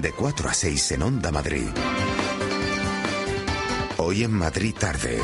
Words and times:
de 0.00 0.12
4 0.12 0.48
a 0.48 0.54
6 0.54 0.92
en 0.92 1.02
Onda 1.02 1.30
Madrid. 1.30 1.68
Hoy 3.98 4.24
en 4.24 4.32
Madrid 4.32 4.74
tarde. 4.78 5.18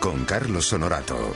Con 0.00 0.24
Carlos 0.24 0.72
Honorato. 0.72 1.32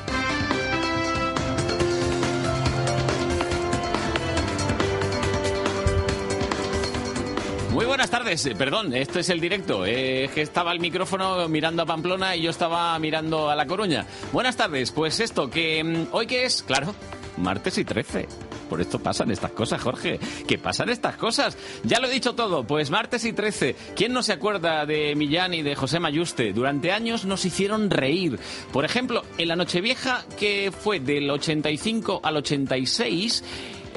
Muy 7.73 7.85
buenas 7.85 8.11
tardes, 8.11 8.47
Eh, 8.47 8.55
perdón, 8.57 8.95
esto 8.95 9.19
es 9.19 9.29
el 9.29 9.41
directo. 9.41 9.85
Eh, 9.87 10.31
que 10.35 10.43
estaba 10.43 10.73
el 10.73 10.81
micrófono 10.81 11.49
mirando 11.49 11.83
a 11.83 11.87
Pamplona 11.87 12.35
y 12.35 12.43
yo 12.43 12.51
estaba 12.51 12.99
mirando 12.99 13.51
a 13.51 13.55
La 13.55 13.67
Coruña. 13.67 14.07
Buenas 14.33 14.57
tardes, 14.57 14.91
pues 14.91 15.21
esto, 15.21 15.49
que 15.49 15.85
mm, 15.85 16.07
hoy 16.13 16.27
que 16.27 16.45
es, 16.45 16.63
claro, 16.63 16.95
martes 17.37 17.79
y 17.79 17.85
13. 17.85 18.46
Por 18.69 18.81
esto 18.81 18.99
pasan 18.99 19.31
estas 19.31 19.53
cosas, 19.53 19.81
Jorge. 19.81 20.19
Que 20.47 20.59
pasan 20.59 20.89
estas 20.89 21.17
cosas. 21.17 21.57
Ya 21.85 22.01
lo 22.01 22.09
he 22.09 22.13
dicho 22.13 22.35
todo, 22.35 22.65
pues 22.65 22.91
martes 22.91 23.25
y 23.25 23.33
13. 23.33 23.77
¿Quién 23.95 24.13
no 24.13 24.23
se 24.23 24.33
acuerda 24.33 24.87
de 24.87 25.15
Millán 25.15 25.55
y 25.55 25.63
de 25.63 25.75
José 25.75 26.01
Mayuste? 26.01 26.53
Durante 26.53 26.93
años 26.93 27.25
nos 27.25 27.45
hicieron 27.45 27.91
reír. 27.91 28.39
Por 28.73 28.85
ejemplo, 28.85 29.23
en 29.39 29.49
la 29.49 29.57
Nochevieja, 29.57 30.25
que 30.39 30.73
fue 30.73 31.01
del 31.01 31.31
85 31.31 32.21
al 32.23 32.37
86, 32.37 33.45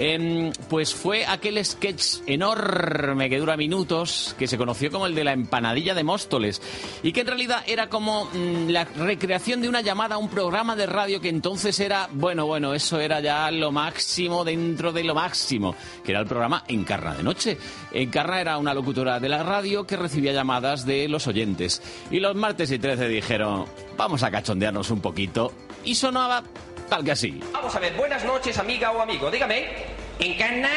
Em, 0.02 0.54
pues 0.70 0.94
fue 0.94 1.26
aquel 1.26 1.64
sketch 1.64 2.20
enorme 2.26 3.30
que 3.30 3.38
dura 3.38 3.58
minutos, 3.58 4.34
que 4.40 4.48
se 4.48 4.58
conoció 4.58 4.90
como 4.92 5.06
el 5.06 5.14
de 5.14 5.26
la 5.26 5.34
empanadilla 5.34 5.94
de 5.94 6.06
Móstoles, 6.06 6.62
y 7.04 7.12
que 7.12 7.22
en 7.22 7.28
realidad 7.28 7.66
era 7.68 7.90
como 7.90 8.24
mm, 8.32 8.70
la 8.70 8.86
recreación 8.86 9.62
de 9.62 9.68
una 9.68 9.82
llamada 9.82 10.16
a 10.16 10.18
un 10.18 10.30
programa 10.30 10.78
de 10.78 10.86
radio 10.86 11.20
que 11.20 11.28
entonces 11.28 11.78
era, 11.82 12.08
bueno, 12.14 12.46
bueno, 12.46 12.74
eso 12.74 12.98
era 12.98 13.20
ya 13.20 13.52
lo 13.52 13.74
máximo 13.74 14.46
dentro 14.46 14.94
de 14.94 15.04
lo 15.04 15.14
máximo, 15.14 15.76
que 16.06 16.14
era 16.14 16.22
el 16.22 16.28
programa 16.28 16.64
Encarna 16.70 17.16
de 17.16 17.24
Noche. 17.24 17.58
Encarna 17.92 18.40
era 18.40 18.58
una 18.58 18.74
locutora 18.74 19.20
de 19.20 19.28
la 19.28 19.44
radio 19.44 19.86
que 19.86 19.98
recibía 19.98 20.32
llamadas 20.32 20.86
de 20.86 21.10
los 21.10 21.28
oyentes. 21.28 21.82
Y 22.10 22.22
los 22.22 22.36
martes 22.36 22.72
y 22.72 22.80
13 22.80 23.10
dijeron, 23.10 23.66
vamos 23.98 24.24
a 24.24 24.32
cachondearnos 24.32 24.92
un 24.92 25.02
poquito, 25.02 25.52
y 25.84 25.94
sonaba 25.94 26.42
tal 26.90 27.04
que 27.04 27.12
así. 27.12 27.40
Vamos 27.54 27.76
a 27.76 27.80
ver, 27.80 27.94
buenas 27.96 28.26
noches, 28.26 28.58
amiga 28.58 28.92
o 28.92 29.02
amigo. 29.02 29.30
Dígame. 29.30 29.99
¿Encarna? 30.20 30.70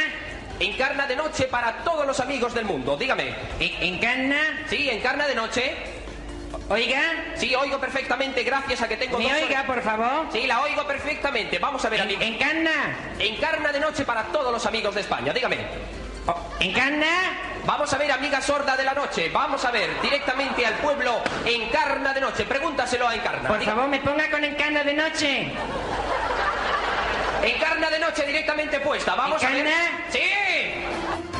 Encarna 0.60 1.06
de 1.06 1.16
noche 1.16 1.44
para 1.44 1.78
todos 1.78 2.06
los 2.06 2.20
amigos 2.20 2.54
del 2.54 2.64
mundo. 2.64 2.96
Dígame. 2.96 3.34
¿Encarna? 3.58 4.64
Sí, 4.68 4.88
encarna 4.88 5.26
de 5.26 5.34
noche. 5.34 5.74
¿Oiga? 6.68 7.02
Sí, 7.34 7.54
oigo 7.54 7.78
perfectamente, 7.78 8.44
gracias 8.44 8.80
a 8.82 8.88
que 8.88 8.96
tengo 8.96 9.18
¿Me 9.18 9.24
dos 9.24 9.42
oiga, 9.42 9.64
por 9.64 9.82
favor? 9.82 10.26
Sí, 10.32 10.46
la 10.46 10.62
oigo 10.62 10.86
perfectamente. 10.86 11.58
Vamos 11.58 11.84
a 11.84 11.88
ver, 11.88 12.02
amigo. 12.02 12.22
¿Encarna? 12.22 12.96
Encarna 13.18 13.72
de 13.72 13.80
noche 13.80 14.04
para 14.04 14.24
todos 14.24 14.52
los 14.52 14.64
amigos 14.64 14.94
de 14.94 15.00
España. 15.00 15.32
Dígame. 15.32 15.58
¿Encarna? 16.60 17.06
Vamos 17.64 17.92
a 17.92 17.98
ver, 17.98 18.12
amiga 18.12 18.40
sorda 18.40 18.76
de 18.76 18.84
la 18.84 18.94
noche. 18.94 19.28
Vamos 19.30 19.64
a 19.64 19.70
ver, 19.70 20.00
directamente 20.00 20.64
al 20.64 20.74
pueblo 20.74 21.20
Encarna 21.44 22.14
de 22.14 22.20
noche. 22.20 22.44
Pregúntaselo 22.44 23.08
a 23.08 23.14
Encarna. 23.14 23.48
Por 23.48 23.62
favor, 23.62 23.88
me 23.88 24.00
ponga 24.00 24.30
con 24.30 24.44
encarna 24.44 24.84
de 24.84 24.94
noche. 24.94 25.52
Encarna 27.42 27.90
de 27.90 27.98
noche 27.98 28.24
directamente 28.24 28.78
puesta. 28.80 29.14
Vamos 29.16 29.42
a 29.42 29.50
ver. 29.50 29.66
¡Sí! 30.10 31.31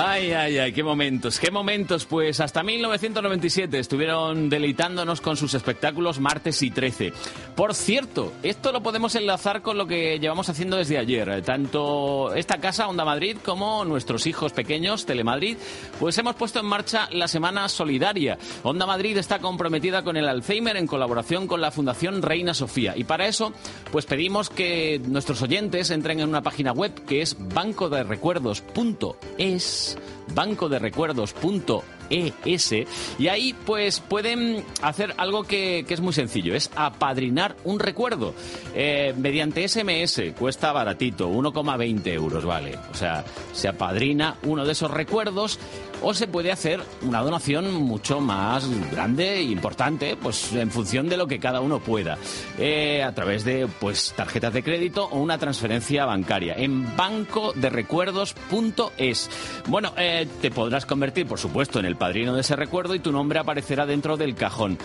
Ay, 0.00 0.30
ay, 0.30 0.58
ay, 0.58 0.72
qué 0.72 0.84
momentos, 0.84 1.40
qué 1.40 1.50
momentos. 1.50 2.04
Pues 2.04 2.38
hasta 2.38 2.62
1997 2.62 3.80
estuvieron 3.80 4.48
deleitándonos 4.48 5.20
con 5.20 5.36
sus 5.36 5.54
espectáculos 5.54 6.20
martes 6.20 6.62
y 6.62 6.70
13. 6.70 7.12
Por 7.56 7.74
cierto, 7.74 8.32
esto 8.44 8.70
lo 8.70 8.80
podemos 8.80 9.16
enlazar 9.16 9.60
con 9.60 9.76
lo 9.76 9.88
que 9.88 10.20
llevamos 10.20 10.48
haciendo 10.48 10.76
desde 10.76 10.98
ayer. 10.98 11.42
Tanto 11.42 12.32
esta 12.34 12.58
casa, 12.58 12.86
Onda 12.86 13.04
Madrid, 13.04 13.38
como 13.44 13.84
nuestros 13.84 14.28
hijos 14.28 14.52
pequeños, 14.52 15.04
Telemadrid, 15.04 15.56
pues 15.98 16.16
hemos 16.18 16.36
puesto 16.36 16.60
en 16.60 16.66
marcha 16.66 17.08
la 17.10 17.26
Semana 17.26 17.68
Solidaria. 17.68 18.38
Onda 18.62 18.86
Madrid 18.86 19.16
está 19.16 19.40
comprometida 19.40 20.04
con 20.04 20.16
el 20.16 20.28
Alzheimer 20.28 20.76
en 20.76 20.86
colaboración 20.86 21.48
con 21.48 21.60
la 21.60 21.72
Fundación 21.72 22.22
Reina 22.22 22.54
Sofía. 22.54 22.94
Y 22.96 23.02
para 23.02 23.26
eso, 23.26 23.52
pues 23.90 24.06
pedimos 24.06 24.48
que 24.48 25.02
nuestros 25.08 25.42
oyentes 25.42 25.90
entren 25.90 26.20
en 26.20 26.28
una 26.28 26.42
página 26.42 26.70
web 26.70 26.92
que 27.04 27.20
es 27.20 27.36
bancoderecuerdos.es 27.52 29.87
bancoderecuerdos.org 30.34 31.97
bancoderecuerdos.es 32.08 32.74
y 33.18 33.28
ahí 33.28 33.54
pues 33.66 34.00
pueden 34.00 34.64
hacer 34.82 35.14
algo 35.16 35.44
que, 35.44 35.84
que 35.86 35.94
es 35.94 36.00
muy 36.00 36.12
sencillo, 36.12 36.54
es 36.54 36.70
apadrinar 36.76 37.56
un 37.64 37.78
recuerdo 37.78 38.34
Eh, 38.74 39.14
mediante 39.16 39.66
SMS, 39.66 40.34
cuesta 40.38 40.72
baratito, 40.72 41.28
1,20 41.28 42.06
euros 42.12 42.44
vale, 42.44 42.78
o 42.90 42.94
sea, 42.94 43.24
se 43.52 43.68
apadrina 43.68 44.36
uno 44.44 44.64
de 44.64 44.72
esos 44.72 44.90
recuerdos 44.90 45.58
o 46.02 46.12
se 46.14 46.26
puede 46.28 46.52
hacer 46.52 46.80
una 47.02 47.20
donación 47.22 47.74
mucho 47.74 48.20
más 48.20 48.64
grande 48.92 49.38
e 49.38 49.42
importante, 49.42 50.16
pues 50.16 50.52
en 50.52 50.70
función 50.70 51.08
de 51.08 51.16
lo 51.16 51.26
que 51.26 51.40
cada 51.40 51.60
uno 51.60 51.80
pueda, 51.80 52.18
eh, 52.58 53.02
a 53.02 53.12
través 53.14 53.44
de 53.44 53.66
pues 53.80 54.12
tarjetas 54.16 54.52
de 54.52 54.62
crédito 54.62 55.06
o 55.06 55.18
una 55.18 55.38
transferencia 55.38 56.04
bancaria 56.04 56.54
en 56.56 56.94
bancoderecuerdos.es. 56.96 59.30
Bueno, 59.66 59.92
eh, 59.96 60.28
te 60.40 60.50
podrás 60.50 60.84
convertir, 60.86 61.26
por 61.26 61.40
supuesto, 61.40 61.80
en 61.80 61.86
el 61.86 61.96
padrino 61.98 62.34
de 62.34 62.40
ese 62.40 62.56
recuerdo 62.56 62.94
y 62.94 63.00
tu 63.00 63.12
nombre 63.12 63.38
aparecerá 63.38 63.84
dentro 63.84 64.16
del 64.16 64.34
cajón. 64.34 64.78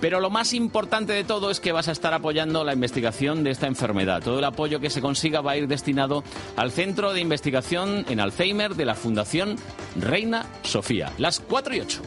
Pero 0.00 0.20
lo 0.20 0.30
más 0.30 0.52
importante 0.52 1.12
de 1.12 1.24
todo 1.24 1.50
es 1.50 1.58
que 1.58 1.72
vas 1.72 1.88
a 1.88 1.92
estar 1.92 2.14
apoyando 2.14 2.62
la 2.62 2.72
investigación 2.72 3.42
de 3.42 3.50
esta 3.50 3.66
enfermedad. 3.66 4.22
Todo 4.22 4.38
el 4.38 4.44
apoyo 4.44 4.78
que 4.78 4.90
se 4.90 5.00
consiga 5.00 5.40
va 5.40 5.52
a 5.52 5.56
ir 5.56 5.66
destinado 5.66 6.22
al 6.56 6.70
Centro 6.70 7.12
de 7.12 7.20
Investigación 7.20 8.04
en 8.08 8.20
Alzheimer 8.20 8.76
de 8.76 8.84
la 8.84 8.94
Fundación 8.94 9.56
Reina 9.96 10.46
Sofía. 10.62 11.12
Las 11.18 11.40
4 11.40 11.74
y 11.74 11.80
8. 11.80 12.02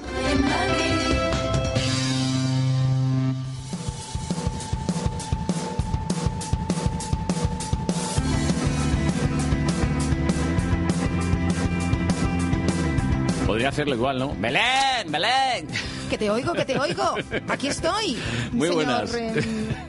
Podría 13.61 13.69
hacerlo 13.69 13.93
igual, 13.93 14.17
¿no? 14.17 14.33
Belén, 14.39 15.11
Belén. 15.11 15.67
Que 16.11 16.17
te 16.17 16.29
oigo, 16.29 16.51
que 16.51 16.65
te 16.65 16.77
oigo. 16.77 17.15
Aquí 17.47 17.67
estoy. 17.69 18.17
Muy 18.51 18.67
señor, 18.67 19.07
buenas. 19.07 19.13
em, 19.13 19.33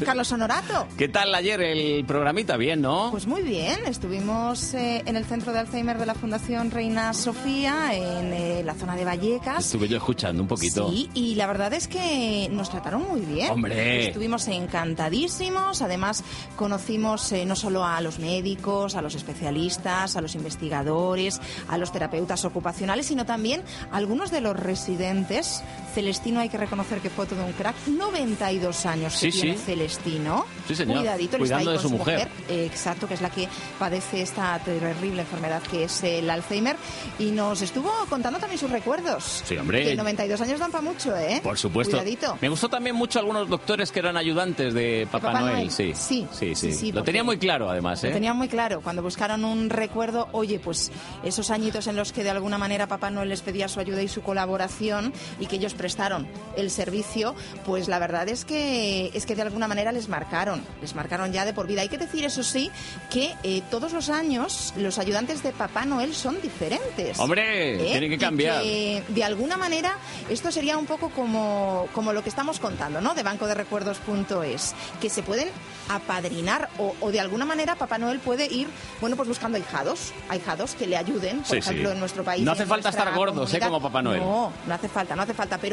Carlos 0.05 0.31
Honorato. 0.31 0.87
¿Qué 0.97 1.09
tal 1.09 1.35
ayer 1.35 1.61
el 1.61 2.05
programita? 2.05 2.57
Bien, 2.57 2.81
¿no? 2.81 3.11
Pues 3.11 3.27
muy 3.27 3.43
bien, 3.43 3.81
estuvimos 3.87 4.73
eh, 4.75 5.03
en 5.05 5.17
el 5.17 5.25
centro 5.25 5.53
de 5.53 5.59
Alzheimer 5.59 5.99
de 5.99 6.07
la 6.07 6.15
Fundación 6.15 6.71
Reina 6.71 7.13
Sofía, 7.13 7.93
en 7.93 8.33
eh, 8.33 8.63
la 8.65 8.75
zona 8.75 8.95
de 8.95 9.05
Vallecas. 9.05 9.65
Estuve 9.65 9.89
yo 9.89 9.97
escuchando 9.97 10.43
un 10.43 10.49
poquito. 10.49 10.89
Sí, 10.91 11.11
y 11.13 11.35
la 11.35 11.49
verdad 11.49 11.73
es 11.73 11.89
que 11.89 12.49
nos 12.53 12.71
trataron 12.71 13.03
muy 13.03 13.23
bien. 13.23 13.51
¡Hombre! 13.51 14.07
Estuvimos 14.07 14.47
encantadísimos. 14.47 15.83
Además, 15.83 16.23
conocimos 16.55 17.33
eh, 17.33 17.45
no 17.47 17.57
solo 17.57 17.85
a 17.85 18.01
los 18.01 18.21
médicos, 18.21 18.95
a 18.95 19.03
los 19.03 19.17
especialistas, 19.17 20.15
a 20.15 20.21
los 20.21 20.37
investigadores, 20.37 21.41
a 21.69 21.79
los 21.79 21.91
terapeutas 21.91 22.45
ocupacionales, 22.45 23.07
sino 23.07 23.27
también 23.27 23.63
a 23.91 23.97
algunos 23.97 24.31
de 24.31 24.41
los 24.41 24.57
residentes. 24.57 25.65
Celestino 25.95 26.41
hay 26.41 26.49
que 26.49 26.57
reconocer 26.59 27.01
que 27.01 27.11
fue 27.11 27.27
todo 27.27 27.45
un 27.45 27.53
crack. 27.53 27.75
92 27.87 28.87
años 28.87 29.13
que 29.19 29.31
Sí, 29.31 29.41
tiene 29.41 29.57
sí. 29.59 29.63
Celestino. 29.65 30.45
Sí, 30.67 30.75
señor. 30.75 30.99
Cuidadito, 30.99 31.39
Cuidando 31.39 31.71
está 31.71 31.71
ahí 31.71 31.77
de 31.77 31.83
con 31.83 31.91
su 31.91 31.97
mujer. 31.99 32.29
eh, 32.49 32.67
exacto, 32.67 33.07
que 33.09 33.15
es 33.15 33.21
la 33.21 33.31
que 33.31 33.49
padece 33.79 34.23
esta 34.23 34.59
terrible 34.61 35.23
enfermedad 35.23 35.63
que 35.63 35.85
es 35.85 36.03
el 36.05 36.29
Alzheimer. 36.31 36.77
Y 37.19 37.31
nos 37.31 37.63
estuvo 37.63 37.91
contando 38.09 38.39
también 38.39 38.59
sus 38.59 38.71
recuerdos. 38.71 39.43
Sí, 39.45 39.57
hombre. 39.57 39.85
Que 39.85 39.97
92 39.97 40.41
años 40.41 40.59
dan 40.61 40.71
para 40.71 40.83
mucho, 40.83 41.17
¿eh? 41.17 41.41
Por 41.43 41.59
supuesto. 41.59 41.93
Cuidadito. 41.97 42.39
Me 42.41 42.49
gustó 42.49 42.69
también 42.69 42.97
mucho 42.97 43.19
algunos 43.19 43.49
doctores 43.49 43.91
que 43.93 43.99
eran 44.01 44.17
ayudantes 44.17 44.75
de 44.75 45.07
Papá, 45.11 45.29
Papá 45.29 45.41
Noel. 45.41 45.55
Noel. 45.55 45.71
Sí. 45.71 45.93
Sí, 45.95 46.27
sí, 46.33 46.55
sí, 46.55 46.93
Lo 46.93 47.03
tenía 47.03 47.25
muy 47.25 47.39
claro, 47.39 47.69
además, 47.71 48.03
¿eh? 48.05 48.09
Lo 48.09 48.15
tenían 48.15 48.37
muy 48.37 48.49
claro. 48.49 48.81
Cuando 48.81 49.03
buscaron 49.03 49.45
un 49.45 49.71
recuerdo, 49.71 50.29
oye, 50.33 50.59
pues 50.59 50.91
esos 51.23 51.51
añitos 51.51 51.87
en 51.87 51.97
los 51.97 52.13
que 52.13 52.23
de 52.25 52.31
alguna 52.31 52.59
manera 52.59 52.87
Papá 52.87 53.11
Noel 53.11 53.29
les 53.29 53.43
pedía 53.43 53.69
su 53.69 53.81
ayuda 53.81 54.03
y 54.03 54.09
su 54.09 54.23
colaboración 54.23 55.13
y 55.41 55.47
que 55.47 55.57
ellos 55.57 55.75
prestaron 55.83 56.29
el 56.57 56.71
servicio, 56.71 57.35
pues 57.67 57.89
la 57.89 57.99
verdad 57.99 58.29
es 58.29 58.45
que 58.45 59.11
es 59.15 59.27
que 59.27 59.35
de 59.35 59.43
alguna 59.43 59.67
manera 59.67 59.91
les 59.91 60.09
marcaron, 60.09 60.63
les 60.81 60.95
marcaron 60.95 61.33
ya 61.33 61.45
de 61.45 61.53
por 61.53 61.67
vida. 61.67 61.81
Hay 61.83 61.89
que 61.89 61.99
decir, 61.99 62.25
eso 62.25 62.45
sí, 62.45 62.71
que 63.11 63.35
eh, 63.43 63.63
todos 63.69 63.93
los 63.93 64.09
años 64.09 64.73
los 64.77 65.01
ayudantes 65.01 65.43
de 65.43 65.51
Papá 65.51 65.85
Noel 65.85 66.15
son 66.15 66.41
diferentes. 66.41 67.19
Hombre, 67.19 67.75
¿Eh? 67.75 67.91
tienen 67.91 68.11
que 68.11 68.19
cambiar. 68.19 68.63
que, 68.63 69.03
de 69.09 69.25
alguna 69.25 69.57
manera 69.57 69.97
esto 70.31 70.53
sería 70.53 70.79
un 70.79 70.87
poco 70.87 71.11
como, 71.11 71.89
como 71.93 72.13
lo 72.13 72.23
que 72.23 72.29
estamos 72.29 72.61
contando, 72.61 73.01
¿no? 73.01 73.15
De 73.15 73.25
bancoderecuerdos.es, 73.25 74.75
que 75.01 75.11
se 75.11 75.23
pueden 75.25 75.49
apadrinar 75.89 76.69
o, 76.79 76.95
o 77.01 77.11
de 77.11 77.19
alguna 77.21 77.45
manera 77.45 77.75
Papá 77.75 77.99
Noel 77.99 78.21
puede 78.21 78.47
ir, 78.47 78.69
bueno, 79.01 79.17
pues 79.17 79.29
buscando 79.29 79.57
ahijados, 79.59 80.13
ahijados 80.29 80.75
que 80.75 80.87
le 80.87 80.97
ayuden, 80.97 81.39
por 81.39 81.47
Sí, 81.49 81.57
ejemplo, 81.57 81.89
sí. 81.89 81.93
en 81.95 82.01
nuestro 82.01 82.23
país. 82.25 82.45
No 82.45 82.53
hace 82.53 82.67
falta 82.67 82.91
estar 82.91 83.13
gordos, 83.15 83.53
¿eh? 83.53 83.59
como 83.61 83.81
Papá 83.81 84.01
Noel. 84.03 84.21
No, 84.21 84.53
no 84.67 84.75
hace 84.75 84.89
falta, 84.89 85.17
no 85.17 85.23
hace 85.23 85.35
falta, 85.35 85.59
pero 85.59 85.72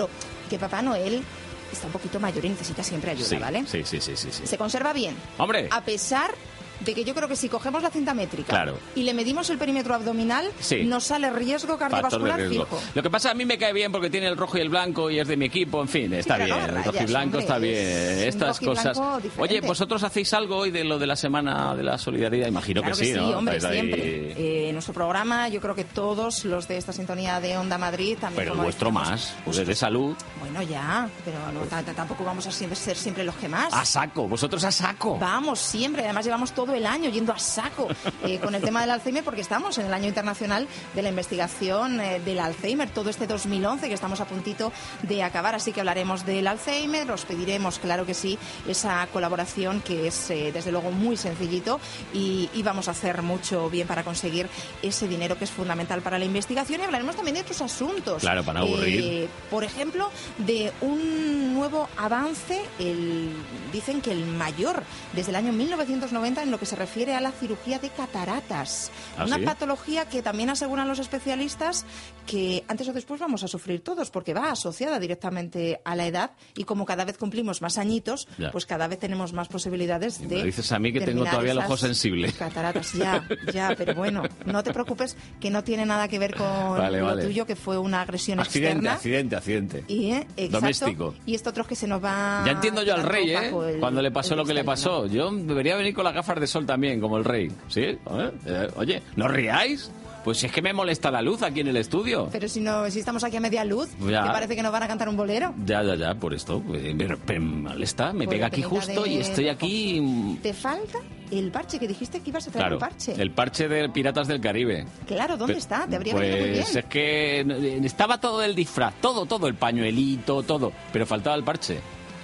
que 0.50 0.60
Papá 0.60 0.81
Noel 0.81 1.24
está 1.72 1.88
un 1.88 1.94
poquito 1.94 2.19
mayor 2.19 2.46
y 2.46 2.50
necesita 2.50 2.84
siempre 2.84 3.12
ayuda, 3.12 3.28
sí, 3.28 3.38
¿vale? 3.38 3.63
sí, 3.68 3.84
sí, 3.84 4.00
sí, 4.00 4.16
sí, 4.16 4.30
sí. 4.31 4.48
Se 4.48 4.57
conserva 4.57 4.94
bien. 4.94 5.16
Hombre. 5.38 5.68
A 5.72 5.81
pesar 5.81 6.31
de 6.80 6.94
que 6.94 7.04
yo 7.04 7.14
creo 7.14 7.28
que 7.28 7.36
si 7.36 7.50
cogemos 7.50 7.81
la 7.84 7.90
cinta 7.90 8.14
métrica 8.14 8.48
Claro. 8.50 8.78
y 8.96 9.04
le 9.04 9.14
medimos 9.14 9.50
el 9.50 9.58
perímetro 9.58 9.96
abdominal, 9.96 10.50
Sí. 10.60 10.84
nos 10.84 11.04
sale 11.06 11.30
riesgo 11.30 11.78
cardiovascular 11.78 12.40
riesgo. 12.40 12.66
fijo. 12.66 12.81
Lo 12.96 13.04
que 13.04 13.10
pasa 13.10 13.31
a 13.31 13.34
mí 13.34 13.46
me 13.46 13.58
cae 13.58 13.74
bien 13.74 13.92
porque 13.92 14.10
tiene 14.10 14.28
el 14.28 14.38
rojo 14.38 14.58
y 14.58 14.62
el 14.62 14.70
blanco 14.70 15.10
y 15.10 15.20
es 15.20 15.28
de 15.28 15.38
mi 15.38 15.46
equipo, 15.46 15.81
en 15.81 15.88
fin, 15.88 16.14
está 16.14 16.38
bien. 16.38 16.50
no 16.50 16.56
el 16.58 16.68
rayas, 16.70 16.86
rojo 16.86 16.98
y 17.02 17.06
blanco 17.06 17.26
hombre, 17.38 17.40
está 17.42 17.58
bien. 17.58 17.76
es 17.76 18.22
Estas 18.28 18.60
cosas. 18.60 18.98
Oye, 19.38 19.62
vosotros 19.62 20.04
hacéis 20.04 20.34
algo 20.34 20.58
hoy 20.58 20.72
de 20.72 20.84
lo 20.84 20.98
de 21.00 21.08
la 21.08 21.16
semana 21.16 21.76
de 21.76 21.84
la 21.84 21.98
solidaridad, 21.98 22.48
imagino 22.48 22.81
Claro 22.81 22.98
que 22.98 23.06
sí, 23.06 23.14
¿no? 23.14 23.38
hombre, 23.38 23.60
siempre. 23.60 24.68
Eh, 24.68 24.72
nuestro 24.74 24.94
programa, 24.94 25.48
yo 25.50 25.60
creo 25.62 25.76
que 25.76 25.84
todos 25.84 26.46
los 26.46 26.68
de 26.68 26.78
esta 26.78 26.94
sintonía 26.94 27.40
de 27.40 27.58
Onda 27.58 27.78
Madrid 27.78 28.18
también. 28.20 28.36
Pero 28.38 28.52
el 28.52 28.58
como 28.58 28.64
vuestro 28.64 28.92
más, 28.92 29.34
pues 29.46 29.58
es 29.58 29.68
de 29.68 29.76
salud. 29.76 30.16
Bueno, 30.40 30.62
ya, 30.62 31.08
pero 31.26 31.38
no, 31.52 31.62
t- 31.62 31.94
tampoco 31.94 32.24
vamos 32.24 32.46
a 32.48 32.52
ser 32.52 32.96
siempre 32.98 33.24
los 33.24 33.36
que 33.36 33.50
más. 33.50 33.74
A 33.74 33.84
saco, 33.86 34.28
vosotros 34.28 34.64
a 34.64 34.72
saco. 34.72 35.18
Vamos 35.20 35.60
siempre, 35.60 36.04
además 36.04 36.26
llevamos 36.26 36.52
todo 36.52 36.69
el 36.74 36.86
año 36.86 37.10
yendo 37.10 37.33
a 37.33 37.39
saco 37.39 37.88
eh, 38.24 38.39
con 38.39 38.56
el 38.56 38.62
tema 38.62 38.81
del 38.81 38.92
Alzheimer 38.92 39.24
porque 39.24 39.42
estamos 39.42 39.77
en 39.77 39.86
el 39.88 39.94
año 39.94 40.07
internacional 40.07 40.68
de 40.95 41.01
la 41.01 41.10
investigación 41.10 42.00
eh, 42.00 42.19
del 42.19 42.39
Alzheimer, 42.39 42.89
todo 42.89 43.10
este 43.10 43.27
2011 43.27 43.88
que 43.88 43.94
estamos 43.94 44.21
a 44.21 44.25
puntito 44.25 44.71
de 45.04 45.24
acabar, 45.24 45.56
así 45.56 45.71
que 45.71 45.81
hablaremos 45.81 46.25
del 46.25 46.48
Alzheimer, 46.48 47.10
os 47.12 47.25
pediremos, 47.25 47.80
claro 47.80 48.06
que 48.06 48.13
sí, 48.13 48.38
esa 48.68 49.07
colaboración 49.12 49.81
que 49.81 50.07
es 50.07 50.30
eh, 50.30 50.51
desde 50.54 50.71
luego 50.71 50.92
muy 50.92 51.18
sencillito 51.18 51.80
y, 52.13 52.50
y 52.54 52.63
vamos 52.63 52.88
a 52.88 52.92
hacer 52.92 53.21
mucho 53.21 53.69
bien 53.69 53.88
para 53.88 54.04
conseguir 54.04 54.48
ese 54.81 55.07
dinero 55.07 55.38
que 55.38 55.45
es 55.45 55.51
fundamental 55.51 56.01
para 56.01 56.19
la 56.19 56.25
investigación 56.25 56.81
y 56.81 56.83
hablaremos 56.83 57.16
también 57.16 57.36
de 57.36 57.42
otros 57.42 57.62
asuntos. 57.62 58.21
Claro, 58.21 58.44
para 58.44 58.62
aburrir. 58.62 59.30
Por 59.50 59.63
ejemplo, 59.63 60.10
de 60.38 60.71
un 60.81 61.54
nuevo 61.54 61.89
avance, 61.98 62.62
el, 62.80 63.31
dicen 63.71 64.01
que 64.01 64.12
el 64.12 64.25
mayor 64.25 64.83
desde 65.13 65.31
el 65.31 65.36
año 65.36 65.51
1990 65.51 66.44
en 66.44 66.51
lo 66.51 66.59
que 66.60 66.66
se 66.66 66.76
refiere 66.76 67.16
a 67.16 67.22
la 67.22 67.32
cirugía 67.32 67.80
de 67.80 67.90
cataratas. 67.90 68.92
¿Ah, 69.18 69.26
Una 69.26 69.38
sí? 69.38 69.44
patología 69.44 70.06
que 70.08 70.22
también 70.22 70.50
aseguran 70.50 70.88
los 70.88 71.00
especialistas 71.00 71.86
que 72.26 72.64
antes 72.68 72.88
o 72.88 72.94
después 72.94 73.20
vamos 73.20 73.44
a 73.44 73.48
sufrir 73.48 73.82
todos, 73.82 74.12
porque 74.12 74.34
va 74.34 74.52
asociada 74.52 75.00
directamente 75.00 75.82
a 75.86 75.96
la 75.96 76.06
edad 76.06 76.32
y 76.56 76.64
como 76.66 76.86
cada 76.86 77.06
vez 77.06 77.18
cumplimos 77.18 77.62
más 77.62 77.78
añitos, 77.78 78.28
Ya. 78.38 78.52
pues 78.52 78.66
cada 78.66 78.88
vez 78.88 79.00
tenemos 79.00 79.34
más 79.34 79.48
posibilidades 79.48 80.20
Y 80.20 80.26
de. 80.26 80.36
me 80.38 80.44
dices 80.44 80.72
a 80.72 80.80
mí 80.80 80.92
que 80.94 81.02
tengo 81.02 81.24
todavía 81.26 81.54
el 81.54 81.58
ojo 81.60 81.78
sensible. 81.78 82.32
Cataratas, 82.34 82.94
ya, 82.94 83.28
ya, 83.54 83.74
pero 83.78 83.96
bueno, 83.96 84.24
no 84.46 84.64
te 84.64 84.74
preocupes 84.74 85.16
que 85.40 85.50
no 85.50 85.64
tiene 85.64 85.86
nada 85.86 86.08
que 86.08 86.20
ver 86.20 86.36
con 86.36 86.78
Vale, 86.78 87.00
lo 87.00 87.06
vale. 87.06 87.24
tuyo, 87.26 87.46
que 87.46 87.56
fue 87.56 87.78
una 87.78 88.02
agresión 88.02 88.40
Accidente, 88.40 88.72
externa. 88.74 88.94
accidente, 88.94 89.36
accidente. 89.36 89.84
Y, 89.88 90.12
eh, 90.12 90.28
exacto, 90.38 90.60
Doméstico. 90.60 91.16
Y 91.26 91.36
esto 91.36 91.50
otro 91.50 91.66
que 91.66 91.76
se 91.76 91.88
nos 91.88 92.04
va. 92.04 92.44
Ya 92.46 92.52
entiendo 92.52 92.84
yo 92.84 92.94
al 92.96 93.04
rey, 93.04 93.32
¿eh? 93.32 93.50
el- 93.74 93.80
Cuando 93.80 94.02
le 94.02 94.12
pasó 94.12 94.36
lo 94.36 94.46
que 94.46 94.54
le 94.54 94.64
pasó. 94.64 95.06
Yo 95.08 95.32
debería 95.32 95.76
venir 95.76 95.94
con 95.94 96.04
las 96.04 96.14
gafas 96.14 96.40
de 96.40 96.48
sol 96.50 96.66
también, 96.66 97.00
como 97.00 97.18
el 97.18 97.24
rey. 97.25 97.50
¿Sí? 97.69 97.81
¿Eh? 97.81 97.98
Eh, 98.46 98.68
Oye, 98.75 99.01
¿no 99.16 99.28
riáis? 99.28 99.92
Pues 100.24 100.38
si 100.40 100.48
es 100.48 100.51
que 100.51 100.62
me 100.62 100.74
molesta 100.74 101.10
la 101.10 101.22
luz 101.22 101.42
aquí 101.44 101.62
en 101.62 101.69
el 101.69 101.78
estudio. 101.78 102.28
Pero 102.30 102.50
si 102.50 102.60
no, 102.60 102.92
si 102.92 103.00
estamos 103.00 103.24
aquí 103.24 103.38
a 103.38 103.40
media 103.40 103.63
luz, 103.63 103.90
Ya. 104.01 104.24
que 104.24 104.30
parece 104.30 104.56
que 104.56 104.62
nos 104.62 104.72
van 104.72 104.84
a 104.84 104.88
cantar 104.88 105.07
un 105.07 105.16
bolero. 105.16 105.54
Ya, 105.66 105.81
ya, 105.81 105.96
ya, 105.96 106.13
por 106.13 106.34
esto. 106.34 106.62
pues, 106.62 106.84
Me, 106.94 107.07
me 107.07 107.40
molesta, 107.40 108.12
me 108.12 108.25
Por 108.25 108.34
pega 108.34 108.48
aquí 108.48 108.62
justo 108.62 109.01
de- 109.04 109.10
y 109.10 109.18
estoy 109.19 109.48
aquí... 109.48 110.01
mm, 110.01 110.38
Te 110.42 110.54
falta 110.54 110.98
el 111.31 111.50
parche 111.51 111.80
que 111.80 111.88
dijiste 111.88 112.19
que 112.19 112.31
ibas 112.31 112.46
a 112.48 112.52
traer 112.52 112.63
Claro, 112.63 112.75
un 112.75 112.80
parche. 112.81 113.13
el 113.13 113.31
parche 113.31 113.69
de 113.69 113.88
Piratas 113.90 114.28
del 114.28 114.42
Caribe. 114.42 114.86
Claro, 115.07 115.38
¿dónde 115.38 115.54
Pe- 115.54 115.60
está? 115.60 115.88
Te 115.88 115.95
habría 115.95 116.13
pues 116.13 116.30
muy 116.30 116.50
bien. 116.50 116.63
es 116.63 116.86
que 116.90 117.40
eh, 117.40 117.81
estaba 117.86 118.19
todo 118.19 118.44
el 118.44 118.54
disfraz, 118.56 118.95
todo, 119.00 119.25
todo, 119.25 119.48
el 119.48 119.56
pañuelito, 119.56 120.44
todo, 120.44 120.74
pero 120.92 121.06
faltaba 121.06 121.38
el 121.38 121.44
parche. 121.45 121.80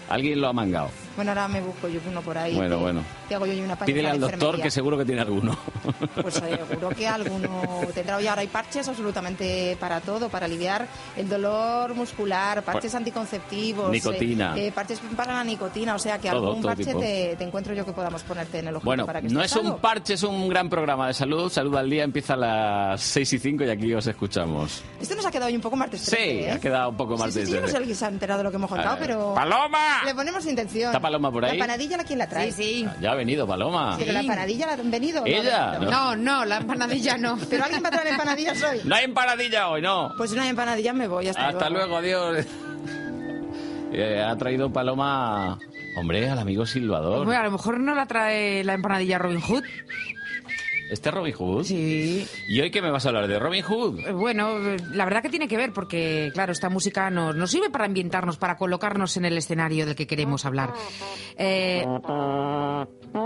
Alguien 0.10 0.42
lo 0.42 0.48
ha 0.50 0.54
mangado. 0.54 0.90
Bueno, 1.16 1.32
ahora 1.32 1.48
me 1.48 1.62
busco 1.62 1.88
yo 1.88 2.00
uno 2.10 2.22
por 2.22 2.38
ahí. 2.38 2.56
Bueno, 2.56 2.76
te- 2.76 2.82
bueno. 2.82 3.02
Te 3.30 3.36
hago 3.36 3.46
yo 3.46 3.64
una 3.64 3.76
Pídele 3.78 4.04
de 4.04 4.10
al 4.10 4.20
doctor 4.20 4.62
que 4.62 4.70
seguro 4.70 4.98
que 4.98 5.06
tiene 5.06 5.22
alguno. 5.22 5.58
Pues 6.22 6.36
seguro 6.36 6.90
que 6.90 7.08
alguno 7.08 7.82
tendrá. 7.94 8.22
Y 8.22 8.28
ahora 8.28 8.42
hay 8.42 8.48
parches 8.48 8.88
absolutamente 8.88 9.78
para 9.80 10.02
todo, 10.02 10.30
para 10.30 10.46
aliviar 10.46 10.88
el 11.16 11.28
dolor 11.30 11.94
muscular, 11.96 12.64
parches 12.64 12.94
anticonceptivos, 12.96 13.92
Nicotina. 13.92 14.56
eh, 14.58 14.68
eh, 14.68 14.72
parches 14.72 15.00
para 15.16 15.34
la 15.34 15.44
nicotina. 15.44 15.96
O 15.96 16.00
sea 16.00 16.20
que 16.20 16.30
Todo, 16.30 16.48
algún 16.48 16.62
todo 16.62 16.76
parche 16.76 16.94
te, 16.94 17.36
te 17.38 17.44
encuentro 17.44 17.74
yo 17.74 17.86
que 17.86 17.94
podamos 17.94 18.24
ponerte 18.24 18.60
en 18.60 18.68
el 18.68 18.76
ojo 18.76 18.86
Bueno, 18.86 19.06
para 19.06 19.22
que 19.22 19.30
no 19.30 19.42
es 19.42 19.56
un 19.56 19.78
parche, 19.80 20.14
es 20.16 20.24
un 20.24 20.48
gran 20.50 20.70
programa 20.70 21.08
de 21.08 21.14
salud. 21.14 21.50
Salud 21.52 21.76
al 21.76 21.90
día 21.90 22.04
empieza 22.04 22.34
a 22.34 22.38
las 22.38 23.02
6 23.02 23.34
y 23.34 23.40
5 23.40 23.64
y 23.64 23.70
aquí 23.70 23.94
os 23.94 24.06
escuchamos. 24.08 24.84
Esto 25.00 25.16
nos 25.16 25.26
ha 25.26 25.32
quedado 25.32 25.48
hoy 25.48 25.56
un 25.56 25.62
poco 25.62 25.76
martes 25.76 26.02
Sí, 26.02 26.12
13, 26.12 26.40
¿eh? 26.48 26.52
ha 26.52 26.60
quedado 26.60 26.90
un 26.90 26.98
poco 26.98 27.16
Sí, 27.18 27.24
más 27.24 27.34
sí, 27.34 27.40
de... 27.40 27.46
sí, 27.46 27.52
yo 27.54 27.62
no 27.62 27.68
sé 27.68 27.86
si 27.86 27.96
se 27.96 28.06
ha 28.06 28.10
enterado 28.10 28.40
de 28.40 28.44
lo 28.46 28.52
que 28.52 28.58
hemos 28.58 28.70
contado, 28.70 28.96
Eh, 28.96 29.00
pero... 29.00 29.34
¡Paloma! 29.34 30.02
Le 30.06 30.14
ponemos 30.16 30.46
intención. 30.46 30.92
¿Está 31.06 31.12
Paloma 31.12 31.32
por 31.32 31.46
ahí? 31.46 31.58
¿La 31.58 31.66
panadilla 31.66 31.98
la 31.98 32.04
quién 32.04 32.20
la 32.20 32.28
trae? 32.28 32.52
Sí, 32.52 32.64
sí. 32.64 32.88
Ya 33.02 33.12
ha 33.12 33.16
venido 33.16 33.46
Paloma. 33.46 33.96
¿Pero 33.98 34.12
la 34.12 34.22
empanadilla 34.22 34.68
la 34.68 34.74
han 34.74 34.92
venido? 34.92 35.22
no? 35.22 35.28
Ella, 35.28 35.78
No, 35.80 36.16
¿no? 36.16 36.16
No, 36.16 36.46
la 36.46 36.58
empanadilla 36.58 37.18
no. 37.18 37.38
¿Pero 37.50 37.64
alguien 37.64 37.84
va 37.84 37.88
a 37.90 37.92
traer 37.92 38.08
empanadillas 38.08 38.64
hoy? 38.64 38.82
No 38.84 38.96
hay 38.96 39.06
empanadilla 39.06 39.70
hoy, 39.70 39.82
no. 39.82 40.14
Pues 40.18 40.32
si 40.32 40.36
no 40.36 40.42
hay 40.42 40.50
empanadillas 40.50 40.96
me 40.96 41.08
voy, 41.08 41.28
hasta, 41.28 41.48
Hasta 41.48 41.70
luego, 41.70 41.98
adiós. 41.98 42.46
Eh, 43.98 44.22
ha 44.22 44.36
traído 44.36 44.74
Paloma, 44.74 45.58
hombre, 45.96 46.30
al 46.30 46.40
amigo 46.40 46.66
Silvador. 46.66 47.34
A 47.34 47.44
lo 47.44 47.52
mejor 47.52 47.80
no 47.80 47.96
la 47.96 48.06
trae 48.06 48.62
la 48.66 48.74
empanadilla 48.74 49.20
Robin 49.20 49.40
Hood. 49.40 49.64
¿Este 50.92 51.10
es 51.10 51.16
Robin 51.16 51.34
Hood? 51.34 51.64
Sí. 51.66 52.28
¿Y 52.48 52.62
hoy 52.62 52.70
qué 52.72 52.82
me 52.82 52.92
vas 52.92 53.06
a 53.06 53.10
hablar 53.10 53.28
de 53.28 53.40
Robin 53.40 53.64
Hood? 53.64 54.00
Eh, 54.02 54.12
Bueno, 54.14 54.60
la 54.94 55.06
verdad 55.06 55.22
que 55.24 55.30
tiene 55.30 55.48
que 55.48 55.58
ver 55.58 55.74
porque, 55.74 56.30
claro, 56.34 56.52
esta 56.52 56.70
música 56.70 57.10
nos, 57.10 57.36
nos 57.36 57.50
sirve 57.50 57.70
para 57.72 57.86
ambientarnos, 57.86 58.38
para 58.38 58.56
colocarnos 58.58 59.18
en 59.18 59.26
el 59.26 59.38
escenario 59.38 59.86
del 59.86 59.96
que 59.96 60.06
queremos 60.08 60.46
hablar. 60.46 60.74
Eh, 61.38 61.84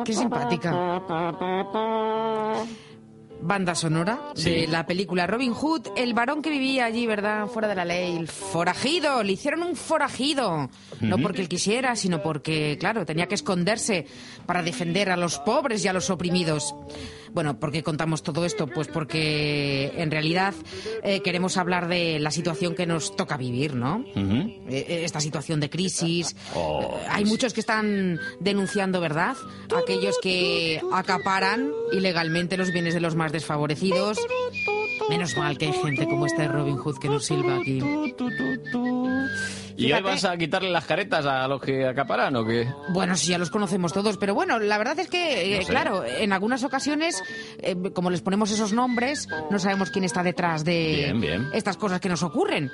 qué 0.06 0.14
simpática. 0.14 0.72
Banda 3.42 3.74
sonora 3.74 4.20
Sí. 4.36 4.50
de 4.52 4.68
la 4.68 4.86
película 4.86 5.26
Robin 5.26 5.54
Hood, 5.54 5.88
el 5.96 6.14
varón 6.14 6.42
que 6.42 6.50
vivía 6.50 6.84
allí, 6.86 7.08
¿verdad? 7.08 7.48
Fuera 7.48 7.70
de 7.70 7.76
la 7.76 7.86
ley, 7.86 8.18
el 8.18 8.28
forajido, 8.28 9.24
le 9.24 9.32
hicieron 9.34 9.64
un 9.64 9.78
forajido. 9.78 10.70
No 11.00 11.18
porque 11.20 11.42
él 11.42 11.48
quisiera, 11.48 11.96
sino 11.96 12.22
porque, 12.22 12.76
claro, 12.80 13.06
tenía 13.06 13.28
que 13.28 13.36
esconderse 13.36 14.06
para 14.46 14.62
defender 14.62 15.10
a 15.10 15.16
los 15.16 15.40
pobres 15.40 15.86
y 15.86 15.88
a 15.88 15.94
los 15.94 16.10
oprimidos. 16.10 16.76
Bueno, 17.34 17.60
¿por 17.60 17.72
qué 17.72 17.84
contamos 17.84 18.24
todo 18.24 18.46
esto? 18.46 18.68
Pues 18.68 18.88
porque 18.88 19.94
en 19.96 20.12
realidad 20.12 20.54
eh, 21.04 21.22
queremos 21.22 21.58
hablar 21.58 21.88
de 21.88 22.20
la 22.20 22.32
situación 22.32 22.76
que 22.76 22.86
nos 22.86 23.16
toca 23.16 23.38
vivir, 23.38 23.76
¿no? 23.76 24.04
Eh, 24.16 24.66
eh, 24.70 25.02
esta 25.04 25.20
situación 25.20 25.60
de 25.60 25.70
crisis. 25.70 26.36
Oh, 26.56 26.98
hay 27.10 27.26
muchos 27.26 27.54
que 27.54 27.60
están 27.60 28.20
denunciando, 28.40 29.02
¿verdad? 29.02 29.36
Aquellos 29.76 30.18
que 30.22 30.82
acaparan 30.92 31.72
ilegalmente 31.92 32.58
los 32.58 32.72
bienes 32.72 32.94
de 32.94 33.00
los 33.00 33.16
más 33.16 33.32
desfavorecidos. 33.32 34.18
Menos 35.10 35.36
mal 35.38 35.58
que 35.58 35.68
hay 35.68 35.74
gente 35.74 36.06
como 36.06 36.26
este 36.26 36.48
Robin 36.48 36.78
Hood 36.78 37.00
que 37.00 37.10
nos 37.10 37.26
silba 37.26 37.58
aquí. 37.58 37.82
¿Y 39.80 39.92
hoy 39.94 40.02
vas 40.02 40.26
a 40.26 40.36
quitarle 40.38 40.70
las 40.70 40.86
caretas 40.86 41.26
a 41.26 41.48
los 41.48 41.62
que 41.62 41.88
acaparan 41.88 42.36
o 42.36 42.46
qué? 42.46 42.68
Bueno, 42.90 43.16
sí, 43.16 43.30
ya 43.32 43.38
los 43.38 43.50
conocemos 43.50 43.94
todos, 43.94 44.18
pero 44.18 44.34
bueno, 44.36 44.60
la 44.60 44.78
verdad 44.78 45.00
es 45.00 45.08
que, 45.08 45.54
eh, 45.56 45.60
No 45.60 45.66
sé. 45.66 45.72
claro, 45.72 46.04
en 46.06 46.34
algunas 46.34 46.64
ocasiones, 46.64 47.24
eh, 47.60 47.76
como 47.94 48.10
les 48.10 48.22
ponemos 48.22 48.52
esos 48.52 48.74
nombres, 48.74 49.28
no 49.50 49.58
sabemos 49.60 49.90
quién 49.90 50.04
está 50.04 50.22
detrás 50.24 50.66
de 50.66 50.96
Bien, 51.06 51.22
bien. 51.22 51.48
estas 51.54 51.78
cosas 51.78 52.00
que 52.02 52.10
nos 52.10 52.24
ocurren. 52.24 52.70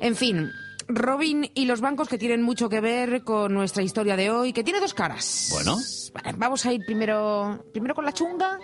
En 0.00 0.16
fin. 0.16 0.50
Robin 0.88 1.48
y 1.54 1.64
los 1.66 1.80
bancos 1.80 2.08
que 2.08 2.18
tienen 2.18 2.42
mucho 2.42 2.68
que 2.68 2.80
ver 2.80 3.22
con 3.22 3.54
nuestra 3.54 3.84
historia 3.84 4.16
de 4.16 4.30
hoy, 4.30 4.52
que 4.52 4.64
tiene 4.64 4.80
dos 4.80 4.94
caras. 4.94 5.48
Bueno. 5.52 5.76
Vale, 6.12 6.34
vamos 6.36 6.66
a 6.66 6.72
ir 6.72 6.84
primero, 6.84 7.64
primero 7.72 7.94
con 7.94 8.04
la 8.04 8.12
chunga, 8.12 8.58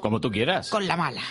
Como 0.00 0.20
tú 0.20 0.28
quieras. 0.30 0.68
con 0.70 0.86
la 0.88 0.96
mala. 0.96 1.22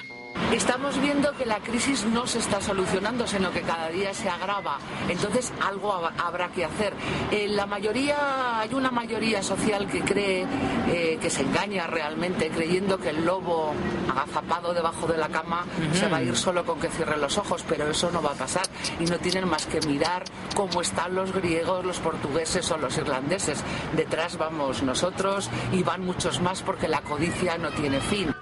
Estamos 0.52 1.00
viendo 1.02 1.32
que 1.38 1.46
la 1.46 1.60
crisis 1.60 2.06
no 2.06 2.28
se 2.28 2.40
está 2.40 2.60
solucionando, 2.60 3.26
sino 3.26 3.52
que 3.52 3.62
cada 3.62 3.88
día 3.90 4.14
se 4.14 4.30
agrava. 4.30 4.78
Entonces 5.08 5.52
algo 5.66 5.94
hab- 5.94 6.12
habrá 6.22 6.50
que 6.50 6.66
hacer. 6.66 6.94
En 7.32 7.56
la 7.56 7.66
mayoría, 7.66 8.60
hay 8.60 8.74
una 8.74 8.92
mayoría 8.92 9.42
social 9.42 9.88
que 9.88 10.02
cree 10.02 10.46
eh, 10.90 11.18
que 11.22 11.30
se 11.30 11.44
engaña 11.44 11.88
realmente, 11.88 12.50
creyendo 12.50 12.98
que 13.00 13.10
el 13.10 13.26
lobo 13.26 13.74
agazapado 14.10 14.74
debajo 14.74 15.08
de 15.08 15.18
la 15.18 15.30
cama 15.30 15.64
se 15.94 16.08
va 16.10 16.18
a 16.18 16.22
ir 16.22 16.36
solo 16.36 16.66
con 16.66 16.80
que 16.82 16.90
cierre 16.90 17.16
los 17.18 17.38
ojos, 17.38 17.64
pero 17.68 17.90
eso 17.90 18.12
no 18.12 18.22
va 18.22 18.32
a 18.32 18.36
pasar. 18.36 18.64
Y 19.00 19.06
no 19.06 19.18
tienen 19.20 19.48
más 19.48 19.66
que 19.68 19.80
mirar 19.88 20.24
cómo 20.54 20.82
están 20.82 21.16
los 21.16 21.32
griegos, 21.32 21.86
los 21.86 22.00
portugueses 22.00 22.70
o 22.72 22.78
los 22.78 22.98
irlandeses. 22.98 23.64
Detrás 23.96 24.38
vamos 24.38 24.84
nosotros 24.84 25.50
y 25.72 25.82
van 25.82 26.06
muchos 26.06 26.42
más 26.42 26.62
porque 26.62 26.90
la 26.90 27.00
codicia 27.02 27.58
no 27.58 27.70
tiene 27.70 28.02
fin. 28.02 28.36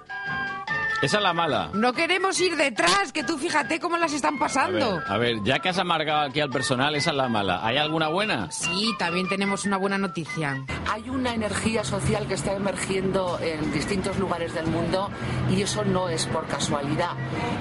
Esa 1.02 1.18
es 1.18 1.24
la 1.24 1.34
mala. 1.34 1.70
No 1.74 1.94
queremos 1.94 2.40
ir 2.42 2.58
detrás, 2.58 3.14
que 3.14 3.24
tú 3.24 3.38
fíjate 3.38 3.80
cómo 3.80 3.98
las 3.98 4.12
están 4.12 4.36
A 4.36 4.40
pasando. 4.40 4.96
ver, 4.98 5.04
a 5.08 5.18
ver, 5.18 5.36
ya 5.44 5.60
que 5.60 5.70
has 5.70 5.78
amargado 5.78 6.22
aquí 6.28 6.42
al 6.42 6.50
personal, 6.50 6.94
esa 6.96 7.12
es 7.12 7.16
la 7.16 7.30
mala. 7.30 7.66
¿Hay 7.66 7.78
alguna 7.78 8.10
buena? 8.10 8.52
Sí, 8.52 8.94
también 9.00 9.30
tenemos 9.30 9.64
una 9.66 9.78
buena 9.78 9.98
noticia. 9.98 10.58
Hay 10.92 11.08
una 11.08 11.36
energía 11.36 11.84
social 11.84 12.28
que 12.28 12.34
está 12.34 12.54
emergiendo 12.54 13.38
en 13.40 13.72
distintos 13.72 14.18
lugares 14.18 14.56
del 14.56 14.66
mundo 14.66 15.12
y 15.52 15.62
eso 15.62 15.86
no 15.86 16.10
es 16.10 16.26
por 16.26 16.48
casualidad. 16.48 17.12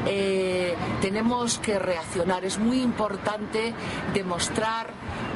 Eh, 0.07 0.75
tenemos 1.03 1.59
que 1.59 1.79
reaccionar. 1.79 2.47
Es 2.47 2.59
muy 2.59 2.81
importante 2.81 3.75
demostrar 4.15 4.87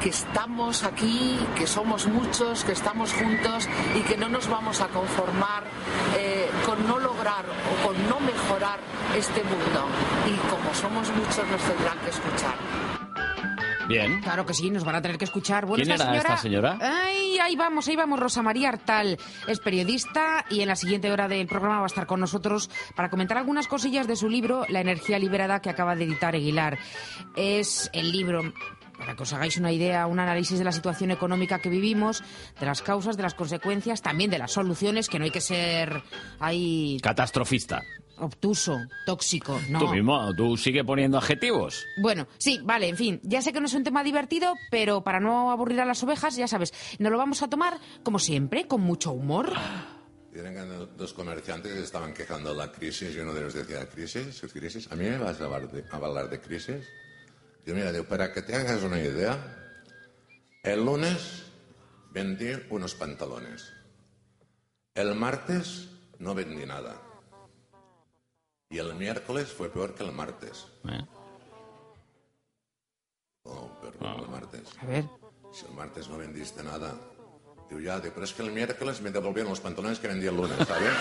que 0.01 0.09
estamos 0.09 0.83
aquí, 0.83 1.37
que 1.55 1.67
somos 1.67 2.07
muchos, 2.07 2.63
que 2.63 2.71
estamos 2.71 3.13
juntos 3.13 3.69
y 3.95 4.01
que 4.01 4.17
no 4.17 4.27
nos 4.27 4.47
vamos 4.47 4.81
a 4.81 4.87
conformar 4.87 5.63
eh, 6.17 6.49
con 6.65 6.87
no 6.87 6.97
lograr 6.97 7.45
o 7.45 7.87
con 7.87 8.09
no 8.09 8.19
mejorar 8.21 8.79
este 9.15 9.43
mundo. 9.43 9.85
Y 10.25 10.35
como 10.49 10.73
somos 10.73 11.09
muchos 11.15 11.47
nos 11.47 11.61
tendrán 11.61 11.99
que 11.99 12.09
escuchar. 12.09 12.92
Bien. 13.93 14.21
Claro 14.21 14.45
que 14.45 14.53
sí, 14.53 14.69
nos 14.69 14.83
van 14.83 14.95
a 14.95 15.01
tener 15.01 15.17
que 15.17 15.25
escuchar. 15.25 15.65
Bueno, 15.65 15.83
¿Quién 15.83 15.99
era 15.99 16.15
esta 16.15 16.37
señora? 16.37 16.77
Ay, 16.81 17.37
ahí 17.39 17.55
vamos, 17.55 17.87
ahí 17.87 17.95
vamos. 17.95 18.19
Rosa 18.19 18.41
María 18.41 18.69
Artal 18.69 19.17
es 19.47 19.59
periodista 19.59 20.45
y 20.49 20.61
en 20.61 20.67
la 20.67 20.75
siguiente 20.75 21.11
hora 21.11 21.27
del 21.27 21.47
programa 21.47 21.77
va 21.77 21.83
a 21.83 21.87
estar 21.87 22.05
con 22.05 22.19
nosotros 22.19 22.69
para 22.95 23.09
comentar 23.09 23.37
algunas 23.37 23.67
cosillas 23.67 24.07
de 24.07 24.15
su 24.15 24.29
libro 24.29 24.65
La 24.69 24.81
energía 24.81 25.19
liberada 25.19 25.61
que 25.61 25.69
acaba 25.69 25.95
de 25.95 26.05
editar 26.05 26.35
Aguilar. 26.35 26.77
Es 27.35 27.89
el 27.93 28.11
libro 28.11 28.53
para 28.97 29.15
que 29.15 29.23
os 29.23 29.33
hagáis 29.33 29.57
una 29.57 29.71
idea, 29.71 30.07
un 30.07 30.19
análisis 30.19 30.57
de 30.57 30.63
la 30.63 30.71
situación 30.71 31.11
económica 31.11 31.59
que 31.59 31.69
vivimos, 31.69 32.23
de 32.59 32.65
las 32.65 32.81
causas, 32.81 33.17
de 33.17 33.23
las 33.23 33.33
consecuencias, 33.33 34.01
también 34.01 34.29
de 34.29 34.37
las 34.37 34.51
soluciones, 34.51 35.09
que 35.09 35.19
no 35.19 35.25
hay 35.25 35.31
que 35.31 35.41
ser 35.41 36.03
ahí 36.39 36.97
Catastrofista. 37.01 37.81
Obtuso, 38.17 38.79
tóxico, 39.05 39.59
no. 39.69 39.79
Tú 39.79 39.87
mismo, 39.89 40.33
tú 40.35 40.57
sigue 40.57 40.83
poniendo 40.83 41.17
adjetivos. 41.17 41.85
Bueno, 42.01 42.27
sí, 42.37 42.59
vale, 42.63 42.87
en 42.87 42.97
fin, 42.97 43.19
ya 43.23 43.41
sé 43.41 43.53
que 43.53 43.59
no 43.59 43.65
es 43.65 43.73
un 43.73 43.83
tema 43.83 44.03
divertido, 44.03 44.55
pero 44.71 45.03
para 45.03 45.19
no 45.19 45.51
aburrir 45.51 45.81
a 45.81 45.85
las 45.85 46.03
ovejas, 46.03 46.35
ya 46.35 46.47
sabes, 46.47 46.73
nos 46.99 47.11
lo 47.11 47.17
vamos 47.17 47.41
a 47.41 47.49
tomar, 47.49 47.79
como 48.03 48.19
siempre, 48.19 48.67
con 48.67 48.81
mucho 48.81 49.11
humor. 49.11 49.51
Eran 50.33 50.97
dos 50.97 51.13
comerciantes 51.13 51.73
que 51.73 51.81
estaban 51.81 52.13
quejando 52.13 52.51
de 52.51 52.57
la 52.57 52.71
crisis 52.71 53.15
y 53.15 53.19
uno 53.19 53.33
de 53.33 53.41
ellos 53.41 53.53
decía, 53.53 53.87
¿crisis? 53.87 54.41
¿Crisis? 54.51 54.91
¿A 54.91 54.95
mí 54.95 55.03
me 55.03 55.17
vas 55.17 55.39
a 55.39 55.45
hablar 55.45 55.71
de, 55.71 55.83
a 55.91 55.95
hablar 55.95 56.29
de 56.29 56.39
crisis? 56.41 56.87
Yo, 57.65 57.75
mira, 57.75 57.91
digo, 57.91 58.05
para 58.05 58.33
que 58.33 58.41
te 58.41 58.55
hagas 58.55 58.81
una 58.83 58.99
idea, 58.99 59.37
el 60.63 60.83
lunes 60.83 61.43
vendí 62.11 62.51
unos 62.69 62.95
pantalones. 62.95 63.73
El 64.95 65.15
martes 65.15 65.89
no 66.19 66.33
vendí 66.33 66.65
nada. 66.65 67.01
Y 68.73 68.79
el 68.79 68.95
miércoles 68.95 69.53
fue 69.53 69.69
peor 69.69 69.93
que 69.93 70.03
el 70.03 70.11
martes. 70.11 70.65
¿eh? 70.89 71.05
Oh, 73.43 73.69
peor 73.79 73.95
que 73.99 74.05
el 74.23 74.27
martes. 74.27 74.63
A 74.81 74.85
ver, 74.87 75.07
Si 75.51 75.63
el 75.67 75.73
martes 75.73 76.09
no 76.09 76.17
vendiste 76.17 76.63
nada. 76.63 76.95
Digo, 77.73 77.79
ya, 77.85 77.99
digo, 77.99 78.11
pero 78.13 78.25
es 78.25 78.33
que 78.33 78.43
el 78.43 78.51
miércoles 78.51 79.01
me 79.01 79.09
devolvieron 79.09 79.49
los 79.49 79.59
pantalones 79.59 79.97
que 79.99 80.07
vendí 80.07 80.27
el 80.27 80.35
lunes, 80.35 80.55
¿sabes? 80.67 80.91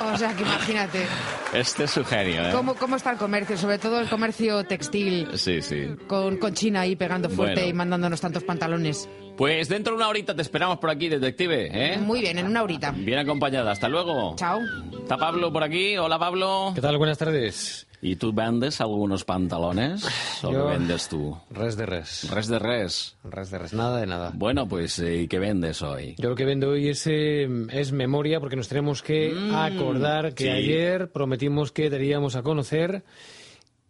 o 0.00 0.16
sea 0.16 0.34
que 0.34 0.42
imagínate 0.42 1.06
Este 1.52 1.84
es 1.84 1.90
su 1.90 2.04
genio, 2.04 2.48
¿eh? 2.48 2.52
cómo, 2.52 2.74
cómo 2.74 2.96
está 2.96 3.10
el 3.10 3.18
comercio, 3.18 3.56
sobre 3.58 3.78
todo 3.78 4.00
el 4.00 4.08
comercio 4.08 4.64
textil, 4.64 5.28
Sí, 5.34 5.60
sí. 5.60 5.88
con, 6.06 6.38
con 6.38 6.54
China 6.54 6.80
ahí 6.82 6.96
pegando 6.96 7.28
fuerte 7.28 7.54
Bueno. 7.60 7.68
y 7.68 7.72
mandándonos 7.74 8.20
tantos 8.20 8.44
pantalones. 8.44 9.08
Pues 9.36 9.68
dentro 9.68 9.92
de 9.92 9.98
una 9.98 10.08
horita 10.08 10.34
te 10.34 10.42
esperamos 10.42 10.78
por 10.78 10.90
aquí, 10.90 11.08
detective, 11.08 11.68
¿eh? 11.72 11.98
Muy 11.98 12.20
bien, 12.20 12.38
en 12.38 12.46
una 12.46 12.62
horita. 12.62 12.90
Bien 12.90 13.18
acompañada. 13.20 13.70
Hasta 13.70 13.88
luego. 13.88 14.34
Chao. 14.36 14.58
Está 15.00 15.16
Pablo 15.16 15.52
por 15.52 15.62
aquí. 15.62 15.96
Hola, 15.96 16.18
Pablo. 16.18 16.72
¿Qué 16.74 16.80
tal? 16.80 16.98
Buenas 16.98 17.18
tardes. 17.18 17.86
¿Y 18.00 18.14
tú 18.16 18.32
vendes 18.32 18.80
algunos 18.80 19.24
pantalones? 19.24 20.04
¿O 20.44 20.52
Yo- 20.52 20.66
qué 20.68 20.78
vendes 20.78 21.08
tú? 21.08 21.36
Res 21.50 21.76
de 21.76 21.84
res. 21.86 22.30
Res 22.30 22.46
de 22.46 22.58
res. 22.60 23.16
Res 23.24 23.50
de 23.50 23.58
res. 23.58 23.72
Nada 23.72 23.98
de 24.00 24.06
nada. 24.06 24.30
Bueno, 24.34 24.68
pues, 24.68 24.98
eh, 25.00 25.22
¿y 25.22 25.28
qué 25.28 25.38
vendes 25.40 25.82
hoy? 25.82 26.14
Yo 26.18 26.28
lo 26.28 26.36
que 26.36 26.44
vendo 26.44 26.70
hoy 26.70 26.88
es, 26.88 27.06
eh, 27.08 27.48
es 27.72 27.90
memoria 27.92 28.38
porque 28.38 28.54
nos 28.56 28.68
tenemos 28.68 29.02
que 29.02 29.34
acordar 29.52 30.34
que 30.34 30.44
sí. 30.44 30.50
ayer 30.50 31.10
prometimos 31.10 31.72
que 31.72 31.90
daríamos 31.90 32.36
a 32.36 32.42
conocer 32.42 33.02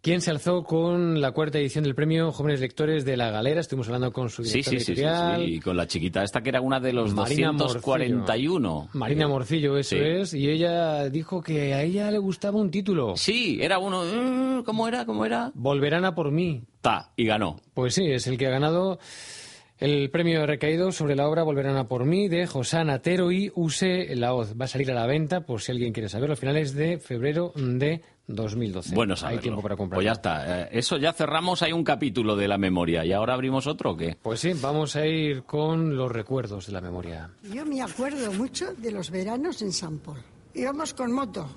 quién 0.00 0.20
se 0.20 0.30
alzó 0.30 0.62
con 0.64 1.20
la 1.20 1.32
cuarta 1.32 1.58
edición 1.58 1.84
del 1.84 1.94
premio 1.94 2.32
Jóvenes 2.32 2.60
Lectores 2.60 3.04
de 3.04 3.16
la 3.16 3.30
Galera. 3.30 3.60
Estuvimos 3.60 3.88
hablando 3.88 4.12
con 4.12 4.30
su 4.30 4.42
director 4.42 4.74
sí, 4.74 4.80
sí, 4.80 4.92
editorial. 4.92 5.40
sí. 5.44 5.54
Y 5.54 5.60
con 5.60 5.76
la 5.76 5.86
chiquita 5.86 6.22
esta 6.22 6.40
que 6.42 6.48
era 6.50 6.60
una 6.60 6.80
de 6.80 6.92
los 6.92 7.12
Marina 7.14 7.52
241. 7.52 8.88
Marina 8.94 9.28
Morcillo, 9.28 9.76
eso 9.76 9.96
es. 9.96 10.34
Y 10.34 10.48
ella 10.48 11.08
dijo 11.10 11.42
que 11.42 11.74
a 11.74 11.82
ella 11.82 12.10
le 12.10 12.18
gustaba 12.18 12.58
un 12.58 12.70
título. 12.70 13.16
Sí, 13.16 13.58
era 13.60 13.78
uno... 13.78 14.04
eh, 14.04 14.62
¿Cómo 14.64 14.88
era? 14.88 15.04
¿Cómo 15.04 15.24
era? 15.24 15.50
Volverán 15.54 16.04
a 16.04 16.14
por 16.14 16.30
mí. 16.30 16.62
Ta, 16.80 17.12
y 17.16 17.24
ganó. 17.26 17.56
Pues 17.74 17.94
sí, 17.94 18.04
es 18.10 18.26
el 18.26 18.38
que 18.38 18.46
ha 18.46 18.50
ganado 18.50 18.98
el 19.78 20.10
premio 20.10 20.44
recaído 20.46 20.90
sobre 20.90 21.14
la 21.14 21.28
obra 21.28 21.42
Volverán 21.44 21.76
a 21.76 21.86
por 21.86 22.04
mí 22.04 22.28
de 22.28 22.46
Josana 22.46 23.00
Tero 23.00 23.30
y 23.30 23.50
Use 23.54 24.14
Laoz. 24.16 24.54
Va 24.60 24.64
a 24.64 24.68
salir 24.68 24.90
a 24.90 24.94
la 24.94 25.06
venta 25.06 25.42
por 25.42 25.60
si 25.60 25.72
alguien 25.72 25.92
quiere 25.92 26.08
saberlo 26.08 26.32
a 26.34 26.36
finales 26.36 26.74
de 26.74 26.98
febrero 26.98 27.52
de 27.56 28.02
2012. 28.28 28.94
Bueno, 28.94 29.14
Hay 29.14 29.20
saberlo. 29.20 29.40
tiempo 29.42 29.62
para 29.62 29.76
comprar. 29.76 29.96
Pues 29.96 30.04
ya 30.04 30.12
está. 30.12 30.62
Eh, 30.62 30.68
Eso 30.72 30.96
ya 30.98 31.12
cerramos. 31.12 31.62
Hay 31.62 31.72
un 31.72 31.82
capítulo 31.82 32.36
de 32.36 32.46
la 32.46 32.58
memoria. 32.58 33.04
¿Y 33.04 33.12
ahora 33.12 33.34
abrimos 33.34 33.66
otro 33.66 33.92
o 33.92 33.96
qué? 33.96 34.16
Pues 34.22 34.40
sí, 34.40 34.52
vamos 34.60 34.94
a 34.96 35.06
ir 35.06 35.42
con 35.44 35.96
los 35.96 36.12
recuerdos 36.12 36.66
de 36.66 36.72
la 36.72 36.80
memoria. 36.80 37.30
Yo 37.52 37.64
me 37.66 37.82
acuerdo 37.82 38.30
mucho 38.32 38.72
de 38.76 38.90
los 38.92 39.10
veranos 39.10 39.60
en 39.62 39.72
San 39.72 39.98
Paul. 39.98 40.18
Íbamos 40.54 40.92
con 40.94 41.10
moto, 41.12 41.48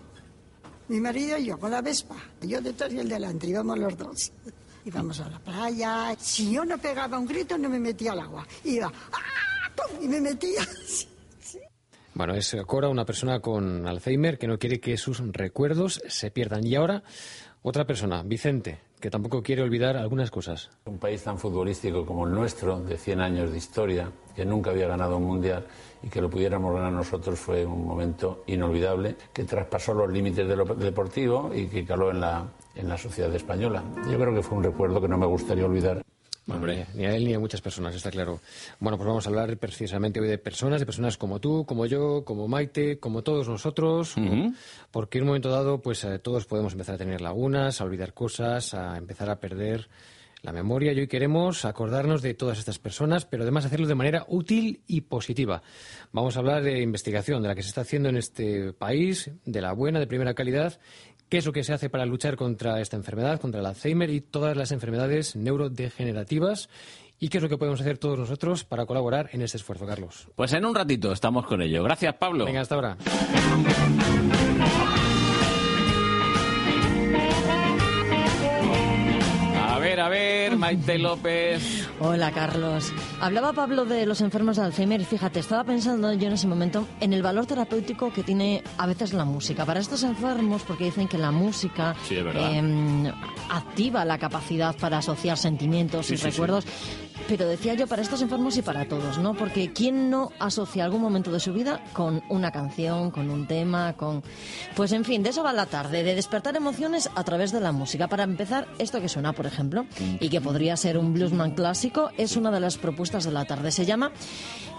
mi 0.88 1.00
marido 1.00 1.38
y 1.38 1.46
yo, 1.46 1.58
con 1.60 1.72
la 1.72 1.82
Vespa. 1.82 2.16
Yo 2.42 2.62
detrás 2.62 2.92
y 2.94 3.00
él 3.00 3.10
delante, 3.10 3.48
íbamos 3.48 3.78
los 3.78 3.98
dos. 3.98 4.32
Íbamos 4.86 5.20
a 5.20 5.30
la 5.30 5.38
playa. 5.40 6.16
Si 6.18 6.52
yo 6.52 6.66
no 6.66 6.78
pegaba 6.80 7.20
un 7.20 7.28
grito, 7.28 7.56
no 7.58 7.70
me 7.70 7.80
metía 7.80 8.14
al 8.14 8.20
agua. 8.22 8.48
Iba, 8.64 8.88
¡ah! 8.88 9.72
¡pum! 9.76 10.04
y 10.04 10.08
me 10.08 10.20
metía. 10.22 10.62
Bueno, 12.14 12.34
es 12.36 12.56
Cora, 12.66 12.90
una 12.90 13.06
persona 13.06 13.40
con 13.40 13.88
Alzheimer 13.88 14.38
que 14.38 14.48
no 14.48 14.58
quiere 14.58 14.80
que 14.80 14.98
sus 14.98 15.20
recuerdos 15.32 16.02
se 16.08 16.30
pierdan. 16.30 16.66
Y 16.66 16.76
ahora, 16.76 17.04
otra 17.62 17.86
persona, 17.86 18.22
Vicente, 18.24 18.80
que 19.00 19.10
tampoco 19.10 19.42
quiere 19.42 19.62
olvidar 19.62 19.96
algunas 19.96 20.30
cosas. 20.30 20.70
Un 20.86 21.00
país 21.00 21.24
tan 21.24 21.38
futbolístico 21.38 22.06
como 22.06 22.28
el 22.28 22.34
nuestro, 22.34 22.82
de 22.82 22.98
100 22.98 23.22
años 23.22 23.52
de 23.52 23.58
historia, 23.58 24.12
que 24.36 24.46
nunca 24.46 24.72
había 24.72 24.88
ganado 24.88 25.18
un 25.18 25.24
mundial 25.24 25.66
y 26.04 26.10
que 26.10 26.22
lo 26.22 26.30
pudiéramos 26.30 26.74
ganar 26.74 26.92
nosotros 26.92 27.40
fue 27.40 27.66
un 27.66 27.86
momento 27.86 28.44
inolvidable 28.48 29.16
que 29.34 29.46
traspasó 29.46 29.94
los 29.94 30.12
límites 30.12 30.48
de 30.48 30.56
lo 30.56 30.66
deportivo 30.66 31.52
y 31.54 31.68
que 31.68 31.86
caló 31.86 32.12
en 32.12 32.20
la, 32.20 32.46
en 32.76 32.90
la 32.90 32.98
sociedad 32.98 33.34
española. 33.34 33.84
Yo 34.10 34.20
creo 34.20 34.34
que 34.34 34.44
fue 34.44 34.58
un 34.58 34.64
recuerdo 34.66 35.00
que 35.00 35.08
no 35.08 35.18
me 35.18 35.28
gustaría 35.28 35.66
olvidar. 35.66 36.04
Hombre. 36.48 36.88
Ni 36.96 37.06
a 37.06 37.16
él 37.16 37.26
ni 37.26 37.34
a 37.34 37.40
muchas 37.40 37.62
personas, 37.62 37.96
está 37.96 38.10
claro. 38.10 38.40
Bueno, 38.80 38.98
pues 38.98 39.08
vamos 39.08 39.26
a 39.26 39.30
hablar 39.30 39.56
precisamente 39.58 40.20
hoy 40.20 40.28
de 40.28 40.38
personas, 40.38 40.80
de 40.80 40.86
personas 40.86 41.18
como 41.18 41.40
tú, 41.40 41.66
como 41.66 41.86
yo, 41.86 42.26
como 42.26 42.48
Maite, 42.48 43.00
como 43.00 43.22
todos 43.22 43.48
nosotros, 43.48 44.16
porque 44.90 45.20
en 45.20 45.24
un 45.24 45.28
momento 45.28 45.50
dado, 45.50 45.82
pues 45.82 46.04
eh, 46.04 46.20
todos 46.20 46.46
podemos 46.46 46.74
empezar 46.74 46.96
a 46.96 46.98
tener 46.98 47.22
lagunas, 47.22 47.80
a 47.80 47.84
olvidar 47.84 48.14
cosas, 48.14 48.74
a 48.74 48.98
empezar 48.98 49.30
a 49.30 49.40
perder 49.40 49.88
la 50.42 50.52
memoria 50.52 50.92
y 50.92 51.00
hoy 51.00 51.08
queremos 51.08 51.66
acordarnos 51.66 52.22
de 52.22 52.34
todas 52.34 52.58
estas 52.58 52.80
personas, 52.80 53.26
pero 53.26 53.44
además 53.44 53.66
hacerlo 53.66 53.88
de 53.88 53.96
manera 53.96 54.26
útil 54.28 54.82
y 54.88 55.02
positiva. 55.02 55.62
Vamos 56.12 56.36
a 56.36 56.40
hablar 56.40 56.64
de 56.64 56.82
investigación, 56.82 57.42
de 57.42 57.48
la 57.48 57.56
que 57.56 57.62
se 57.62 57.70
está 57.70 57.82
haciendo 57.82 58.10
en 58.10 58.18
este 58.18 58.74
país, 58.74 59.30
de 59.46 59.62
la 59.62 59.74
buena, 59.74 60.00
de 60.00 60.08
primera 60.08 60.34
calidad, 60.34 60.80
qué 61.32 61.38
es 61.38 61.46
lo 61.46 61.54
que 61.54 61.64
se 61.64 61.72
hace 61.72 61.90
para 61.90 62.06
luchar 62.06 62.36
contra 62.36 62.82
esta 62.82 62.98
enfermedad, 62.98 63.40
contra 63.40 63.62
el 63.62 63.66
Alzheimer 63.66 64.10
y 64.10 64.20
todas 64.20 64.58
las 64.58 64.74
enfermedades 64.74 65.38
neurodegenerativas 65.38 66.68
y 67.20 67.30
qué 67.30 67.38
es 67.38 67.44
lo 67.44 67.48
que 67.48 67.58
podemos 67.58 67.80
hacer 67.80 67.98
todos 67.98 68.20
nosotros 68.20 68.66
para 68.66 68.86
colaborar 68.86 69.30
en 69.32 69.42
este 69.42 69.56
esfuerzo, 69.56 69.86
Carlos. 69.86 70.28
Pues 70.36 70.52
en 70.52 70.66
un 70.66 70.76
ratito 70.76 71.14
estamos 71.14 71.46
con 71.48 71.62
ello. 71.62 71.84
Gracias, 71.84 72.16
Pablo. 72.16 72.44
Venga, 72.44 72.60
hasta 72.60 72.76
ahora. 72.76 72.98
A 79.70 79.80
ver, 79.80 80.00
a 80.02 80.10
ver, 80.10 80.58
Maite 80.58 80.98
López. 80.98 81.91
Hola, 82.04 82.32
Carlos. 82.32 82.92
Hablaba 83.20 83.54
Pablo 83.54 83.86
de 83.86 84.08
los 84.08 84.22
enfermos 84.22 84.58
de 84.58 84.64
Alzheimer 84.64 85.00
y 85.02 85.06
fíjate, 85.06 85.40
estaba 85.40 85.64
pensando 85.64 86.12
yo 86.14 86.28
en 86.28 86.34
ese 86.34 86.48
momento 86.48 86.88
en 87.00 87.14
el 87.14 87.22
valor 87.22 87.46
terapéutico 87.46 88.12
que 88.12 88.24
tiene 88.24 88.64
a 88.80 88.88
veces 88.88 89.14
la 89.14 89.24
música. 89.24 89.66
Para 89.68 89.80
estos 89.80 90.02
enfermos, 90.02 90.64
porque 90.64 90.86
dicen 90.86 91.08
que 91.08 91.20
la 91.20 91.30
música 91.30 91.96
Sí, 92.08 92.16
eh, 92.18 93.14
activa 93.52 94.04
la 94.04 94.18
capacidad 94.18 94.76
para 94.78 94.98
asociar 94.98 95.38
sentimientos 95.38 96.08
Sí, 96.08 96.16
y 96.16 96.18
sí. 96.18 96.24
recuerdos. 96.24 96.66
Pero 97.28 97.48
decía 97.48 97.74
yo 97.74 97.88
para 97.88 98.02
estos 98.02 98.22
enfermos 98.22 98.58
y 98.58 98.62
para 98.62 98.88
todos, 98.88 99.18
¿no? 99.18 99.34
Porque 99.34 99.72
¿quién 99.74 100.10
no 100.10 100.32
asocia 100.40 100.84
algún 100.84 101.02
momento 101.02 101.32
de 101.32 101.40
su 101.40 101.54
vida 101.54 101.84
con 101.94 102.22
una 102.30 102.52
canción, 102.52 103.12
con 103.12 103.30
un 103.30 103.48
tema, 103.48 103.94
con... 103.94 104.24
Pues 104.76 104.92
en 104.92 105.06
fin, 105.06 105.24
de 105.24 105.30
eso 105.30 105.44
va 105.44 105.54
la 105.54 105.66
tarde, 105.66 106.04
de 106.04 106.16
despertar 106.16 106.56
emociones 106.56 107.10
a 107.16 107.24
través 107.24 107.52
de 107.52 107.62
la 107.62 107.72
música. 107.72 108.08
Para 108.08 108.24
empezar, 108.24 108.68
esto 108.80 109.02
que 109.02 109.10
suena, 109.10 109.34
por 109.34 109.46
ejemplo, 109.46 109.86
y 110.20 110.30
que 110.30 110.42
podría 110.42 110.76
ser 110.78 110.98
un 110.98 111.14
bluesman 111.14 111.52
clásico, 111.52 112.12
es 112.18 112.36
una 112.36 112.52
de 112.52 112.60
las 112.60 112.78
propuestas 112.78 113.24
de 113.24 113.32
la 113.32 113.46
tarde. 113.46 113.72
Se 113.72 113.86
llama 113.86 114.12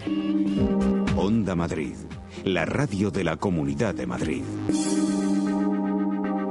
Onda 1.18 1.56
Madrid, 1.56 1.96
la 2.46 2.64
radio 2.66 3.12
de 3.12 3.24
la 3.24 3.38
Comunidad 3.38 3.94
de 3.96 4.06
Madrid. 4.08 4.44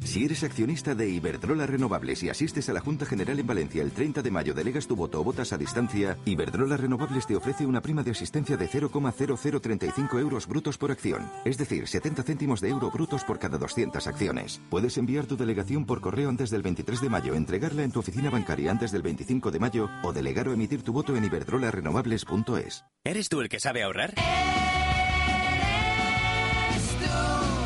Si 0.00 0.24
eres 0.24 0.44
accionista 0.44 0.94
de 0.94 1.08
Iberdrola 1.08 1.66
Renovables 1.66 2.22
y 2.22 2.30
asistes 2.30 2.68
a 2.68 2.72
la 2.72 2.80
Junta 2.80 3.06
General 3.06 3.38
en 3.38 3.46
Valencia 3.46 3.82
el 3.82 3.92
30 3.92 4.22
de 4.22 4.30
mayo, 4.30 4.54
delegas 4.54 4.86
tu 4.86 4.96
voto 4.96 5.20
o 5.20 5.24
votas 5.24 5.52
a 5.52 5.58
distancia, 5.58 6.16
Iberdrola 6.24 6.76
Renovables 6.76 7.26
te 7.26 7.36
ofrece 7.36 7.66
una 7.66 7.80
prima 7.80 8.02
de 8.02 8.12
asistencia 8.12 8.56
de 8.56 8.68
0,0035 8.68 10.20
euros 10.20 10.46
brutos 10.46 10.78
por 10.78 10.90
acción, 10.90 11.30
es 11.44 11.58
decir, 11.58 11.88
70 11.88 12.22
céntimos 12.22 12.60
de 12.60 12.68
euro 12.68 12.90
brutos 12.90 13.24
por 13.24 13.38
cada 13.38 13.58
200 13.58 14.06
acciones. 14.06 14.60
Puedes 14.70 14.96
enviar 14.96 15.26
tu 15.26 15.36
delegación 15.36 15.84
por 15.84 16.00
correo 16.00 16.28
antes 16.28 16.50
del 16.50 16.62
23 16.62 17.00
de 17.00 17.10
mayo, 17.10 17.34
entregarla 17.34 17.82
en 17.82 17.92
tu 17.92 18.00
oficina 18.00 18.30
bancaria 18.30 18.70
antes 18.70 18.92
del 18.92 19.02
25 19.02 19.50
de 19.50 19.58
mayo 19.58 19.88
o 20.02 20.12
delegar 20.12 20.48
o 20.48 20.52
emitir 20.52 20.82
tu 20.82 20.92
voto 20.92 21.16
en 21.16 21.24
iberdrolarenovables.es. 21.24 22.84
¿Eres 23.04 23.28
tú 23.28 23.40
el 23.40 23.48
que 23.48 23.60
sabe 23.60 23.82
ahorrar? 23.82 24.14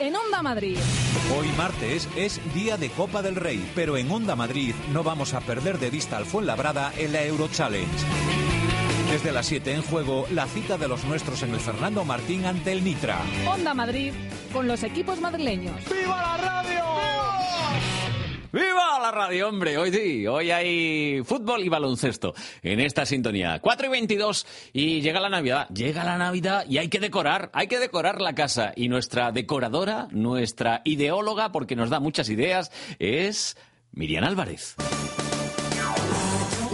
En 0.00 0.16
Onda 0.16 0.42
Madrid. 0.42 0.76
Hoy 1.38 1.46
martes 1.56 2.08
es 2.16 2.40
día 2.52 2.76
de 2.76 2.90
Copa 2.90 3.22
del 3.22 3.36
Rey, 3.36 3.70
pero 3.76 3.96
en 3.96 4.10
Onda 4.10 4.34
Madrid 4.34 4.74
no 4.92 5.04
vamos 5.04 5.34
a 5.34 5.40
perder 5.40 5.78
de 5.78 5.88
vista 5.88 6.16
al 6.16 6.24
Fuenlabrada 6.24 6.92
en 6.98 7.12
la 7.12 7.22
Euro 7.22 7.46
Challenge. 7.46 7.86
Desde 9.08 9.30
las 9.30 9.46
7 9.46 9.72
en 9.74 9.82
juego, 9.82 10.26
la 10.32 10.46
cita 10.46 10.78
de 10.78 10.88
los 10.88 11.04
nuestros 11.04 11.44
en 11.44 11.54
el 11.54 11.60
Fernando 11.60 12.04
Martín 12.04 12.44
ante 12.44 12.72
el 12.72 12.82
Nitra. 12.82 13.20
Onda 13.46 13.72
Madrid 13.72 14.12
con 14.52 14.66
los 14.66 14.82
equipos 14.82 15.20
madrileños. 15.20 15.76
¡Viva 15.88 16.22
la 16.22 16.36
radio! 16.38 16.84
¡Viva 16.96 17.97
la 18.52 19.10
radio, 19.10 19.48
hombre! 19.48 19.78
Hoy 19.78 19.92
sí, 19.92 20.26
hoy 20.26 20.50
hay 20.50 21.22
fútbol 21.24 21.62
y 21.64 21.68
baloncesto 21.68 22.34
en 22.62 22.80
esta 22.80 23.06
sintonía. 23.06 23.60
4 23.60 23.86
y 23.86 23.90
22 23.90 24.46
y 24.72 25.00
llega 25.00 25.20
la 25.20 25.28
Navidad. 25.28 25.68
Llega 25.68 26.04
la 26.04 26.18
Navidad 26.18 26.64
y 26.68 26.78
hay 26.78 26.88
que 26.88 27.00
decorar, 27.00 27.50
hay 27.52 27.68
que 27.68 27.78
decorar 27.78 28.20
la 28.20 28.34
casa. 28.34 28.72
Y 28.76 28.88
nuestra 28.88 29.32
decoradora, 29.32 30.08
nuestra 30.10 30.82
ideóloga, 30.84 31.52
porque 31.52 31.76
nos 31.76 31.90
da 31.90 32.00
muchas 32.00 32.28
ideas, 32.28 32.70
es 32.98 33.56
Miriam 33.92 34.24
Álvarez. 34.24 34.76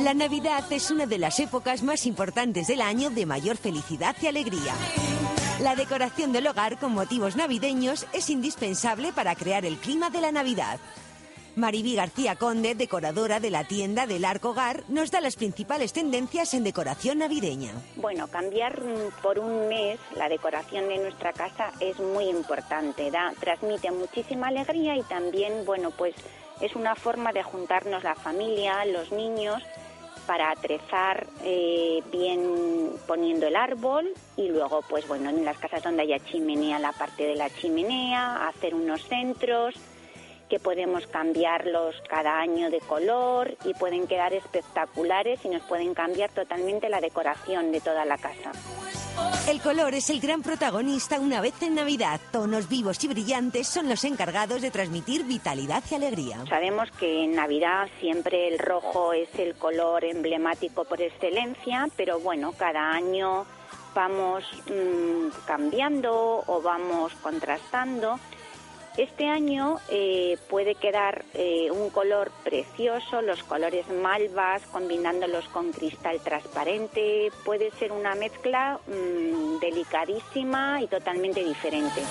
La 0.02 0.12
Navidad 0.12 0.64
es 0.70 0.90
una 0.90 1.06
de 1.06 1.18
las 1.18 1.40
épocas 1.40 1.82
más 1.82 2.04
importantes 2.06 2.66
del 2.66 2.80
año 2.80 3.10
de 3.10 3.26
mayor 3.26 3.56
felicidad 3.56 4.14
y 4.20 4.26
alegría. 4.26 4.74
La 5.60 5.76
decoración 5.76 6.32
del 6.32 6.48
hogar 6.48 6.78
con 6.78 6.92
motivos 6.92 7.36
navideños 7.36 8.06
es 8.12 8.28
indispensable 8.28 9.12
para 9.12 9.34
crear 9.36 9.64
el 9.64 9.76
clima 9.78 10.10
de 10.10 10.20
la 10.20 10.32
Navidad. 10.32 10.80
Maribí 11.56 11.94
García 11.94 12.34
Conde, 12.34 12.74
decoradora 12.74 13.38
de 13.38 13.50
la 13.50 13.62
tienda 13.62 14.08
del 14.08 14.24
Arco 14.24 14.50
Hogar, 14.50 14.82
nos 14.88 15.12
da 15.12 15.20
las 15.20 15.36
principales 15.36 15.92
tendencias 15.92 16.52
en 16.52 16.64
decoración 16.64 17.18
navideña. 17.18 17.70
Bueno, 17.94 18.26
cambiar 18.26 18.82
mm, 18.82 19.22
por 19.22 19.38
un 19.38 19.68
mes 19.68 20.00
la 20.16 20.28
decoración 20.28 20.88
de 20.88 20.98
nuestra 20.98 21.32
casa 21.32 21.70
es 21.78 21.98
muy 22.00 22.24
importante, 22.24 23.08
da, 23.12 23.32
transmite 23.38 23.92
muchísima 23.92 24.48
alegría 24.48 24.96
y 24.96 25.02
también, 25.02 25.64
bueno, 25.64 25.92
pues 25.92 26.16
es 26.60 26.74
una 26.74 26.96
forma 26.96 27.32
de 27.32 27.44
juntarnos 27.44 28.02
la 28.02 28.16
familia, 28.16 28.84
los 28.86 29.12
niños, 29.12 29.62
para 30.26 30.50
atrezar 30.50 31.26
eh, 31.44 32.02
bien 32.10 32.90
poniendo 33.06 33.46
el 33.46 33.54
árbol 33.54 34.08
y 34.36 34.48
luego, 34.48 34.82
pues 34.88 35.06
bueno, 35.06 35.30
en 35.30 35.44
las 35.44 35.58
casas 35.58 35.84
donde 35.84 36.02
haya 36.02 36.18
chimenea, 36.18 36.80
la 36.80 36.92
parte 36.92 37.24
de 37.24 37.36
la 37.36 37.48
chimenea, 37.50 38.48
hacer 38.48 38.74
unos 38.74 39.06
centros 39.06 39.74
que 40.48 40.58
podemos 40.58 41.06
cambiarlos 41.06 41.94
cada 42.08 42.38
año 42.38 42.70
de 42.70 42.80
color 42.80 43.56
y 43.64 43.74
pueden 43.74 44.06
quedar 44.06 44.32
espectaculares 44.32 45.44
y 45.44 45.48
nos 45.48 45.62
pueden 45.62 45.94
cambiar 45.94 46.30
totalmente 46.30 46.88
la 46.88 47.00
decoración 47.00 47.72
de 47.72 47.80
toda 47.80 48.04
la 48.04 48.18
casa. 48.18 48.52
El 49.48 49.60
color 49.60 49.94
es 49.94 50.10
el 50.10 50.20
gran 50.20 50.42
protagonista 50.42 51.20
una 51.20 51.40
vez 51.40 51.60
en 51.62 51.74
Navidad. 51.76 52.20
Tonos 52.32 52.68
vivos 52.68 53.02
y 53.04 53.08
brillantes 53.08 53.68
son 53.68 53.88
los 53.88 54.04
encargados 54.04 54.62
de 54.62 54.70
transmitir 54.70 55.24
vitalidad 55.24 55.82
y 55.90 55.94
alegría. 55.94 56.44
Sabemos 56.48 56.90
que 56.92 57.24
en 57.24 57.34
Navidad 57.34 57.88
siempre 58.00 58.48
el 58.48 58.58
rojo 58.58 59.12
es 59.12 59.28
el 59.38 59.54
color 59.54 60.04
emblemático 60.04 60.84
por 60.84 61.00
excelencia, 61.00 61.86
pero 61.96 62.18
bueno, 62.20 62.52
cada 62.52 62.90
año 62.90 63.46
vamos 63.94 64.44
mm, 64.66 65.46
cambiando 65.46 66.42
o 66.46 66.60
vamos 66.62 67.12
contrastando. 67.22 68.18
Este 68.96 69.28
año 69.28 69.78
eh, 69.88 70.38
puede 70.48 70.76
quedar 70.76 71.24
eh, 71.34 71.68
un 71.72 71.90
color 71.90 72.30
precioso, 72.44 73.22
los 73.22 73.42
colores 73.42 73.88
malvas 73.88 74.62
combinándolos 74.70 75.48
con 75.48 75.72
cristal 75.72 76.20
transparente. 76.20 77.32
Puede 77.44 77.72
ser 77.72 77.90
una 77.90 78.14
mezcla 78.14 78.78
mm, 78.86 79.58
delicadísima 79.58 80.80
y 80.80 80.86
totalmente 80.86 81.42
diferente. 81.42 82.02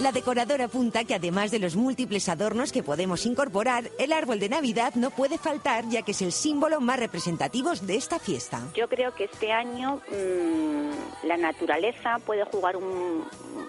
La 0.00 0.12
decoradora 0.12 0.66
apunta 0.66 1.04
que 1.04 1.14
además 1.14 1.50
de 1.50 1.58
los 1.58 1.74
múltiples 1.74 2.28
adornos 2.28 2.70
que 2.70 2.82
podemos 2.82 3.24
incorporar, 3.24 3.90
el 3.98 4.12
árbol 4.12 4.38
de 4.38 4.50
Navidad 4.50 4.94
no 4.94 5.10
puede 5.10 5.38
faltar 5.38 5.88
ya 5.88 6.02
que 6.02 6.10
es 6.10 6.20
el 6.20 6.32
símbolo 6.32 6.80
más 6.80 6.98
representativo 6.98 7.72
de 7.74 7.96
esta 7.96 8.18
fiesta. 8.18 8.60
Yo 8.74 8.88
creo 8.88 9.14
que 9.14 9.24
este 9.24 9.52
año 9.52 10.02
mmm, 10.10 11.26
la 11.26 11.38
naturaleza 11.38 12.18
puede 12.26 12.44
jugar 12.44 12.76
un, 12.76 13.24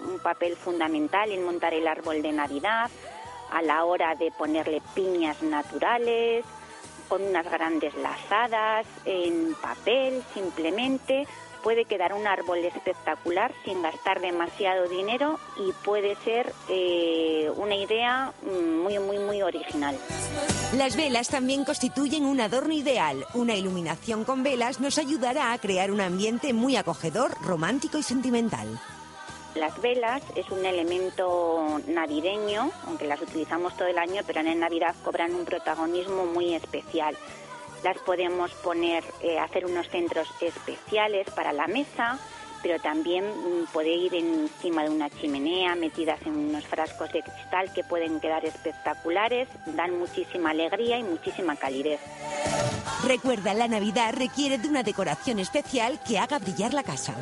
un 0.08 0.18
papel 0.18 0.56
fundamental 0.56 1.30
en 1.32 1.44
montar 1.44 1.72
el 1.72 1.86
árbol 1.86 1.97
de 2.02 2.32
Navidad 2.32 2.90
a 3.50 3.62
la 3.62 3.84
hora 3.84 4.14
de 4.14 4.30
ponerle 4.30 4.80
piñas 4.94 5.42
naturales, 5.42 6.44
con 7.08 7.22
unas 7.22 7.50
grandes 7.50 7.94
lazadas 7.96 8.86
en 9.04 9.54
papel 9.54 10.22
simplemente. 10.34 11.26
Puede 11.62 11.86
quedar 11.86 12.12
un 12.12 12.26
árbol 12.26 12.58
espectacular 12.58 13.52
sin 13.64 13.82
gastar 13.82 14.20
demasiado 14.20 14.88
dinero 14.88 15.40
y 15.56 15.72
puede 15.84 16.14
ser 16.16 16.52
eh, 16.68 17.50
una 17.56 17.74
idea 17.74 18.32
muy, 18.42 18.98
muy, 19.00 19.18
muy 19.18 19.42
original. 19.42 19.98
Las 20.76 20.96
velas 20.96 21.28
también 21.28 21.64
constituyen 21.64 22.26
un 22.26 22.40
adorno 22.40 22.74
ideal. 22.74 23.26
Una 23.34 23.56
iluminación 23.56 24.24
con 24.24 24.44
velas 24.44 24.80
nos 24.80 24.98
ayudará 24.98 25.52
a 25.52 25.58
crear 25.58 25.90
un 25.90 26.00
ambiente 26.00 26.52
muy 26.52 26.76
acogedor, 26.76 27.32
romántico 27.42 27.98
y 27.98 28.02
sentimental. 28.02 28.78
Las 29.58 29.80
velas 29.80 30.22
es 30.36 30.48
un 30.50 30.64
elemento 30.64 31.80
navideño, 31.88 32.70
aunque 32.86 33.08
las 33.08 33.20
utilizamos 33.20 33.76
todo 33.76 33.88
el 33.88 33.98
año, 33.98 34.22
pero 34.24 34.40
en 34.40 34.60
Navidad 34.60 34.94
cobran 35.02 35.34
un 35.34 35.44
protagonismo 35.44 36.26
muy 36.26 36.54
especial. 36.54 37.16
Las 37.82 37.98
podemos 37.98 38.52
poner, 38.52 39.02
eh, 39.20 39.38
hacer 39.40 39.66
unos 39.66 39.88
centros 39.88 40.28
especiales 40.40 41.28
para 41.30 41.52
la 41.52 41.66
mesa, 41.66 42.20
pero 42.62 42.80
también 42.80 43.24
mm, 43.26 43.66
puede 43.72 43.90
ir 43.90 44.14
encima 44.14 44.84
de 44.84 44.90
una 44.90 45.10
chimenea, 45.10 45.74
metidas 45.74 46.20
en 46.24 46.36
unos 46.36 46.64
frascos 46.64 47.12
de 47.12 47.22
cristal 47.22 47.72
que 47.72 47.82
pueden 47.82 48.20
quedar 48.20 48.44
espectaculares, 48.44 49.48
dan 49.66 49.98
muchísima 49.98 50.50
alegría 50.50 50.98
y 50.98 51.02
muchísima 51.02 51.56
calidez. 51.56 51.98
Recuerda, 53.04 53.54
la 53.54 53.66
Navidad 53.66 54.14
requiere 54.14 54.58
de 54.58 54.68
una 54.68 54.84
decoración 54.84 55.40
especial 55.40 55.98
que 56.06 56.20
haga 56.20 56.38
brillar 56.38 56.74
la 56.74 56.84
casa. 56.84 57.14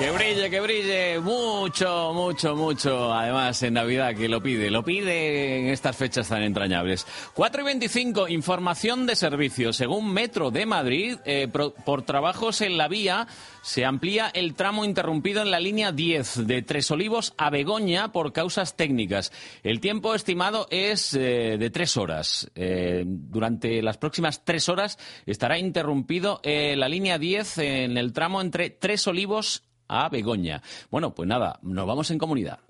Que 0.00 0.10
brille, 0.12 0.48
que 0.48 0.60
brille, 0.60 1.20
mucho, 1.20 2.14
mucho, 2.14 2.56
mucho. 2.56 3.12
Además, 3.12 3.62
en 3.62 3.74
Navidad, 3.74 4.14
que 4.14 4.30
lo 4.30 4.42
pide, 4.42 4.70
lo 4.70 4.82
pide 4.82 5.58
en 5.58 5.66
estas 5.66 5.94
fechas 5.94 6.26
tan 6.26 6.42
entrañables. 6.42 7.06
4 7.34 7.60
y 7.60 7.64
25, 7.64 8.28
información 8.28 9.04
de 9.04 9.14
servicio. 9.14 9.74
Según 9.74 10.10
Metro 10.10 10.50
de 10.50 10.64
Madrid, 10.64 11.18
eh, 11.26 11.48
por 11.48 12.00
trabajos 12.00 12.62
en 12.62 12.78
la 12.78 12.88
vía, 12.88 13.26
se 13.60 13.84
amplía 13.84 14.30
el 14.32 14.54
tramo 14.54 14.86
interrumpido 14.86 15.42
en 15.42 15.50
la 15.50 15.60
línea 15.60 15.92
10 15.92 16.46
de 16.46 16.62
Tres 16.62 16.90
Olivos 16.90 17.34
a 17.36 17.50
Begoña 17.50 18.10
por 18.10 18.32
causas 18.32 18.76
técnicas. 18.76 19.32
El 19.62 19.80
tiempo 19.80 20.14
estimado 20.14 20.66
es 20.70 21.12
eh, 21.12 21.58
de 21.58 21.68
tres 21.68 21.98
horas. 21.98 22.50
Eh, 22.54 23.04
durante 23.06 23.82
las 23.82 23.98
próximas 23.98 24.46
tres 24.46 24.70
horas 24.70 24.98
estará 25.26 25.58
interrumpido 25.58 26.40
la 26.42 26.88
línea 26.88 27.18
10 27.18 27.58
en 27.58 27.98
el 27.98 28.14
tramo 28.14 28.40
entre 28.40 28.70
Tres 28.70 29.06
Olivos 29.06 29.64
a 29.90 30.08
Begoña. 30.08 30.62
Bueno, 30.90 31.12
pues 31.12 31.28
nada, 31.28 31.58
nos 31.62 31.86
vamos 31.86 32.10
en 32.10 32.18
comunidad. 32.18 32.60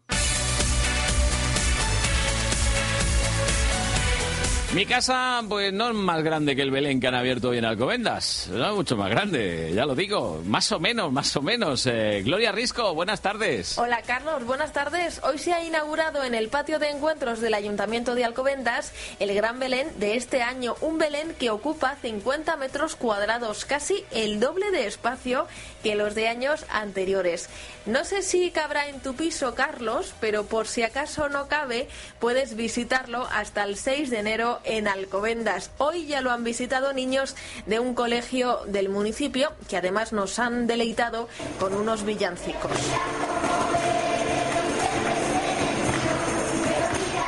Mi 4.73 4.87
casa, 4.87 5.43
pues 5.49 5.73
no 5.73 5.89
es 5.89 5.95
más 5.97 6.23
grande 6.23 6.55
que 6.55 6.63
el 6.63 6.71
Belén 6.71 7.01
que 7.01 7.09
han 7.09 7.17
abierto 7.17 7.49
hoy 7.49 7.59
en 7.59 7.65
Alcobendas. 7.65 8.49
No 8.53 8.77
mucho 8.77 8.97
más 8.97 9.11
grande, 9.11 9.73
ya 9.75 9.85
lo 9.85 9.97
digo. 9.97 10.41
Más 10.45 10.71
o 10.71 10.79
menos, 10.79 11.11
más 11.11 11.35
o 11.37 11.43
menos. 11.43 11.87
Eh, 11.87 12.23
Gloria 12.25 12.53
Risco, 12.53 12.95
buenas 12.95 13.21
tardes. 13.21 13.77
Hola 13.79 14.03
Carlos, 14.03 14.45
buenas 14.45 14.73
tardes. 14.73 15.21
Hoy 15.25 15.39
se 15.39 15.53
ha 15.53 15.65
inaugurado 15.65 16.23
en 16.23 16.37
el 16.37 16.51
patio 16.51 16.79
de 16.79 16.89
encuentros 16.89 17.41
del 17.41 17.55
Ayuntamiento 17.55 18.15
de 18.15 18.25
Alcobendas 18.25 18.93
el 19.19 19.35
Gran 19.35 19.59
Belén 19.59 19.89
de 19.99 20.15
este 20.15 20.41
año. 20.41 20.77
Un 20.83 20.99
Belén 20.99 21.35
que 21.37 21.51
ocupa 21.51 21.97
50 22.01 22.57
metros 22.57 22.95
cuadrados, 22.95 23.65
casi 23.65 24.05
el 24.13 24.39
doble 24.39 24.71
de 24.71 24.87
espacio 24.87 25.49
que 25.83 25.97
los 25.97 26.15
de 26.15 26.29
años 26.29 26.65
anteriores. 26.71 27.49
No 27.87 28.05
sé 28.05 28.23
si 28.23 28.53
cabrá 28.53 28.89
en 28.89 29.01
tu 29.01 29.15
piso, 29.15 29.57
Carlos, 29.57 30.15
pero 30.21 30.45
por 30.45 30.69
si 30.69 30.85
acaso 30.85 31.29
no 31.29 31.49
cabe, 31.49 31.89
puedes 32.21 32.55
visitarlo 32.55 33.27
hasta 33.33 33.65
el 33.65 33.77
6 33.77 34.11
de 34.11 34.19
enero 34.21 34.60
en 34.65 34.89
Alcobendas. 34.89 35.71
Hoy 35.79 36.07
ya 36.07 36.21
lo 36.21 36.31
han 36.31 36.45
visitado 36.45 36.93
niños 36.93 37.37
de 37.67 37.81
un 37.81 37.95
colegio 37.95 38.61
del 38.67 38.89
municipio 38.89 39.53
que 39.69 39.77
además 39.77 40.13
nos 40.13 40.39
han 40.39 40.67
deleitado 40.67 41.29
con 41.59 41.75
unos 41.75 42.05
villancicos. 42.05 42.73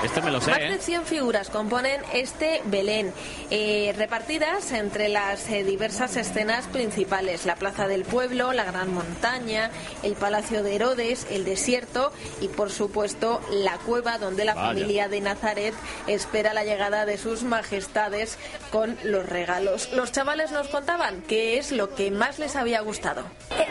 Este 0.02 0.20
me 0.20 0.30
lo 0.32 0.40
sé, 0.40 0.50
Más 0.50 0.60
¿eh? 0.60 0.68
de 0.68 0.78
100 0.78 1.04
figuras 1.04 1.48
componen 1.48 2.00
este 2.12 2.60
Belén, 2.64 3.12
eh, 3.50 3.94
repartidas 3.96 4.72
entre 4.72 5.08
las 5.08 5.48
eh, 5.48 5.62
diversas 5.62 6.16
escenas 6.16 6.66
principales, 6.66 7.46
la 7.46 7.54
Plaza 7.54 7.86
del 7.86 8.04
Pueblo, 8.04 8.52
la 8.52 8.64
Gran 8.64 8.92
Montaña, 8.92 9.70
el 10.02 10.14
Palacio 10.14 10.62
de 10.64 10.74
Herodes, 10.74 11.26
el 11.30 11.44
desierto 11.44 12.12
y, 12.40 12.48
por 12.48 12.70
supuesto, 12.72 13.40
la 13.50 13.78
cueva 13.78 14.18
donde 14.18 14.44
la 14.44 14.54
Vaya. 14.54 14.68
familia 14.68 15.08
de 15.08 15.20
Nazaret 15.20 15.74
espera 16.08 16.52
la 16.52 16.64
llegada 16.64 17.06
de 17.06 17.16
sus 17.16 17.44
majestades 17.44 18.38
con 18.70 18.98
los 19.04 19.24
regalos. 19.28 19.92
Los 19.92 20.10
chavales 20.10 20.50
nos 20.50 20.66
contaban 20.68 21.22
qué 21.28 21.58
es 21.58 21.70
lo 21.70 21.94
que 21.94 22.10
más 22.10 22.38
les 22.40 22.56
había 22.56 22.80
gustado. 22.80 23.22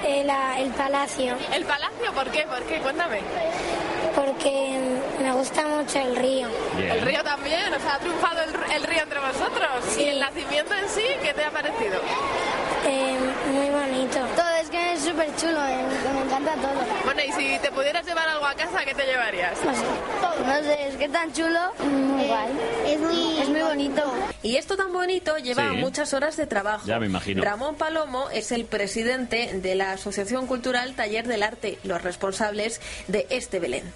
El, 0.06 0.30
el 0.30 0.72
palacio. 0.72 1.36
¿El 1.54 1.66
palacio? 1.66 2.14
¿Por 2.16 2.32
qué? 2.32 2.46
¿Por 2.48 2.64
qué? 2.64 2.80
Cuéntame. 2.80 3.20
Porque 4.16 4.78
me 5.22 5.32
gusta 5.34 5.66
mucho 5.68 6.00
el 6.00 6.21
río. 6.22 6.48
¿El 6.80 7.02
río 7.02 7.24
también? 7.24 7.74
O 7.74 7.80
sea, 7.80 7.96
¿ha 7.96 8.00
triunfado 8.00 8.42
el, 8.44 8.74
el 8.76 8.84
río 8.84 9.04
entre 9.04 9.20
vosotros? 9.20 9.98
¿Y 10.00 10.04
el 10.10 10.20
nacimiento 10.20 10.74
en 10.74 10.90
sí 10.90 11.04
qué 11.24 11.34
te 11.34 11.44
ha 11.44 11.52
parecido? 11.52 12.00
Eh, 12.88 13.18
muy 13.52 13.70
bonito. 13.70 14.18
Todo 14.36 14.50
es 14.62 14.70
que 14.70 14.94
es 14.94 15.02
súper 15.02 15.36
chulo, 15.36 15.60
eh, 15.68 15.86
me 16.14 16.22
encanta 16.26 16.54
todo. 16.56 16.82
Bueno, 17.06 17.22
y 17.28 17.32
si 17.34 17.60
te 17.60 17.72
pudieras 17.72 18.06
llevar 18.06 18.28
algo 18.28 18.46
a 18.46 18.56
casa, 18.56 18.84
¿qué 18.86 18.94
te 18.96 19.06
llevarías? 19.06 19.58
No 19.64 19.74
sé, 19.76 19.84
no 20.46 20.64
sé, 20.64 20.88
es 20.88 20.96
que 20.98 21.08
tan 21.10 21.32
chulo. 21.34 21.60
Muy 21.80 22.26
guay. 22.26 22.50
Es 22.88 23.00
muy, 23.00 23.38
es 23.40 23.50
muy 23.50 23.62
bonito. 23.62 24.04
Y 24.42 24.56
esto 24.56 24.76
tan 24.76 24.92
bonito 24.92 25.38
lleva 25.38 25.70
Sí. 25.70 25.78
muchas 25.78 26.14
horas 26.16 26.38
de 26.38 26.48
trabajo. 26.48 26.86
Ya 26.88 27.00
me 27.00 27.06
imagino. 27.06 27.44
Ramón 27.44 27.76
Palomo 27.76 28.30
es 28.32 28.52
el 28.52 28.66
presidente 28.66 29.52
de 29.54 29.76
la 29.76 29.92
Asociación 29.94 30.48
Cultural 30.48 30.96
Taller 30.96 31.28
del 31.28 31.44
Arte, 31.44 31.78
los 31.84 32.02
responsables 32.02 32.82
de 33.08 33.28
este 33.30 33.60
Belén. 33.60 33.94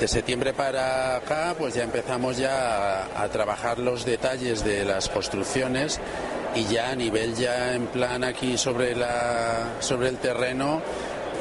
De 0.00 0.06
septiembre 0.06 0.52
para 0.52 1.16
acá, 1.16 1.54
pues 1.58 1.74
ya 1.74 1.82
empezamos 1.82 2.36
ya 2.36 3.02
a, 3.02 3.22
a 3.22 3.28
trabajar 3.28 3.78
los 3.78 4.04
detalles 4.04 4.64
de 4.64 4.84
las 4.84 5.08
construcciones 5.08 6.00
y 6.54 6.64
ya 6.64 6.90
a 6.90 6.94
nivel 6.94 7.34
ya 7.34 7.74
en 7.74 7.86
plan 7.86 8.24
aquí 8.24 8.56
sobre 8.56 8.94
la 8.94 9.76
sobre 9.80 10.08
el 10.08 10.18
terreno 10.18 10.80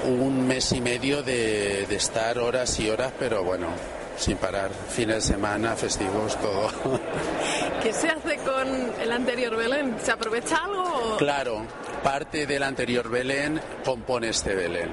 un 0.06 0.47
mes 0.47 0.71
y 0.71 0.82
medio 0.82 1.23
de, 1.23 1.86
de 1.88 1.95
estar 1.95 2.38
horas 2.38 2.80
y 2.80 2.89
horas, 2.89 3.12
pero 3.19 3.43
bueno, 3.43 3.67
sin 4.17 4.38
parar, 4.38 4.71
fines 4.89 5.15
de 5.15 5.34
semana, 5.34 5.76
festivos, 5.76 6.36
todo. 6.38 6.69
¿Qué 7.84 7.93
se 7.93 8.10
hace 8.10 8.38
con 8.38 8.67
el 9.02 9.12
anterior 9.12 9.56
Belén? 9.56 9.95
¿Se 10.02 10.12
aprovecha 10.12 10.58
algo? 10.63 11.17
Claro, 11.17 11.63
parte 12.04 12.45
del 12.45 12.63
anterior 12.63 13.10
Belén 13.10 13.60
compone 13.84 14.30
este 14.30 14.56
Belén. 14.56 14.89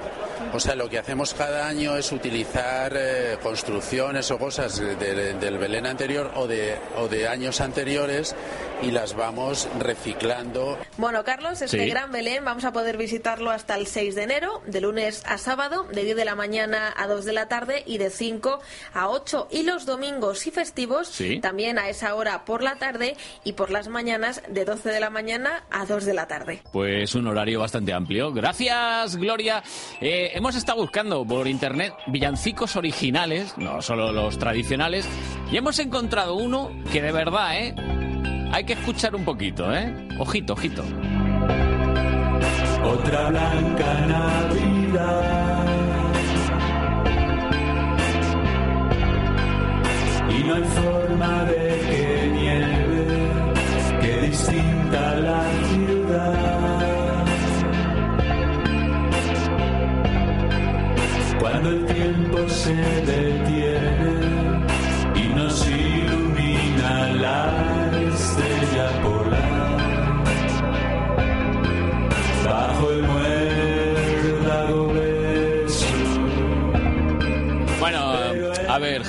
O 0.53 0.61
sea, 0.61 0.75
lo 0.75 0.89
que 0.89 0.99
hacemos 0.99 1.35
cada 1.35 1.67
año 1.69 1.97
es 1.97 2.13
utilizar 2.13 2.93
eh, 2.97 3.37
construcciones 3.43 4.31
o 4.31 4.39
cosas 4.39 4.79
de- 4.79 4.95
de- 4.97 5.35
del 5.35 5.59
Belén 5.59 5.87
anterior 5.87 6.31
o 6.37 6.47
de, 6.47 6.77
o 6.99 7.09
de 7.09 7.27
años 7.29 7.61
anteriores 7.61 8.35
y 8.83 8.91
las 8.91 9.15
vamos 9.15 9.69
reciclando. 9.79 10.79
Bueno, 10.97 11.25
Carlos, 11.25 11.63
este 11.63 11.79
Sí. 11.85 11.89
gran 11.91 12.13
Belén 12.13 12.45
vamos 12.45 12.65
a 12.65 12.73
poder 12.73 12.97
visitarlo 12.97 13.51
hasta 13.51 13.77
el 13.77 13.87
6 13.87 14.15
de 14.15 14.23
enero, 14.25 14.63
de 14.67 14.81
lunes 14.81 15.23
a 15.27 15.39
sábado, 15.39 15.85
de 15.93 16.05
10 16.05 16.17
de 16.17 16.25
la 16.25 16.35
mañana 16.35 16.93
a 16.97 17.07
2 17.07 17.25
de 17.25 17.33
la 17.33 17.49
tarde 17.49 17.83
y 17.87 17.99
de 17.99 18.11
5 18.11 18.61
a 18.93 19.09
8. 19.09 19.49
Y 19.51 19.63
los 19.63 19.87
domingos 19.87 20.47
y 20.47 20.51
festivos 20.51 21.09
Sí. 21.09 21.41
también 21.41 21.79
a 21.79 21.89
esa 21.89 22.15
hora 22.15 22.45
por 22.45 22.63
la 22.63 22.77
tarde 22.77 23.17
y 23.45 23.55
por 23.55 23.71
las 23.71 23.89
mañanas 23.89 24.43
de 24.49 24.65
12 24.65 24.91
de 24.91 25.01
la 25.01 25.11
mañana 25.11 25.65
a 25.71 25.87
2 25.87 26.05
de 26.05 26.15
la 26.15 26.27
tarde. 26.29 26.63
Pues 26.73 27.15
un 27.15 27.27
horario 27.27 27.61
bastante 27.61 27.93
amplio. 27.93 28.33
Gracias, 28.33 29.17
Gloria. 29.17 29.63
Eh, 30.25 30.39
hemos 30.39 30.55
estado 30.57 30.81
buscando 30.81 31.23
por 31.27 31.47
internet 31.47 31.93
villancicos 32.07 32.77
originales, 32.77 33.59
no 33.59 33.83
solo 33.83 34.11
los 34.11 34.39
tradicionales, 34.39 35.07
y 35.53 35.59
hemos 35.59 35.79
encontrado 35.79 36.37
uno 36.37 36.71
que 36.91 37.03
de 37.03 37.13
verdad, 37.13 37.59
¿eh? 37.59 37.75
Hay 38.51 38.65
que 38.65 38.73
escuchar 38.73 39.15
un 39.15 39.23
poquito, 39.23 39.71
¿eh? 39.75 39.93
Ojito, 40.19 40.55
ojito. 40.55 40.83
Otra 42.85 43.29
blanca 43.29 44.07
Navidad. 44.07 45.67
Y 50.31 50.45
no 50.45 50.55
hay 50.55 50.65
forma 50.65 51.45
de 51.45 51.81
que 51.91 52.31
nieve, 52.33 53.07
que 54.01 54.27
distinta 54.27 55.15
la 55.17 55.45
ciudad. 55.69 56.64
Cuando 61.45 61.69
el 61.69 61.85
tiempo 61.85 62.49
se 62.49 62.75
detiene 62.75 63.64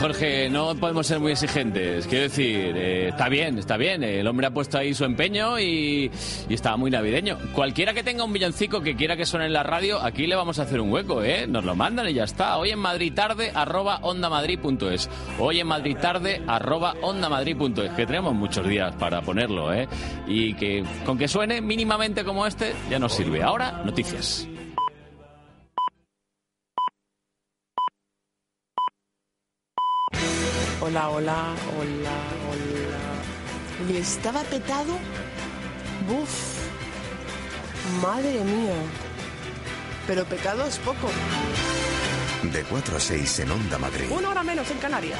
Jorge, 0.05 0.51
no 0.51 0.75
podemos 0.75 1.07
ser 1.07 1.19
muy 1.19 1.31
exigentes. 1.31 2.05
Quiero 2.05 2.25
decir, 2.25 2.77
eh, 2.77 3.07
está 3.07 3.27
bien, 3.27 3.57
está 3.57 3.75
bien. 3.75 4.03
El 4.03 4.27
hombre 4.27 4.45
ha 4.45 4.51
puesto 4.51 4.77
ahí 4.77 4.93
su 4.93 5.03
empeño 5.03 5.59
y, 5.59 6.11
y 6.47 6.53
está 6.53 6.77
muy 6.77 6.91
navideño. 6.91 7.39
Cualquiera 7.53 7.91
que 7.95 8.03
tenga 8.03 8.23
un 8.23 8.31
villancico 8.31 8.81
que 8.81 8.95
quiera 8.95 9.17
que 9.17 9.25
suene 9.25 9.47
en 9.47 9.53
la 9.53 9.63
radio, 9.63 9.99
aquí 9.99 10.27
le 10.27 10.35
vamos 10.35 10.59
a 10.59 10.61
hacer 10.61 10.79
un 10.79 10.91
hueco, 10.91 11.23
¿eh? 11.23 11.47
Nos 11.47 11.65
lo 11.65 11.73
mandan 11.75 12.07
y 12.07 12.13
ya 12.13 12.25
está. 12.25 12.55
Hoy 12.57 12.69
en 12.69 12.77
Madrid 12.77 13.13
tarde, 13.15 13.51
arroba 13.55 13.97
ondamadrid.es. 14.03 15.09
Hoy 15.39 15.61
en 15.61 15.65
Madrid 15.65 15.97
tarde, 15.99 16.39
arroba 16.45 16.93
ondamadrid.es. 17.01 17.89
Que 17.93 18.05
tenemos 18.05 18.35
muchos 18.35 18.67
días 18.67 18.93
para 18.97 19.23
ponerlo, 19.23 19.73
¿eh? 19.73 19.87
Y 20.27 20.53
que 20.53 20.83
con 21.03 21.17
que 21.17 21.27
suene 21.27 21.61
mínimamente 21.61 22.23
como 22.23 22.45
este, 22.45 22.75
ya 22.91 22.99
nos 22.99 23.11
sirve. 23.11 23.41
Ahora, 23.41 23.81
noticias. 23.83 24.47
Hola, 30.85 31.09
hola, 31.09 31.55
hola, 31.79 32.17
hola. 32.47 33.91
¿Y 33.91 33.97
estaba 33.97 34.43
petado? 34.43 34.93
Buf. 36.07 36.29
Madre 38.03 38.43
mía. 38.43 38.75
Pero 40.05 40.25
pecado 40.25 40.63
es 40.67 40.77
poco. 40.77 41.09
De 42.53 42.61
4 42.65 42.97
a 42.97 42.99
6 42.99 43.39
en 43.39 43.51
Onda 43.51 43.79
Madrid. 43.79 44.05
Una 44.11 44.29
hora 44.29 44.43
menos 44.43 44.69
en 44.69 44.77
Canarias. 44.77 45.19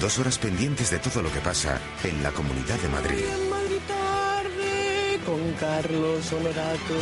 Dos 0.00 0.20
horas 0.20 0.38
pendientes 0.38 0.88
de 0.88 1.00
todo 1.00 1.20
lo 1.20 1.32
que 1.32 1.40
pasa 1.40 1.80
en 2.04 2.22
la 2.22 2.30
Comunidad 2.30 2.78
de 2.78 2.88
Madrid. 2.88 3.24
En 3.24 3.50
Madrid 3.50 3.80
tarde 3.88 5.20
con 5.26 5.52
Carlos 5.54 6.32
Honorato. 6.32 6.94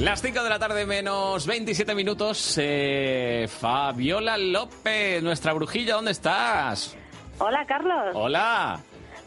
Las 0.00 0.20
5 0.20 0.42
de 0.42 0.50
la 0.50 0.58
tarde 0.58 0.84
menos 0.84 1.46
27 1.46 1.94
minutos. 1.94 2.56
eh, 2.60 3.48
Fabiola 3.48 4.36
López, 4.36 5.22
nuestra 5.22 5.52
brujilla, 5.54 5.94
¿dónde 5.94 6.10
estás? 6.10 6.96
Hola, 7.38 7.64
Carlos. 7.66 8.14
Hola. 8.14 8.80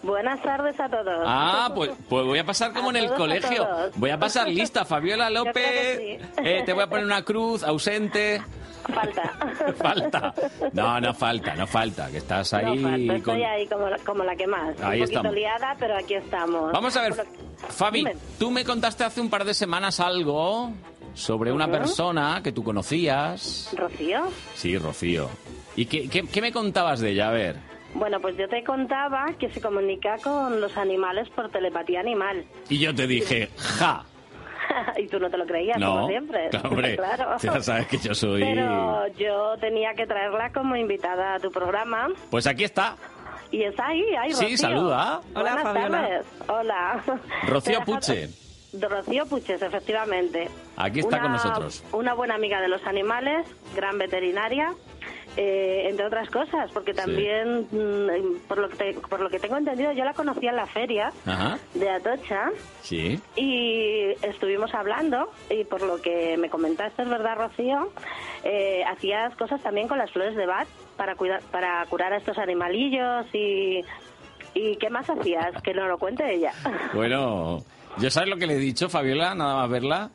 Buenas 0.04 0.42
tardes 0.42 0.80
a 0.80 0.88
todos. 0.88 1.24
Ah, 1.26 1.72
pues, 1.76 1.92
pues 2.08 2.26
voy 2.26 2.40
a 2.40 2.46
pasar 2.46 2.72
como 2.72 2.88
A 2.88 2.92
en 2.92 2.96
el 2.98 3.06
todos, 3.08 3.18
colegio. 3.18 3.68
Voy 3.96 4.12
a 4.12 4.20
pasar 4.20 4.48
lista, 4.48 4.86
Fabiola 4.86 5.30
López. 5.32 5.98
sí. 5.98 6.18
eh, 6.44 6.64
te 6.66 6.72
voy 6.74 6.84
a 6.84 6.88
poner 6.88 7.06
una 7.06 7.24
cruz, 7.24 7.64
ausente. 7.64 8.42
Falta. 8.94 9.34
Falta. 9.78 10.34
No, 10.74 11.00
no 11.00 11.14
falta, 11.14 11.56
no 11.56 11.68
falta, 11.68 12.10
que 12.10 12.18
estás 12.18 12.54
ahí. 12.54 12.78
no 12.78 12.90
falta, 12.90 12.98
estoy 13.16 13.22
con- 13.22 13.44
ahí 13.44 13.68
como 13.68 13.90
la, 13.90 13.98
como 14.00 14.24
la 14.24 14.36
que 14.36 14.48
más. 14.48 14.80
Ahí 14.82 15.00
Un 15.00 15.06
poquito 15.06 15.20
estamos. 15.20 15.34
liada, 15.34 15.76
pero 15.80 15.98
aquí 15.98 16.14
estamos. 16.16 16.72
Vamos 16.72 16.96
a 16.98 17.02
ver, 17.02 17.14
Fabi, 17.70 18.00
dime. 18.00 18.16
tú 18.40 18.52
me 18.52 18.64
contaste 18.66 19.04
hace 19.04 19.22
un 19.22 19.30
par 19.30 19.44
de 19.46 19.54
semanas 19.54 20.00
algo 20.00 20.72
sobre 21.14 21.52
una 21.52 21.68
persona 21.70 22.42
que 22.44 22.52
tú 22.52 22.64
conocías. 22.64 23.70
¿Rocío? 23.78 24.22
Sí, 24.56 24.78
Rocío. 24.78 25.30
¿Y 25.76 25.86
qué, 25.86 26.10
qué- 26.10 26.28
qué 26.28 26.42
me 26.42 26.52
contabas 26.52 27.00
de 27.00 27.12
ella? 27.12 27.30
A 27.30 27.32
ver. 27.32 27.56
Bueno, 27.96 28.20
pues 28.22 28.38
yo 28.38 28.48
te 28.48 28.64
contaba 28.64 29.26
que 29.40 29.50
se 29.50 29.60
comunica 29.62 30.18
con 30.24 30.62
los 30.62 30.78
animales 30.78 31.28
por 31.30 31.50
telepatía 31.50 32.00
animal. 32.02 32.46
Y 32.70 32.78
yo 32.80 32.94
te 32.94 33.08
dije, 33.08 33.50
ja. 33.58 34.04
y 34.98 35.08
tú 35.08 35.20
no 35.20 35.30
te 35.30 35.38
lo 35.38 35.46
creías, 35.46 35.78
No, 35.80 35.94
como 35.96 36.08
siempre. 36.08 36.50
claro, 36.50 36.70
hombre, 36.70 36.96
claro. 36.96 37.38
ya 37.42 37.62
sabes 37.62 37.88
que 37.88 37.98
yo 37.98 38.14
soy... 38.14 38.42
Pero 38.42 39.08
yo 39.18 39.58
tenía 39.60 39.94
que 39.94 40.06
traerla 40.06 40.52
como 40.52 40.76
invitada 40.76 41.36
a 41.36 41.40
tu 41.40 41.52
programa. 41.52 42.08
Pues 42.30 42.48
aquí 42.48 42.64
está, 42.64 42.96
Y 43.52 43.64
está 43.64 43.88
ahí, 43.88 44.04
ahí, 44.16 44.32
Sí, 44.34 44.44
Rocío. 44.44 44.58
saluda. 44.58 45.22
Hola, 45.34 45.54
Hola, 45.54 45.62
Fabiola. 45.64 46.02
tardes. 46.02 46.26
Hola. 46.48 47.04
Rocío 47.48 47.80
Puche. 47.86 48.30
Rocío 48.74 49.26
Puches, 49.26 49.62
efectivamente. 49.62 50.50
Aquí 50.78 51.00
está 51.00 51.20
con 51.22 51.32
nosotros. 51.32 51.84
Una 51.92 52.14
buena 52.14 52.36
amiga 52.36 52.62
de 52.62 52.68
los 52.68 52.86
animales, 52.86 53.46
gran 53.76 53.98
veterinaria, 53.98 54.74
eh, 55.38 55.86
entre 55.90 56.06
otras 56.06 56.30
cosas, 56.30 56.70
porque 56.72 56.94
también, 56.94 57.68
mm, 57.72 58.48
por, 58.48 58.58
lo 58.58 58.70
que 58.70 58.76
te- 58.76 58.94
por 58.94 59.20
lo 59.22 59.30
que 59.30 59.40
tengo 59.40 59.58
entendido, 59.58 59.92
yo 59.94 60.04
la 60.04 60.14
conocí 60.14 60.48
en 60.48 60.56
la 60.56 60.66
feria 60.66 61.12
Ajá, 61.26 61.58
de 61.76 61.90
Atocha 61.90 62.50
sí. 62.82 63.20
y 63.36 64.08
estuvimos 64.24 64.74
hablando 64.74 65.32
y 65.50 65.64
por 65.66 65.82
lo 65.82 66.02
que 66.02 66.36
me 66.38 66.50
comentaste, 66.50 67.04
es 67.04 67.10
verdad, 67.10 67.38
Rocío, 67.38 67.92
eh, 68.44 68.84
hacías 68.86 69.36
cosas 69.36 69.62
también 69.62 69.88
con 69.88 69.98
las 70.00 70.12
flores 70.12 70.36
de 70.36 70.46
Bach 70.46 70.68
para, 70.98 71.16
cuidar, 71.16 71.42
para 71.52 71.86
curar 71.86 72.12
a 72.14 72.18
estos 72.18 72.38
animalillos 72.38 73.26
y... 73.34 73.82
¿Y 74.56 74.78
qué 74.78 74.90
más 74.90 75.08
hacías? 75.08 75.62
Que 75.62 75.76
no 75.76 75.88
lo 75.88 76.00
cuente 76.00 76.34
ella. 76.34 76.52
Bueno, 76.94 77.60
¿yo 77.98 78.10
sabes 78.10 78.30
lo 78.30 78.38
que 78.38 78.48
le 78.48 78.56
he 78.56 78.60
dicho, 78.60 78.90
Fabiola, 78.90 79.36
nada 79.36 79.56
más 79.56 79.70
verla? 79.70 80.12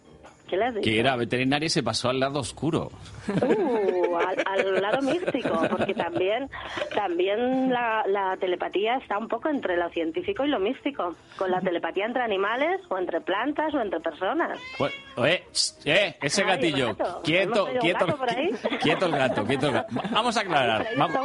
¿Qué 0.55 0.59
le 0.59 0.65
has 0.67 0.75
dicho? 0.75 0.85
Que 0.85 1.01
era 1.01 1.17
veterinaria 1.17 1.67
y 1.67 1.71
se 1.71 1.83
pasó 1.83 2.09
al 2.11 2.21
lado 2.21 2.39
oscuro. 2.41 2.91
Uh, 3.29 4.17
al, 4.17 4.37
al 4.47 4.81
lado 4.83 5.03
místico, 5.03 5.61
porque 5.71 5.95
también 5.95 6.49
también 6.95 7.71
la, 7.73 8.05
la 8.07 8.37
telepatía 8.37 8.97
está 8.97 9.19
un 9.19 9.29
poco 9.29 9.49
entre 9.49 9.77
lo 9.77 9.89
científico 9.91 10.45
y 10.45 10.49
lo 10.49 10.61
místico, 10.61 11.17
con 11.37 11.51
la 11.51 11.61
telepatía 11.61 12.07
entre 12.07 12.23
animales 12.23 12.81
o 12.89 12.99
entre 12.99 13.21
plantas 13.21 13.75
o 13.75 13.81
entre 13.81 14.01
personas. 14.01 14.59
Bueno, 14.79 14.95
eh, 15.27 15.45
eh, 15.85 16.17
ese 16.23 16.43
Ay, 16.43 16.49
gatillo. 16.49 16.95
gato. 16.95 17.23
Quieto, 17.25 17.69
¿Hemos 17.69 18.21
traído 18.27 18.51
un 18.53 18.59
quieto, 18.59 18.79
quieto 18.81 19.07
el 19.07 19.13
gato, 19.13 19.45
quieto 19.45 19.67
el 19.67 19.73
gato. 19.73 19.95
Vamos 20.13 20.37
a 20.37 20.41
aclarar. 20.41 20.87
Vamos, 20.97 21.19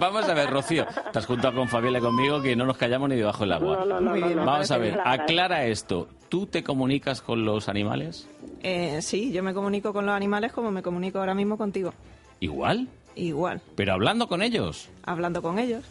vamos 0.00 0.28
a 0.28 0.34
ver, 0.34 0.50
Rocío. 0.50 0.86
Estás 0.88 1.26
junto 1.26 1.52
con 1.52 1.68
Fabiola 1.68 1.98
y 1.98 2.02
conmigo 2.02 2.42
que 2.42 2.56
no 2.56 2.64
nos 2.66 2.76
callamos 2.76 3.08
ni 3.08 3.16
debajo 3.16 3.44
del 3.44 3.52
agua. 3.52 3.84
No, 3.84 4.00
no, 4.00 4.16
no, 4.16 4.44
Vamos 4.44 4.70
a 4.70 4.78
ver, 4.78 4.98
aclara 5.04 5.64
esto. 5.66 6.08
¿Tú 6.28 6.46
te 6.46 6.64
comunicas 6.64 7.22
con 7.22 7.44
los 7.44 7.68
animales? 7.68 8.28
Eh, 8.62 9.00
sí, 9.02 9.32
yo 9.32 9.42
me 9.42 9.54
comunico 9.54 9.92
con 9.92 10.06
los 10.06 10.14
animales 10.14 10.52
como 10.52 10.70
me 10.70 10.82
comunico 10.82 11.18
ahora 11.18 11.34
mismo 11.34 11.56
contigo. 11.56 11.92
Igual, 12.40 12.88
Igual, 13.14 13.60
pero 13.74 13.92
hablando 13.94 14.28
con 14.28 14.42
ellos. 14.42 14.88
hablando 15.04 15.40
con 15.42 15.58
ellos. 15.58 15.84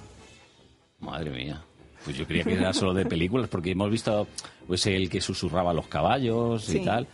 Madre 1.00 1.32
mía. 1.32 1.62
Pues 2.04 2.18
yo 2.18 2.28
creía 2.28 2.44
que 2.44 2.54
era 2.54 2.72
solo 2.72 2.94
de 2.94 3.06
películas, 3.06 3.50
porque 3.50 3.72
hemos 3.72 3.90
visto 3.90 4.28
pues 4.68 4.86
el 4.86 5.10
que 5.10 5.22
susurraba 5.22 5.72
a 5.72 5.74
los 5.74 5.88
caballos 5.88 6.70
y 6.74 6.84
tal. 6.86 7.08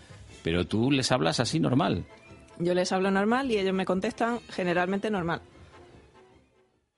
Pero 0.44 0.66
tú 0.68 0.92
les 0.92 1.12
hablas 1.14 1.40
así 1.40 1.60
normal. 1.60 2.04
Yo 2.60 2.74
les 2.74 2.92
hablo 2.92 3.10
normal 3.10 3.50
y 3.52 3.58
ellos 3.58 3.74
me 3.74 3.86
contestan 3.86 4.40
generalmente 4.50 5.10
normal. 5.10 5.42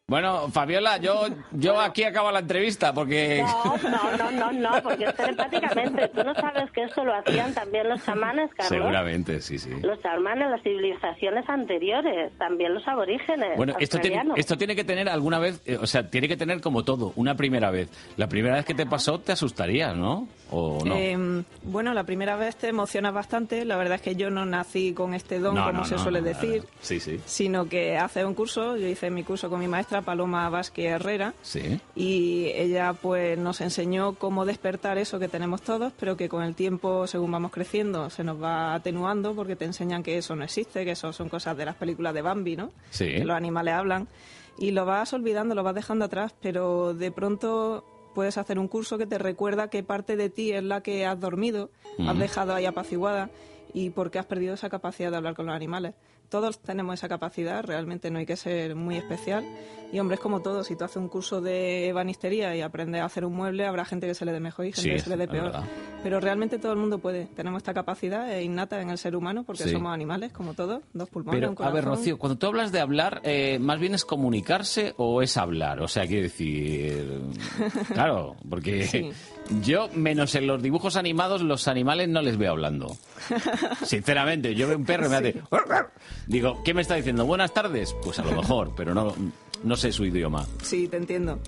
Bueno, 0.08 0.50
Fabiola, 0.50 0.98
yo, 0.98 1.28
yo 1.54 1.80
aquí 1.80 2.04
acabo 2.04 2.30
la 2.30 2.40
entrevista 2.40 2.94
porque... 2.94 3.42
No, 3.42 3.78
no, 3.90 4.18
no, 4.18 4.32
no, 4.32 4.52
no, 4.52 4.84
porque 4.84 5.06
telepáticamente. 5.14 6.10
Tú 6.10 6.26
no 6.26 6.36
sabes 6.36 6.70
que 6.72 6.84
esto 6.84 7.06
lo 7.06 7.16
hacían 7.16 7.54
también 7.54 7.88
los 7.88 8.04
chamanes, 8.04 8.50
Carlos. 8.54 8.68
Seguramente, 8.68 9.40
sí, 9.40 9.58
sí. 9.58 9.70
Los 9.82 10.02
chamanes, 10.02 10.50
las 10.50 10.62
civilizaciones 10.62 11.48
anteriores, 11.48 12.38
también 12.38 12.74
los 12.74 12.86
aborígenes. 12.86 13.56
Bueno, 13.56 13.76
esto 13.80 13.98
tiene, 14.00 14.22
esto 14.36 14.58
tiene 14.58 14.76
que 14.76 14.84
tener 14.84 15.08
alguna 15.08 15.40
vez, 15.40 15.62
eh, 15.66 15.78
o 15.82 15.88
sea, 15.88 16.10
tiene 16.10 16.28
que 16.28 16.36
tener 16.36 16.60
como 16.60 16.84
todo, 16.84 17.14
una 17.16 17.36
primera 17.36 17.72
vez. 17.72 17.90
La 18.18 18.28
primera 18.28 18.56
vez 18.56 18.66
que 18.66 18.74
te 18.74 18.86
pasó 18.86 19.22
te 19.22 19.32
asustarías, 19.32 19.96
¿no? 19.96 20.28
¿O 20.52 20.84
no? 20.84 20.96
Eh, 20.98 21.18
bueno, 21.64 21.94
la 21.94 22.04
primera 22.04 22.36
vez 22.36 22.58
te 22.58 22.68
emocionas 22.68 23.14
bastante. 23.14 23.64
La 23.64 23.78
verdad 23.78 23.96
es 23.96 24.02
que 24.02 24.16
yo 24.18 24.30
no 24.30 24.46
nací 24.46 24.94
con 24.94 25.14
este 25.14 25.40
don, 25.40 25.56
No, 25.56 25.66
como 25.66 25.80
no, 25.80 25.86
se 25.86 25.96
no, 25.96 26.04
suele 26.04 26.20
no, 26.20 26.28
decir, 26.28 26.66
Sí, 26.82 27.00
sí. 27.00 27.22
sino 27.26 27.70
que 27.70 27.98
hace 27.98 28.26
un 28.26 28.34
curso. 28.36 28.76
Yo 28.76 28.86
hice 28.88 29.10
mi 29.10 29.24
curso 29.24 29.50
con 29.50 29.62
mi 29.62 29.68
maestra 29.70 29.93
Paloma 30.02 30.50
Vázquez 30.50 30.86
Herrera. 30.94 31.34
Sí. 31.42 31.80
y 31.96 32.48
ella 32.56 32.94
pues 32.94 33.38
nos 33.38 33.62
enseñó 33.62 34.14
cómo 34.16 34.46
despertar 34.46 34.98
eso 34.98 35.20
que 35.20 35.28
tenemos 35.28 35.62
todos, 35.62 35.94
pero 36.00 36.18
que 36.18 36.28
con 36.30 36.44
el 36.44 36.56
tiempo, 36.56 37.06
según 37.08 37.32
vamos 37.32 37.52
creciendo, 37.52 38.10
se 38.10 38.24
nos 38.24 38.42
va 38.42 38.74
atenuando 38.74 39.36
porque 39.36 39.56
te 39.56 39.66
enseñan 39.66 40.04
que 40.04 40.18
eso 40.18 40.36
no 40.36 40.44
existe, 40.44 40.84
que 40.86 40.92
eso 40.92 41.14
son 41.14 41.30
cosas 41.30 41.56
de 41.58 41.66
las 41.66 41.76
películas 41.76 42.14
de 42.14 42.22
Bambi, 42.22 42.56
¿no? 42.56 42.72
Sí. 42.90 43.06
Que 43.06 43.26
los 43.26 43.36
animales 43.38 43.74
hablan 43.76 44.08
y 44.58 44.72
lo 44.72 44.86
vas 44.86 45.14
olvidando, 45.14 45.56
lo 45.56 45.64
vas 45.64 45.76
dejando 45.76 46.06
atrás, 46.06 46.34
pero 46.42 46.94
de 46.94 47.12
pronto 47.12 47.86
puedes 48.14 48.38
hacer 48.38 48.60
un 48.60 48.68
curso 48.68 48.98
que 48.98 49.08
te 49.08 49.18
recuerda 49.18 49.70
qué 49.70 49.82
parte 49.84 50.16
de 50.16 50.30
ti 50.30 50.52
es 50.52 50.64
la 50.64 50.82
que 50.82 51.06
has 51.06 51.20
dormido, 51.20 51.70
has 52.00 52.10
Ujú. 52.12 52.20
dejado 52.20 52.54
ahí 52.54 52.66
apaciguada 52.66 53.30
y 53.74 53.90
por 53.90 54.12
qué 54.12 54.20
has 54.20 54.26
perdido 54.28 54.54
esa 54.54 54.70
capacidad 54.70 55.10
de 55.10 55.18
hablar 55.18 55.34
con 55.34 55.48
los 55.48 55.56
animales. 55.56 55.96
Todos 56.34 56.58
tenemos 56.60 56.96
esa 56.96 57.08
capacidad, 57.08 57.64
realmente 57.64 58.10
no 58.10 58.18
hay 58.18 58.26
que 58.26 58.36
ser 58.36 58.74
muy 58.76 58.98
especial. 58.98 59.46
Y 59.92 60.00
hombre, 60.00 60.16
es 60.16 60.20
como 60.20 60.42
todo, 60.42 60.64
si 60.64 60.76
tú 60.76 60.84
haces 60.86 60.98
un 60.98 61.08
curso 61.08 61.40
de 61.42 61.90
ebanistería 61.90 62.56
y 62.56 62.62
aprendes 62.62 63.02
a 63.02 63.06
hacer 63.06 63.24
un 63.24 63.36
mueble, 63.36 63.68
habrá 63.68 63.86
gente 63.86 64.08
que 64.08 64.16
se 64.16 64.26
le 64.26 64.32
dé 64.32 64.40
mejor 64.40 64.66
y 64.66 64.72
gente 64.72 64.82
Sí, 64.82 64.90
que 64.90 65.00
se 65.00 65.10
le 65.12 65.18
dé 65.18 65.28
peor. 65.28 65.44
verdad. 65.52 65.64
Pero 66.02 66.20
realmente 66.20 66.58
todo 66.58 66.72
el 66.72 66.80
mundo 66.80 66.98
puede. 66.98 67.28
Tenemos 67.36 67.60
esta 67.60 67.76
capacidad 67.76 68.36
innata 68.40 68.82
en 68.82 68.90
el 68.90 68.98
ser 68.98 69.16
humano 69.16 69.44
porque 69.44 69.66
Sí. 69.66 69.70
somos 69.70 69.94
animales, 69.94 70.32
como 70.32 70.56
todos, 70.56 70.82
dos 70.94 71.08
pulmones, 71.10 71.40
Pero, 71.42 71.52
un 71.52 71.58
a 71.60 71.70
ver, 71.70 71.84
corazón. 71.84 72.00
Rocío, 72.00 72.18
cuando 72.18 72.40
tú 72.40 72.48
hablas 72.48 72.72
de 72.72 72.80
hablar, 72.80 73.22
eh, 73.24 73.60
¿más 73.60 73.80
bien 73.80 73.94
es 73.94 74.04
comunicarse 74.04 74.96
o 74.98 75.22
es 75.22 75.38
hablar? 75.38 75.80
O 75.84 75.88
sea, 75.88 76.08
quiero 76.08 76.24
decir... 76.24 77.22
Claro, 77.94 78.36
porque 78.50 78.88
Sí. 78.88 79.12
Yo, 79.62 79.90
menos 79.94 80.36
en 80.36 80.48
los 80.48 80.62
dibujos 80.62 80.96
animados, 80.96 81.42
los 81.42 81.68
animales 81.68 82.10
no 82.10 82.22
les 82.22 82.38
veo 82.38 82.52
hablando. 82.52 82.98
Sinceramente, 83.86 84.56
yo 84.56 84.68
veo 84.68 84.78
un 84.78 84.86
perro 84.86 85.08
y 85.08 85.10
me 85.10 85.16
hace... 85.18 85.42
Digo, 86.28 86.62
¿qué 86.64 86.74
me 86.74 86.82
está 86.82 86.96
diciendo? 86.96 87.26
Buenas 87.26 87.54
tardes. 87.54 87.96
Pues 88.04 88.20
a 88.20 88.24
lo 88.24 88.32
mejor, 88.34 88.74
pero 88.76 88.94
no, 88.94 89.14
no 89.64 89.76
sé 89.76 89.92
su 89.92 90.06
idioma. 90.06 90.46
Sí, 90.62 90.88
te 90.88 90.98
entiendo. 90.98 91.40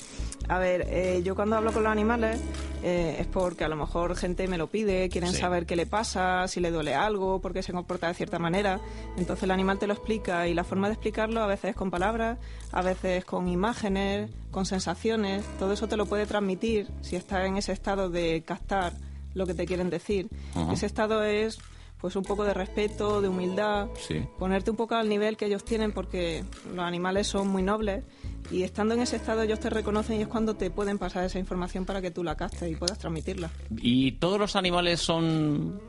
A 0.48 0.60
ver, 0.60 0.86
eh, 0.90 1.22
yo 1.24 1.36
cuando 1.36 1.56
hablo 1.56 1.72
con 1.74 1.84
los 1.84 1.92
animales 1.92 2.40
eh, 2.84 3.18
es 3.20 3.28
porque 3.28 3.64
a 3.64 3.68
lo 3.68 3.76
mejor 3.76 4.16
gente 4.16 4.48
me 4.48 4.58
lo 4.58 4.68
pide, 4.68 5.10
quieren 5.10 5.32
Sí. 5.32 5.38
saber 5.38 5.66
qué 5.66 5.76
le 5.76 5.86
pasa, 5.88 6.48
si 6.48 6.60
le 6.60 6.70
duele 6.72 6.94
algo, 6.94 7.40
por 7.42 7.52
qué 7.54 7.64
se 7.64 7.72
comporta 7.74 8.08
de 8.08 8.14
cierta 8.14 8.38
manera. 8.38 8.80
Entonces 9.18 9.44
el 9.44 9.52
animal 9.52 9.80
te 9.80 9.88
lo 9.88 9.94
explica 9.94 10.48
y 10.48 10.54
la 10.54 10.64
forma 10.64 10.88
de 10.88 10.94
explicarlo 10.94 11.42
a 11.42 11.48
veces 11.48 11.72
es 11.72 11.76
con 11.76 11.90
palabras, 11.90 12.38
a 12.72 12.82
veces 12.84 13.26
con 13.26 13.48
imágenes, 13.48 14.30
con 14.52 14.66
sensaciones. 14.66 15.44
Todo 15.58 15.74
eso 15.74 15.88
te 15.88 15.98
lo 15.98 16.06
puede 16.06 16.26
transmitir 16.28 16.88
si 17.02 17.16
estás 17.16 17.46
en 17.46 17.58
ese 17.58 17.72
estado 17.72 18.10
de 18.10 18.44
captar 18.46 18.94
lo 19.34 19.46
que 19.48 19.54
te 19.56 19.66
quieren 19.66 19.90
decir. 19.90 20.30
Ese 20.72 20.86
estado 20.86 21.24
es 21.24 21.58
pues 22.00 22.16
un 22.16 22.24
poco 22.24 22.44
de 22.44 22.54
respeto, 22.54 23.20
de 23.20 23.30
humildad, 23.30 23.88
Sí. 23.98 24.24
ponerte 24.38 24.70
un 24.70 24.78
poco 24.78 24.94
al 24.96 25.10
nivel 25.10 25.38
que 25.38 25.46
ellos 25.48 25.66
tienen 25.66 25.92
porque 25.92 26.44
los 26.76 26.86
animales 26.86 27.26
son 27.26 27.48
muy 27.48 27.64
nobles 27.64 28.04
y 28.52 28.64
estando 28.64 28.94
en 28.94 29.02
ese 29.02 29.16
estado 29.16 29.42
ellos 29.42 29.60
te 29.60 29.70
reconocen 29.70 30.20
y 30.20 30.22
es 30.24 30.28
cuando 30.28 30.56
te 30.56 30.70
pueden 30.70 30.98
pasar 30.98 31.24
esa 31.26 31.40
información 31.40 31.86
para 31.86 32.02
que 32.02 32.12
tú 32.12 32.24
la 32.24 32.36
captes 32.36 32.72
y 32.72 32.76
puedas 32.76 32.98
transmitirla. 33.00 33.50
¿Y 33.78 34.14
todos 34.14 34.40
los 34.40 34.56
animales 34.56 35.00
son 35.02 35.80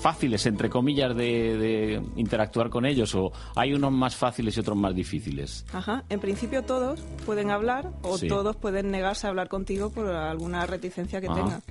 fáciles, 0.00 0.46
entre 0.46 0.70
comillas, 0.70 1.16
de, 1.16 1.56
de 1.58 2.02
interactuar 2.16 2.70
con 2.70 2.86
ellos? 2.86 3.14
¿O 3.16 3.32
hay 3.56 3.74
unos 3.74 3.90
más 3.92 4.14
fáciles 4.14 4.56
y 4.56 4.60
otros 4.60 4.76
más 4.76 4.94
difíciles? 4.94 5.64
Ajá, 5.72 6.04
en 6.08 6.20
principio 6.20 6.62
todos 6.62 7.00
pueden 7.26 7.50
hablar 7.50 7.90
o 8.02 8.16
Sí. 8.16 8.28
todos 8.28 8.54
pueden 8.56 8.90
negarse 8.92 9.26
a 9.26 9.30
hablar 9.30 9.48
contigo 9.48 9.90
por 9.90 10.06
alguna 10.06 10.66
reticencia 10.66 11.20
que 11.20 11.26
Ah. 11.28 11.34
tengan. 11.34 11.62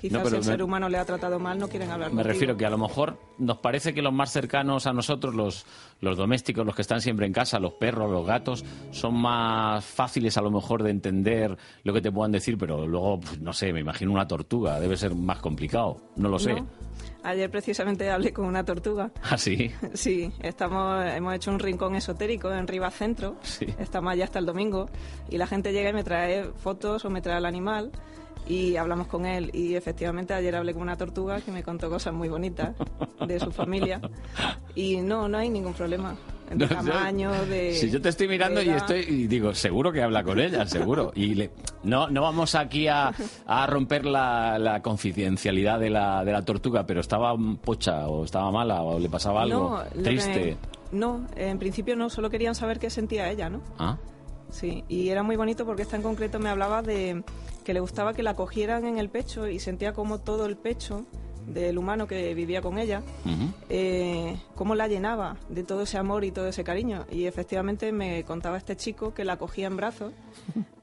Quizás 0.00 0.22
No, 0.22 0.28
el 0.28 0.34
me- 0.36 0.42
ser 0.42 0.62
humano 0.62 0.88
le 0.88 0.98
ha 0.98 1.04
tratado 1.04 1.38
mal 1.38 1.58
no 1.58 1.68
quieren 1.68 1.90
hablar 1.90 2.10
Me 2.10 2.16
contigo. 2.16 2.32
refiero 2.32 2.56
que 2.56 2.66
a 2.66 2.70
lo 2.70 2.78
mejor 2.78 3.18
nos 3.38 3.58
parece 3.58 3.94
que 3.94 4.02
los 4.02 4.12
más 4.12 4.30
cercanos 4.32 4.86
a 4.86 4.92
nosotros, 4.92 5.34
los, 5.34 5.66
los 6.00 6.16
domésticos, 6.16 6.64
los 6.66 6.74
que 6.74 6.82
están 6.82 7.00
siempre 7.00 7.26
en 7.26 7.32
casa, 7.32 7.58
los 7.58 7.72
perros, 7.74 8.10
los 8.10 8.26
gatos, 8.26 8.64
son 8.90 9.14
más 9.14 9.84
fáciles 9.84 10.36
a 10.36 10.42
lo 10.42 10.50
mejor 10.50 10.82
de 10.82 10.90
entender 10.90 11.56
lo 11.84 11.92
que 11.92 12.00
te 12.00 12.12
puedan 12.12 12.32
decir, 12.32 12.56
pero 12.58 12.86
luego, 12.86 13.20
pues, 13.20 13.40
no 13.40 13.52
sé, 13.52 13.72
me 13.72 13.80
imagino 13.80 14.12
una 14.12 14.26
tortuga, 14.28 14.78
debe 14.80 14.96
ser 14.96 15.14
más 15.14 15.38
complicado, 15.38 15.96
no 16.16 16.28
lo 16.28 16.38
sé. 16.38 16.54
No. 16.54 16.66
Ayer 17.22 17.50
precisamente 17.50 18.08
hablé 18.08 18.32
con 18.32 18.46
una 18.46 18.64
tortuga. 18.64 19.10
¿Ah, 19.30 19.36
sí? 19.36 19.72
Sí, 19.94 20.30
estamos, 20.42 21.04
hemos 21.06 21.34
hecho 21.34 21.50
un 21.50 21.58
rincón 21.58 21.96
esotérico 21.96 22.52
en 22.52 22.68
Rivas 22.68 22.94
Centro. 22.94 23.36
Sí. 23.42 23.66
Estamos 23.80 24.12
allá 24.12 24.24
hasta 24.24 24.38
el 24.38 24.46
domingo. 24.46 24.88
Y 25.28 25.36
la 25.38 25.46
gente 25.48 25.72
llega 25.72 25.90
y 25.90 25.92
me 25.92 26.04
trae 26.04 26.44
fotos 26.56 27.04
o 27.04 27.10
me 27.10 27.20
trae 27.20 27.38
el 27.38 27.44
animal 27.46 27.90
y 28.46 28.76
hablamos 28.76 29.06
con 29.08 29.26
él. 29.26 29.50
Y 29.52 29.74
efectivamente 29.74 30.34
ayer 30.34 30.54
hablé 30.56 30.72
con 30.72 30.82
una 30.82 30.96
tortuga 30.96 31.40
que 31.40 31.50
me 31.52 31.62
contó 31.62 31.88
cosas 31.90 32.14
muy 32.14 32.28
bonitas 32.28 32.74
de 33.26 33.40
su 33.40 33.50
familia. 33.50 34.00
Y 34.74 34.98
no, 34.98 35.28
no 35.28 35.38
hay 35.38 35.48
ningún 35.48 35.72
problema. 35.74 36.14
De 36.50 36.56
No, 36.56 36.68
yo- 36.68 36.76
tamaño, 36.76 37.32
de. 37.46 37.74
Si 37.74 37.90
yo 37.90 38.00
te 38.00 38.08
estoy 38.10 38.28
mirando 38.28 38.62
y 38.62 38.68
estoy 38.68 39.00
y 39.00 39.26
digo, 39.26 39.52
seguro 39.54 39.90
que 39.92 40.00
habla 40.02 40.22
con 40.22 40.38
ella, 40.38 40.64
seguro. 40.66 41.10
Y 41.14 41.34
le- 41.34 41.50
no, 41.82 42.08
no 42.08 42.22
vamos 42.22 42.54
aquí 42.54 42.86
a, 42.86 43.12
a 43.46 43.66
romper 43.66 44.04
la, 44.06 44.56
la 44.58 44.80
confidencialidad 44.80 45.80
de 45.80 45.90
la, 45.90 46.24
de 46.24 46.32
la 46.32 46.42
tortuga, 46.44 46.86
pero 46.86 47.00
estaba 47.00 47.34
pocha 47.62 48.06
o 48.08 48.24
estaba 48.24 48.50
mala 48.52 48.82
o 48.82 48.98
le 49.00 49.08
pasaba 49.08 49.42
algo 49.42 49.82
No, 49.94 50.02
triste. 50.04 50.32
que- 50.32 50.56
no, 50.92 51.26
en 51.34 51.58
principio 51.58 51.96
no, 51.96 52.08
solo 52.10 52.30
querían 52.30 52.54
saber 52.54 52.78
qué 52.78 52.90
sentía 52.90 53.28
ella, 53.28 53.50
¿no? 53.50 53.60
Ah, 53.78 53.98
Sí, 54.48 54.84
y 54.88 55.08
era 55.08 55.24
muy 55.24 55.34
bonito 55.34 55.66
porque 55.66 55.82
esta 55.82 55.96
en 55.96 56.02
concreto 56.02 56.38
me 56.38 56.48
hablaba 56.48 56.80
de 56.80 57.24
que 57.66 57.74
le 57.74 57.80
gustaba 57.80 58.14
que 58.14 58.22
la 58.22 58.34
cogieran 58.34 58.84
en 58.86 58.96
el 58.96 59.08
pecho 59.10 59.48
y 59.48 59.58
sentía 59.58 59.92
como 59.92 60.20
todo 60.20 60.46
el 60.46 60.56
pecho 60.56 61.04
del 61.48 61.78
humano 61.78 62.06
que 62.06 62.32
vivía 62.34 62.62
con 62.62 62.78
ella, 62.78 63.02
eh, 63.68 64.36
cómo 64.54 64.74
la 64.76 64.86
llenaba 64.86 65.36
de 65.48 65.64
todo 65.64 65.82
ese 65.82 65.98
amor 65.98 66.24
y 66.24 66.30
todo 66.30 66.46
ese 66.46 66.62
cariño. 66.62 67.06
Y 67.10 67.26
efectivamente 67.26 67.90
me 67.90 68.22
contaba 68.24 68.56
este 68.56 68.76
chico 68.76 69.12
que 69.14 69.24
la 69.24 69.36
cogía 69.36 69.66
en 69.66 69.76
brazos, 69.76 70.12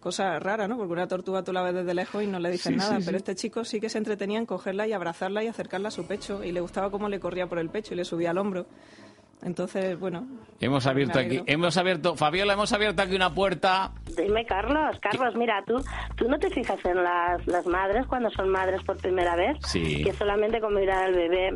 cosa 0.02 0.40
rara, 0.40 0.68
¿no? 0.68 0.78
Porque 0.78 0.92
una 0.92 1.08
tortuga 1.08 1.42
tú 1.44 1.54
la 1.54 1.62
ves 1.62 1.74
desde 1.74 1.94
lejos 1.94 2.22
y 2.22 2.28
no 2.28 2.40
le 2.40 2.50
dices 2.52 2.72
Sí, 2.74 2.76
nada, 2.78 2.98
sí, 3.00 3.04
pero 3.06 3.18
sí. 3.18 3.22
este 3.22 3.36
chico 3.36 3.64
sí 3.64 3.80
que 3.80 3.90
se 3.90 3.98
entretenía 3.98 4.40
en 4.40 4.46
cogerla 4.46 4.86
y 4.86 4.92
abrazarla 4.94 5.42
y 5.44 5.48
acercarla 5.48 5.88
a 5.88 5.92
su 5.92 6.06
pecho 6.06 6.44
y 6.44 6.52
le 6.52 6.60
gustaba 6.62 6.92
cómo 6.92 7.08
le 7.08 7.20
corría 7.22 7.48
por 7.48 7.60
el 7.60 7.70
pecho 7.70 7.94
y 7.94 7.98
le 7.98 8.04
subía 8.06 8.32
al 8.32 8.38
hombro. 8.38 8.66
Entonces, 9.46 10.00
bueno, 10.00 10.26
hemos 10.60 10.88
abierto 10.88 11.20
aquí, 11.20 11.42
hemos 11.46 11.76
abierto, 11.78 12.16
Fabiola, 12.16 12.54
hemos 12.54 12.72
abierto 12.74 13.02
aquí 13.02 13.16
una 13.16 13.34
puerta. 13.34 13.92
Dime, 14.18 14.46
Carlos. 14.46 14.98
Carlos, 15.02 15.36
mira, 15.36 15.64
tú, 15.68 15.84
tú 16.16 16.30
no 16.30 16.40
te 16.40 16.50
fijas 16.50 16.80
en 16.86 17.04
las, 17.04 17.46
las 17.48 17.66
madres 17.66 18.06
cuando 18.08 18.30
son 18.32 18.50
madres 18.50 18.82
por 18.84 18.98
primera 18.98 19.36
vez, 19.36 19.58
Sí. 19.66 20.04
que 20.04 20.14
solamente 20.14 20.60
con 20.62 20.74
mirar 20.76 21.06
al 21.06 21.14
bebé 21.14 21.54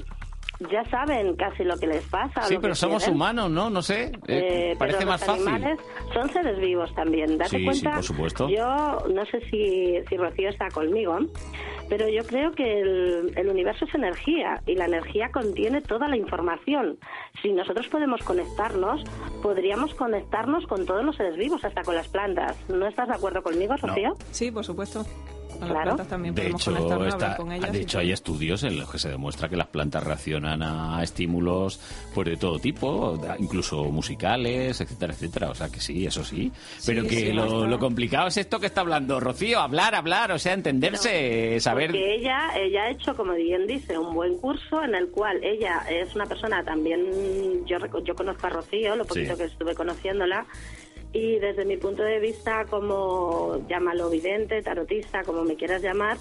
ya 0.72 0.84
saben 0.86 1.36
casi 1.36 1.64
lo 1.64 1.78
que 1.78 1.88
les 1.88 2.04
pasa. 2.06 2.42
Sí, 2.44 2.58
pero 2.62 2.74
somos 2.76 3.04
quieren. 3.04 3.16
humanos, 3.16 3.52
¿no? 3.52 3.70
No 3.70 3.82
sé, 3.82 4.06
eh, 4.28 4.72
Eh, 4.72 4.76
parece 4.80 5.00
pero 5.00 5.10
más 5.12 5.22
los 5.22 5.30
fácil. 5.30 5.48
animales 5.48 5.80
son 6.14 6.30
seres 6.30 6.58
vivos 6.60 6.94
también. 6.96 7.38
Date 7.38 7.50
Sí, 7.52 7.58
sí, 7.60 7.66
cuenta, 7.66 7.92
por 7.96 8.04
supuesto. 8.04 8.50
yo 8.50 8.98
no 9.14 9.26
sé 9.28 9.40
si, 9.52 9.96
si 10.10 10.18
Rocío 10.18 10.50
está 10.50 10.70
conmigo, 10.70 11.18
pero 11.90 12.10
yo 12.10 12.24
creo 12.26 12.52
que 12.54 12.82
el, 12.82 13.34
el 13.36 13.48
universo 13.50 13.86
es 13.86 13.94
energía 13.96 14.62
y 14.66 14.76
la 14.76 14.86
energía 14.86 15.30
contiene 15.32 15.82
toda 15.82 16.08
la 16.08 16.18
información. 16.18 16.98
Si 17.42 17.52
nosotros 17.54 17.88
podemos 17.88 18.22
conectarnos, 18.24 19.04
podríamos 19.44 19.94
conectarnos 19.94 20.66
con 20.68 20.86
todos 20.86 21.04
los 21.06 21.16
seres 21.16 21.38
vivos, 21.38 21.64
hasta 21.64 21.84
con 21.84 21.96
las 21.96 22.08
plantas. 22.08 22.58
¿No 22.70 22.88
estás 22.88 23.08
de 23.08 23.14
acuerdo 23.16 23.42
conmigo, 23.44 23.76
Rocío? 23.78 24.16
Sí, 24.32 24.52
por 24.52 24.66
supuesto. 24.66 25.06
Con 25.60 25.68
las 25.70 25.76
Claro. 25.76 25.84
plantas 25.84 26.08
también 26.08 26.36
De 26.36 26.42
podemos 26.44 26.62
hecho, 26.62 27.06
está- 27.08 27.38
con 27.38 27.52
ellas. 27.52 27.72
de 27.72 27.82
hecho 27.82 28.00
hay 28.00 28.12
estudios 28.12 28.64
en 28.64 28.78
los 28.78 28.90
que 28.92 29.00
se 29.00 29.10
demuestra 29.10 29.50
que 29.50 29.56
las 29.56 29.68
plantas 29.68 30.04
reaccionan 30.04 30.62
a 30.64 31.02
estímulos 31.04 31.80
pues 32.14 32.28
de 32.28 32.38
todo 32.38 32.60
tipo, 32.60 33.20
incluso 33.40 33.84
musicales, 33.86 34.80
etcétera, 34.82 35.14
etcétera. 35.14 35.50
O 35.52 35.56
sea 35.56 35.70
que 35.70 35.80
sí, 35.80 36.06
eso 36.06 36.24
sí. 36.24 36.52
Pero 36.86 37.04
Sí, 37.04 37.08
que 37.10 37.16
sí, 37.18 37.32
lo, 37.34 37.78
complicado 37.80 38.28
es 38.28 38.38
esto 38.38 38.60
que 38.60 38.66
está 38.68 38.82
hablando 38.82 39.20
Rocío, 39.20 39.60
hablar, 39.60 39.96
hablar, 39.96 40.32
o 40.32 40.40
sea, 40.40 40.54
entenderse, 40.54 41.60
saber... 41.60 41.92
Porque 41.92 42.16
ella, 42.16 42.50
ella 42.58 42.84
ha 42.84 42.90
hecho, 42.90 43.16
como 43.16 43.34
bien 43.34 43.68
dice, 43.68 43.98
un 43.98 44.14
buen 44.14 44.38
curso 44.38 44.84
en 44.84 44.96
el 44.96 45.08
cual 45.10 45.44
ella 45.44 45.84
es 45.90 46.14
una 46.16 46.26
persona 46.26 46.64
también, 46.64 47.00
yo, 47.66 47.78
reco- 47.78 48.04
yo 48.04 48.16
conozco 48.16 48.48
a 48.48 48.50
Rocío, 48.50 48.96
lo 48.96 49.06
poquito 49.06 49.34
Sí. 49.34 49.38
que 49.38 49.44
estuve 49.46 49.74
conociéndola, 49.76 50.46
y 51.18 51.40
desde 51.40 51.66
mi 51.66 51.78
punto 51.78 52.04
de 52.04 52.20
vista 52.20 52.66
como, 52.70 53.66
llámalo 53.68 54.10
vidente, 54.10 54.62
tarotista, 54.62 55.24
como 55.24 55.44
me 55.44 55.56
quieras 55.56 55.82
llamar, 55.82 56.18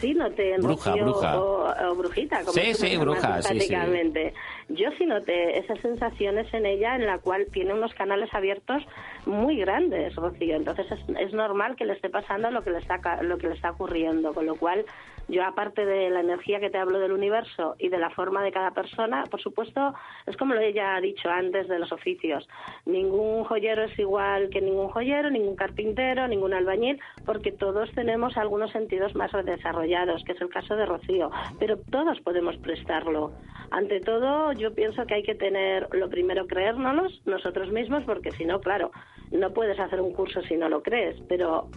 sí 0.00 0.14
noté 0.14 0.54
en 0.54 0.62
Bruja, 0.62 0.92
Rocío, 0.92 1.04
bruja. 1.04 1.38
O, 1.38 1.90
o 1.90 1.94
brujita, 1.94 2.38
como 2.40 2.52
Sí, 2.52 2.72
sí, 2.72 2.96
bruja, 2.96 3.42
sí, 3.42 3.42
sí. 3.42 3.48
simpáticamente. 3.60 4.32
Yo 4.70 4.88
sí 4.96 5.04
noté 5.04 5.58
esas 5.58 5.78
sensaciones 5.80 6.52
en 6.54 6.64
ella 6.64 6.96
en 6.96 7.04
la 7.06 7.18
cual 7.18 7.48
tiene 7.52 7.74
unos 7.74 7.92
canales 7.92 8.32
abiertos 8.32 8.82
muy 9.26 9.56
grandes, 9.56 10.14
Rocío. 10.16 10.56
Entonces 10.56 10.86
es, 10.90 11.00
es 11.18 11.32
normal 11.32 11.76
que 11.76 11.84
le 11.84 11.94
esté 11.94 12.08
pasando 12.08 12.50
lo 12.50 12.62
que 12.62 12.70
le 12.70 12.78
está 12.78 13.00
lo 13.22 13.38
que 13.38 13.48
le 13.48 13.54
está 13.54 13.70
ocurriendo, 13.70 14.32
con 14.32 14.46
lo 14.46 14.56
cual 14.56 14.84
yo 15.30 15.44
aparte 15.44 15.86
de 15.86 16.10
la 16.10 16.20
energía 16.20 16.58
que 16.58 16.70
te 16.70 16.78
hablo 16.78 16.98
del 16.98 17.12
universo 17.12 17.76
y 17.78 17.88
de 17.88 17.98
la 17.98 18.10
forma 18.10 18.42
de 18.42 18.50
cada 18.50 18.72
persona, 18.72 19.24
por 19.30 19.40
supuesto, 19.40 19.94
es 20.26 20.36
como 20.36 20.54
lo 20.54 20.60
ella 20.60 20.96
ha 20.96 21.00
dicho 21.00 21.30
antes 21.30 21.68
de 21.68 21.78
los 21.78 21.92
oficios. 21.92 22.48
Ningún 22.84 23.44
joyero 23.44 23.84
es 23.84 23.96
igual 23.98 24.50
que 24.50 24.60
ningún 24.60 24.88
joyero, 24.88 25.30
ningún 25.30 25.54
carpintero, 25.54 26.26
ningún 26.26 26.52
albañil, 26.52 26.98
porque 27.24 27.52
todos 27.52 27.90
tenemos 27.92 28.36
algunos 28.36 28.72
sentidos 28.72 29.14
más 29.14 29.30
desarrollados, 29.44 30.24
que 30.24 30.32
es 30.32 30.40
el 30.40 30.48
caso 30.48 30.74
de 30.74 30.86
Rocío, 30.86 31.30
pero 31.58 31.78
todos 31.78 32.20
podemos 32.20 32.56
prestarlo. 32.56 33.32
Ante 33.70 34.00
todo, 34.00 34.52
yo 34.52 34.74
pienso 34.74 35.06
que 35.06 35.14
hay 35.14 35.22
que 35.22 35.36
tener, 35.36 35.86
lo 35.92 36.08
primero, 36.10 36.46
creérnoslos 36.46 37.22
nosotros 37.24 37.70
mismos, 37.70 38.02
porque 38.04 38.32
si 38.32 38.44
no, 38.44 38.60
claro, 38.60 38.90
no 39.30 39.50
puedes 39.52 39.78
hacer 39.78 40.00
un 40.00 40.12
curso 40.12 40.42
si 40.42 40.56
no 40.56 40.68
lo 40.68 40.82
crees, 40.82 41.16
pero 41.28 41.68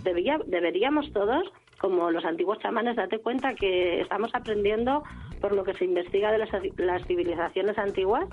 deberíamos 0.48 1.12
todos, 1.14 1.44
como 1.80 2.10
los 2.12 2.24
antiguos 2.26 2.60
chamanes, 2.60 2.96
date 2.96 3.20
cuenta 3.20 3.54
que 3.56 4.02
estamos 4.02 4.32
aprendiendo 4.34 5.04
por 5.42 5.54
lo 5.54 5.64
que 5.64 5.74
se 5.74 5.84
investiga 5.86 6.32
de 6.32 6.38
las, 6.38 6.50
las 6.78 7.06
civilizaciones 7.06 7.78
antiguas, 7.78 8.26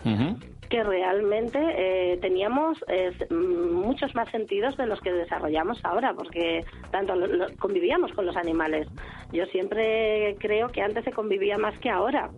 que 0.69 0.85
realmente 0.85 1.59
eh, 1.59 2.19
teníamos 2.19 2.79
eh, 2.87 3.11
muchos 3.31 4.15
más 4.15 4.31
sentidos 4.31 4.77
de 4.77 4.87
los 4.87 5.01
que 5.01 5.13
desarrollamos 5.13 5.81
ahora, 5.85 6.15
porque 6.15 6.65
tanto 6.93 7.17
lo- 7.17 7.27
lo- 7.27 7.47
convivíamos 7.59 8.13
con 8.13 8.25
los 8.27 8.37
animales. 8.37 8.87
Yo 9.33 9.45
siempre 9.47 10.37
creo 10.39 10.69
que 10.69 10.83
antes 10.83 11.03
se 11.05 11.11
convivía 11.13 11.59
más 11.59 11.77
que 11.81 11.91
ahora. 11.91 12.31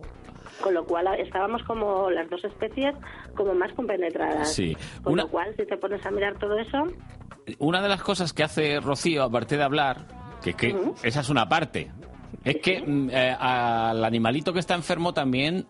Con 0.61 0.73
lo 0.73 0.85
cual 0.85 1.07
estábamos 1.19 1.63
como 1.63 2.09
las 2.09 2.29
dos 2.29 2.43
especies 2.43 2.95
como 3.35 3.53
más 3.53 3.73
compenetradas. 3.73 4.53
Sí. 4.53 4.75
Con 5.03 5.13
Una- 5.13 5.23
lo 5.23 5.29
cual, 5.29 5.53
si 5.57 5.65
te 5.65 5.77
pones 5.77 6.05
a 6.05 6.11
mirar 6.11 6.37
todo 6.37 6.57
eso, 6.57 6.87
Una 7.59 7.81
de 7.81 7.89
las 7.89 8.01
cosas 8.01 8.31
que 8.31 8.43
hace 8.43 8.79
Rocío, 8.79 9.23
aparte 9.23 9.57
de 9.57 9.63
hablar, 9.63 10.07
que 10.41 10.51
es 10.51 10.55
que 10.55 10.73
esa 11.03 11.19
es 11.19 11.29
una 11.29 11.49
parte, 11.49 11.91
es 12.45 12.57
que 12.61 12.81
mm, 12.81 13.09
eh, 13.09 13.35
al 13.37 14.03
animalito 14.05 14.53
que 14.53 14.59
está 14.59 14.75
enfermo 14.75 15.13
también 15.13 15.65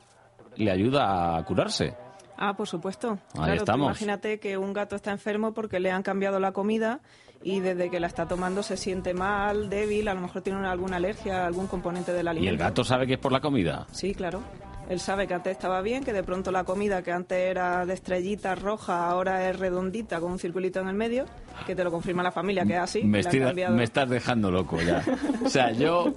le 0.55 0.69
ayuda 0.69 1.35
a 1.35 1.43
curarse. 1.45 1.95
Ah, 2.37 2.53
por 2.55 2.67
supuesto. 2.67 3.17
Ahí 3.33 3.43
claro, 3.45 3.53
estamos. 3.53 3.87
imagínate 3.87 4.39
que 4.39 4.57
un 4.57 4.73
gato 4.73 4.95
está 4.95 5.11
enfermo 5.11 5.53
porque 5.53 5.79
le 5.79 5.89
han 5.91 6.03
cambiado 6.03 6.39
la 6.39 6.51
comida 6.51 6.99
y 7.41 7.59
desde 7.59 7.89
que 7.89 7.99
la 7.99 8.07
está 8.07 8.27
tomando 8.27 8.61
se 8.63 8.77
siente 8.77 9.13
mal, 9.15 9.69
débil, 9.69 10.07
a 10.09 10.13
lo 10.13 10.21
mejor 10.21 10.41
tiene 10.43 10.59
una- 10.59 10.71
alguna 10.71 10.97
alergia 10.97 11.43
a 11.43 11.47
algún 11.47 11.65
componente 11.67 12.13
del 12.13 12.25
¿Y 12.27 12.29
alimento. 12.29 12.51
el 12.51 12.57
gato 12.59 12.83
sabe 12.83 13.07
que 13.07 13.13
es 13.13 13.19
por 13.19 13.31
la 13.31 13.39
comida? 13.41 13.87
Sí, 13.91 14.13
claro. 14.13 14.41
Él 14.89 14.99
sabe 14.99 15.27
que 15.27 15.33
antes 15.33 15.53
estaba 15.53 15.81
bien, 15.81 16.03
que 16.03 16.13
de 16.13 16.23
pronto 16.23 16.51
la 16.51 16.63
comida 16.65 17.01
que 17.01 17.11
antes 17.11 17.37
era 17.37 17.85
de 17.85 17.93
estrellitas 17.93 18.61
rojas 18.61 18.89
ahora 18.99 19.49
es 19.49 19.57
redondita 19.57 20.19
con 20.19 20.33
un 20.33 20.39
circulito 20.39 20.79
en 20.81 20.87
el 20.89 20.93
medio, 20.95 21.25
que 21.65 21.75
te 21.75 21.83
lo 21.83 21.91
confirma 21.91 22.21
la 22.21 22.31
familia, 22.31 22.65
que 22.65 22.73
es 22.73 22.79
así. 22.79 23.03
Me, 23.03 23.19
estoy- 23.21 23.39
me 23.69 23.83
estás 23.83 24.09
dejando 24.09 24.51
loco 24.51 24.81
ya. 24.81 25.01
O 25.45 25.49
sea, 25.49 25.71
yo, 25.71 26.13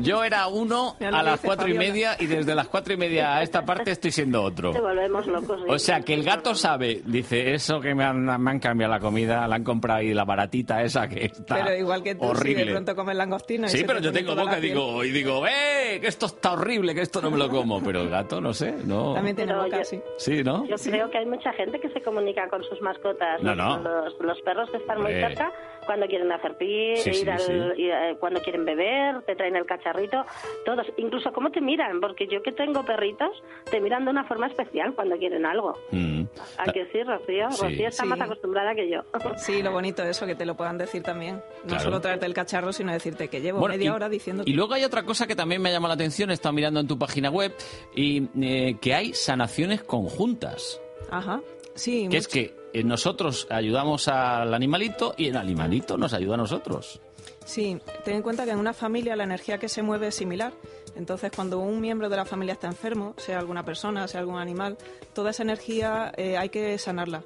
yo 0.00 0.24
era 0.24 0.46
uno 0.48 0.96
a 1.00 1.22
las 1.22 1.40
cuatro 1.40 1.68
y 1.68 1.74
media 1.74 2.16
y 2.18 2.26
desde 2.26 2.54
las 2.54 2.68
cuatro 2.68 2.92
y 2.92 2.96
media 2.96 3.36
a 3.36 3.42
esta 3.42 3.64
parte 3.64 3.90
estoy 3.90 4.10
siendo 4.12 4.42
otro. 4.42 4.72
te 4.72 4.80
volvemos 4.80 5.26
locos. 5.26 5.60
O 5.68 5.78
sea, 5.78 6.00
que 6.02 6.14
el 6.14 6.22
gato 6.22 6.54
sabe, 6.54 7.02
dice, 7.06 7.54
eso 7.54 7.80
que 7.80 7.94
me 7.94 8.04
han, 8.04 8.24
me 8.42 8.50
han 8.50 8.58
cambiado 8.60 8.92
la 8.92 9.00
comida, 9.00 9.46
la 9.48 9.56
han 9.56 9.64
comprado 9.64 10.00
ahí 10.00 10.12
la 10.12 10.24
baratita 10.24 10.82
esa 10.82 11.08
que 11.08 11.24
está 11.26 11.56
Pero 11.56 11.76
igual 11.76 12.02
que 12.02 12.14
tú, 12.14 12.24
si 12.24 12.26
horrible. 12.30 12.64
de 12.66 12.70
pronto 12.72 12.94
comes 12.96 13.16
langostino 13.16 13.66
y 13.66 13.70
Sí, 13.70 13.78
se 13.78 13.84
pero 13.84 13.98
te 14.00 14.04
yo 14.04 14.12
tengo 14.12 14.34
boca 14.36 14.58
y 14.58 14.60
digo, 14.62 15.02
y 15.04 15.10
digo, 15.12 15.46
¡eh! 15.46 15.98
Que 16.00 16.08
esto 16.08 16.26
está 16.26 16.52
horrible, 16.52 16.94
que 16.94 17.00
esto 17.02 17.20
no 17.22 17.30
me 17.30 17.38
lo 17.38 17.48
como. 17.48 17.82
Pero 17.82 18.08
gato, 18.12 18.40
no 18.40 18.52
sé, 18.54 18.72
no. 18.84 19.14
También 19.14 19.34
tiene 19.34 19.54
boca, 19.54 19.78
yo- 19.78 19.84
sí. 19.84 20.00
Sí, 20.18 20.44
¿no? 20.44 20.64
Yo 20.66 20.76
creo 20.76 21.10
que 21.10 21.18
hay 21.18 21.26
mucha 21.26 21.52
gente 21.54 21.80
que 21.80 21.88
se 21.90 22.00
comunica 22.02 22.48
con 22.48 22.62
sus 22.62 22.80
mascotas. 22.80 23.42
No, 23.42 23.56
no. 23.56 23.78
Los, 23.80 24.16
los 24.20 24.40
perros 24.42 24.70
que 24.70 24.76
están 24.76 25.02
muy 25.02 25.12
cerca 25.12 25.52
cuando 25.86 26.06
quieren 26.06 26.30
hacer 26.32 26.56
pis, 26.56 27.02
Sí, 27.02 27.10
ir 27.10 27.16
sí, 27.16 27.28
al- 27.30 27.40
sí. 27.40 27.52
ir, 27.82 27.90
eh, 27.90 28.16
cuando 28.20 28.40
quieren 28.40 28.64
beber, 28.64 29.22
te 29.22 29.34
traen 29.36 29.56
el 29.56 29.66
cacharrito, 29.66 30.24
todos. 30.64 30.86
Incluso 30.96 31.32
cómo 31.32 31.50
te 31.50 31.60
miran, 31.60 32.00
porque 32.00 32.26
yo 32.26 32.42
que 32.42 32.52
tengo 32.52 32.84
perritos, 32.84 33.30
te 33.70 33.80
miran 33.80 34.04
de 34.04 34.10
una 34.10 34.24
forma 34.24 34.46
especial 34.46 34.94
cuando 34.94 35.16
quieren 35.16 35.44
algo. 35.46 35.78
Mm. 35.90 36.22
¿A 36.58 36.72
que 36.72 36.86
sí, 36.92 37.02
Rocío? 37.02 37.50
Sí. 37.50 37.62
Rocío 37.62 37.88
está 37.88 38.02
Sí. 38.04 38.08
más 38.08 38.20
acostumbrada 38.20 38.74
que 38.74 38.88
yo. 38.90 39.00
Sí, 39.36 39.62
lo 39.62 39.72
bonito 39.72 40.02
es 40.02 40.10
eso, 40.10 40.26
que 40.26 40.34
te 40.34 40.46
lo 40.46 40.56
puedan 40.56 40.78
decir 40.78 41.02
también. 41.02 41.36
No 41.62 41.68
Claro. 41.68 41.82
solo 41.84 42.00
traerte 42.00 42.26
el 42.26 42.34
cacharro, 42.34 42.72
sino 42.72 42.92
decirte 42.92 43.28
que 43.28 43.40
llevo 43.40 43.60
Bueno, 43.60 43.74
media 43.74 43.86
y- 43.86 43.90
hora 43.90 44.08
diciendo 44.08 44.42
Y 44.46 44.52
luego 44.54 44.74
hay 44.74 44.84
otra 44.84 45.02
cosa 45.04 45.26
que 45.26 45.34
también 45.36 45.60
me 45.62 45.68
ha 45.68 45.72
llamado 45.72 45.88
la 45.90 45.94
atención, 45.94 46.30
he 46.30 46.34
estado 46.34 46.52
mirando 46.52 46.80
en 46.80 46.86
tu 46.88 46.98
página 46.98 47.30
web, 47.30 47.52
y 47.94 48.28
eh, 48.42 48.76
que 48.80 48.94
hay 48.94 49.12
sanaciones 49.14 49.82
conjuntas. 49.82 50.80
Ajá. 51.10 51.40
Sí, 51.74 52.06
Que 52.10 52.16
es 52.18 52.28
que 52.28 52.54
nosotros 52.84 53.46
ayudamos 53.50 54.08
al 54.08 54.52
animalito 54.54 55.14
y 55.16 55.28
el 55.28 55.36
animalito 55.36 55.96
nos 55.96 56.14
ayuda 56.14 56.34
a 56.34 56.38
nosotros. 56.38 57.00
Sí, 57.44 57.78
ten 58.04 58.16
en 58.16 58.22
cuenta 58.22 58.44
que 58.44 58.52
en 58.52 58.58
una 58.58 58.72
familia 58.72 59.16
la 59.16 59.24
energía 59.24 59.58
que 59.58 59.68
se 59.68 59.82
mueve 59.82 60.08
es 60.08 60.14
similar. 60.14 60.52
Entonces, 60.96 61.32
cuando 61.34 61.58
un 61.58 61.80
miembro 61.80 62.08
de 62.08 62.16
la 62.16 62.24
familia 62.24 62.52
está 62.52 62.66
enfermo, 62.66 63.14
sea 63.16 63.38
alguna 63.38 63.64
persona, 63.64 64.06
sea 64.08 64.20
algún 64.20 64.38
animal, 64.38 64.76
toda 65.14 65.30
esa 65.30 65.42
energía 65.42 66.12
eh, 66.16 66.36
hay 66.36 66.50
que 66.50 66.78
sanarla 66.78 67.24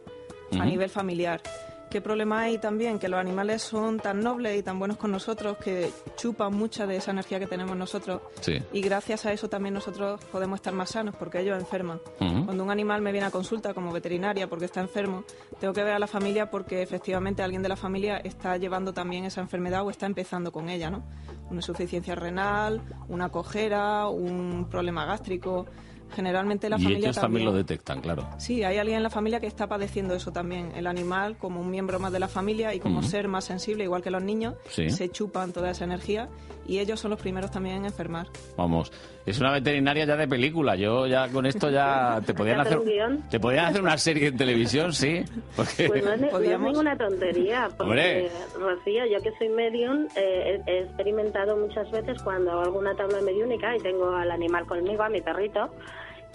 a 0.53 0.65
nivel 0.65 0.91
familiar. 0.91 1.43
¿Qué 1.91 2.01
problema 2.01 2.41
hay 2.41 2.59
también? 2.59 2.99
Que 2.99 3.09
los 3.09 3.21
animales 3.21 3.63
son 3.63 3.99
tan 3.99 4.21
nobles 4.21 4.59
y 4.59 4.63
tan 4.63 4.79
buenos 4.79 4.97
con 4.97 5.13
nosotros 5.13 5.57
que 5.59 5.91
chupan 6.17 6.53
mucha 6.53 6.87
de 6.87 6.97
esa 6.97 7.13
energía 7.13 7.39
que 7.39 7.47
tenemos 7.47 7.77
nosotros. 7.77 8.23
Sí. 8.41 8.61
Y 8.73 8.81
gracias 8.81 9.25
a 9.25 9.33
eso 9.33 9.49
también 9.49 9.75
nosotros 9.75 10.21
podemos 10.33 10.57
estar 10.57 10.73
más 10.75 10.91
sanos 10.91 11.15
porque 11.17 11.41
ellos 11.41 11.59
enferman. 11.59 12.01
Cuando 12.19 12.65
un 12.65 12.71
animal 12.71 13.03
me 13.03 13.13
viene 13.13 13.27
a 13.27 13.31
consulta 13.31 13.73
como 13.73 13.93
veterinaria 13.93 14.49
porque 14.49 14.65
está 14.65 14.81
enfermo, 14.81 15.25
tengo 15.61 15.73
que 15.73 15.85
ver 15.85 15.93
a 15.93 15.99
la 15.99 16.07
familia 16.07 16.51
porque 16.51 16.83
efectivamente 16.83 17.43
alguien 17.43 17.63
de 17.63 17.69
la 17.69 17.77
familia 17.77 18.19
está 18.19 18.57
llevando 18.57 18.93
también 18.93 19.25
esa 19.25 19.41
enfermedad 19.41 19.85
o 19.85 19.91
está 19.91 20.07
empezando 20.07 20.51
con 20.51 20.69
ella, 20.69 20.91
¿no? 20.91 21.05
Una 21.49 21.59
insuficiencia 21.59 22.17
renal, 22.17 22.83
una 23.09 23.29
cojera, 23.29 24.09
un 24.09 24.67
problema 24.69 25.05
gástrico. 25.05 25.67
Generalmente 26.15 26.69
la 26.71 26.77
y 26.79 26.83
familia 26.83 27.09
ellos 27.09 27.17
también 27.17 27.45
lo 27.45 27.53
detectan, 27.53 28.01
claro. 28.01 28.29
Sí, 28.39 28.63
hay 28.63 28.79
alguien 28.79 28.99
en 28.99 29.03
la 29.03 29.11
familia 29.11 29.41
que 29.41 29.47
está 29.47 29.67
padeciendo 29.67 30.15
eso 30.15 30.33
también. 30.33 30.73
El 30.77 30.87
animal, 30.87 31.37
como 31.37 31.61
un 31.61 31.71
miembro 31.71 31.99
más 31.99 32.13
de 32.13 32.21
la 32.21 32.29
familia 32.29 32.75
y 32.75 32.81
como 32.81 33.03
ser 33.03 33.29
más 33.29 33.45
sensible, 33.45 33.85
igual 33.85 34.03
que 34.03 34.11
los 34.11 34.23
niños, 34.23 34.55
Sí. 34.71 34.89
se 34.91 35.09
chupan 35.11 35.53
toda 35.53 35.71
esa 35.71 35.85
energía 35.85 36.29
y 36.69 36.79
ellos 36.79 37.01
son 37.01 37.11
los 37.13 37.21
primeros 37.21 37.51
también 37.51 37.77
en 37.77 37.85
enfermar. 37.87 38.27
Vamos, 38.57 38.93
es 39.25 39.39
una 39.41 39.53
veterinaria 39.53 40.05
ya 40.05 40.17
de 40.17 40.29
película. 40.29 40.77
Yo 40.77 41.07
ya 41.07 41.29
con 41.29 41.47
esto 41.47 41.71
ya 41.71 42.21
te 42.25 42.35
podían 42.35 42.61
hacer 42.61 42.79
un 42.79 43.23
te 43.29 43.41
podían 43.41 43.67
hacer 43.67 43.83
una 43.83 43.99
serie 43.99 44.29
en 44.29 44.37
televisión, 44.37 44.93
sí. 44.93 45.25
Porque 45.57 45.89
Pues 45.89 46.05
no 46.05 46.13
es, 46.13 46.21
ni- 46.21 46.29
no 46.31 46.39
es 46.41 46.61
ninguna 46.61 46.97
tontería, 46.97 47.69
porque, 47.77 47.83
Hombre. 47.85 48.31
Rocío, 48.59 49.07
yo 49.07 49.21
que 49.23 49.33
soy 49.39 49.49
medium, 49.49 50.07
eh, 50.17 50.61
he, 50.67 50.71
he 50.71 50.79
experimentado 50.85 51.57
muchas 51.57 51.91
veces 51.91 52.23
cuando 52.23 52.51
hago 52.53 52.63
alguna 52.63 52.95
tabla 52.95 53.21
mediúnica 53.21 53.77
y 53.77 53.81
tengo 53.81 54.11
al 54.15 54.31
animal 54.31 54.67
conmigo, 54.67 55.03
a 55.03 55.09
mi 55.09 55.21
perrito, 55.21 55.71